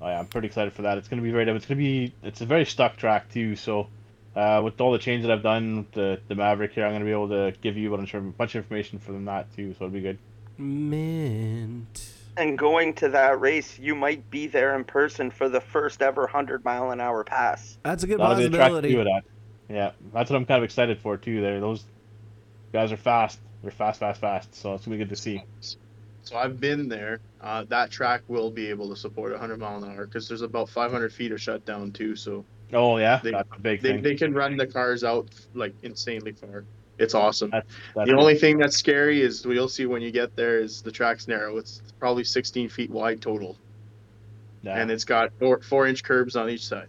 Oh, 0.00 0.08
yeah, 0.08 0.18
I'm 0.18 0.26
pretty 0.26 0.48
excited 0.48 0.72
for 0.72 0.82
that. 0.82 0.98
It's 0.98 1.08
gonna 1.08 1.22
be 1.22 1.30
very. 1.30 1.48
It's 1.48 1.66
gonna 1.66 1.78
be. 1.78 2.12
It's 2.22 2.40
a 2.40 2.46
very 2.46 2.64
stuck 2.64 2.96
track 2.96 3.30
too. 3.30 3.54
So, 3.54 3.86
uh, 4.34 4.60
with 4.64 4.80
all 4.80 4.90
the 4.92 4.98
changes 4.98 5.26
that 5.26 5.32
I've 5.32 5.42
done 5.42 5.76
with 5.76 5.92
the 5.92 6.20
the 6.26 6.34
Maverick 6.34 6.72
here, 6.72 6.84
I'm 6.84 6.92
gonna 6.92 7.04
be 7.04 7.12
able 7.12 7.28
to 7.28 7.54
give 7.60 7.76
you 7.76 7.94
a 7.94 7.96
bunch 7.96 8.14
of 8.14 8.36
bunch 8.36 8.54
of 8.56 8.64
information 8.64 8.98
from 8.98 9.24
that 9.26 9.54
too. 9.54 9.74
So 9.74 9.84
it'll 9.84 9.94
be 9.94 10.00
good. 10.00 10.18
Mint. 10.58 12.21
And 12.36 12.56
going 12.56 12.94
to 12.94 13.10
that 13.10 13.40
race, 13.40 13.78
you 13.78 13.94
might 13.94 14.30
be 14.30 14.46
there 14.46 14.74
in 14.74 14.84
person 14.84 15.30
for 15.30 15.48
the 15.48 15.60
first 15.60 16.00
ever 16.00 16.22
100 16.22 16.64
mile 16.64 16.90
an 16.90 17.00
hour 17.00 17.24
pass. 17.24 17.76
That's 17.84 18.04
a 18.04 18.06
good 18.06 18.18
That'll 18.20 18.36
be 18.36 18.44
the 18.44 18.56
track 18.56 18.68
to 18.70 18.74
possibility. 18.76 18.94
do 18.94 19.04
that. 19.04 19.22
Yeah, 19.68 19.90
that's 20.12 20.30
what 20.30 20.36
I'm 20.36 20.46
kind 20.46 20.58
of 20.58 20.64
excited 20.64 20.98
for 20.98 21.16
too. 21.16 21.40
There, 21.40 21.60
those 21.60 21.84
guys 22.72 22.90
are 22.90 22.96
fast. 22.96 23.38
They're 23.62 23.70
fast, 23.70 24.00
fast, 24.00 24.20
fast. 24.20 24.54
So 24.54 24.74
it's 24.74 24.84
gonna 24.84 24.96
be 24.96 25.04
good 25.04 25.10
to 25.10 25.16
see. 25.16 25.42
So 26.22 26.36
I've 26.36 26.58
been 26.58 26.88
there. 26.88 27.20
Uh, 27.40 27.64
that 27.68 27.90
track 27.90 28.22
will 28.28 28.50
be 28.50 28.68
able 28.70 28.88
to 28.90 28.96
support 28.96 29.32
100 29.32 29.58
mile 29.58 29.82
an 29.82 29.90
hour 29.90 30.06
because 30.06 30.28
there's 30.28 30.42
about 30.42 30.68
500 30.70 31.12
feet 31.12 31.32
of 31.32 31.40
shutdown 31.40 31.92
too. 31.92 32.16
So 32.16 32.44
Oh 32.72 32.96
yeah, 32.96 33.20
They- 33.22 33.32
that's 33.32 33.48
a 33.54 33.60
big 33.60 33.82
they, 33.82 33.92
thing. 33.92 34.02
they 34.02 34.14
can 34.14 34.32
run 34.32 34.56
the 34.56 34.66
cars 34.66 35.04
out 35.04 35.28
like 35.54 35.74
insanely 35.82 36.32
far. 36.32 36.64
It's 36.98 37.14
awesome. 37.14 37.50
That's 37.50 37.66
The 37.94 38.14
only 38.16 38.36
thing 38.36 38.58
that's 38.58 38.76
scary 38.76 39.22
is 39.22 39.44
you'll 39.44 39.68
see 39.68 39.86
when 39.86 40.02
you 40.02 40.10
get 40.10 40.36
there 40.36 40.60
is 40.60 40.82
the 40.82 40.92
track's 40.92 41.26
narrow. 41.26 41.56
It's 41.56 41.82
probably 41.98 42.24
16 42.24 42.68
feet 42.68 42.90
wide 42.90 43.20
total, 43.20 43.56
yeah. 44.62 44.80
and 44.80 44.90
it's 44.90 45.04
got 45.04 45.32
four, 45.38 45.60
four 45.62 45.86
inch 45.86 46.04
curbs 46.04 46.36
on 46.36 46.48
each 46.50 46.66
side. 46.66 46.88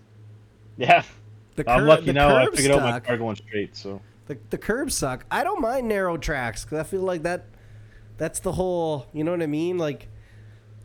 yeah. 0.78 1.04
The 1.56 1.70
I'm 1.70 1.86
lucky 1.86 2.06
the 2.06 2.14
now. 2.14 2.36
I 2.36 2.45
curb 2.45 2.56
figured 2.56 2.74
out 2.74 2.82
my 2.82 2.99
car 2.99 3.18
going 3.18 3.36
straight. 3.36 3.76
So 3.76 4.01
The, 4.26 4.38
the 4.49 4.58
curbs 4.58 4.95
suck. 4.95 5.26
I 5.30 5.43
don't 5.43 5.62
mind 5.62 5.88
narrow 5.88 6.18
tracks 6.18 6.64
because 6.64 6.80
I 6.80 6.84
feel 6.84 7.01
like 7.01 7.24
that. 7.24 7.45
That's 8.18 8.39
the 8.39 8.54
whole. 8.54 9.08
You 9.14 9.24
know 9.24 9.32
what 9.32 9.41
I 9.41 9.47
mean? 9.47 9.78
Like, 9.78 10.08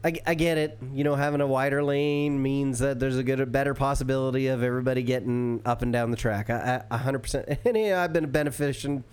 I, 0.05 0.13
I 0.27 0.35
get 0.35 0.59
it. 0.59 0.79
You 0.93 1.05
know, 1.05 1.15
having 1.15 1.41
a 1.41 1.47
wider 1.47 1.83
lane 1.83 2.41
means 2.43 2.79
that 2.79 3.01
there's 3.01 3.17
a 3.17 3.23
good, 3.23 3.41
a 3.41 3.47
better 3.47 3.75
possibility 3.75 4.47
of 4.47 4.63
everybody 4.63 5.03
getting 5.03 5.61
up 5.65 5.83
and 5.83 5.93
down 5.93 6.11
the 6.11 6.17
track. 6.17 6.51
I, 6.51 6.83
I, 6.91 6.95
a 6.95 6.99
hundred 6.99 7.21
percent. 7.21 7.49
And 7.65 7.77
yeah, 7.77 8.03
I've 8.03 8.13
been 8.13 8.25
a 8.25 8.29
beneficent, 8.29 9.05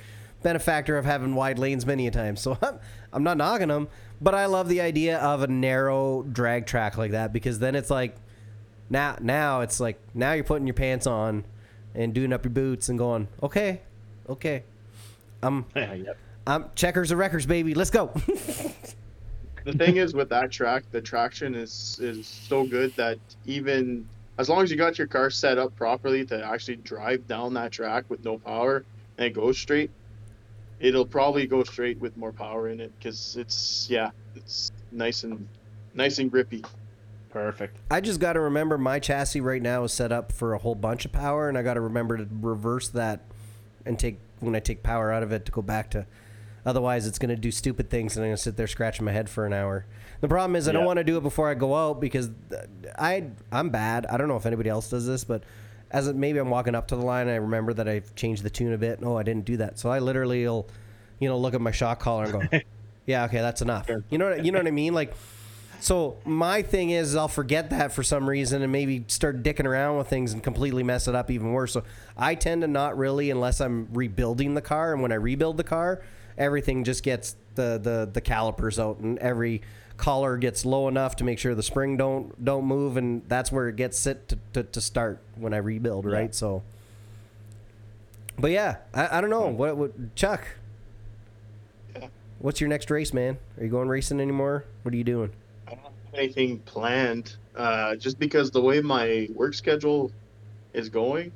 benefactor 0.43 0.97
of 0.97 1.05
having 1.05 1.33
wide 1.33 1.57
lanes 1.57 1.85
many 1.85 2.07
a 2.07 2.11
time. 2.11 2.35
So 2.35 2.57
I'm, 2.61 2.79
I'm 3.11 3.23
not 3.23 3.37
knocking 3.37 3.69
them, 3.69 3.87
but 4.21 4.35
I 4.35 4.45
love 4.45 4.69
the 4.69 4.81
idea 4.81 5.17
of 5.17 5.41
a 5.41 5.47
narrow 5.47 6.21
drag 6.23 6.65
track 6.67 6.97
like 6.97 7.11
that 7.11 7.33
because 7.33 7.59
then 7.59 7.75
it's 7.75 7.89
like, 7.89 8.15
now, 8.89 9.17
now 9.19 9.61
it's 9.61 9.79
like 9.79 9.99
now 10.13 10.33
you're 10.33 10.43
putting 10.43 10.67
your 10.67 10.75
pants 10.75 11.07
on, 11.07 11.43
and 11.95 12.13
doing 12.13 12.33
up 12.33 12.43
your 12.43 12.51
boots 12.51 12.89
and 12.89 12.99
going, 12.99 13.27
okay, 13.41 13.81
okay. 14.29 14.63
I'm 15.41 15.65
yep. 15.75 16.17
I'm 16.45 16.65
checkers 16.75 17.09
and 17.09 17.19
records, 17.19 17.45
baby. 17.45 17.73
Let's 17.73 17.89
go. 17.89 18.13
The 19.65 19.73
thing 19.73 19.97
is 19.97 20.13
with 20.13 20.29
that 20.29 20.51
track, 20.51 20.83
the 20.91 21.01
traction 21.01 21.55
is 21.55 21.99
is 22.01 22.27
so 22.27 22.63
good 22.63 22.95
that 22.95 23.17
even 23.45 24.07
as 24.37 24.47
long 24.47 24.61
as 24.61 24.69
you 24.69 24.77
got 24.77 24.97
your 24.97 25.07
car 25.07 25.29
set 25.31 25.57
up 25.57 25.75
properly 25.75 26.23
to 26.27 26.45
actually 26.45 26.77
drive 26.77 27.27
down 27.27 27.53
that 27.55 27.71
track 27.71 28.05
with 28.07 28.23
no 28.23 28.37
power 28.37 28.85
and 29.17 29.27
it 29.27 29.33
goes 29.33 29.57
straight, 29.57 29.89
it'll 30.79 31.05
probably 31.05 31.47
go 31.47 31.63
straight 31.63 31.99
with 31.99 32.15
more 32.15 32.31
power 32.31 32.69
in 32.69 32.79
it 32.79 32.91
because 32.99 33.37
it's 33.37 33.87
yeah, 33.89 34.11
it's 34.35 34.71
nice 34.91 35.23
and 35.23 35.47
nice 35.95 36.19
and 36.19 36.29
grippy. 36.29 36.63
Perfect. 37.31 37.77
I 37.89 38.01
just 38.01 38.19
got 38.19 38.33
to 38.33 38.39
remember 38.39 38.77
my 38.77 38.99
chassis 38.99 39.41
right 39.41 39.61
now 39.61 39.83
is 39.83 39.91
set 39.91 40.11
up 40.11 40.31
for 40.31 40.53
a 40.53 40.59
whole 40.59 40.75
bunch 40.75 41.05
of 41.05 41.11
power, 41.11 41.49
and 41.49 41.57
I 41.57 41.63
got 41.63 41.73
to 41.73 41.81
remember 41.81 42.17
to 42.17 42.27
reverse 42.39 42.87
that 42.89 43.21
and 43.83 43.97
take 43.97 44.19
when 44.39 44.55
I 44.55 44.59
take 44.59 44.83
power 44.83 45.11
out 45.11 45.23
of 45.23 45.31
it 45.31 45.43
to 45.45 45.51
go 45.51 45.61
back 45.61 45.89
to. 45.91 46.05
Otherwise, 46.65 47.05
it's 47.05 47.19
going 47.19 47.29
to 47.29 47.35
do 47.35 47.51
stupid 47.51 47.89
things, 47.89 48.15
and 48.17 48.23
I'm 48.23 48.29
going 48.29 48.37
to 48.37 48.41
sit 48.41 48.57
there 48.57 48.67
scratching 48.67 49.05
my 49.05 49.11
head 49.11 49.29
for 49.29 49.45
an 49.45 49.53
hour. 49.53 49.85
The 50.21 50.27
problem 50.27 50.55
is, 50.55 50.67
I 50.67 50.71
don't 50.71 50.81
Yeah. 50.81 50.87
want 50.87 50.97
to 50.97 51.03
do 51.03 51.17
it 51.17 51.21
before 51.21 51.49
I 51.49 51.53
go 51.53 51.75
out 51.75 52.01
because 52.01 52.29
I 52.97 53.25
I'm 53.51 53.69
bad. 53.69 54.05
I 54.07 54.17
don't 54.17 54.27
know 54.27 54.37
if 54.37 54.45
anybody 54.45 54.69
else 54.69 54.89
does 54.89 55.05
this, 55.05 55.23
but 55.23 55.43
as 55.91 56.07
it, 56.07 56.15
maybe 56.15 56.39
I'm 56.39 56.49
walking 56.49 56.73
up 56.73 56.87
to 56.87 56.95
the 56.95 57.05
line, 57.05 57.27
and 57.27 57.31
I 57.31 57.35
remember 57.35 57.73
that 57.73 57.87
I've 57.87 58.15
changed 58.15 58.41
the 58.43 58.49
tune 58.49 58.73
a 58.73 58.77
bit. 58.77 59.01
No, 59.01 59.13
oh, 59.13 59.17
I 59.17 59.23
didn't 59.23 59.45
do 59.45 59.57
that, 59.57 59.77
so 59.77 59.89
I 59.91 59.99
literally 59.99 60.43
will, 60.45 60.67
you 61.19 61.29
know, 61.29 61.37
look 61.37 61.53
at 61.53 61.61
my 61.61 61.71
shock 61.71 61.99
collar 61.99 62.23
and 62.25 62.33
go, 62.51 62.59
"Yeah, 63.05 63.25
okay, 63.25 63.37
that's 63.41 63.61
enough." 63.61 63.87
You 64.09 64.17
know, 64.17 64.29
what, 64.31 64.43
you 64.43 64.51
know 64.51 64.57
what 64.59 64.67
I 64.67 64.71
mean? 64.71 64.93
Like, 64.95 65.13
so 65.79 66.17
my 66.25 66.63
thing 66.63 66.89
is 66.89 67.15
I'll 67.15 67.27
forget 67.27 67.69
that 67.69 67.91
for 67.91 68.01
some 68.01 68.27
reason 68.27 68.63
and 68.63 68.71
maybe 68.71 69.05
start 69.07 69.43
dicking 69.43 69.65
around 69.65 69.97
with 69.99 70.07
things 70.07 70.33
and 70.33 70.41
completely 70.41 70.81
mess 70.81 71.07
it 71.07 71.13
up 71.13 71.29
even 71.29 71.51
worse. 71.51 71.73
So 71.73 71.83
I 72.17 72.33
tend 72.33 72.63
to 72.63 72.67
not 72.67 72.97
really 72.97 73.29
unless 73.29 73.61
I'm 73.61 73.87
rebuilding 73.93 74.55
the 74.55 74.61
car 74.61 74.93
and 74.93 75.01
when 75.03 75.11
I 75.11 75.15
rebuild 75.15 75.57
the 75.57 75.63
car, 75.63 76.01
everything 76.37 76.83
just 76.83 77.03
gets 77.03 77.35
the 77.55 77.79
the 77.81 78.09
the 78.11 78.21
calipers 78.21 78.79
out 78.79 78.99
and 78.99 79.17
every 79.19 79.61
collar 79.97 80.35
gets 80.37 80.65
low 80.65 80.87
enough 80.89 81.15
to 81.15 81.23
make 81.23 81.39
sure 81.39 81.55
the 81.55 81.63
spring 81.63 81.95
don't 81.95 82.43
don't 82.43 82.65
move 82.65 82.97
and 82.97 83.21
that's 83.29 83.51
where 83.51 83.69
it 83.69 83.77
gets 83.77 83.97
set 83.97 84.27
to, 84.27 84.37
to, 84.53 84.63
to 84.63 84.81
start 84.81 85.21
when 85.35 85.53
I 85.53 85.57
rebuild, 85.57 86.05
right? 86.05 86.35
So 86.35 86.63
But 88.37 88.51
yeah, 88.51 88.77
I, 88.93 89.17
I 89.17 89.21
don't 89.21 89.29
know. 89.29 89.47
What, 89.47 89.77
what 89.77 90.15
Chuck? 90.15 90.45
Yeah. 91.95 92.07
What's 92.39 92.59
your 92.59 92.67
next 92.67 92.91
race, 92.91 93.13
man? 93.13 93.37
Are 93.57 93.63
you 93.63 93.69
going 93.69 93.87
racing 93.87 94.19
anymore? 94.19 94.65
What 94.83 94.93
are 94.93 94.97
you 94.97 95.03
doing? 95.05 95.31
I 95.67 95.71
don't 95.71 95.83
have 95.83 96.13
anything 96.13 96.59
planned, 96.59 97.35
uh, 97.55 97.95
just 97.95 98.19
because 98.19 98.51
the 98.51 98.61
way 98.61 98.81
my 98.81 99.29
work 99.33 99.53
schedule 99.53 100.11
is 100.73 100.89
going, 100.89 101.31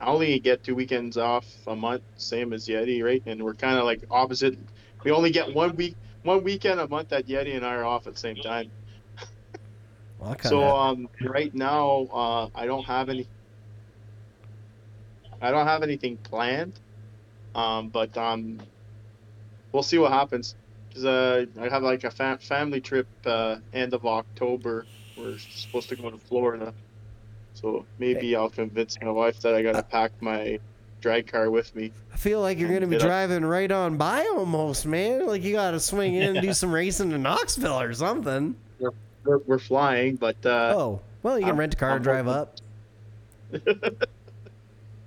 I 0.00 0.06
only 0.06 0.38
get 0.40 0.62
two 0.64 0.74
weekends 0.74 1.16
off 1.16 1.46
a 1.66 1.76
month, 1.76 2.04
same 2.16 2.52
as 2.52 2.66
Yeti, 2.66 3.02
right? 3.04 3.22
And 3.26 3.42
we're 3.42 3.54
kind 3.56 3.78
of 3.78 3.84
like 3.84 4.04
opposite. 4.10 4.56
We 5.04 5.10
only 5.12 5.30
get 5.30 5.52
one 5.54 5.76
week, 5.76 5.98
one 6.22 6.44
weekend 6.44 6.80
a 6.80 6.88
month 6.88 7.08
that 7.10 7.26
Yeti 7.26 7.56
and 7.56 7.64
I 7.66 7.74
are 7.76 7.84
off 7.84 8.06
at 8.06 8.14
the 8.14 8.20
same 8.20 8.40
time. 8.40 8.72
Well, 10.18 10.36
So 10.40 10.74
um, 10.74 11.08
right 11.20 11.54
now, 11.54 12.06
uh, 12.12 12.50
I 12.54 12.66
don't 12.66 12.84
have 12.86 13.08
any. 13.08 13.28
I 15.40 15.50
don't 15.50 15.66
have 15.66 15.82
anything 15.82 16.18
planned, 16.18 16.80
um, 17.54 17.90
but 17.90 18.16
um, 18.18 18.68
we'll 19.72 19.82
see 19.82 19.98
what 19.98 20.12
happens. 20.12 20.56
'Cause, 20.92 21.04
uh, 21.04 21.46
I 21.58 21.68
have 21.68 21.82
like 21.82 22.04
a 22.04 22.10
fa- 22.10 22.38
family 22.40 22.80
trip 22.80 23.08
uh, 23.26 23.60
end 23.72 23.92
of 23.94 24.04
October. 24.06 24.88
We're 25.16 25.38
supposed 25.38 25.90
to 25.90 25.96
go 25.96 26.10
to 26.10 26.18
Florida, 26.18 26.74
so 27.60 27.84
maybe 27.98 28.34
I'll 28.36 28.50
convince 28.50 28.98
my 29.00 29.10
wife 29.10 29.40
that 29.40 29.54
I 29.54 29.62
gotta 29.62 29.82
pack 29.82 30.12
my 30.20 30.58
drag 31.00 31.26
car 31.30 31.50
with 31.50 31.74
me. 31.74 31.92
I 32.12 32.16
feel 32.16 32.40
like 32.40 32.58
you're 32.58 32.68
gonna 32.72 32.86
be 32.86 32.92
Get 32.96 33.02
up. 33.02 33.08
driving 33.08 33.44
right 33.44 33.70
on 33.70 33.96
by 33.96 34.26
almost, 34.26 34.86
man. 34.86 35.26
Like 35.26 35.42
you 35.42 35.52
gotta 35.52 35.80
swing 35.80 36.14
in 36.14 36.36
and 36.36 36.40
do 36.42 36.52
some 36.52 36.72
racing 36.72 37.12
in 37.12 37.22
Knoxville 37.22 37.80
or 37.80 37.92
something. 37.94 38.54
we're, 39.24 39.38
we're 39.46 39.58
flying, 39.58 40.16
but 40.16 40.36
uh, 40.46 40.74
oh, 40.76 41.00
well, 41.22 41.38
you 41.38 41.44
can 41.44 41.50
I'm- 41.50 41.58
rent 41.60 41.74
a 41.74 41.76
car 41.76 41.90
I'm 41.90 41.96
and 41.96 42.04
drive 42.04 42.26
hoping- 42.26 42.40
up. 42.40 43.98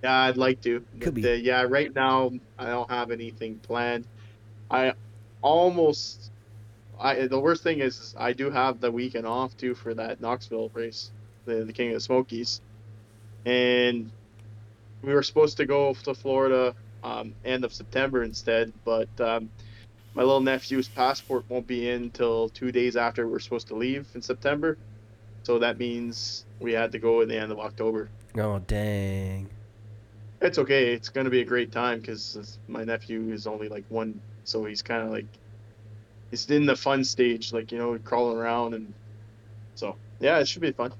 Yeah, 0.03 0.21
I'd 0.23 0.37
like 0.37 0.61
to. 0.61 0.79
Could 0.99 1.13
But, 1.13 1.21
be. 1.21 1.29
Uh, 1.29 1.33
yeah, 1.35 1.61
right 1.69 1.93
now 1.93 2.31
I 2.57 2.65
don't 2.65 2.89
have 2.89 3.11
anything 3.11 3.57
planned. 3.59 4.05
I 4.71 4.93
almost. 5.43 6.31
I 6.99 7.27
the 7.27 7.39
worst 7.39 7.61
thing 7.61 7.79
is, 7.81 7.99
is 7.99 8.15
I 8.17 8.33
do 8.33 8.49
have 8.49 8.79
the 8.79 8.91
weekend 8.91 9.27
off 9.27 9.55
too 9.57 9.75
for 9.75 9.93
that 9.93 10.19
Knoxville 10.19 10.71
race, 10.73 11.11
the 11.45 11.63
the 11.65 11.73
King 11.73 11.89
of 11.89 11.95
the 11.95 11.99
Smokies, 12.01 12.61
and 13.45 14.11
we 15.01 15.13
were 15.13 15.23
supposed 15.23 15.57
to 15.57 15.65
go 15.65 15.93
to 15.93 16.13
Florida 16.13 16.75
um, 17.03 17.33
end 17.43 17.65
of 17.65 17.73
September 17.73 18.23
instead, 18.23 18.71
but 18.85 19.09
um, 19.19 19.49
my 20.13 20.23
little 20.23 20.41
nephew's 20.41 20.89
passport 20.89 21.45
won't 21.49 21.67
be 21.67 21.89
in 21.89 22.03
until 22.03 22.49
two 22.49 22.71
days 22.71 22.95
after 22.95 23.27
we're 23.27 23.39
supposed 23.39 23.67
to 23.69 23.75
leave 23.75 24.07
in 24.13 24.21
September, 24.21 24.77
so 25.43 25.59
that 25.59 25.79
means 25.79 26.45
we 26.59 26.73
had 26.73 26.91
to 26.91 26.99
go 26.99 27.21
at 27.21 27.27
the 27.27 27.37
end 27.37 27.51
of 27.51 27.59
October. 27.59 28.09
Oh, 28.37 28.59
dang. 28.59 29.49
It's 30.41 30.57
okay. 30.57 30.93
It's 30.93 31.09
gonna 31.09 31.29
be 31.29 31.41
a 31.41 31.45
great 31.45 31.71
time 31.71 31.99
because 31.99 32.57
my 32.67 32.83
nephew 32.83 33.31
is 33.31 33.47
only 33.47 33.69
like 33.69 33.85
one, 33.89 34.19
so 34.43 34.65
he's 34.65 34.81
kind 34.81 35.03
of 35.03 35.11
like 35.11 35.27
he's 36.31 36.49
in 36.49 36.65
the 36.65 36.75
fun 36.75 37.03
stage, 37.03 37.53
like 37.53 37.71
you 37.71 37.77
know, 37.77 37.97
crawling 37.99 38.37
around 38.37 38.73
and 38.73 38.93
so 39.75 39.95
yeah, 40.19 40.39
it 40.39 40.47
should 40.47 40.61
be 40.61 40.71
fun. 40.71 40.93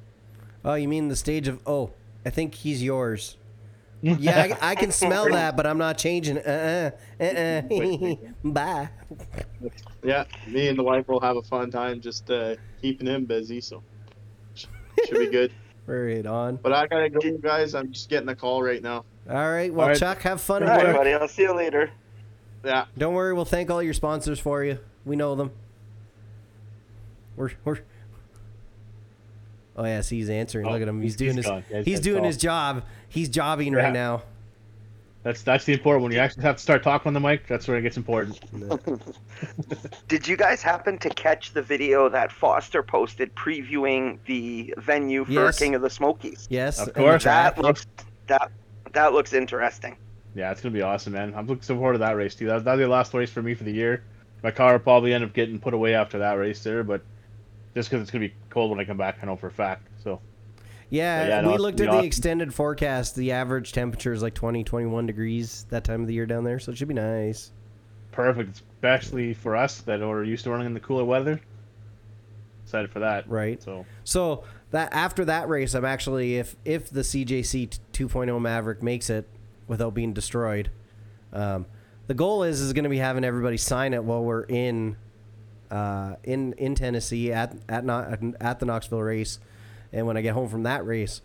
Oh, 0.63 0.75
you 0.75 0.87
mean 0.87 1.07
the 1.07 1.15
stage 1.15 1.47
of, 1.47 1.59
oh, 1.65 1.91
I 2.25 2.29
think 2.29 2.55
he's 2.55 2.83
yours. 2.83 3.37
Yeah, 4.03 4.55
I, 4.59 4.71
I 4.71 4.75
can 4.75 4.91
smell 4.91 5.29
that, 5.29 5.55
but 5.55 5.67
I'm 5.67 5.77
not 5.77 5.95
changing. 5.99 6.39
Uh 6.39 6.91
uh. 7.19 7.23
Uh 7.23 7.23
uh. 7.23 8.15
Bye. 8.43 8.89
Yeah, 10.01 10.23
me 10.47 10.69
and 10.69 10.79
the 10.79 10.81
wife 10.81 11.07
will 11.07 11.19
have 11.19 11.37
a 11.37 11.43
fun 11.43 11.69
time 11.69 12.01
just 12.01 12.31
uh, 12.31 12.55
keeping 12.81 13.05
him 13.05 13.25
busy, 13.25 13.61
so 13.61 13.83
should 14.55 15.19
be 15.19 15.27
good. 15.27 15.53
Right 15.87 16.25
on. 16.25 16.55
But 16.57 16.73
I 16.73 16.87
gotta 16.87 17.09
go, 17.09 17.19
guys. 17.37 17.75
I'm 17.75 17.91
just 17.91 18.07
getting 18.07 18.29
a 18.29 18.35
call 18.35 18.63
right 18.63 18.81
now. 18.81 19.03
All 19.29 19.51
right. 19.51 19.73
Well, 19.73 19.81
All 19.81 19.89
right. 19.89 19.97
Chuck, 19.97 20.21
have 20.21 20.39
fun 20.39 20.63
All 20.63 20.69
at 20.69 20.85
right, 20.85 20.95
buddy. 20.95 21.13
I'll 21.13 21.27
see 21.27 21.41
you 21.41 21.53
later. 21.53 21.89
Yeah, 22.63 22.85
Don't 22.97 23.13
worry. 23.15 23.33
We'll 23.33 23.45
thank 23.45 23.69
all 23.69 23.81
your 23.83 23.93
sponsors 23.95 24.39
for 24.39 24.63
you. 24.63 24.77
We 25.05 25.15
know 25.15 25.35
them. 25.35 25.51
We're 27.35 27.51
we're. 27.65 27.79
Oh 29.81 29.85
yes, 29.85 30.09
he's 30.09 30.29
answering. 30.29 30.67
Oh, 30.67 30.71
Look 30.71 30.81
at 30.81 30.87
him. 30.87 31.01
He's 31.01 31.13
he's- 31.13 31.17
doing 31.17 31.35
he's 31.37 31.45
his. 31.45 31.45
gone. 31.47 31.63
Yeah, 31.69 31.77
he's 31.77 31.85
He's 31.85 31.99
doing 32.01 32.17
call. 32.19 32.25
his 32.27 32.37
job. 32.37 32.83
He's 33.09 33.29
jobbing 33.29 33.73
Yeah. 33.73 33.79
right 33.79 33.93
now. 33.93 34.21
That's 35.23 35.41
that's 35.43 35.65
the 35.65 35.73
important 35.73 36.03
one. 36.03 36.11
You 36.11 36.19
actually 36.19 36.43
have 36.43 36.57
to 36.57 36.61
start 36.61 36.83
talking 36.83 37.07
on 37.07 37.13
the 37.13 37.19
mic. 37.19 37.47
That's 37.47 37.67
where 37.67 37.77
it 37.77 37.81
gets 37.83 37.97
important. 37.97 38.39
Did 40.07 40.27
you 40.27 40.35
guys 40.37 40.61
happen 40.61 40.97
to 40.99 41.09
catch 41.09 41.53
the 41.53 41.61
video 41.61 42.09
that 42.09 42.31
Foster 42.31 42.81
posted 42.83 43.33
previewing 43.35 44.17
the 44.25 44.73
venue 44.77 45.25
for 45.25 45.31
Yes. 45.31 45.59
King 45.59 45.75
of 45.75 45.81
the 45.81 45.89
Smokies? 45.89 46.47
Yes. 46.49 46.79
Of 46.79 46.93
course. 46.93 47.23
track. 47.23 47.55
That 47.55 47.61
looks 47.61 47.85
that 48.27 48.51
that 48.93 49.13
looks 49.13 49.33
interesting. 49.33 49.95
Yeah, 50.35 50.51
it's 50.51 50.61
gonna 50.61 50.73
be 50.73 50.81
awesome, 50.81 51.13
man. 51.13 51.33
I'm 51.35 51.47
looking 51.47 51.61
forward 51.63 51.93
to 51.93 51.99
that 51.99 52.15
race 52.15 52.35
too. 52.35 52.47
That, 52.47 52.63
that'll 52.63 52.77
be 52.77 52.83
the 52.83 52.89
last 52.89 53.13
race 53.13 53.29
for 53.29 53.41
me 53.41 53.53
for 53.53 53.63
the 53.63 53.71
year. 53.73 54.03
My 54.43 54.51
car 54.51 54.73
will 54.73 54.79
probably 54.79 55.13
end 55.13 55.23
up 55.23 55.33
getting 55.33 55.59
put 55.59 55.73
away 55.73 55.93
after 55.93 56.17
that 56.19 56.33
race 56.33 56.63
there, 56.63 56.83
but 56.83 57.01
just 57.75 57.89
because 57.89 58.01
it's 58.01 58.11
gonna 58.11 58.27
be 58.27 58.33
cold 58.49 58.71
when 58.71 58.79
I 58.79 58.85
come 58.85 58.97
back, 58.97 59.17
I 59.21 59.25
know 59.25 59.35
for 59.35 59.47
a 59.47 59.51
fact. 59.51 59.87
So 60.03 60.19
Yeah, 60.89 61.27
Yeah, 61.27 61.41
no, 61.41 61.51
we 61.51 61.57
looked 61.57 61.79
at 61.79 61.85
the 61.85 61.91
awesome. 61.97 62.05
extended 62.05 62.53
forecast. 62.53 63.15
The 63.15 63.31
average 63.31 63.71
temperature 63.71 64.11
is 64.13 64.21
like 64.21 64.33
20, 64.33 64.63
21 64.63 65.05
degrees 65.05 65.65
that 65.69 65.83
time 65.85 66.01
of 66.01 66.07
the 66.07 66.13
year 66.13 66.25
down 66.25 66.43
there, 66.43 66.59
so 66.59 66.71
it 66.71 66.77
should 66.77 66.87
be 66.89 66.93
nice. 66.93 67.51
perfect, 68.11 68.61
especially 68.75 69.33
for 69.33 69.55
us 69.55 69.79
that 69.81 70.01
are 70.01 70.23
used 70.23 70.43
to 70.43 70.49
running 70.51 70.65
in 70.67 70.73
the 70.73 70.81
cooler 70.81 71.05
weather. 71.05 71.39
Excited 72.65 72.91
for 72.91 72.99
that. 72.99 73.27
Right. 73.29 73.61
So 73.63 73.85
So 74.03 74.43
that 74.71 74.91
after 74.93 75.23
that 75.25 75.47
race, 75.49 75.73
I'm 75.73 75.85
actually 75.85 76.37
if 76.37 76.55
if 76.65 76.89
the 76.89 77.01
CJC 77.01 77.79
2.0 77.93 78.39
Maverick 78.41 78.81
makes 78.83 79.09
it 79.09 79.27
without 79.67 79.93
being 79.93 80.11
destroyed, 80.13 80.71
um, 81.33 81.65
the 82.07 82.13
goal 82.13 82.43
is 82.43 82.59
is 82.61 82.73
going 82.73 82.83
to 82.83 82.89
be 82.89 82.97
having 82.97 83.23
everybody 83.23 83.55
sign 83.57 83.93
it 83.93 84.03
while 84.03 84.23
we're 84.23 84.43
in 84.43 84.97
uh, 85.71 86.15
in 86.23 86.53
in 86.53 86.75
Tennessee 86.75 87.31
at 87.31 87.55
at 87.67 87.83
not 87.85 88.19
at 88.39 88.59
the 88.59 88.65
Knoxville 88.65 89.01
race, 89.01 89.39
and 89.91 90.05
when 90.05 90.17
I 90.17 90.21
get 90.21 90.33
home 90.33 90.49
from 90.49 90.63
that 90.63 90.85
race. 90.85 91.21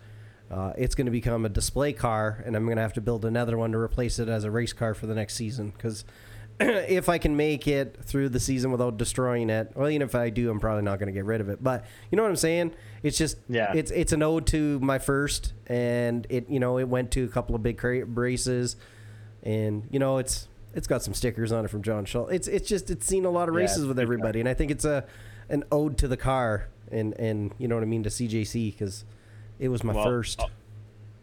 Uh, 0.48 0.72
it's 0.78 0.94
going 0.94 1.06
to 1.06 1.10
become 1.10 1.44
a 1.44 1.48
display 1.48 1.92
car, 1.92 2.40
and 2.46 2.54
I'm 2.54 2.66
going 2.66 2.76
to 2.76 2.82
have 2.82 2.92
to 2.92 3.00
build 3.00 3.24
another 3.24 3.58
one 3.58 3.72
to 3.72 3.78
replace 3.78 4.20
it 4.20 4.28
as 4.28 4.44
a 4.44 4.50
race 4.52 4.72
car 4.72 4.94
for 4.94 5.06
the 5.08 5.14
next 5.16 5.34
season. 5.34 5.70
Because 5.76 6.04
if 6.60 7.08
I 7.08 7.18
can 7.18 7.36
make 7.36 7.66
it 7.66 7.98
through 8.04 8.28
the 8.28 8.38
season 8.38 8.70
without 8.70 8.96
destroying 8.96 9.50
it, 9.50 9.72
well, 9.74 9.88
even 9.90 10.02
if 10.02 10.14
I 10.14 10.30
do, 10.30 10.48
I'm 10.48 10.60
probably 10.60 10.84
not 10.84 11.00
going 11.00 11.08
to 11.08 11.12
get 11.12 11.24
rid 11.24 11.40
of 11.40 11.48
it. 11.48 11.64
But 11.64 11.84
you 12.12 12.16
know 12.16 12.22
what 12.22 12.28
I'm 12.28 12.36
saying? 12.36 12.74
It's 13.02 13.18
just 13.18 13.38
Yeah. 13.48 13.72
it's 13.74 13.90
it's 13.90 14.12
an 14.12 14.22
ode 14.22 14.46
to 14.46 14.78
my 14.78 15.00
first, 15.00 15.52
and 15.66 16.28
it 16.30 16.48
you 16.48 16.60
know 16.60 16.78
it 16.78 16.88
went 16.88 17.10
to 17.12 17.24
a 17.24 17.28
couple 17.28 17.56
of 17.56 17.64
big 17.64 17.82
races, 17.82 18.76
and 19.42 19.88
you 19.90 19.98
know 19.98 20.18
it's 20.18 20.46
it's 20.76 20.86
got 20.86 21.02
some 21.02 21.14
stickers 21.14 21.50
on 21.50 21.64
it 21.64 21.68
from 21.68 21.82
John 21.82 22.04
Schultz. 22.04 22.32
It's 22.32 22.48
it's 22.48 22.68
just 22.68 22.90
it's 22.90 23.06
seen 23.06 23.24
a 23.24 23.30
lot 23.30 23.48
of 23.48 23.54
Yeah, 23.54 23.62
races 23.62 23.86
with 23.86 23.98
everybody, 23.98 24.40
and 24.40 24.48
I 24.48 24.54
think 24.54 24.70
it's 24.70 24.84
a 24.84 25.04
an 25.48 25.64
ode 25.72 25.98
to 25.98 26.08
the 26.08 26.16
car, 26.16 26.68
and 26.90 27.14
and 27.18 27.52
you 27.58 27.66
know 27.66 27.74
what 27.76 27.82
I 27.82 27.86
mean 27.86 28.04
to 28.04 28.10
CJC 28.10 28.72
because 28.72 29.04
it 29.58 29.68
was 29.68 29.82
my 29.82 29.94
Well, 29.94 30.04
first. 30.04 30.40
I'll, 30.40 30.50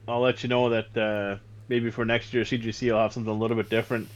I'll 0.07 0.21
let 0.21 0.43
you 0.43 0.49
know 0.49 0.69
that 0.69 0.97
uh, 0.97 1.37
maybe 1.69 1.91
for 1.91 2.03
next 2.05 2.33
year 2.33 2.43
CJC 2.43 2.91
will 2.91 2.99
have 2.99 3.13
something 3.13 3.31
a 3.31 3.35
little 3.37 3.57
bit 3.57 3.69
different. 3.69 4.09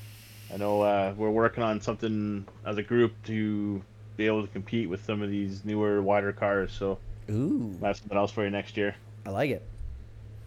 I 0.54 0.58
know 0.58 0.82
uh, 0.82 1.14
we're 1.16 1.30
working 1.30 1.64
on 1.64 1.82
something 1.82 2.48
as 2.66 2.78
a 2.78 2.84
group 2.84 3.14
to 3.26 3.84
be 4.16 4.26
able 4.26 4.42
to 4.42 4.52
compete 4.52 4.90
with 4.90 5.04
some 5.06 5.22
of 5.22 5.30
these 5.30 5.64
newer, 5.66 6.02
wider 6.02 6.32
cars. 6.34 6.74
So 6.74 7.00
Ooh, 7.30 7.78
that's 7.82 8.00
something 8.00 8.18
else 8.18 8.32
for 8.32 8.44
you 8.44 8.50
next 8.50 8.78
year. 8.78 8.96
I 9.26 9.30
like 9.32 9.52
it. 9.52 9.70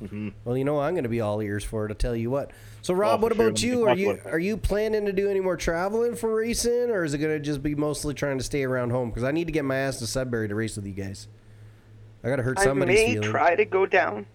hmm 0.01 0.31
Well, 0.45 0.57
you 0.57 0.65
know 0.65 0.81
I'm 0.81 0.95
going 0.95 1.05
to 1.05 1.09
be 1.11 1.21
all 1.21 1.41
ears 1.43 1.65
for 1.65 1.87
it. 1.87 1.91
I'll 1.91 1.97
tell 1.97 2.17
you 2.17 2.31
what. 2.31 2.51
So, 2.83 2.95
Rob, 2.95 3.21
for 3.21 3.25
what 3.25 3.33
about 3.33 3.61
We 3.61 3.69
you? 3.69 3.87
Are 3.87 3.97
you 3.97 4.21
are 4.25 4.39
you 4.39 4.57
planning 4.57 5.05
to 5.07 5.13
do 5.13 5.29
any 5.29 5.41
more 5.41 5.57
traveling 5.57 6.17
for 6.17 6.35
racing, 6.35 6.91
or 6.91 7.05
is 7.05 7.13
it 7.15 7.19
going 7.19 7.33
to 7.37 7.41
just 7.41 7.63
be 7.63 7.75
mostly 7.75 8.15
trying 8.15 8.39
to 8.39 8.45
stay 8.45 8.65
around 8.65 8.91
home? 8.91 9.11
Because 9.11 9.25
I 9.25 9.33
need 9.33 9.47
to 9.47 9.53
get 9.53 9.65
my 9.65 9.77
ass 9.77 9.99
to 9.99 10.07
Sudbury 10.07 10.49
to 10.49 10.55
race 10.55 10.77
with 10.77 10.87
you 10.87 10.93
guys. 10.95 11.29
I 12.25 12.29
got 12.29 12.37
to 12.37 12.43
hurt 12.43 12.59
some. 12.59 12.69
I 12.69 12.71
somebody's 12.71 12.99
may 12.99 13.13
feelings. 13.15 13.27
try 13.31 13.55
to 13.55 13.65
go 13.65 13.87
down 13.87 14.27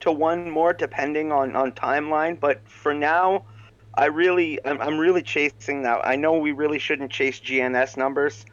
to 0.00 0.12
one 0.12 0.50
more 0.50 0.72
depending 0.72 1.32
on, 1.32 1.54
on 1.56 1.72
timeline, 1.72 2.38
but 2.38 2.60
for 2.68 2.92
now, 2.92 3.44
I 3.94 4.06
really 4.06 4.58
I'm, 4.64 4.80
I'm 4.80 4.98
really 4.98 5.22
chasing 5.22 5.82
that. 5.82 6.00
I 6.04 6.16
know 6.16 6.34
we 6.38 6.52
really 6.52 6.78
shouldn't 6.78 7.12
chase 7.12 7.40
GNS 7.40 7.96
numbers, 7.96 8.44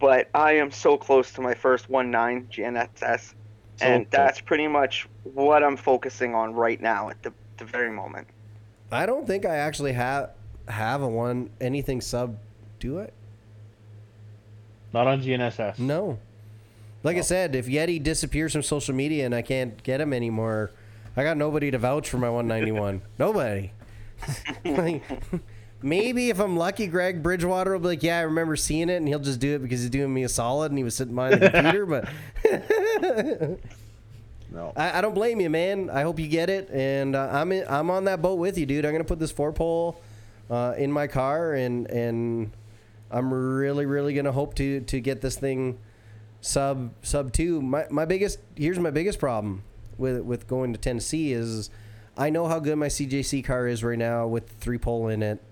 but 0.00 0.28
I 0.34 0.52
am 0.54 0.70
so 0.70 0.96
close 0.96 1.32
to 1.32 1.40
my 1.40 1.54
first 1.54 1.88
one 1.88 2.10
nine 2.10 2.48
GNSS, 2.50 3.34
So 3.76 3.86
and 3.86 4.10
close. 4.10 4.10
that's 4.10 4.40
pretty 4.40 4.66
much 4.66 5.08
what 5.22 5.62
I'm 5.62 5.76
focusing 5.76 6.34
on 6.34 6.54
right 6.54 6.80
now 6.80 7.08
at 7.10 7.22
the, 7.22 7.32
the 7.56 7.64
very 7.64 7.90
moment. 7.90 8.26
I 8.92 9.06
don't 9.06 9.26
think 9.26 9.44
I 9.46 9.56
actually 9.56 9.92
have 9.92 10.30
have 10.68 11.02
a 11.02 11.08
one 11.08 11.50
anything 11.60 12.00
sub. 12.00 12.36
Do 12.78 12.98
it? 12.98 13.12
Not 14.92 15.06
on 15.06 15.22
GNSS. 15.22 15.78
No. 15.78 16.18
Like 17.02 17.16
I 17.16 17.20
Oh. 17.20 17.22
said, 17.22 17.54
if 17.54 17.66
Yeti 17.66 18.02
disappears 18.02 18.52
from 18.52 18.62
social 18.62 18.94
media 18.94 19.24
and 19.24 19.34
I 19.34 19.42
can't 19.42 19.82
get 19.82 20.00
him 20.00 20.12
anymore, 20.12 20.70
I 21.16 21.24
got 21.24 21.36
nobody 21.36 21.70
to 21.70 21.78
vouch 21.78 22.08
for 22.08 22.18
my 22.18 22.28
191. 22.30 23.02
nobody. 23.18 23.72
like, 24.64 25.02
maybe 25.82 26.28
if 26.30 26.38
I'm 26.40 26.56
lucky, 26.56 26.86
Greg 26.86 27.22
Bridgewater 27.22 27.72
will 27.72 27.78
be 27.80 27.86
like, 27.88 28.02
"Yeah, 28.02 28.18
I 28.18 28.22
remember 28.22 28.54
seeing 28.56 28.88
it," 28.90 28.96
and 28.96 29.08
he'll 29.08 29.18
just 29.18 29.40
do 29.40 29.54
it 29.54 29.60
because 29.62 29.80
he's 29.80 29.88
doing 29.90 30.12
me 30.12 30.24
a 30.24 30.28
solid 30.28 30.70
and 30.72 30.78
he 30.78 30.84
was 30.84 30.94
sitting 30.94 31.14
behind 31.14 31.40
the 31.40 31.50
computer. 31.50 31.86
But 31.86 32.08
No. 34.52 34.72
I, 34.76 34.98
I 34.98 35.00
don't 35.00 35.14
blame 35.14 35.40
you, 35.40 35.48
man. 35.50 35.90
I 35.90 36.02
hope 36.02 36.18
you 36.18 36.26
get 36.26 36.50
it, 36.50 36.70
and 36.70 37.14
uh, 37.14 37.28
I'm 37.30 37.52
in, 37.52 37.64
I'm 37.68 37.90
on 37.90 38.04
that 38.04 38.20
boat 38.20 38.38
with 38.38 38.58
you, 38.58 38.66
dude. 38.66 38.84
I'm 38.84 38.92
gonna 38.92 39.04
put 39.04 39.18
this 39.18 39.30
four 39.30 39.52
pole 39.52 40.00
uh, 40.50 40.74
in 40.76 40.90
my 40.90 41.06
car, 41.06 41.54
and 41.54 41.88
and 41.90 42.50
I'm 43.10 43.32
really 43.32 43.86
really 43.86 44.14
gonna 44.14 44.32
hope 44.32 44.54
to 44.56 44.80
to 44.80 45.00
get 45.00 45.20
this 45.20 45.36
thing 45.36 45.78
sub 46.40 46.92
sub 47.02 47.32
two. 47.32 47.62
My 47.62 47.86
my 47.90 48.04
biggest 48.04 48.38
here's 48.56 48.78
my 48.78 48.90
biggest 48.90 49.18
problem 49.18 49.62
with 49.98 50.20
with 50.22 50.48
going 50.48 50.72
to 50.72 50.78
Tennessee 50.78 51.32
is 51.32 51.70
I 52.16 52.30
know 52.30 52.48
how 52.48 52.58
good 52.58 52.76
my 52.76 52.88
CJC 52.88 53.44
car 53.44 53.66
is 53.66 53.84
right 53.84 53.98
now 53.98 54.26
with 54.26 54.50
three 54.58 54.78
pole 54.78 55.08
in 55.08 55.22
it. 55.22 55.42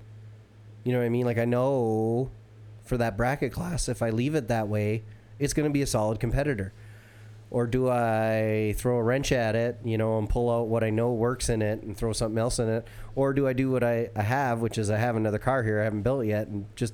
You 0.84 0.92
know 0.92 0.98
what 0.98 1.06
I 1.06 1.10
mean? 1.10 1.24
Like 1.24 1.38
I 1.38 1.44
know 1.44 2.30
for 2.82 2.96
that 2.96 3.16
bracket 3.16 3.52
class, 3.52 3.88
if 3.88 4.02
I 4.02 4.10
leave 4.10 4.34
it 4.34 4.48
that 4.48 4.68
way, 4.68 5.02
it's 5.38 5.52
going 5.52 5.68
to 5.68 5.72
be 5.72 5.82
a 5.82 5.86
solid 5.86 6.18
competitor. 6.18 6.72
Or 7.50 7.66
do 7.66 7.88
I 7.88 8.74
throw 8.76 8.98
a 8.98 9.02
wrench 9.02 9.32
at 9.32 9.56
it, 9.56 9.78
you 9.82 9.96
know, 9.96 10.18
and 10.18 10.28
pull 10.28 10.50
out 10.50 10.68
what 10.68 10.84
I 10.84 10.90
know 10.90 11.12
works 11.12 11.48
in 11.48 11.62
it 11.62 11.82
and 11.82 11.96
throw 11.96 12.12
something 12.12 12.38
else 12.38 12.58
in 12.58 12.68
it? 12.68 12.86
Or 13.14 13.32
do 13.32 13.48
I 13.48 13.54
do 13.54 13.70
what 13.70 13.82
I, 13.82 14.10
I 14.14 14.22
have, 14.22 14.60
which 14.60 14.76
is 14.76 14.90
I 14.90 14.98
have 14.98 15.16
another 15.16 15.38
car 15.38 15.62
here 15.62 15.80
I 15.80 15.84
haven't 15.84 16.02
built 16.02 16.26
yet 16.26 16.48
and 16.48 16.66
just 16.76 16.92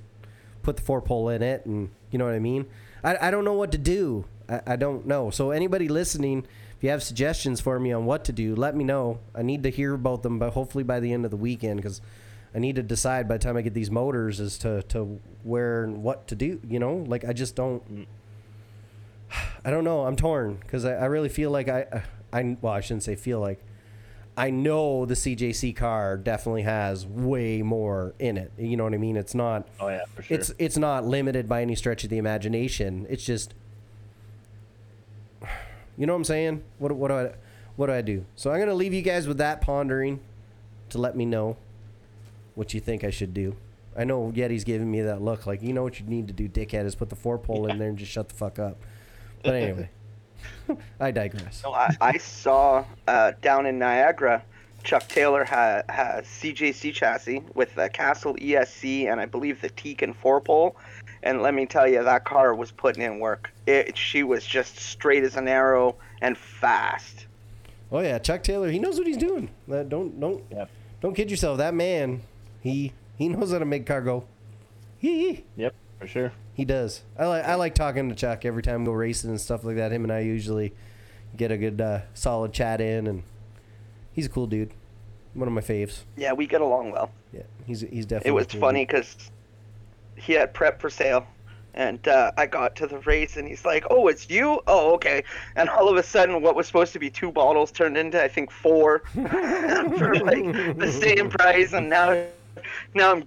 put 0.63 0.77
the 0.77 0.83
four 0.83 1.03
pole 1.03 1.29
in 1.29 1.43
it 1.43 1.67
and 1.67 1.91
you 2.11 2.19
know 2.19 2.25
what 2.25 2.35
I 2.35 2.39
mean? 2.39 2.67
I, 3.03 3.29
I 3.29 3.31
don't 3.31 3.45
know 3.45 3.55
what 3.55 3.73
to 3.73 3.79
do. 3.79 4.27
I, 4.49 4.61
I 4.67 4.77
don't 4.77 5.07
know. 5.07 5.31
So 5.31 5.51
anybody 5.51 5.89
listening, 5.89 6.47
if 6.77 6.85
you 6.85 6.91
have 6.91 7.03
suggestions 7.03 7.61
for 7.61 7.81
me 7.81 7.93
on 7.93 8.05
what 8.05 8.25
to 8.27 8.33
do, 8.33 8.55
let 8.55 8.77
me 8.77 8.85
know. 8.85 9.19
I 9.35 9.43
need 9.43 9.65
to 9.65 9.71
hear 9.71 9.95
about 9.95 10.23
them, 10.23 10.39
but 10.39 10.53
hopefully 10.53 10.85
by 10.85 11.01
the 11.01 11.13
end 11.13 11.25
of 11.25 11.33
the 11.33 11.37
weekend 11.37 11.79
because 11.79 12.01
I 12.55 12.61
need 12.61 12.77
to 12.77 12.83
decide 12.85 13.27
by 13.29 13.39
the 13.39 13.45
time 13.45 13.57
I 13.57 13.63
get 13.63 13.75
these 13.75 13.91
motors 13.91 14.39
as 14.39 14.57
to, 14.59 14.83
to 14.85 15.21
where 15.43 15.83
and 15.83 16.05
what 16.05 16.29
to 16.29 16.37
do. 16.37 16.61
You 16.67 16.79
know, 16.79 17.05
like 17.09 17.25
I 17.25 17.33
just 17.33 17.57
don't. 17.57 17.83
Mm. 17.93 18.07
I 19.65 19.71
don't 19.71 19.85
know. 19.85 20.07
I'm 20.07 20.17
torn 20.17 20.57
because 20.57 20.85
I, 20.85 20.95
I 20.95 21.05
really 21.07 21.29
feel 21.29 21.51
like 21.51 21.69
I, 21.69 22.03
I, 22.33 22.57
well, 22.61 22.73
I 22.73 22.81
shouldn't 22.81 23.03
say 23.03 23.17
feel 23.17 23.41
like. 23.41 23.63
I 24.37 24.51
know 24.51 25.07
the 25.07 25.15
CJC 25.15 25.77
car 25.77 26.17
definitely 26.17 26.63
has 26.63 27.07
way 27.07 27.63
more 27.63 28.15
in 28.19 28.37
it. 28.37 28.51
You 28.59 28.77
know 28.77 28.83
what 28.83 28.93
I 28.93 28.99
mean? 28.99 29.17
It's 29.17 29.35
not. 29.35 29.69
Oh 29.79 29.89
yeah, 29.89 30.05
for 30.13 30.23
sure. 30.23 30.37
It's 30.37 30.53
it's 30.59 30.77
not 30.77 31.05
limited 31.05 31.49
by 31.49 31.63
any 31.63 31.77
stretch 31.77 32.03
of 32.03 32.11
the 32.11 32.19
imagination. 32.19 33.07
It's 33.09 33.25
just. 33.25 33.55
You 35.97 36.07
know 36.07 36.15
what 36.15 36.19
I'm 36.19 36.25
saying? 36.25 36.65
What 36.79 36.91
what 36.93 37.09
do 37.09 37.15
I 37.15 37.35
what 37.77 37.87
do 37.87 37.93
I 37.93 38.03
do? 38.03 38.25
So 38.35 38.51
I'm 38.51 38.59
gonna 38.59 38.75
leave 38.75 38.93
you 38.93 39.03
guys 39.03 39.29
with 39.29 39.39
that 39.39 39.61
pondering, 39.61 40.19
to 40.91 40.99
let 40.99 41.17
me 41.17 41.25
know, 41.25 41.57
what 42.57 42.75
you 42.75 42.81
think 42.81 43.05
I 43.05 43.11
should 43.11 43.35
do. 43.35 43.57
I 43.97 44.03
know 44.03 44.33
Yeti's 44.35 44.65
giving 44.65 44.91
me 44.91 45.03
that 45.03 45.23
look 45.23 45.47
like 45.47 45.63
you 45.63 45.73
know 45.73 45.85
what 45.85 46.01
you 46.01 46.07
need 46.07 46.27
to 46.27 46.33
do, 46.35 46.49
dickhead, 46.49 46.85
is 46.85 46.97
put 46.97 47.11
the 47.11 47.17
four 47.17 47.39
pole 47.39 47.69
in 47.69 47.79
there 47.79 47.89
and 47.89 47.99
just 47.99 48.11
shut 48.11 48.29
the 48.29 48.35
fuck 48.35 48.59
up. 48.59 48.79
But 49.45 49.55
anyway, 49.55 49.91
I 50.99 51.11
digress. 51.11 51.63
No, 51.63 51.73
I, 51.73 51.95
I 52.01 52.19
saw 52.19 52.85
uh, 53.07 53.33
down 53.43 53.67
in 53.67 53.79
Niagara, 53.79 54.43
Chuck 54.85 55.09
Taylor 55.09 55.45
had 55.45 55.85
has 55.89 56.27
CJC 56.27 56.93
chassis 56.93 57.43
with 57.55 57.75
the 57.75 57.89
Castle 57.89 58.35
ESC 58.35 59.11
and 59.11 59.21
I 59.21 59.27
believe 59.27 59.61
the 59.61 59.71
Tekin 59.71 60.15
four 60.15 60.41
pole. 60.41 60.77
And 61.23 61.41
let 61.43 61.55
me 61.55 61.65
tell 61.65 61.89
you, 61.89 62.05
that 62.05 62.25
car 62.25 62.55
was 62.55 62.71
putting 62.71 63.03
in 63.03 63.19
work. 63.19 63.51
It, 63.67 63.97
she 63.97 64.23
was 64.23 64.45
just 64.45 64.77
straight 64.77 65.25
as 65.25 65.37
an 65.37 65.49
arrow 65.49 65.97
and 66.21 66.37
fast. 66.37 67.27
Oh 67.91 68.01
yeah, 68.01 68.19
Chuck 68.19 68.43
Taylor, 68.43 68.71
he 68.71 68.79
knows 68.79 68.99
what 68.99 69.07
he's 69.07 69.17
doing. 69.17 69.49
That 69.69 69.89
don't 69.89 70.19
don't 70.21 70.43
Yep. 70.51 70.71
don't 71.01 71.15
kid 71.15 71.31
yourself. 71.31 71.59
That 71.59 71.75
man, 71.75 72.23
he 72.61 72.93
he 73.17 73.29
knows 73.29 73.53
how 73.53 73.59
to 73.59 73.65
make 73.65 73.87
car 73.87 74.03
go. 74.03 74.25
He 74.99 75.45
Yep, 75.57 75.75
for 75.99 76.07
sure. 76.07 76.33
He 76.55 76.65
does. 76.65 77.03
I 77.19 77.27
like 77.27 77.45
I 77.45 77.55
like 77.57 77.75
talking 77.75 78.09
to 78.09 78.15
Chuck 78.15 78.45
every 78.45 78.63
time 78.63 78.83
we 78.83 78.87
go 78.87 78.93
racing 78.93 79.31
and 79.31 79.41
stuff 79.41 79.65
like 79.65 79.77
that. 79.77 79.93
Him 79.93 80.05
and 80.05 80.13
I 80.13 80.21
usually 80.21 80.73
get 81.37 81.51
a 81.51 81.59
good 81.59 81.81
uh, 81.81 82.01
solid 82.15 82.53
chat 82.53 82.81
in, 82.81 83.07
and 83.09 83.25
he's 84.13 84.27
a 84.27 84.29
cool 84.29 84.47
dude. 84.47 84.73
One 85.35 85.49
of 85.49 85.55
my 85.55 85.61
faves. 85.61 86.03
Yeah, 86.17 86.33
we 86.33 86.47
get 86.47 86.61
along 86.61 86.93
well. 86.93 87.11
Yeah, 87.33 87.43
he's 87.67 87.81
he's 87.81 88.07
definitely. 88.07 88.29
It 88.29 88.35
was 88.35 88.47
cool 88.47 88.61
funny 88.61 88.87
because 88.87 89.17
he 90.17 90.33
had 90.33 90.55
prep 90.55 90.81
for 90.81 90.89
sale. 90.89 91.27
And 91.77 92.07
uh, 92.07 92.31
I 92.37 92.47
got 92.47 92.77
to 92.77 92.87
the 92.87 93.01
race, 93.01 93.37
and 93.37 93.49
he's 93.49 93.65
like, 93.65 93.85
"Oh, 93.91 94.07
it's 94.07 94.31
you? 94.31 94.61
Oh, 94.69 94.95
okay." 94.95 95.25
And 95.57 95.69
all 95.69 95.89
of 95.89 95.97
a 95.97 96.05
sudden, 96.05 96.41
what 96.41 96.55
was 96.55 96.69
supposed 96.69 96.93
to 96.93 97.01
be 97.01 97.11
two 97.11 97.33
bottles 97.33 97.73
turned 97.73 97.97
into, 97.97 98.23
I 98.23 98.29
think, 98.29 98.53
four 98.53 99.01
for 99.13 100.15
like 100.15 100.79
the 100.79 100.97
same 100.97 101.31
price. 101.39 101.73
And 101.73 101.91
now, 101.91 102.27
now 102.95 103.11
I'm 103.11 103.25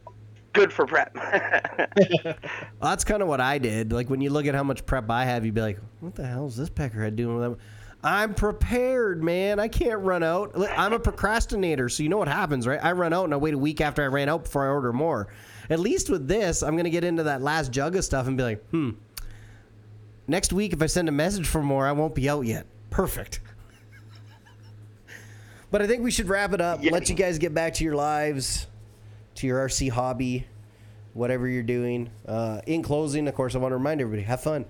good 0.57 0.73
for 0.73 0.85
prep. 0.85 1.15
Well, 2.79 2.91
that's 2.91 3.03
kind 3.03 3.21
of 3.21 3.27
what 3.27 3.41
I 3.41 3.57
did. 3.57 3.91
Like 3.91 4.09
when 4.09 4.21
you 4.21 4.29
look 4.29 4.45
at 4.45 4.53
how 4.55 4.63
much 4.63 4.85
prep 4.85 5.09
I 5.09 5.25
have, 5.25 5.45
you'd 5.45 5.53
be 5.55 5.61
like, 5.61 5.79
"What 5.99 6.15
the 6.15 6.25
hell 6.25 6.47
is 6.47 6.55
this 6.55 6.69
peckerhead 6.69 7.15
doing 7.15 7.37
with 7.37 7.43
them?" 7.43 7.57
I'm 8.03 8.33
prepared, 8.35 9.23
man. 9.23 9.59
I 9.59 9.67
can't 9.67 9.99
run 10.01 10.21
out. 10.23 10.51
I'm 10.77 10.93
a 10.93 10.99
procrastinator, 10.99 11.89
so 11.89 12.03
you 12.03 12.09
know 12.09 12.17
what 12.17 12.27
happens, 12.27 12.67
right? 12.67 12.79
I 12.83 12.91
run 12.91 13.13
out 13.13 13.25
and 13.25 13.33
I 13.33 13.37
wait 13.37 13.55
a 13.55 13.57
week 13.57 13.81
after 13.81 14.03
I 14.03 14.07
ran 14.07 14.29
out 14.29 14.43
before 14.43 14.65
I 14.65 14.69
order 14.69 14.93
more. 14.93 15.27
At 15.69 15.79
least 15.79 16.09
with 16.09 16.27
this, 16.27 16.61
I'm 16.61 16.77
gonna 16.77 16.89
get 16.91 17.03
into 17.03 17.23
that 17.23 17.41
last 17.41 17.71
jug 17.71 17.95
of 17.95 18.03
stuff 18.03 18.27
and 18.27 18.37
be 18.37 18.43
like, 18.43 18.69
"Hmm." 18.69 18.91
Next 20.27 20.53
week, 20.53 20.73
if 20.73 20.81
I 20.81 20.85
send 20.87 21.09
a 21.09 21.11
message 21.13 21.47
for 21.47 21.63
more, 21.63 21.87
I 21.87 21.93
won't 21.93 22.13
be 22.13 22.29
out 22.29 22.45
yet. 22.45 22.67
Perfect. 22.89 23.39
But 25.69 25.81
I 25.81 25.87
think 25.87 26.01
we 26.01 26.11
should 26.11 26.29
wrap 26.29 26.53
it 26.53 26.61
up. 26.61 26.81
Yeah. 26.81 26.91
Let 26.91 27.09
you 27.09 27.15
guys 27.15 27.37
get 27.39 27.53
back 27.53 27.73
to 27.75 27.83
your 27.83 27.95
lives, 27.95 28.67
to 29.37 29.47
your 29.47 29.67
RC 29.67 29.89
hobby, 29.89 30.45
whatever 31.13 31.47
you're 31.47 31.63
doing. 31.63 32.09
Uh, 32.27 32.61
in 32.67 32.81
closing, 32.81 33.27
of 33.27 33.35
course, 33.35 33.55
I 33.55 33.59
want 33.59 33.71
to 33.71 33.77
remind 33.77 34.01
everybody: 34.01 34.23
have 34.23 34.41
fun. 34.41 34.65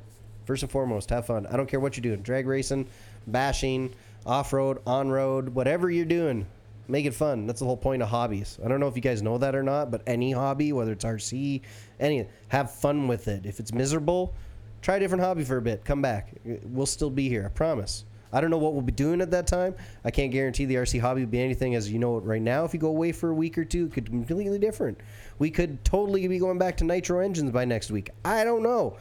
First 0.46 0.64
and 0.64 0.72
foremost, 0.72 1.10
have 1.10 1.26
fun. 1.26 1.46
I 1.48 1.58
don't 1.58 1.68
care 1.68 1.80
what 1.80 1.98
you're 1.98 2.04
doing: 2.04 2.22
drag 2.22 2.48
racing, 2.48 2.88
bashing, 3.28 3.94
off 4.26 4.54
road, 4.54 4.82
on 4.86 5.10
road, 5.10 5.50
whatever 5.50 5.90
you're 5.90 6.06
doing. 6.06 6.46
Make 6.90 7.06
it 7.06 7.14
fun. 7.14 7.48
That's 7.48 7.60
the 7.60 7.66
whole 7.66 7.78
point 7.78 8.02
of 8.02 8.08
hobbies. 8.08 8.58
I 8.64 8.70
don't 8.70 8.80
know 8.80 8.88
if 8.88 8.96
you 8.96 9.02
guys 9.02 9.22
know 9.22 9.38
that 9.40 9.56
or 9.56 9.64
not, 9.64 9.92
but 9.92 10.02
any 10.08 10.32
hobby, 10.32 10.72
whether 10.72 10.94
it's 10.94 11.04
RC, 11.04 11.62
any, 12.00 12.28
have 12.48 12.72
fun 12.72 13.10
with 13.10 13.28
it. 13.28 13.46
If 13.46 13.60
it's 13.60 13.74
miserable, 13.74 14.34
try 14.82 14.96
a 14.96 15.00
different 15.00 15.22
hobby 15.22 15.44
for 15.44 15.58
a 15.58 15.62
bit. 15.62 15.84
Come 15.84 16.02
back. 16.02 16.32
We'll 16.46 16.86
still 16.86 17.10
be 17.10 17.28
here. 17.28 17.46
I 17.46 17.50
promise. 17.50 18.06
I 18.32 18.42
don't 18.42 18.50
know 18.50 18.58
what 18.58 18.74
we'll 18.74 18.82
be 18.82 18.92
doing 18.92 19.22
at 19.22 19.32
that 19.32 19.48
time. 19.48 19.76
I 20.04 20.12
can't 20.12 20.32
guarantee 20.32 20.66
the 20.66 20.76
RC 20.76 21.00
hobby 21.00 21.22
will 21.22 21.32
be 21.32 21.42
anything 21.42 21.76
as 21.76 21.92
you 21.92 22.00
know 22.00 22.18
it 22.18 22.22
right 22.22 22.42
now. 22.42 22.66
If 22.66 22.74
you 22.74 22.80
go 22.80 22.90
away 22.90 23.12
for 23.12 23.30
a 23.30 23.34
week 23.34 23.58
or 23.58 23.66
two, 23.66 23.86
it 23.86 23.94
could 23.94 24.06
be 24.06 24.12
completely 24.12 24.60
different. 24.60 25.00
We 25.40 25.50
could 25.50 25.84
totally 25.86 26.28
be 26.28 26.40
going 26.40 26.58
back 26.58 26.78
to 26.78 26.84
nitro 26.84 27.20
engines 27.20 27.52
by 27.52 27.66
next 27.66 27.92
week. 27.92 28.10
I 28.26 28.44
don't 28.44 28.64
know. 28.64 28.98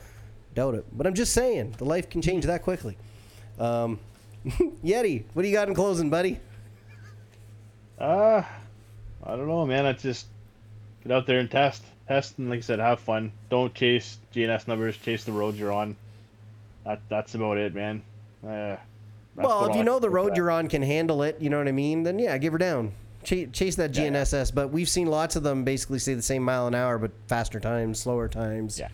Doubt 0.55 0.75
it. 0.75 0.87
But 0.93 1.07
I'm 1.07 1.15
just 1.15 1.33
saying, 1.33 1.75
the 1.79 1.85
life 1.85 2.09
can 2.09 2.23
change 2.23 2.45
that 2.47 2.63
quickly. 2.63 2.97
Um, 3.59 3.99
Yeti, 4.85 5.25
what 5.33 5.43
do 5.43 5.49
you 5.49 5.55
got 5.55 5.69
in 5.69 5.75
closing, 5.75 6.09
buddy? 6.09 6.41
Uh, 7.99 8.43
I 9.25 9.37
don't 9.37 9.49
know, 9.49 9.67
man. 9.67 9.87
I 9.87 9.93
just 9.93 10.27
get 11.03 11.13
out 11.13 11.27
there 11.27 11.41
and 11.41 11.51
test, 11.51 11.83
test, 12.07 12.39
and 12.39 12.49
like 12.49 12.59
I 12.59 12.61
said, 12.61 12.79
have 12.79 13.01
fun. 13.01 13.33
Don't 13.51 13.75
chase 13.75 14.19
GNS 14.35 14.69
numbers. 14.69 14.97
Chase 14.97 15.25
the 15.25 15.33
roads 15.33 15.59
you're 15.59 15.73
on. 15.73 15.97
That 16.85 17.01
that's 17.09 17.35
about 17.35 17.57
it, 17.59 17.75
man. 17.75 18.03
Uh, 18.47 18.77
that's 19.37 19.47
well, 19.47 19.61
what 19.63 19.71
if 19.71 19.77
you 19.77 19.85
know 19.85 19.99
the 19.99 20.11
road 20.11 20.31
that. 20.33 20.37
you're 20.37 20.51
on 20.51 20.69
can 20.69 20.83
handle 20.83 21.23
it, 21.23 21.37
you 21.41 21.51
know 21.51 21.59
what 21.59 21.69
I 21.69 21.73
mean, 21.73 22.03
then 22.03 22.19
yeah, 22.19 22.37
give 22.39 22.53
her 22.53 22.59
down. 22.59 22.93
Ch- 23.23 23.51
chase 23.53 23.77
that 23.77 23.95
Yeah. 23.97 24.09
GNSS, 24.09 24.55
but 24.55 24.71
we've 24.71 24.89
seen 24.89 25.09
lots 25.09 25.37
of 25.37 25.43
them 25.43 25.65
basically 25.65 25.99
say 25.99 26.15
the 26.15 26.23
same 26.23 26.43
mile 26.43 26.67
an 26.67 26.75
hour, 26.75 26.99
but 26.99 27.11
faster 27.29 27.59
times, 27.61 27.99
slower 28.01 28.29
times. 28.29 28.79
Yeah. 28.79 28.89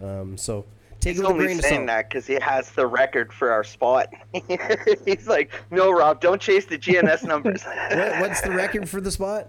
Um, 0.00 0.36
so 0.38 0.64
take 1.00 1.14
He's 1.14 1.20
a 1.20 1.26
only 1.26 1.44
grain 1.44 1.58
of 1.58 1.64
saying 1.64 1.74
salt. 1.80 1.86
that 1.88 2.08
because 2.08 2.26
he 2.26 2.34
has 2.34 2.70
the 2.72 2.86
record 2.86 3.32
for 3.32 3.50
our 3.50 3.64
spot. 3.64 4.08
He's 5.04 5.26
like, 5.26 5.50
"No, 5.70 5.90
Rob, 5.90 6.20
don't 6.20 6.40
chase 6.40 6.64
the 6.64 6.78
GNS 6.78 7.24
numbers." 7.24 7.64
What, 7.90 8.20
what's 8.20 8.40
the 8.40 8.52
record 8.52 8.88
for 8.88 9.00
the 9.00 9.10
spot? 9.10 9.48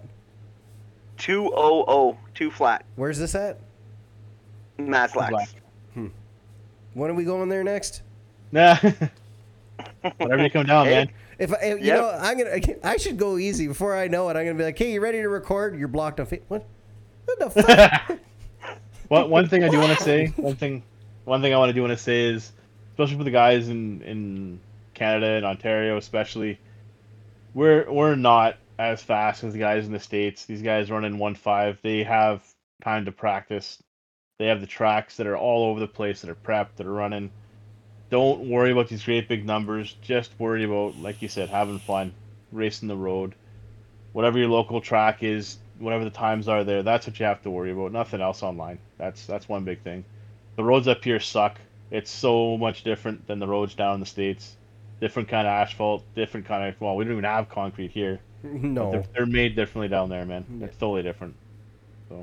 Two 1.16 1.52
oh 1.54 1.84
oh, 1.86 2.18
two 2.34 2.50
flat. 2.50 2.84
Where's 2.96 3.18
this 3.18 3.34
at? 3.36 3.60
Maslax. 4.78 5.30
Black. 5.30 5.48
When 6.94 7.10
are 7.10 7.14
we 7.14 7.24
going 7.24 7.48
there 7.48 7.64
next? 7.64 8.02
Nah. 8.52 8.76
Whatever 10.18 10.42
you 10.44 10.50
come 10.50 10.66
down, 10.66 10.86
Hey. 10.86 10.92
man. 10.92 11.10
If 11.38 11.52
I, 11.52 11.64
you 11.74 11.76
Yep. 11.78 11.98
know, 12.00 12.10
I'm 12.20 12.38
gonna, 12.38 12.76
I 12.84 12.96
should 12.96 13.16
go 13.18 13.38
easy 13.38 13.66
before 13.66 13.96
I 13.96 14.06
know 14.08 14.28
it. 14.28 14.36
I'm 14.36 14.44
gonna 14.44 14.58
be 14.58 14.64
like, 14.64 14.78
"Hey, 14.78 14.92
you 14.92 15.00
ready 15.00 15.18
to 15.22 15.28
record?" 15.28 15.76
You're 15.78 15.88
blocked 15.88 16.20
on. 16.20 16.26
Fa- 16.26 16.38
what? 16.48 16.66
What 17.24 17.38
the 17.38 17.50
fuck? 17.62 18.18
One 19.08 19.30
one 19.30 19.48
thing 19.48 19.62
I 19.64 19.68
do 19.68 19.78
want 19.78 19.96
to 19.98 20.02
say, 20.04 20.28
one 20.36 20.56
thing, 20.56 20.82
one 21.24 21.42
thing 21.42 21.52
I 21.52 21.58
want 21.58 21.68
to 21.70 21.72
do 21.74 21.82
want 21.82 21.92
to 21.92 21.96
say 22.02 22.22
is, 22.24 22.52
especially 22.92 23.18
for 23.18 23.24
the 23.24 23.30
guys 23.30 23.68
in 23.68 24.00
in 24.02 24.60
Canada 24.94 25.26
and 25.32 25.44
Ontario, 25.44 25.96
especially, 25.98 26.58
we're 27.52 27.90
we're 27.90 28.14
not 28.16 28.56
as 28.78 29.02
fast 29.02 29.44
as 29.44 29.52
the 29.52 29.58
guys 29.58 29.86
in 29.86 29.92
the 29.92 30.00
states. 30.00 30.46
These 30.46 30.62
guys 30.62 30.90
run 30.90 31.04
in 31.04 31.18
one 31.18 31.34
five. 31.34 31.78
They 31.82 32.02
have 32.04 32.42
time 32.82 33.04
to 33.04 33.12
practice. 33.12 33.82
They 34.38 34.46
have 34.46 34.60
the 34.60 34.66
tracks 34.66 35.16
that 35.18 35.26
are 35.26 35.36
all 35.36 35.64
over 35.70 35.80
the 35.80 35.86
place 35.86 36.22
that 36.22 36.30
are 36.30 36.34
prepped, 36.34 36.76
that 36.76 36.86
are 36.86 36.92
running. 36.92 37.30
Don't 38.14 38.48
worry 38.48 38.70
about 38.70 38.86
these 38.86 39.02
great 39.02 39.26
big 39.26 39.44
numbers. 39.44 39.96
Just 40.00 40.38
worry 40.38 40.62
about, 40.62 40.96
like 40.98 41.20
you 41.20 41.26
said, 41.26 41.48
having 41.48 41.80
fun, 41.80 42.14
racing 42.52 42.86
the 42.86 42.96
road. 42.96 43.34
Whatever 44.12 44.38
your 44.38 44.46
local 44.46 44.80
track 44.80 45.24
is, 45.24 45.58
whatever 45.80 46.04
the 46.04 46.10
times 46.10 46.46
are 46.46 46.62
there, 46.62 46.84
that's 46.84 47.08
what 47.08 47.18
you 47.18 47.26
have 47.26 47.42
to 47.42 47.50
worry 47.50 47.72
about. 47.72 47.90
Nothing 47.90 48.20
else 48.20 48.44
online. 48.44 48.78
That's 48.98 49.26
that's 49.26 49.48
one 49.48 49.64
big 49.64 49.80
thing. 49.80 50.04
The 50.54 50.62
roads 50.62 50.86
up 50.86 51.02
here 51.02 51.18
suck. 51.18 51.58
It's 51.90 52.08
so 52.08 52.56
much 52.56 52.84
different 52.84 53.26
than 53.26 53.40
the 53.40 53.48
roads 53.48 53.74
down 53.74 53.94
in 53.94 54.00
the 54.00 54.06
states. 54.06 54.54
Different 55.00 55.28
kind 55.28 55.48
of 55.48 55.50
asphalt, 55.50 56.04
different 56.14 56.46
kind 56.46 56.68
of 56.68 56.80
well, 56.80 56.94
we 56.94 57.02
don't 57.02 57.14
even 57.14 57.24
have 57.24 57.48
concrete 57.48 57.90
here. 57.90 58.20
no. 58.44 58.92
They're, 58.92 59.04
they're 59.12 59.26
made 59.26 59.56
differently 59.56 59.88
down 59.88 60.08
there, 60.08 60.24
man. 60.24 60.44
It's 60.62 60.76
totally 60.76 61.02
different. 61.02 61.34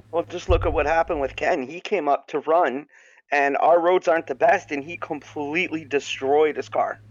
Well, 0.10 0.24
just 0.30 0.48
look 0.48 0.66
at 0.66 0.72
what 0.72 0.86
happened 0.86 1.20
with 1.20 1.36
Ken. 1.36 1.64
He 1.64 1.82
came 1.82 2.08
up 2.08 2.30
to 2.30 2.40
run, 2.40 2.88
and 3.32 3.58
our 3.58 3.80
roads 3.80 4.08
aren't 4.08 4.28
the 4.28 4.36
best, 4.36 4.72
and 4.72 4.84
he 4.84 4.98
completely 4.98 5.86
destroyed 5.86 6.58
his 6.58 6.70
car. 6.70 7.02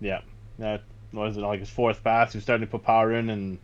Yeah, 0.00 0.20
that 0.58 0.82
wasn't 1.12 1.46
like 1.46 1.60
his 1.60 1.70
fourth 1.70 2.02
pass. 2.02 2.32
He 2.32 2.38
was 2.38 2.44
starting 2.44 2.66
to 2.66 2.70
put 2.70 2.82
power 2.84 3.12
in 3.12 3.30
and 3.30 3.58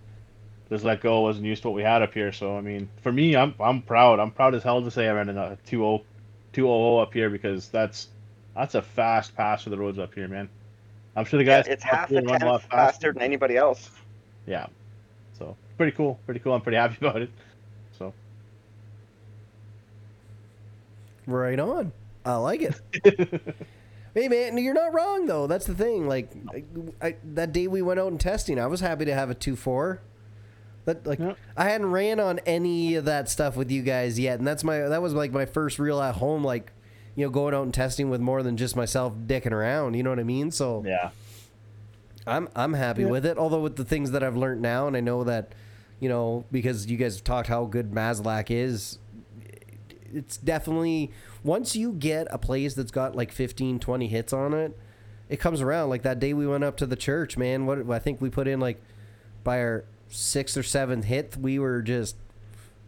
just 0.70 0.84
let 0.84 1.00
go. 1.00 1.22
Wasn't 1.22 1.44
used 1.44 1.62
to 1.62 1.68
what 1.70 1.76
we 1.76 1.82
had 1.82 2.02
up 2.02 2.14
here. 2.14 2.32
So 2.32 2.56
I 2.56 2.60
mean, 2.60 2.90
for 3.02 3.12
me, 3.12 3.36
I'm 3.36 3.55
I'm 3.60 3.82
proud. 3.82 4.20
I'm 4.20 4.30
proud 4.32 4.55
as 4.55 4.62
hell 4.62 4.82
to 4.82 4.90
say 4.90 5.09
I 5.09 5.12
ran 5.12 5.28
a 5.30 5.56
2 5.66 6.00
200 6.52 7.02
up 7.02 7.12
here 7.14 7.30
because 7.30 7.68
that's 7.68 8.09
that's 8.55 8.74
a 8.74 8.82
fast 8.82 9.34
pass 9.36 9.62
for 9.64 9.70
the 9.70 9.78
roads 9.78 9.98
up 9.98 10.14
here, 10.14 10.28
man. 10.28 10.48
I'm 11.16 11.24
sure 11.24 11.38
the 11.38 11.44
Yeah, 11.44 11.59
guys 11.59 11.66
it's 11.66 11.84
half 11.84 12.14
a 12.16 12.22
run 12.22 12.42
a 12.42 12.46
lot 12.46 12.62
tenth 12.62 12.68
faster 12.70 13.12
than 13.12 13.22
anybody 13.22 13.56
else. 13.56 13.90
Yeah, 14.46 14.66
so 15.32 15.56
pretty 15.76 15.92
cool. 15.92 16.20
Pretty 16.26 16.40
cool. 16.40 16.55
I'm 16.55 16.60
pretty 16.62 16.76
happy 16.78 16.96
about 17.06 17.22
it. 17.22 17.30
So 17.98 18.14
Right 21.28 21.60
on. 21.60 21.92
I 22.24 22.36
like 22.36 22.62
it. 22.62 22.80
hey 24.14 24.28
man, 24.28 24.56
you're 24.59 24.74
not 24.74 24.94
wrong 24.94 25.26
though. 25.26 25.46
That's 25.46 25.66
the 25.66 25.74
thing. 25.74 26.09
Like 26.09 26.30
I, 27.00 27.16
that 27.22 27.52
day 27.52 27.66
we 27.68 27.82
went 27.82 28.00
out 28.00 28.10
and 28.10 28.20
testing, 28.20 28.59
I 28.59 28.66
was 28.66 28.80
happy 28.80 29.05
to 29.05 29.14
have 29.14 29.30
a 29.30 29.34
two 29.34 29.55
four. 29.55 30.00
That 30.86 31.06
like 31.06 31.18
Yeah. 31.18 31.34
I 31.56 31.64
hadn't 31.68 31.90
ran 31.90 32.18
on 32.18 32.38
any 32.46 32.94
of 32.94 33.05
that 33.05 33.28
stuff 33.28 33.56
with 33.56 33.70
you 33.70 33.82
guys 33.82 34.18
yet, 34.18 34.38
and 34.38 34.46
that's 34.48 34.64
my 34.64 34.78
that 34.78 35.02
was 35.02 35.12
like 35.12 35.32
my 35.32 35.44
first 35.46 35.78
real 35.78 36.00
at 36.00 36.16
home 36.16 36.42
like 36.42 36.72
you 37.14 37.26
know, 37.26 37.30
going 37.30 37.52
out 37.52 37.64
and 37.64 37.74
testing 37.74 38.09
with 38.10 38.20
more 38.20 38.42
than 38.42 38.56
just 38.56 38.74
myself 38.76 39.12
dicking 39.26 39.52
around. 39.52 39.94
You 39.94 40.02
know 40.02 40.10
what 40.10 40.20
I 40.20 40.24
mean? 40.24 40.50
So 40.50 40.82
Yeah. 40.86 41.10
I'm 42.26 42.48
I'm 42.55 42.74
happy 42.74 43.05
with 43.05 43.26
it. 43.26 43.38
Although 43.38 43.60
with 43.60 43.76
the 43.76 43.84
things 43.84 44.10
that 44.12 44.22
I've 44.22 44.36
learned 44.36 44.60
now, 44.62 44.86
and 44.86 44.96
I 44.96 45.00
know 45.00 45.24
that, 45.24 45.52
you 45.98 46.09
know, 46.09 46.44
because 46.52 46.86
you 46.86 46.96
guys 46.96 47.16
have 47.16 47.24
talked 47.24 47.48
how 47.48 47.64
good 47.64 47.90
Maslak 47.90 48.50
is, 48.50 48.98
it's 50.12 50.36
definitely 50.36 51.10
once 51.43 51.76
you 51.76 51.93
get 51.93 52.26
a 52.30 52.39
place 52.39 52.74
that's 52.74 52.90
got 52.90 53.14
like 53.14 53.32
15, 53.32 53.78
20 53.78 54.06
hits 54.09 54.32
on 54.32 54.55
it, 54.55 54.76
it 55.28 55.39
comes 55.39 55.60
around. 55.60 55.90
Like 55.90 56.02
that 56.02 56.18
day 56.20 56.32
we 56.35 56.47
went 56.47 56.64
up 56.64 56.76
to 56.78 56.86
the 56.86 56.97
church, 56.97 57.36
man. 57.36 57.66
What 57.66 57.90
I 57.90 57.98
think 57.98 58.20
we 58.20 58.30
put 58.30 58.48
in 58.48 58.60
like 58.60 58.80
by 59.44 59.60
our 59.60 59.85
sixth 60.09 60.56
or 60.56 60.62
seventh 60.62 61.05
hit, 61.05 61.36
we 61.36 61.59
were 61.59 61.82
just 61.82 62.16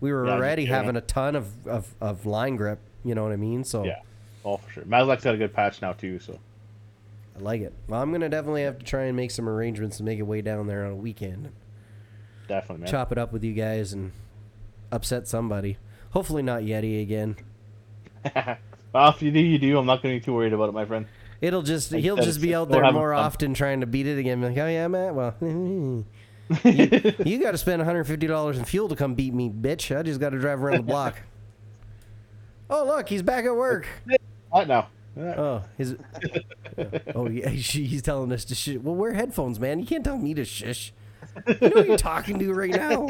we 0.01 0.13
were 0.13 0.27
Yeah, 0.27 0.33
already 0.33 0.65
having 0.65 0.97
a 0.97 1.03
ton 1.03 1.37
of, 1.37 1.67
of, 1.67 1.95
of 2.01 2.25
line 2.27 2.57
grip. 2.57 2.79
You 3.05 3.15
know 3.15 3.23
what 3.23 3.33
I 3.33 3.37
mean? 3.37 3.65
So 3.65 3.85
Yeah. 3.85 4.01
Oh, 4.45 4.57
for 4.57 4.71
sure. 4.71 4.85
Mazlak's 4.85 5.23
got 5.25 5.35
a 5.35 5.39
good 5.39 5.53
patch 5.53 5.83
now 5.83 5.93
too. 5.93 6.19
So 6.19 6.39
I 7.37 7.41
like 7.41 7.61
it. 7.61 7.75
Well, 7.89 8.01
I'm 8.01 8.11
gonna 8.11 8.29
definitely 8.31 8.63
have 8.63 8.79
to 8.79 8.85
try 8.85 9.03
and 9.05 9.17
make 9.17 9.31
some 9.31 9.49
arrangements 9.49 9.99
to 9.99 10.03
make 10.03 10.19
it 10.19 10.23
way 10.23 10.41
down 10.41 10.67
there 10.67 10.85
on 10.87 10.93
a 10.93 10.97
weekend. 10.97 11.51
definitely, 12.49 12.85
man. 12.85 12.91
chop 12.91 13.13
it 13.13 13.19
up 13.19 13.33
with 13.33 13.45
you 13.45 13.53
guys 13.53 13.93
and 13.93 14.13
upset 14.91 15.29
somebody. 15.29 15.77
Hopefully 16.11 16.43
not 16.43 16.63
Yeti 16.63 17.03
again. 17.03 17.37
well, 18.93 19.11
if 19.11 19.23
you 19.23 19.31
do, 19.31 19.39
you 19.41 19.59
do. 19.59 19.79
I'm 19.79 19.87
not 19.87 20.03
going 20.03 20.15
to 20.17 20.21
be 20.21 20.25
too 20.25 20.35
worried 20.35 20.53
about 20.53 20.69
it, 20.69 20.73
my 20.73 20.85
friend. 20.85 21.07
It'll 21.41 21.63
just 21.63 21.91
Like 21.93 22.03
he'll 22.03 22.17
just 22.17 22.41
be 22.43 22.55
out 22.55 22.69
there 22.69 22.93
more 22.93 23.15
fun. 23.15 23.25
often 23.25 23.55
trying 23.55 23.81
to 23.81 23.87
beat 23.87 24.07
it 24.07 24.19
again. 24.19 24.43
Like, 24.43 24.59
oh 24.59 24.67
yeah, 24.69 24.89
Matt. 24.89 25.15
Well, 25.15 25.35
you, 25.41 26.05
you 27.25 27.39
got 27.39 27.53
to 27.53 27.59
spend 27.59 27.79
150 27.79 28.27
dollars 28.27 28.59
in 28.59 28.65
fuel 28.65 28.89
to 28.89 28.97
come 28.97 29.15
beat 29.15 29.33
me, 29.33 29.49
bitch. 29.49 29.97
I 29.97 30.03
just 30.03 30.21
got 30.21 30.31
to 30.31 30.39
drive 30.39 30.63
around 30.63 30.79
the 30.79 30.83
block. 30.83 31.23
oh 32.69 32.85
look, 32.85 33.09
he's 33.09 33.23
back 33.23 33.47
at 33.47 33.55
work. 33.57 33.87
What 34.51 34.69
now? 34.69 34.89
Oh, 35.19 35.63
his. 35.79 35.97
oh 37.15 37.29
yeah, 37.29 37.49
he- 37.49 37.85
he's 37.87 38.03
telling 38.03 38.33
us 38.33 38.45
to 38.47 38.55
shush. 38.55 38.77
Well, 38.77 38.95
wear 38.95 39.13
headphones, 39.15 39.59
man. 39.59 39.81
You 39.81 39.87
can't 39.87 40.05
tell 40.05 40.19
me 40.19 40.35
to 40.35 40.45
shush. 40.45 40.93
You 41.47 41.57
know 41.61 41.69
who 41.69 41.85
you're 41.85 41.97
talking 41.97 42.39
to 42.39 42.53
right 42.53 42.71
now. 42.71 43.09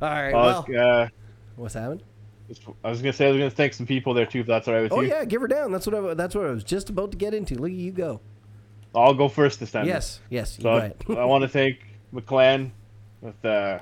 All 0.00 0.08
right. 0.08 0.32
Oh, 0.32 0.64
Well, 0.68 1.02
uh, 1.02 1.08
what's 1.56 1.74
happening? 1.74 2.02
I 2.82 2.88
was 2.90 3.02
going 3.02 3.12
to 3.12 3.16
say 3.16 3.26
I 3.26 3.30
was 3.30 3.38
going 3.38 3.50
to 3.50 3.56
thank 3.56 3.74
some 3.74 3.84
people 3.86 4.14
there 4.14 4.24
too, 4.24 4.40
if 4.40 4.46
that's 4.46 4.68
all 4.68 4.74
right 4.74 4.82
with 4.84 4.92
Oh 4.92 5.00
you. 5.00 5.12
Oh 5.12 5.18
yeah, 5.18 5.24
give 5.24 5.42
her 5.42 5.48
down. 5.48 5.70
That's 5.70 5.86
what 5.86 5.94
I, 5.94 6.14
that's 6.14 6.34
what 6.34 6.46
I 6.46 6.50
was 6.50 6.64
just 6.64 6.88
about 6.88 7.10
to 7.10 7.16
get 7.16 7.34
into. 7.34 7.56
Look 7.56 7.70
at 7.70 7.76
you 7.76 7.92
go. 7.92 8.20
I'll 8.94 9.12
go 9.14 9.28
first 9.28 9.60
this 9.60 9.70
time. 9.72 9.86
Yes, 9.86 10.20
yes. 10.30 10.56
You 10.58 10.62
So 10.62 10.92
go 11.06 11.14
I. 11.18 11.20
I 11.20 11.24
want 11.24 11.42
to 11.42 11.48
thank 11.48 11.78
Maclan 12.10 12.72
with 13.20 13.44
uh, 13.44 13.80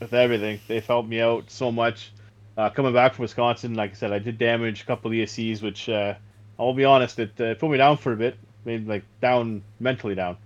with 0.00 0.12
everything. 0.14 0.58
They've 0.66 0.84
helped 0.84 1.08
me 1.08 1.20
out 1.20 1.50
so 1.50 1.70
much. 1.70 2.12
Uh, 2.56 2.70
coming 2.70 2.92
back 2.92 3.14
from 3.14 3.22
Wisconsin, 3.22 3.74
like 3.74 3.92
I 3.92 3.94
said, 3.94 4.12
I 4.12 4.18
did 4.18 4.36
damage 4.36 4.82
a 4.82 4.84
couple 4.84 5.12
ESCs, 5.12 5.62
which 5.62 5.88
uh, 5.88 6.14
I'll 6.58 6.74
be 6.74 6.84
honest, 6.84 7.20
it 7.20 7.40
uh, 7.40 7.54
put 7.54 7.70
me 7.70 7.78
down 7.78 7.98
for 7.98 8.12
a 8.12 8.16
bit, 8.16 8.36
made 8.64 8.88
like 8.88 9.04
down 9.20 9.62
mentally 9.78 10.16
down. 10.16 10.38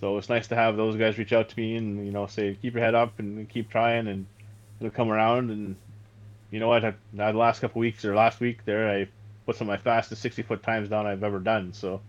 So 0.00 0.16
it's 0.16 0.28
nice 0.28 0.46
to 0.48 0.54
have 0.54 0.76
those 0.76 0.96
guys 0.96 1.18
reach 1.18 1.32
out 1.32 1.48
to 1.48 1.56
me 1.58 1.76
and 1.76 2.06
you 2.06 2.12
know 2.12 2.26
say 2.26 2.56
keep 2.60 2.74
your 2.74 2.82
head 2.82 2.94
up 2.94 3.18
and 3.18 3.48
keep 3.48 3.70
trying 3.70 4.06
and 4.06 4.26
it'll 4.80 4.90
come 4.90 5.10
around. 5.10 5.50
And 5.50 5.76
you 6.50 6.60
know 6.60 6.68
what? 6.68 6.84
I, 6.84 6.94
the 7.12 7.32
last 7.32 7.60
couple 7.60 7.80
weeks 7.80 8.04
or 8.04 8.14
last 8.14 8.40
week 8.40 8.64
there, 8.64 8.88
I 8.88 9.08
put 9.46 9.56
some 9.56 9.68
of 9.68 9.72
my 9.72 9.82
fastest 9.82 10.22
60 10.22 10.42
foot 10.42 10.62
times 10.62 10.88
down 10.88 11.06
I've 11.06 11.24
ever 11.24 11.38
done. 11.38 11.72
So 11.72 12.00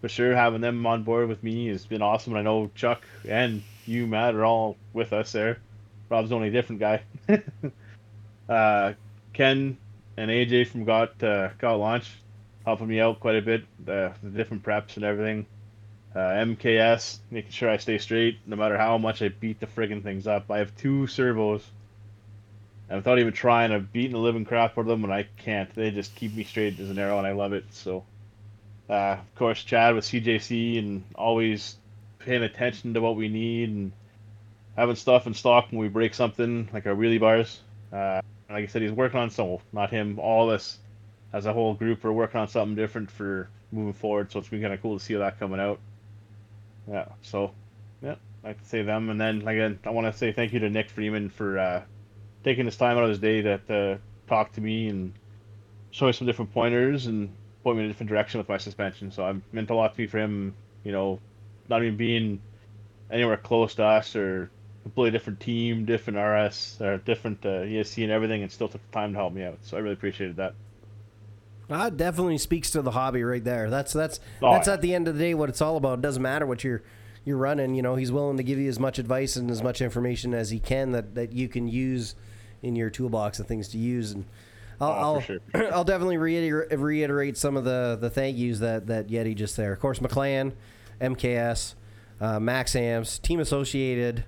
for 0.00 0.08
sure 0.08 0.34
having 0.34 0.60
them 0.60 0.84
on 0.86 1.02
board 1.02 1.28
with 1.28 1.42
me 1.42 1.68
has 1.68 1.86
been 1.86 2.02
awesome. 2.02 2.34
And 2.34 2.40
I 2.40 2.42
know 2.42 2.70
Chuck 2.74 3.02
and 3.28 3.62
you, 3.86 4.06
Matt, 4.06 4.34
are 4.34 4.44
all 4.44 4.76
with 4.92 5.12
us 5.12 5.32
there. 5.32 5.58
Rob's 6.08 6.28
the 6.28 6.36
only 6.36 6.50
different 6.50 6.80
guy. 6.80 7.02
uh, 8.48 8.92
Ken 9.32 9.76
and 10.16 10.30
AJ 10.30 10.68
from 10.68 10.84
Got 10.84 11.22
uh, 11.22 11.48
Got 11.58 11.74
Launch 11.74 12.10
helping 12.64 12.88
me 12.88 13.00
out 13.00 13.20
quite 13.20 13.36
a 13.36 13.42
bit. 13.42 13.64
The, 13.84 14.12
the 14.22 14.30
different 14.30 14.62
preps 14.62 14.96
and 14.96 15.04
everything. 15.04 15.46
Uh, 16.14 16.18
MKS 16.18 17.18
making 17.30 17.50
sure 17.50 17.68
I 17.68 17.76
stay 17.78 17.98
straight 17.98 18.38
no 18.46 18.54
matter 18.54 18.78
how 18.78 18.98
much 18.98 19.20
I 19.20 19.30
beat 19.30 19.58
the 19.58 19.66
friggin' 19.66 20.02
things 20.02 20.26
up. 20.28 20.50
I 20.50 20.58
have 20.58 20.76
two 20.76 21.06
servos. 21.08 21.64
And 22.88 22.98
without 22.98 23.18
even 23.18 23.32
trying, 23.32 23.72
I've 23.72 23.92
beaten 23.92 24.12
the 24.12 24.18
living 24.18 24.44
crap 24.44 24.78
out 24.78 24.82
of 24.82 24.86
them, 24.86 25.04
and 25.04 25.12
I 25.12 25.26
can't. 25.38 25.74
They 25.74 25.90
just 25.90 26.14
keep 26.14 26.34
me 26.34 26.44
straight 26.44 26.78
as 26.78 26.90
an 26.90 26.98
arrow, 26.98 27.18
and 27.18 27.26
I 27.26 27.32
love 27.32 27.52
it. 27.52 27.64
So, 27.70 28.04
uh, 28.88 29.16
of 29.18 29.34
course, 29.34 29.64
Chad 29.64 29.94
with 29.94 30.04
CJC 30.04 30.78
and 30.78 31.02
always 31.14 31.76
paying 32.18 32.42
attention 32.42 32.94
to 32.94 33.00
what 33.00 33.16
we 33.16 33.28
need 33.28 33.70
and 33.70 33.92
having 34.76 34.96
stuff 34.96 35.26
in 35.26 35.34
stock 35.34 35.66
when 35.70 35.80
we 35.80 35.88
break 35.88 36.14
something, 36.14 36.68
like 36.72 36.86
our 36.86 36.94
wheelie 36.94 37.18
bars. 37.18 37.60
Uh, 37.92 38.20
like 38.50 38.64
I 38.64 38.66
said, 38.66 38.82
he's 38.82 38.92
working 38.92 39.18
on 39.18 39.30
some, 39.30 39.58
not 39.72 39.90
him, 39.90 40.18
all 40.18 40.50
us 40.50 40.78
as 41.32 41.46
a 41.46 41.52
whole 41.52 41.74
group 41.74 42.04
are 42.04 42.12
working 42.12 42.38
on 42.38 42.48
something 42.48 42.76
different 42.76 43.10
for 43.10 43.48
moving 43.72 43.92
forward. 43.92 44.30
So 44.30 44.38
it's 44.38 44.48
been 44.48 44.60
kind 44.60 44.72
of 44.72 44.80
cool 44.80 44.98
to 44.98 45.04
see 45.04 45.14
that 45.14 45.40
coming 45.40 45.58
out. 45.58 45.80
Yeah. 46.90 47.06
So, 47.22 47.52
yeah, 48.02 48.16
I'd 48.42 48.48
like 48.48 48.60
to 48.60 48.68
say 48.68 48.82
them, 48.82 49.10
and 49.10 49.20
then 49.20 49.46
again, 49.46 49.78
I 49.84 49.90
want 49.90 50.12
to 50.12 50.18
say 50.18 50.32
thank 50.32 50.52
you 50.52 50.60
to 50.60 50.70
Nick 50.70 50.90
Freeman 50.90 51.30
for 51.30 51.58
uh, 51.58 51.82
taking 52.42 52.66
his 52.66 52.76
time 52.76 52.96
out 52.96 53.04
of 53.04 53.10
his 53.10 53.18
day 53.18 53.42
to, 53.42 53.58
to 53.58 53.98
talk 54.26 54.52
to 54.52 54.60
me 54.60 54.88
and 54.88 55.12
show 55.90 56.06
me 56.06 56.12
some 56.12 56.26
different 56.26 56.52
pointers 56.52 57.06
and 57.06 57.34
point 57.62 57.78
me 57.78 57.84
in 57.84 57.90
a 57.90 57.92
different 57.92 58.10
direction 58.10 58.38
with 58.38 58.48
my 58.48 58.58
suspension. 58.58 59.10
So 59.10 59.26
it 59.28 59.36
meant 59.52 59.70
a 59.70 59.74
lot 59.74 59.94
to 59.94 60.00
me 60.00 60.06
for 60.06 60.18
him, 60.18 60.54
you 60.82 60.92
know, 60.92 61.20
not 61.68 61.82
even 61.82 61.96
being 61.96 62.40
anywhere 63.10 63.36
close 63.36 63.74
to 63.76 63.84
us 63.84 64.14
or 64.14 64.50
completely 64.82 65.10
different 65.12 65.40
team, 65.40 65.86
different 65.86 66.18
RS 66.18 66.78
or 66.80 66.98
different 66.98 67.44
uh, 67.46 67.64
ESC 67.64 68.02
and 68.02 68.12
everything, 68.12 68.42
and 68.42 68.52
still 68.52 68.68
took 68.68 68.82
the 68.90 68.92
time 68.92 69.12
to 69.12 69.18
help 69.18 69.32
me 69.32 69.42
out. 69.42 69.58
So 69.62 69.76
I 69.76 69.80
really 69.80 69.94
appreciated 69.94 70.36
that. 70.36 70.54
That 71.68 71.96
definitely 71.96 72.38
speaks 72.38 72.70
to 72.72 72.82
the 72.82 72.90
hobby 72.90 73.22
right 73.24 73.42
there. 73.42 73.70
That's 73.70 73.92
that's 73.92 74.20
Oh, 74.42 74.52
that's 74.52 74.66
yeah. 74.68 74.74
at 74.74 74.82
the 74.82 74.94
end 74.94 75.08
of 75.08 75.14
the 75.16 75.20
day 75.20 75.34
what 75.34 75.48
it's 75.48 75.62
all 75.62 75.76
about. 75.76 75.98
It 75.98 76.02
doesn't 76.02 76.22
matter 76.22 76.46
what 76.46 76.62
you're 76.64 76.82
you're 77.24 77.38
running. 77.38 77.74
You 77.74 77.82
know, 77.82 77.94
he's 77.96 78.12
willing 78.12 78.36
to 78.36 78.42
give 78.42 78.58
you 78.58 78.68
as 78.68 78.78
much 78.78 78.98
advice 78.98 79.36
and 79.36 79.50
as 79.50 79.62
much 79.62 79.80
information 79.80 80.34
as 80.34 80.50
he 80.50 80.58
can 80.60 80.92
that, 80.92 81.14
that 81.14 81.32
you 81.32 81.48
can 81.48 81.66
use 81.68 82.14
in 82.62 82.76
your 82.76 82.90
toolbox 82.90 83.38
of 83.40 83.46
things 83.46 83.68
to 83.68 83.78
use. 83.78 84.12
And 84.12 84.26
I'll 84.80 84.88
Oh, 84.90 84.92
I'll, 84.92 85.20
for 85.20 85.38
I'll 85.72 85.84
definitely 85.84 86.18
reiterate, 86.18 86.78
reiterate 86.78 87.36
some 87.38 87.56
of 87.56 87.64
the 87.64 87.96
the 88.00 88.10
thank 88.10 88.36
yous 88.36 88.58
that 88.58 88.86
that 88.88 89.08
Yeti 89.08 89.34
just 89.34 89.56
there. 89.56 89.72
Of 89.72 89.80
course, 89.80 90.00
Maclan, 90.02 90.52
MKS, 91.00 91.74
uh, 92.20 92.40
Max 92.40 92.76
Amps, 92.76 93.18
Team 93.18 93.40
Associated, 93.40 94.24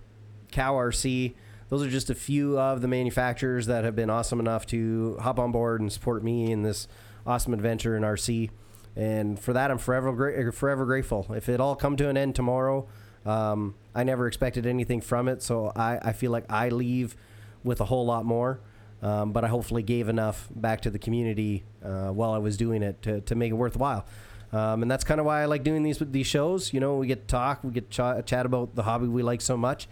Cow 0.53 0.75
RC. 0.75 1.35
Those 1.69 1.83
are 1.85 1.91
just 1.91 2.11
a 2.11 2.15
few 2.15 2.59
of 2.59 2.81
the 2.81 2.89
manufacturers 2.89 3.67
that 3.67 3.83
have 3.85 3.97
been 3.97 4.09
awesome 4.09 4.39
enough 4.39 4.67
to 4.67 5.17
hop 5.21 5.39
on 5.41 5.51
board 5.51 5.81
and 5.81 5.93
support 5.93 6.23
me 6.23 6.53
in 6.53 6.63
this 6.63 6.87
awesome 7.27 7.53
adventure 7.55 7.97
in 7.97 8.03
RC. 8.03 8.51
And 8.95 9.39
for 9.39 9.53
that, 9.53 9.71
I'm 9.71 9.79
forever 9.79 10.13
gra- 10.13 10.53
forever 10.53 10.87
grateful. 10.87 11.27
If 11.31 11.49
it 11.49 11.61
all 11.61 11.77
come 11.77 11.97
to 11.97 12.09
an 12.09 12.17
end 12.17 12.35
tomorrow, 12.35 12.89
um, 13.27 13.75
I 13.95 14.05
never 14.05 14.27
expected 14.27 14.67
anything 14.67 15.01
from 15.01 15.29
it, 15.29 15.43
so 15.43 15.73
I, 15.75 15.99
I 16.01 16.13
feel 16.13 16.31
like 16.31 16.51
I 16.51 16.69
leave 16.69 17.17
with 17.65 17.81
a 17.81 17.85
whole 17.85 18.07
lot 18.07 18.25
more. 18.25 18.61
Um, 19.03 19.33
but 19.33 19.45
I 19.45 19.49
hopefully 19.49 19.83
gave 19.83 20.09
enough 20.09 20.49
back 20.55 20.81
to 20.83 20.91
the 20.91 20.99
community 20.99 21.65
uh, 21.85 22.09
while 22.09 22.33
I 22.33 22.39
was 22.39 22.57
doing 22.57 22.83
it 22.83 23.03
to, 23.03 23.21
to 23.21 23.35
make 23.35 23.51
it 23.51 23.55
worthwhile. 23.55 24.07
Um, 24.53 24.81
and 24.81 24.91
that's 24.91 25.05
kind 25.05 25.21
of 25.21 25.27
why 25.27 25.43
I 25.43 25.45
like 25.45 25.65
doing 25.65 25.83
these 25.83 25.99
these 25.99 26.27
shows. 26.27 26.73
You 26.73 26.81
know, 26.81 26.97
we 26.97 27.07
get 27.07 27.23
to 27.23 27.27
talk, 27.27 27.63
we 27.63 27.73
get 27.73 27.91
to 27.91 28.23
ch- 28.23 28.27
chat 28.27 28.47
about 28.47 28.75
the 28.75 28.85
hobby 28.85 29.07
we 29.07 29.23
like 29.23 29.43
so 29.43 29.57
much. 29.57 29.87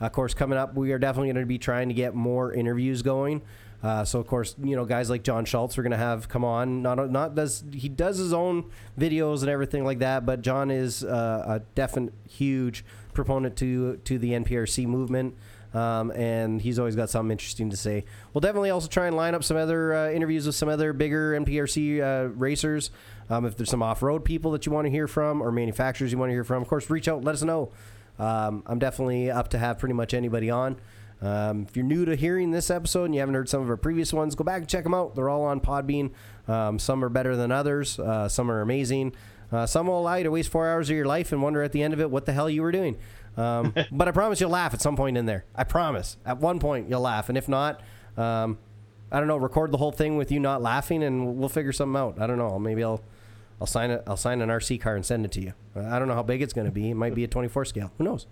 Of 0.00 0.12
course, 0.12 0.32
coming 0.32 0.58
up, 0.58 0.74
we 0.74 0.92
are 0.92 0.98
definitely 0.98 1.28
going 1.28 1.42
to 1.42 1.46
be 1.46 1.58
trying 1.58 1.88
to 1.88 1.94
get 1.94 2.14
more 2.14 2.52
interviews 2.52 3.02
going. 3.02 3.42
Uh, 3.82 4.04
so 4.04 4.18
of 4.18 4.26
course, 4.26 4.54
you 4.62 4.74
know, 4.74 4.84
guys 4.84 5.10
like 5.10 5.22
John 5.22 5.44
Schultz, 5.44 5.76
we're 5.76 5.82
going 5.82 5.90
to 5.92 5.96
have 5.96 6.28
come 6.28 6.44
on. 6.44 6.82
Not 6.82 7.10
not 7.10 7.34
does 7.34 7.62
he 7.72 7.88
does 7.88 8.18
his 8.18 8.32
own 8.32 8.70
videos 8.98 9.40
and 9.40 9.50
everything 9.50 9.84
like 9.84 9.98
that, 10.00 10.26
but 10.26 10.42
John 10.42 10.70
is 10.70 11.04
uh, 11.04 11.44
a 11.46 11.60
definite 11.74 12.14
huge 12.28 12.84
proponent 13.12 13.56
to 13.56 13.96
to 13.98 14.18
the 14.18 14.30
NPRC 14.32 14.86
movement. 14.86 15.34
Um, 15.74 16.10
and 16.12 16.62
he's 16.62 16.78
always 16.78 16.96
got 16.96 17.10
something 17.10 17.32
interesting 17.32 17.68
to 17.68 17.76
say. 17.76 18.04
We'll 18.32 18.40
definitely 18.40 18.70
also 18.70 18.88
try 18.88 19.08
and 19.08 19.16
line 19.16 19.34
up 19.34 19.44
some 19.44 19.58
other 19.58 19.92
uh, 19.92 20.10
interviews 20.10 20.46
with 20.46 20.54
some 20.54 20.70
other 20.70 20.94
bigger 20.94 21.38
NPRC 21.38 22.00
uh, 22.00 22.28
racers. 22.30 22.90
Um, 23.28 23.44
if 23.44 23.58
there's 23.58 23.68
some 23.68 23.82
off-road 23.82 24.24
people 24.24 24.52
that 24.52 24.64
you 24.64 24.72
want 24.72 24.86
to 24.86 24.90
hear 24.90 25.06
from 25.06 25.42
or 25.42 25.52
manufacturers 25.52 26.12
you 26.12 26.18
want 26.18 26.30
to 26.30 26.32
hear 26.32 26.44
from, 26.44 26.62
of 26.62 26.68
course, 26.68 26.88
reach 26.88 27.08
out. 27.08 27.24
Let 27.24 27.34
us 27.34 27.42
know. 27.42 27.72
Um, 28.18 28.62
I'm 28.64 28.78
definitely 28.78 29.30
up 29.30 29.48
to 29.48 29.58
have 29.58 29.78
pretty 29.78 29.92
much 29.92 30.14
anybody 30.14 30.48
on. 30.48 30.76
Um, 31.22 31.66
if 31.68 31.76
you're 31.76 31.84
new 31.84 32.04
to 32.04 32.14
hearing 32.14 32.50
this 32.50 32.70
episode 32.70 33.04
and 33.04 33.14
you 33.14 33.20
haven't 33.20 33.34
heard 33.34 33.48
some 33.48 33.62
of 33.62 33.70
our 33.70 33.76
previous 33.76 34.12
ones, 34.12 34.34
go 34.34 34.44
back 34.44 34.58
and 34.58 34.68
check 34.68 34.84
them 34.84 34.94
out. 34.94 35.14
They're 35.14 35.28
all 35.28 35.44
on 35.44 35.60
Podbean. 35.60 36.10
Um, 36.46 36.78
some 36.78 37.04
are 37.04 37.08
better 37.08 37.36
than 37.36 37.50
others. 37.50 37.98
Uh, 37.98 38.28
some 38.28 38.50
are 38.50 38.60
amazing. 38.60 39.14
Uh, 39.50 39.64
some 39.66 39.86
will 39.86 40.00
allow 40.00 40.16
you 40.16 40.24
to 40.24 40.30
waste 40.30 40.50
four 40.50 40.68
hours 40.68 40.90
of 40.90 40.96
your 40.96 41.06
life 41.06 41.32
and 41.32 41.42
wonder 41.42 41.62
at 41.62 41.72
the 41.72 41.82
end 41.82 41.94
of 41.94 42.00
it 42.00 42.10
what 42.10 42.26
the 42.26 42.32
hell 42.32 42.50
you 42.50 42.62
were 42.62 42.72
doing. 42.72 42.96
Um, 43.36 43.74
but 43.92 44.08
I 44.08 44.10
promise 44.10 44.40
you'll 44.40 44.50
laugh 44.50 44.74
at 44.74 44.82
some 44.82 44.96
point 44.96 45.16
in 45.16 45.26
there. 45.26 45.44
I 45.54 45.64
promise. 45.64 46.16
At 46.26 46.38
one 46.38 46.58
point 46.58 46.88
you'll 46.88 47.00
laugh, 47.00 47.28
and 47.28 47.38
if 47.38 47.48
not, 47.48 47.80
um, 48.16 48.58
I 49.10 49.18
don't 49.18 49.28
know. 49.28 49.36
Record 49.36 49.70
the 49.72 49.78
whole 49.78 49.92
thing 49.92 50.16
with 50.16 50.32
you 50.32 50.40
not 50.40 50.62
laughing, 50.62 51.02
and 51.02 51.36
we'll 51.36 51.48
figure 51.48 51.72
something 51.72 52.00
out. 52.00 52.20
I 52.20 52.26
don't 52.26 52.38
know. 52.38 52.58
Maybe 52.58 52.82
I'll 52.82 53.00
I'll 53.60 53.66
sign 53.66 53.90
it. 53.90 54.02
I'll 54.06 54.16
sign 54.16 54.42
an 54.42 54.48
RC 54.48 54.80
car 54.80 54.96
and 54.96 55.06
send 55.06 55.24
it 55.24 55.32
to 55.32 55.40
you. 55.40 55.52
I 55.76 55.98
don't 55.98 56.08
know 56.08 56.14
how 56.14 56.22
big 56.22 56.42
it's 56.42 56.52
going 56.52 56.66
to 56.66 56.72
be. 56.72 56.90
It 56.90 56.94
might 56.94 57.14
be 57.14 57.24
a 57.24 57.28
24 57.28 57.66
scale. 57.66 57.92
Who 57.98 58.04
knows? 58.04 58.26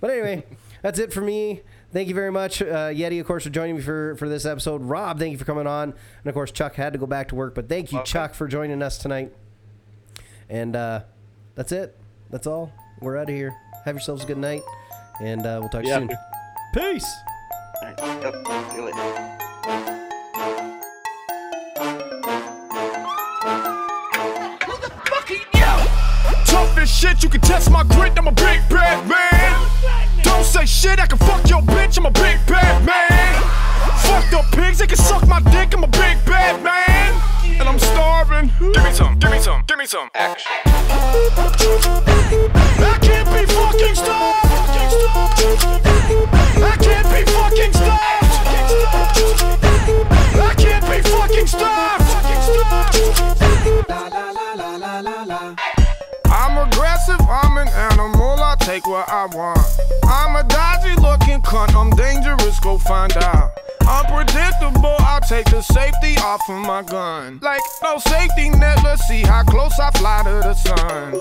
But 0.00 0.10
anyway, 0.10 0.44
that's 0.82 0.98
it 0.98 1.12
for 1.12 1.20
me. 1.20 1.62
Thank 1.90 2.08
you 2.08 2.14
very 2.14 2.30
much, 2.30 2.60
uh, 2.60 2.66
Yeti, 2.90 3.18
of 3.18 3.26
course, 3.26 3.44
for 3.44 3.50
joining 3.50 3.76
me 3.76 3.82
for, 3.82 4.14
for 4.16 4.28
this 4.28 4.44
episode. 4.44 4.82
Rob, 4.82 5.18
thank 5.18 5.32
you 5.32 5.38
for 5.38 5.46
coming 5.46 5.66
on. 5.66 5.84
And 5.92 6.26
of 6.26 6.34
course, 6.34 6.50
Chuck 6.50 6.74
had 6.74 6.92
to 6.92 6.98
go 6.98 7.06
back 7.06 7.28
to 7.28 7.34
work, 7.34 7.54
but 7.54 7.66
thank 7.68 7.92
you, 7.92 7.96
Welcome. 7.96 8.10
Chuck, 8.12 8.34
for 8.34 8.46
joining 8.46 8.82
us 8.82 8.98
tonight. 8.98 9.32
And 10.50 10.76
uh, 10.76 11.00
that's 11.54 11.72
it. 11.72 11.96
That's 12.30 12.46
all. 12.46 12.72
We're 13.00 13.16
out 13.16 13.30
of 13.30 13.34
here. 13.34 13.56
Have 13.86 13.94
yourselves 13.94 14.22
a 14.24 14.26
good 14.26 14.36
night, 14.38 14.62
and 15.22 15.46
uh, 15.46 15.58
we'll 15.60 15.70
talk 15.70 15.84
Yeah. 15.84 15.98
soon. 16.00 16.10
Peace. 16.74 17.10
All 17.82 17.88
right. 17.88 17.98
Yep. 18.22 18.46
See 18.70 18.76
you 18.76 18.84
later. 18.84 20.38
Tough 26.46 26.76
as 26.78 26.90
shit, 26.90 27.22
you 27.22 27.28
can 27.28 27.40
test 27.40 27.70
my 27.70 27.82
grit, 27.84 28.18
I'm 28.18 28.26
a 28.26 28.32
big 28.32 28.60
bad 28.68 29.06
man. 29.08 30.07
Don't 30.22 30.44
say 30.44 30.64
shit, 30.66 31.00
I 31.00 31.06
can 31.06 31.18
fuck 31.18 31.48
your 31.48 31.62
bitch, 31.62 31.98
I'm 31.98 32.06
a 32.06 32.10
big 32.10 32.38
bad 32.46 32.84
man. 32.84 33.42
Fuck 34.02 34.32
up 34.32 34.50
pigs, 34.52 34.78
they 34.78 34.86
can 34.86 34.96
suck 34.96 35.26
my 35.26 35.40
dick, 35.50 35.74
I'm 35.74 35.82
a 35.84 35.88
big 35.88 36.24
bad 36.24 36.62
man. 36.62 37.14
And 37.60 37.68
I'm 37.68 37.78
starving. 37.78 38.50
Give 38.58 38.82
me 38.84 38.92
some, 38.92 39.18
give 39.18 39.30
me 39.30 39.40
some, 39.40 39.62
give 39.66 39.78
me 39.78 39.86
some. 39.86 40.08
Action. 40.14 40.50
I 40.64 40.66
can't 43.00 43.28
be 43.34 43.44
fucking 43.52 43.94
stopped. 43.94 44.46
I 46.60 46.76
can't 46.80 47.08
be 47.10 47.22
fucking 47.32 47.72
stopped. 47.72 48.24
I 50.36 50.54
can't 50.56 50.84
be 50.88 51.00
fucking 51.08 51.46
stopped. 51.46 52.04
I'm 55.30 55.56
aggressive, 56.88 57.20
I'm 57.28 57.56
an 57.58 57.68
animal, 57.68 58.40
I 58.40 58.56
take 58.60 58.86
what 58.86 59.08
I 59.08 59.26
want. 59.26 59.60
I'm 60.04 60.36
a 60.36 60.44
dodgy 60.44 60.94
looking 61.00 61.42
cunt, 61.42 61.74
I'm 61.74 61.90
dangerous, 61.90 62.58
go 62.60 62.78
find 62.78 63.16
out. 63.18 63.52
Unpredictable, 63.88 64.96
I'll 65.00 65.20
take 65.20 65.46
the 65.50 65.62
safety 65.62 66.16
off 66.18 66.40
of 66.48 66.58
my 66.66 66.82
gun. 66.82 67.40
Like 67.42 67.60
no 67.82 67.98
safety 67.98 68.50
net, 68.50 68.82
let's 68.84 69.06
see 69.06 69.22
how 69.22 69.42
close 69.44 69.78
I 69.78 69.90
fly 69.92 70.22
to 70.24 70.30
the 70.30 70.54
sun. 70.54 71.12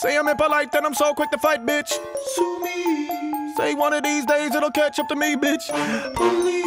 Say 0.00 0.16
I'm 0.16 0.28
impolite, 0.28 0.72
then 0.72 0.86
I'm 0.86 0.94
so 0.94 1.14
quick 1.14 1.30
to 1.30 1.38
fight, 1.38 1.64
bitch. 1.64 1.92
Sue 2.34 2.60
me. 2.64 3.54
Say 3.56 3.74
one 3.74 3.92
of 3.92 4.02
these 4.02 4.24
days 4.24 4.54
it'll 4.54 4.70
catch 4.70 4.98
up 4.98 5.08
to 5.08 5.16
me, 5.16 5.36
bitch. 5.36 5.68
Police. 6.14 6.62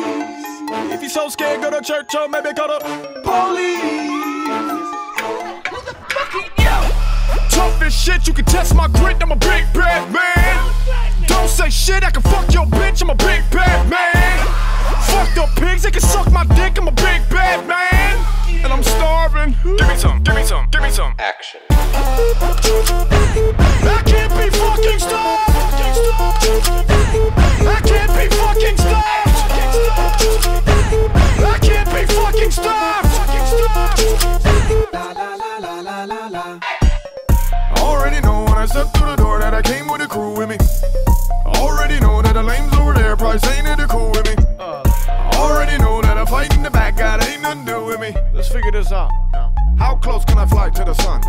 If 0.94 1.02
you're 1.02 1.10
so 1.10 1.30
scared, 1.30 1.62
go 1.62 1.72
to 1.72 1.82
church 1.82 2.14
or 2.16 2.28
maybe 2.28 2.54
call 2.54 2.68
the 2.68 2.80
police. 3.24 4.26
Tough 7.56 7.82
as 7.82 7.94
shit, 7.96 8.28
you 8.28 8.34
can 8.34 8.44
test 8.44 8.76
my 8.76 8.88
grit, 8.90 9.16
I'm 9.24 9.32
a 9.32 9.36
big 9.38 9.64
bad 9.74 10.12
man. 10.12 10.74
Don't 11.26 11.48
say 11.48 11.70
shit, 11.70 12.04
I 12.04 12.12
can 12.12 12.22
fuck 12.22 12.54
your 12.54 12.66
bitch, 12.66 13.02
I'm 13.02 13.10
a 13.10 13.16
big 13.16 13.50
bad 13.50 13.90
man. 13.90 14.46
Fucked 15.08 15.38
up 15.38 15.56
pigs, 15.56 15.84
they 15.84 15.92
can 15.92 16.02
suck 16.02 16.30
my 16.34 16.44
dick, 16.44 16.78
I'm 16.78 16.90
a 16.90 16.92
big 16.92 17.22
bad 17.30 17.66
man. 17.66 18.18
And 18.62 18.74
I'm 18.74 18.84
starving. 18.84 19.56
Give 19.64 19.88
me 19.88 19.96
some, 19.96 20.22
give 20.24 20.36
me 20.36 20.44
some, 20.44 20.68
give 20.70 20.82
me 20.82 20.90
some. 20.90 21.16
Action. 21.18 21.62
I 21.70 21.80
can't 24.06 24.34
be 24.36 24.50
fucking 24.50 25.00
stopped. 25.00 25.50
I 27.64 27.80
can't 27.86 28.12
be 28.18 28.28
fucking 28.36 28.78
stopped. 28.78 29.06
I 31.40 31.58
can't 31.62 31.90
be 31.94 32.06
fucking 32.14 32.52
stopped. 32.52 34.45
I 38.66 38.68
step 38.68 38.92
through 38.96 39.12
the 39.12 39.16
door 39.18 39.38
that 39.38 39.54
I 39.54 39.62
came 39.62 39.88
with 39.88 40.02
a 40.02 40.08
crew 40.08 40.36
with 40.36 40.50
me. 40.50 40.58
Already 41.46 42.00
know 42.00 42.24
that 42.24 42.34
the 42.34 42.42
lames 42.42 42.74
over 42.74 42.94
there 42.94 43.16
probably 43.16 43.38
saying 43.38 43.64
that 43.66 43.78
they're 43.78 43.86
cool 43.86 44.10
with 44.10 44.26
me. 44.26 44.44
Already 45.38 45.78
know 45.78 46.02
that 46.02 46.18
I'm 46.18 46.26
fighting 46.26 46.64
the 46.64 46.72
bad 46.72 46.98
guy, 46.98 47.18
that 47.18 47.30
ain't 47.30 47.44
nothing 47.44 47.64
to 47.68 47.72
do 47.74 47.86
with 47.86 48.00
me. 48.00 48.12
Let's 48.34 48.48
figure 48.48 48.72
this 48.72 48.92
out. 48.92 49.12
How 49.78 49.98
close 49.98 50.26
can 50.26 50.40
I 50.40 50.48
fly 50.48 50.72
to 50.72 50.84
the 50.84 50.96
sun? 50.96 51.22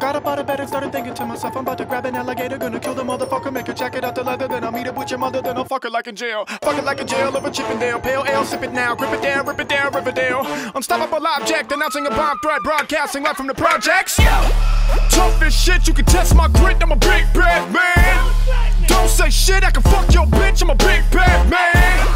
Got 0.00 0.16
up 0.16 0.26
out 0.26 0.40
of 0.40 0.48
bed 0.48 0.58
and 0.58 0.68
started 0.68 0.90
thinking 0.90 1.14
to 1.14 1.24
myself, 1.24 1.56
I'm 1.56 1.62
about 1.62 1.78
to 1.78 1.84
grab 1.84 2.06
an 2.06 2.16
alligator, 2.16 2.58
gonna 2.58 2.80
kill 2.80 2.96
the 2.96 3.04
motherfucker, 3.04 3.52
make 3.52 3.68
a 3.68 3.74
jacket 3.74 4.02
out 4.02 4.16
the 4.16 4.24
leather, 5.08 5.08
then 5.08 5.08
I'll 5.08 5.08
meet 5.08 5.08
up 5.08 5.10
with 5.10 5.10
your 5.10 5.18
mother, 5.18 5.42
then 5.42 5.56
I'll 5.56 5.64
fuck 5.64 5.84
it 5.84 5.92
like 5.92 6.06
in 6.06 6.16
jail. 6.16 6.44
Fuck 6.62 6.78
it 6.78 6.84
like 6.84 7.00
a 7.00 7.04
jail 7.04 7.36
a 7.36 7.50
Chippendale, 7.50 8.00
pale 8.00 8.24
ale, 8.28 8.44
sip 8.44 8.62
it 8.62 8.72
now, 8.72 8.94
grip 8.94 9.12
it 9.12 9.22
down, 9.22 9.46
rip 9.46 9.58
it 9.58 9.68
down, 9.68 9.92
Riverdale. 9.92 10.44
Unstoppable 10.74 11.26
object, 11.26 11.72
announcing 11.72 12.06
a 12.06 12.10
bomb 12.10 12.38
threat, 12.40 12.62
broadcasting 12.62 13.22
live 13.22 13.36
from 13.36 13.46
the 13.46 13.54
projects. 13.54 14.16
Tough 14.16 15.42
as 15.42 15.54
shit, 15.54 15.86
you 15.86 15.94
can 15.94 16.04
test 16.04 16.34
my 16.34 16.48
grit, 16.48 16.82
I'm 16.82 16.92
a 16.92 16.96
big 16.96 17.24
bad 17.32 17.72
man. 17.72 18.86
Don't 18.86 19.08
say 19.08 19.30
shit, 19.30 19.64
I 19.64 19.70
can 19.70 19.82
fuck 19.82 20.12
your 20.12 20.26
bitch, 20.26 20.62
I'm 20.62 20.70
a 20.70 20.74
big 20.74 21.02
bad 21.10 21.48
man. 21.48 22.06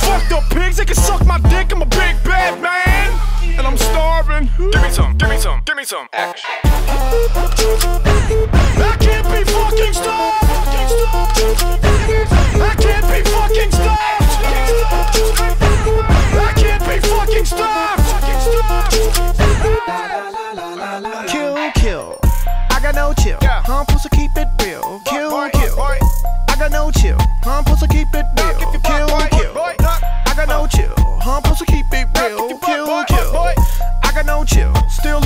Fucked 0.00 0.32
up 0.32 0.44
pigs, 0.50 0.76
they 0.78 0.84
can 0.84 0.96
suck 0.96 1.24
my 1.26 1.38
dick, 1.50 1.72
I'm 1.72 1.82
a 1.82 1.86
big 1.86 2.22
bad 2.24 2.60
man. 2.60 3.20
And 3.58 3.66
I'm 3.66 3.76
starving. 3.76 4.48
Give 4.56 4.82
me 4.82 4.90
some, 4.90 5.16
give 5.16 5.28
me 5.28 5.38
some, 5.38 5.62
give 5.64 5.76
me 5.76 5.84
some. 5.84 6.08
Action. 6.12 6.50
I 8.82 8.96
can't 8.98 9.26
be 9.30 9.44
fucking 9.50 9.92
stopped. 9.92 10.31
I 10.94 12.74
can't 12.78 13.06
be 13.08 13.22
fucking 13.30 13.72
stopped. 13.72 14.22
I 16.34 16.52
can't 16.56 16.82
be 16.86 16.98
fucking 17.08 17.46
stopped. 17.46 18.02
Kill, 21.30 21.56
kill. 21.76 22.18
I 22.70 22.80
got 22.82 22.94
no 22.94 23.14
chill. 23.14 23.38
I'm 23.42 23.86
supposed 23.86 24.02
to 24.02 24.08
keep 24.10 24.30
it 24.36 24.48
real. 24.62 25.00
Kill, 25.06 25.50
kill. 25.50 25.80
I 25.80 26.56
got 26.58 26.70
no 26.72 26.90
chill. 26.90 27.16
I'm 27.44 27.64
supposed 27.64 27.80
to 27.80 27.88
keep 27.88 28.08
it 28.12 28.26
real. 28.36 28.58
Kill, 28.82 29.08
kill. 29.30 29.56
I 29.56 30.34
got 30.36 30.48
no 30.48 30.66
chill. 30.66 30.94
I'm 31.24 31.42
supposed 31.42 31.60
to 31.60 31.64
keep 31.66 31.86
it 31.92 32.08
real. 32.18 32.58
Kill, 32.58 33.04
kill. 33.04 33.54
I 34.04 34.12
got 34.14 34.26
no 34.26 34.44
chill. 34.44 34.74
Still 34.90 35.20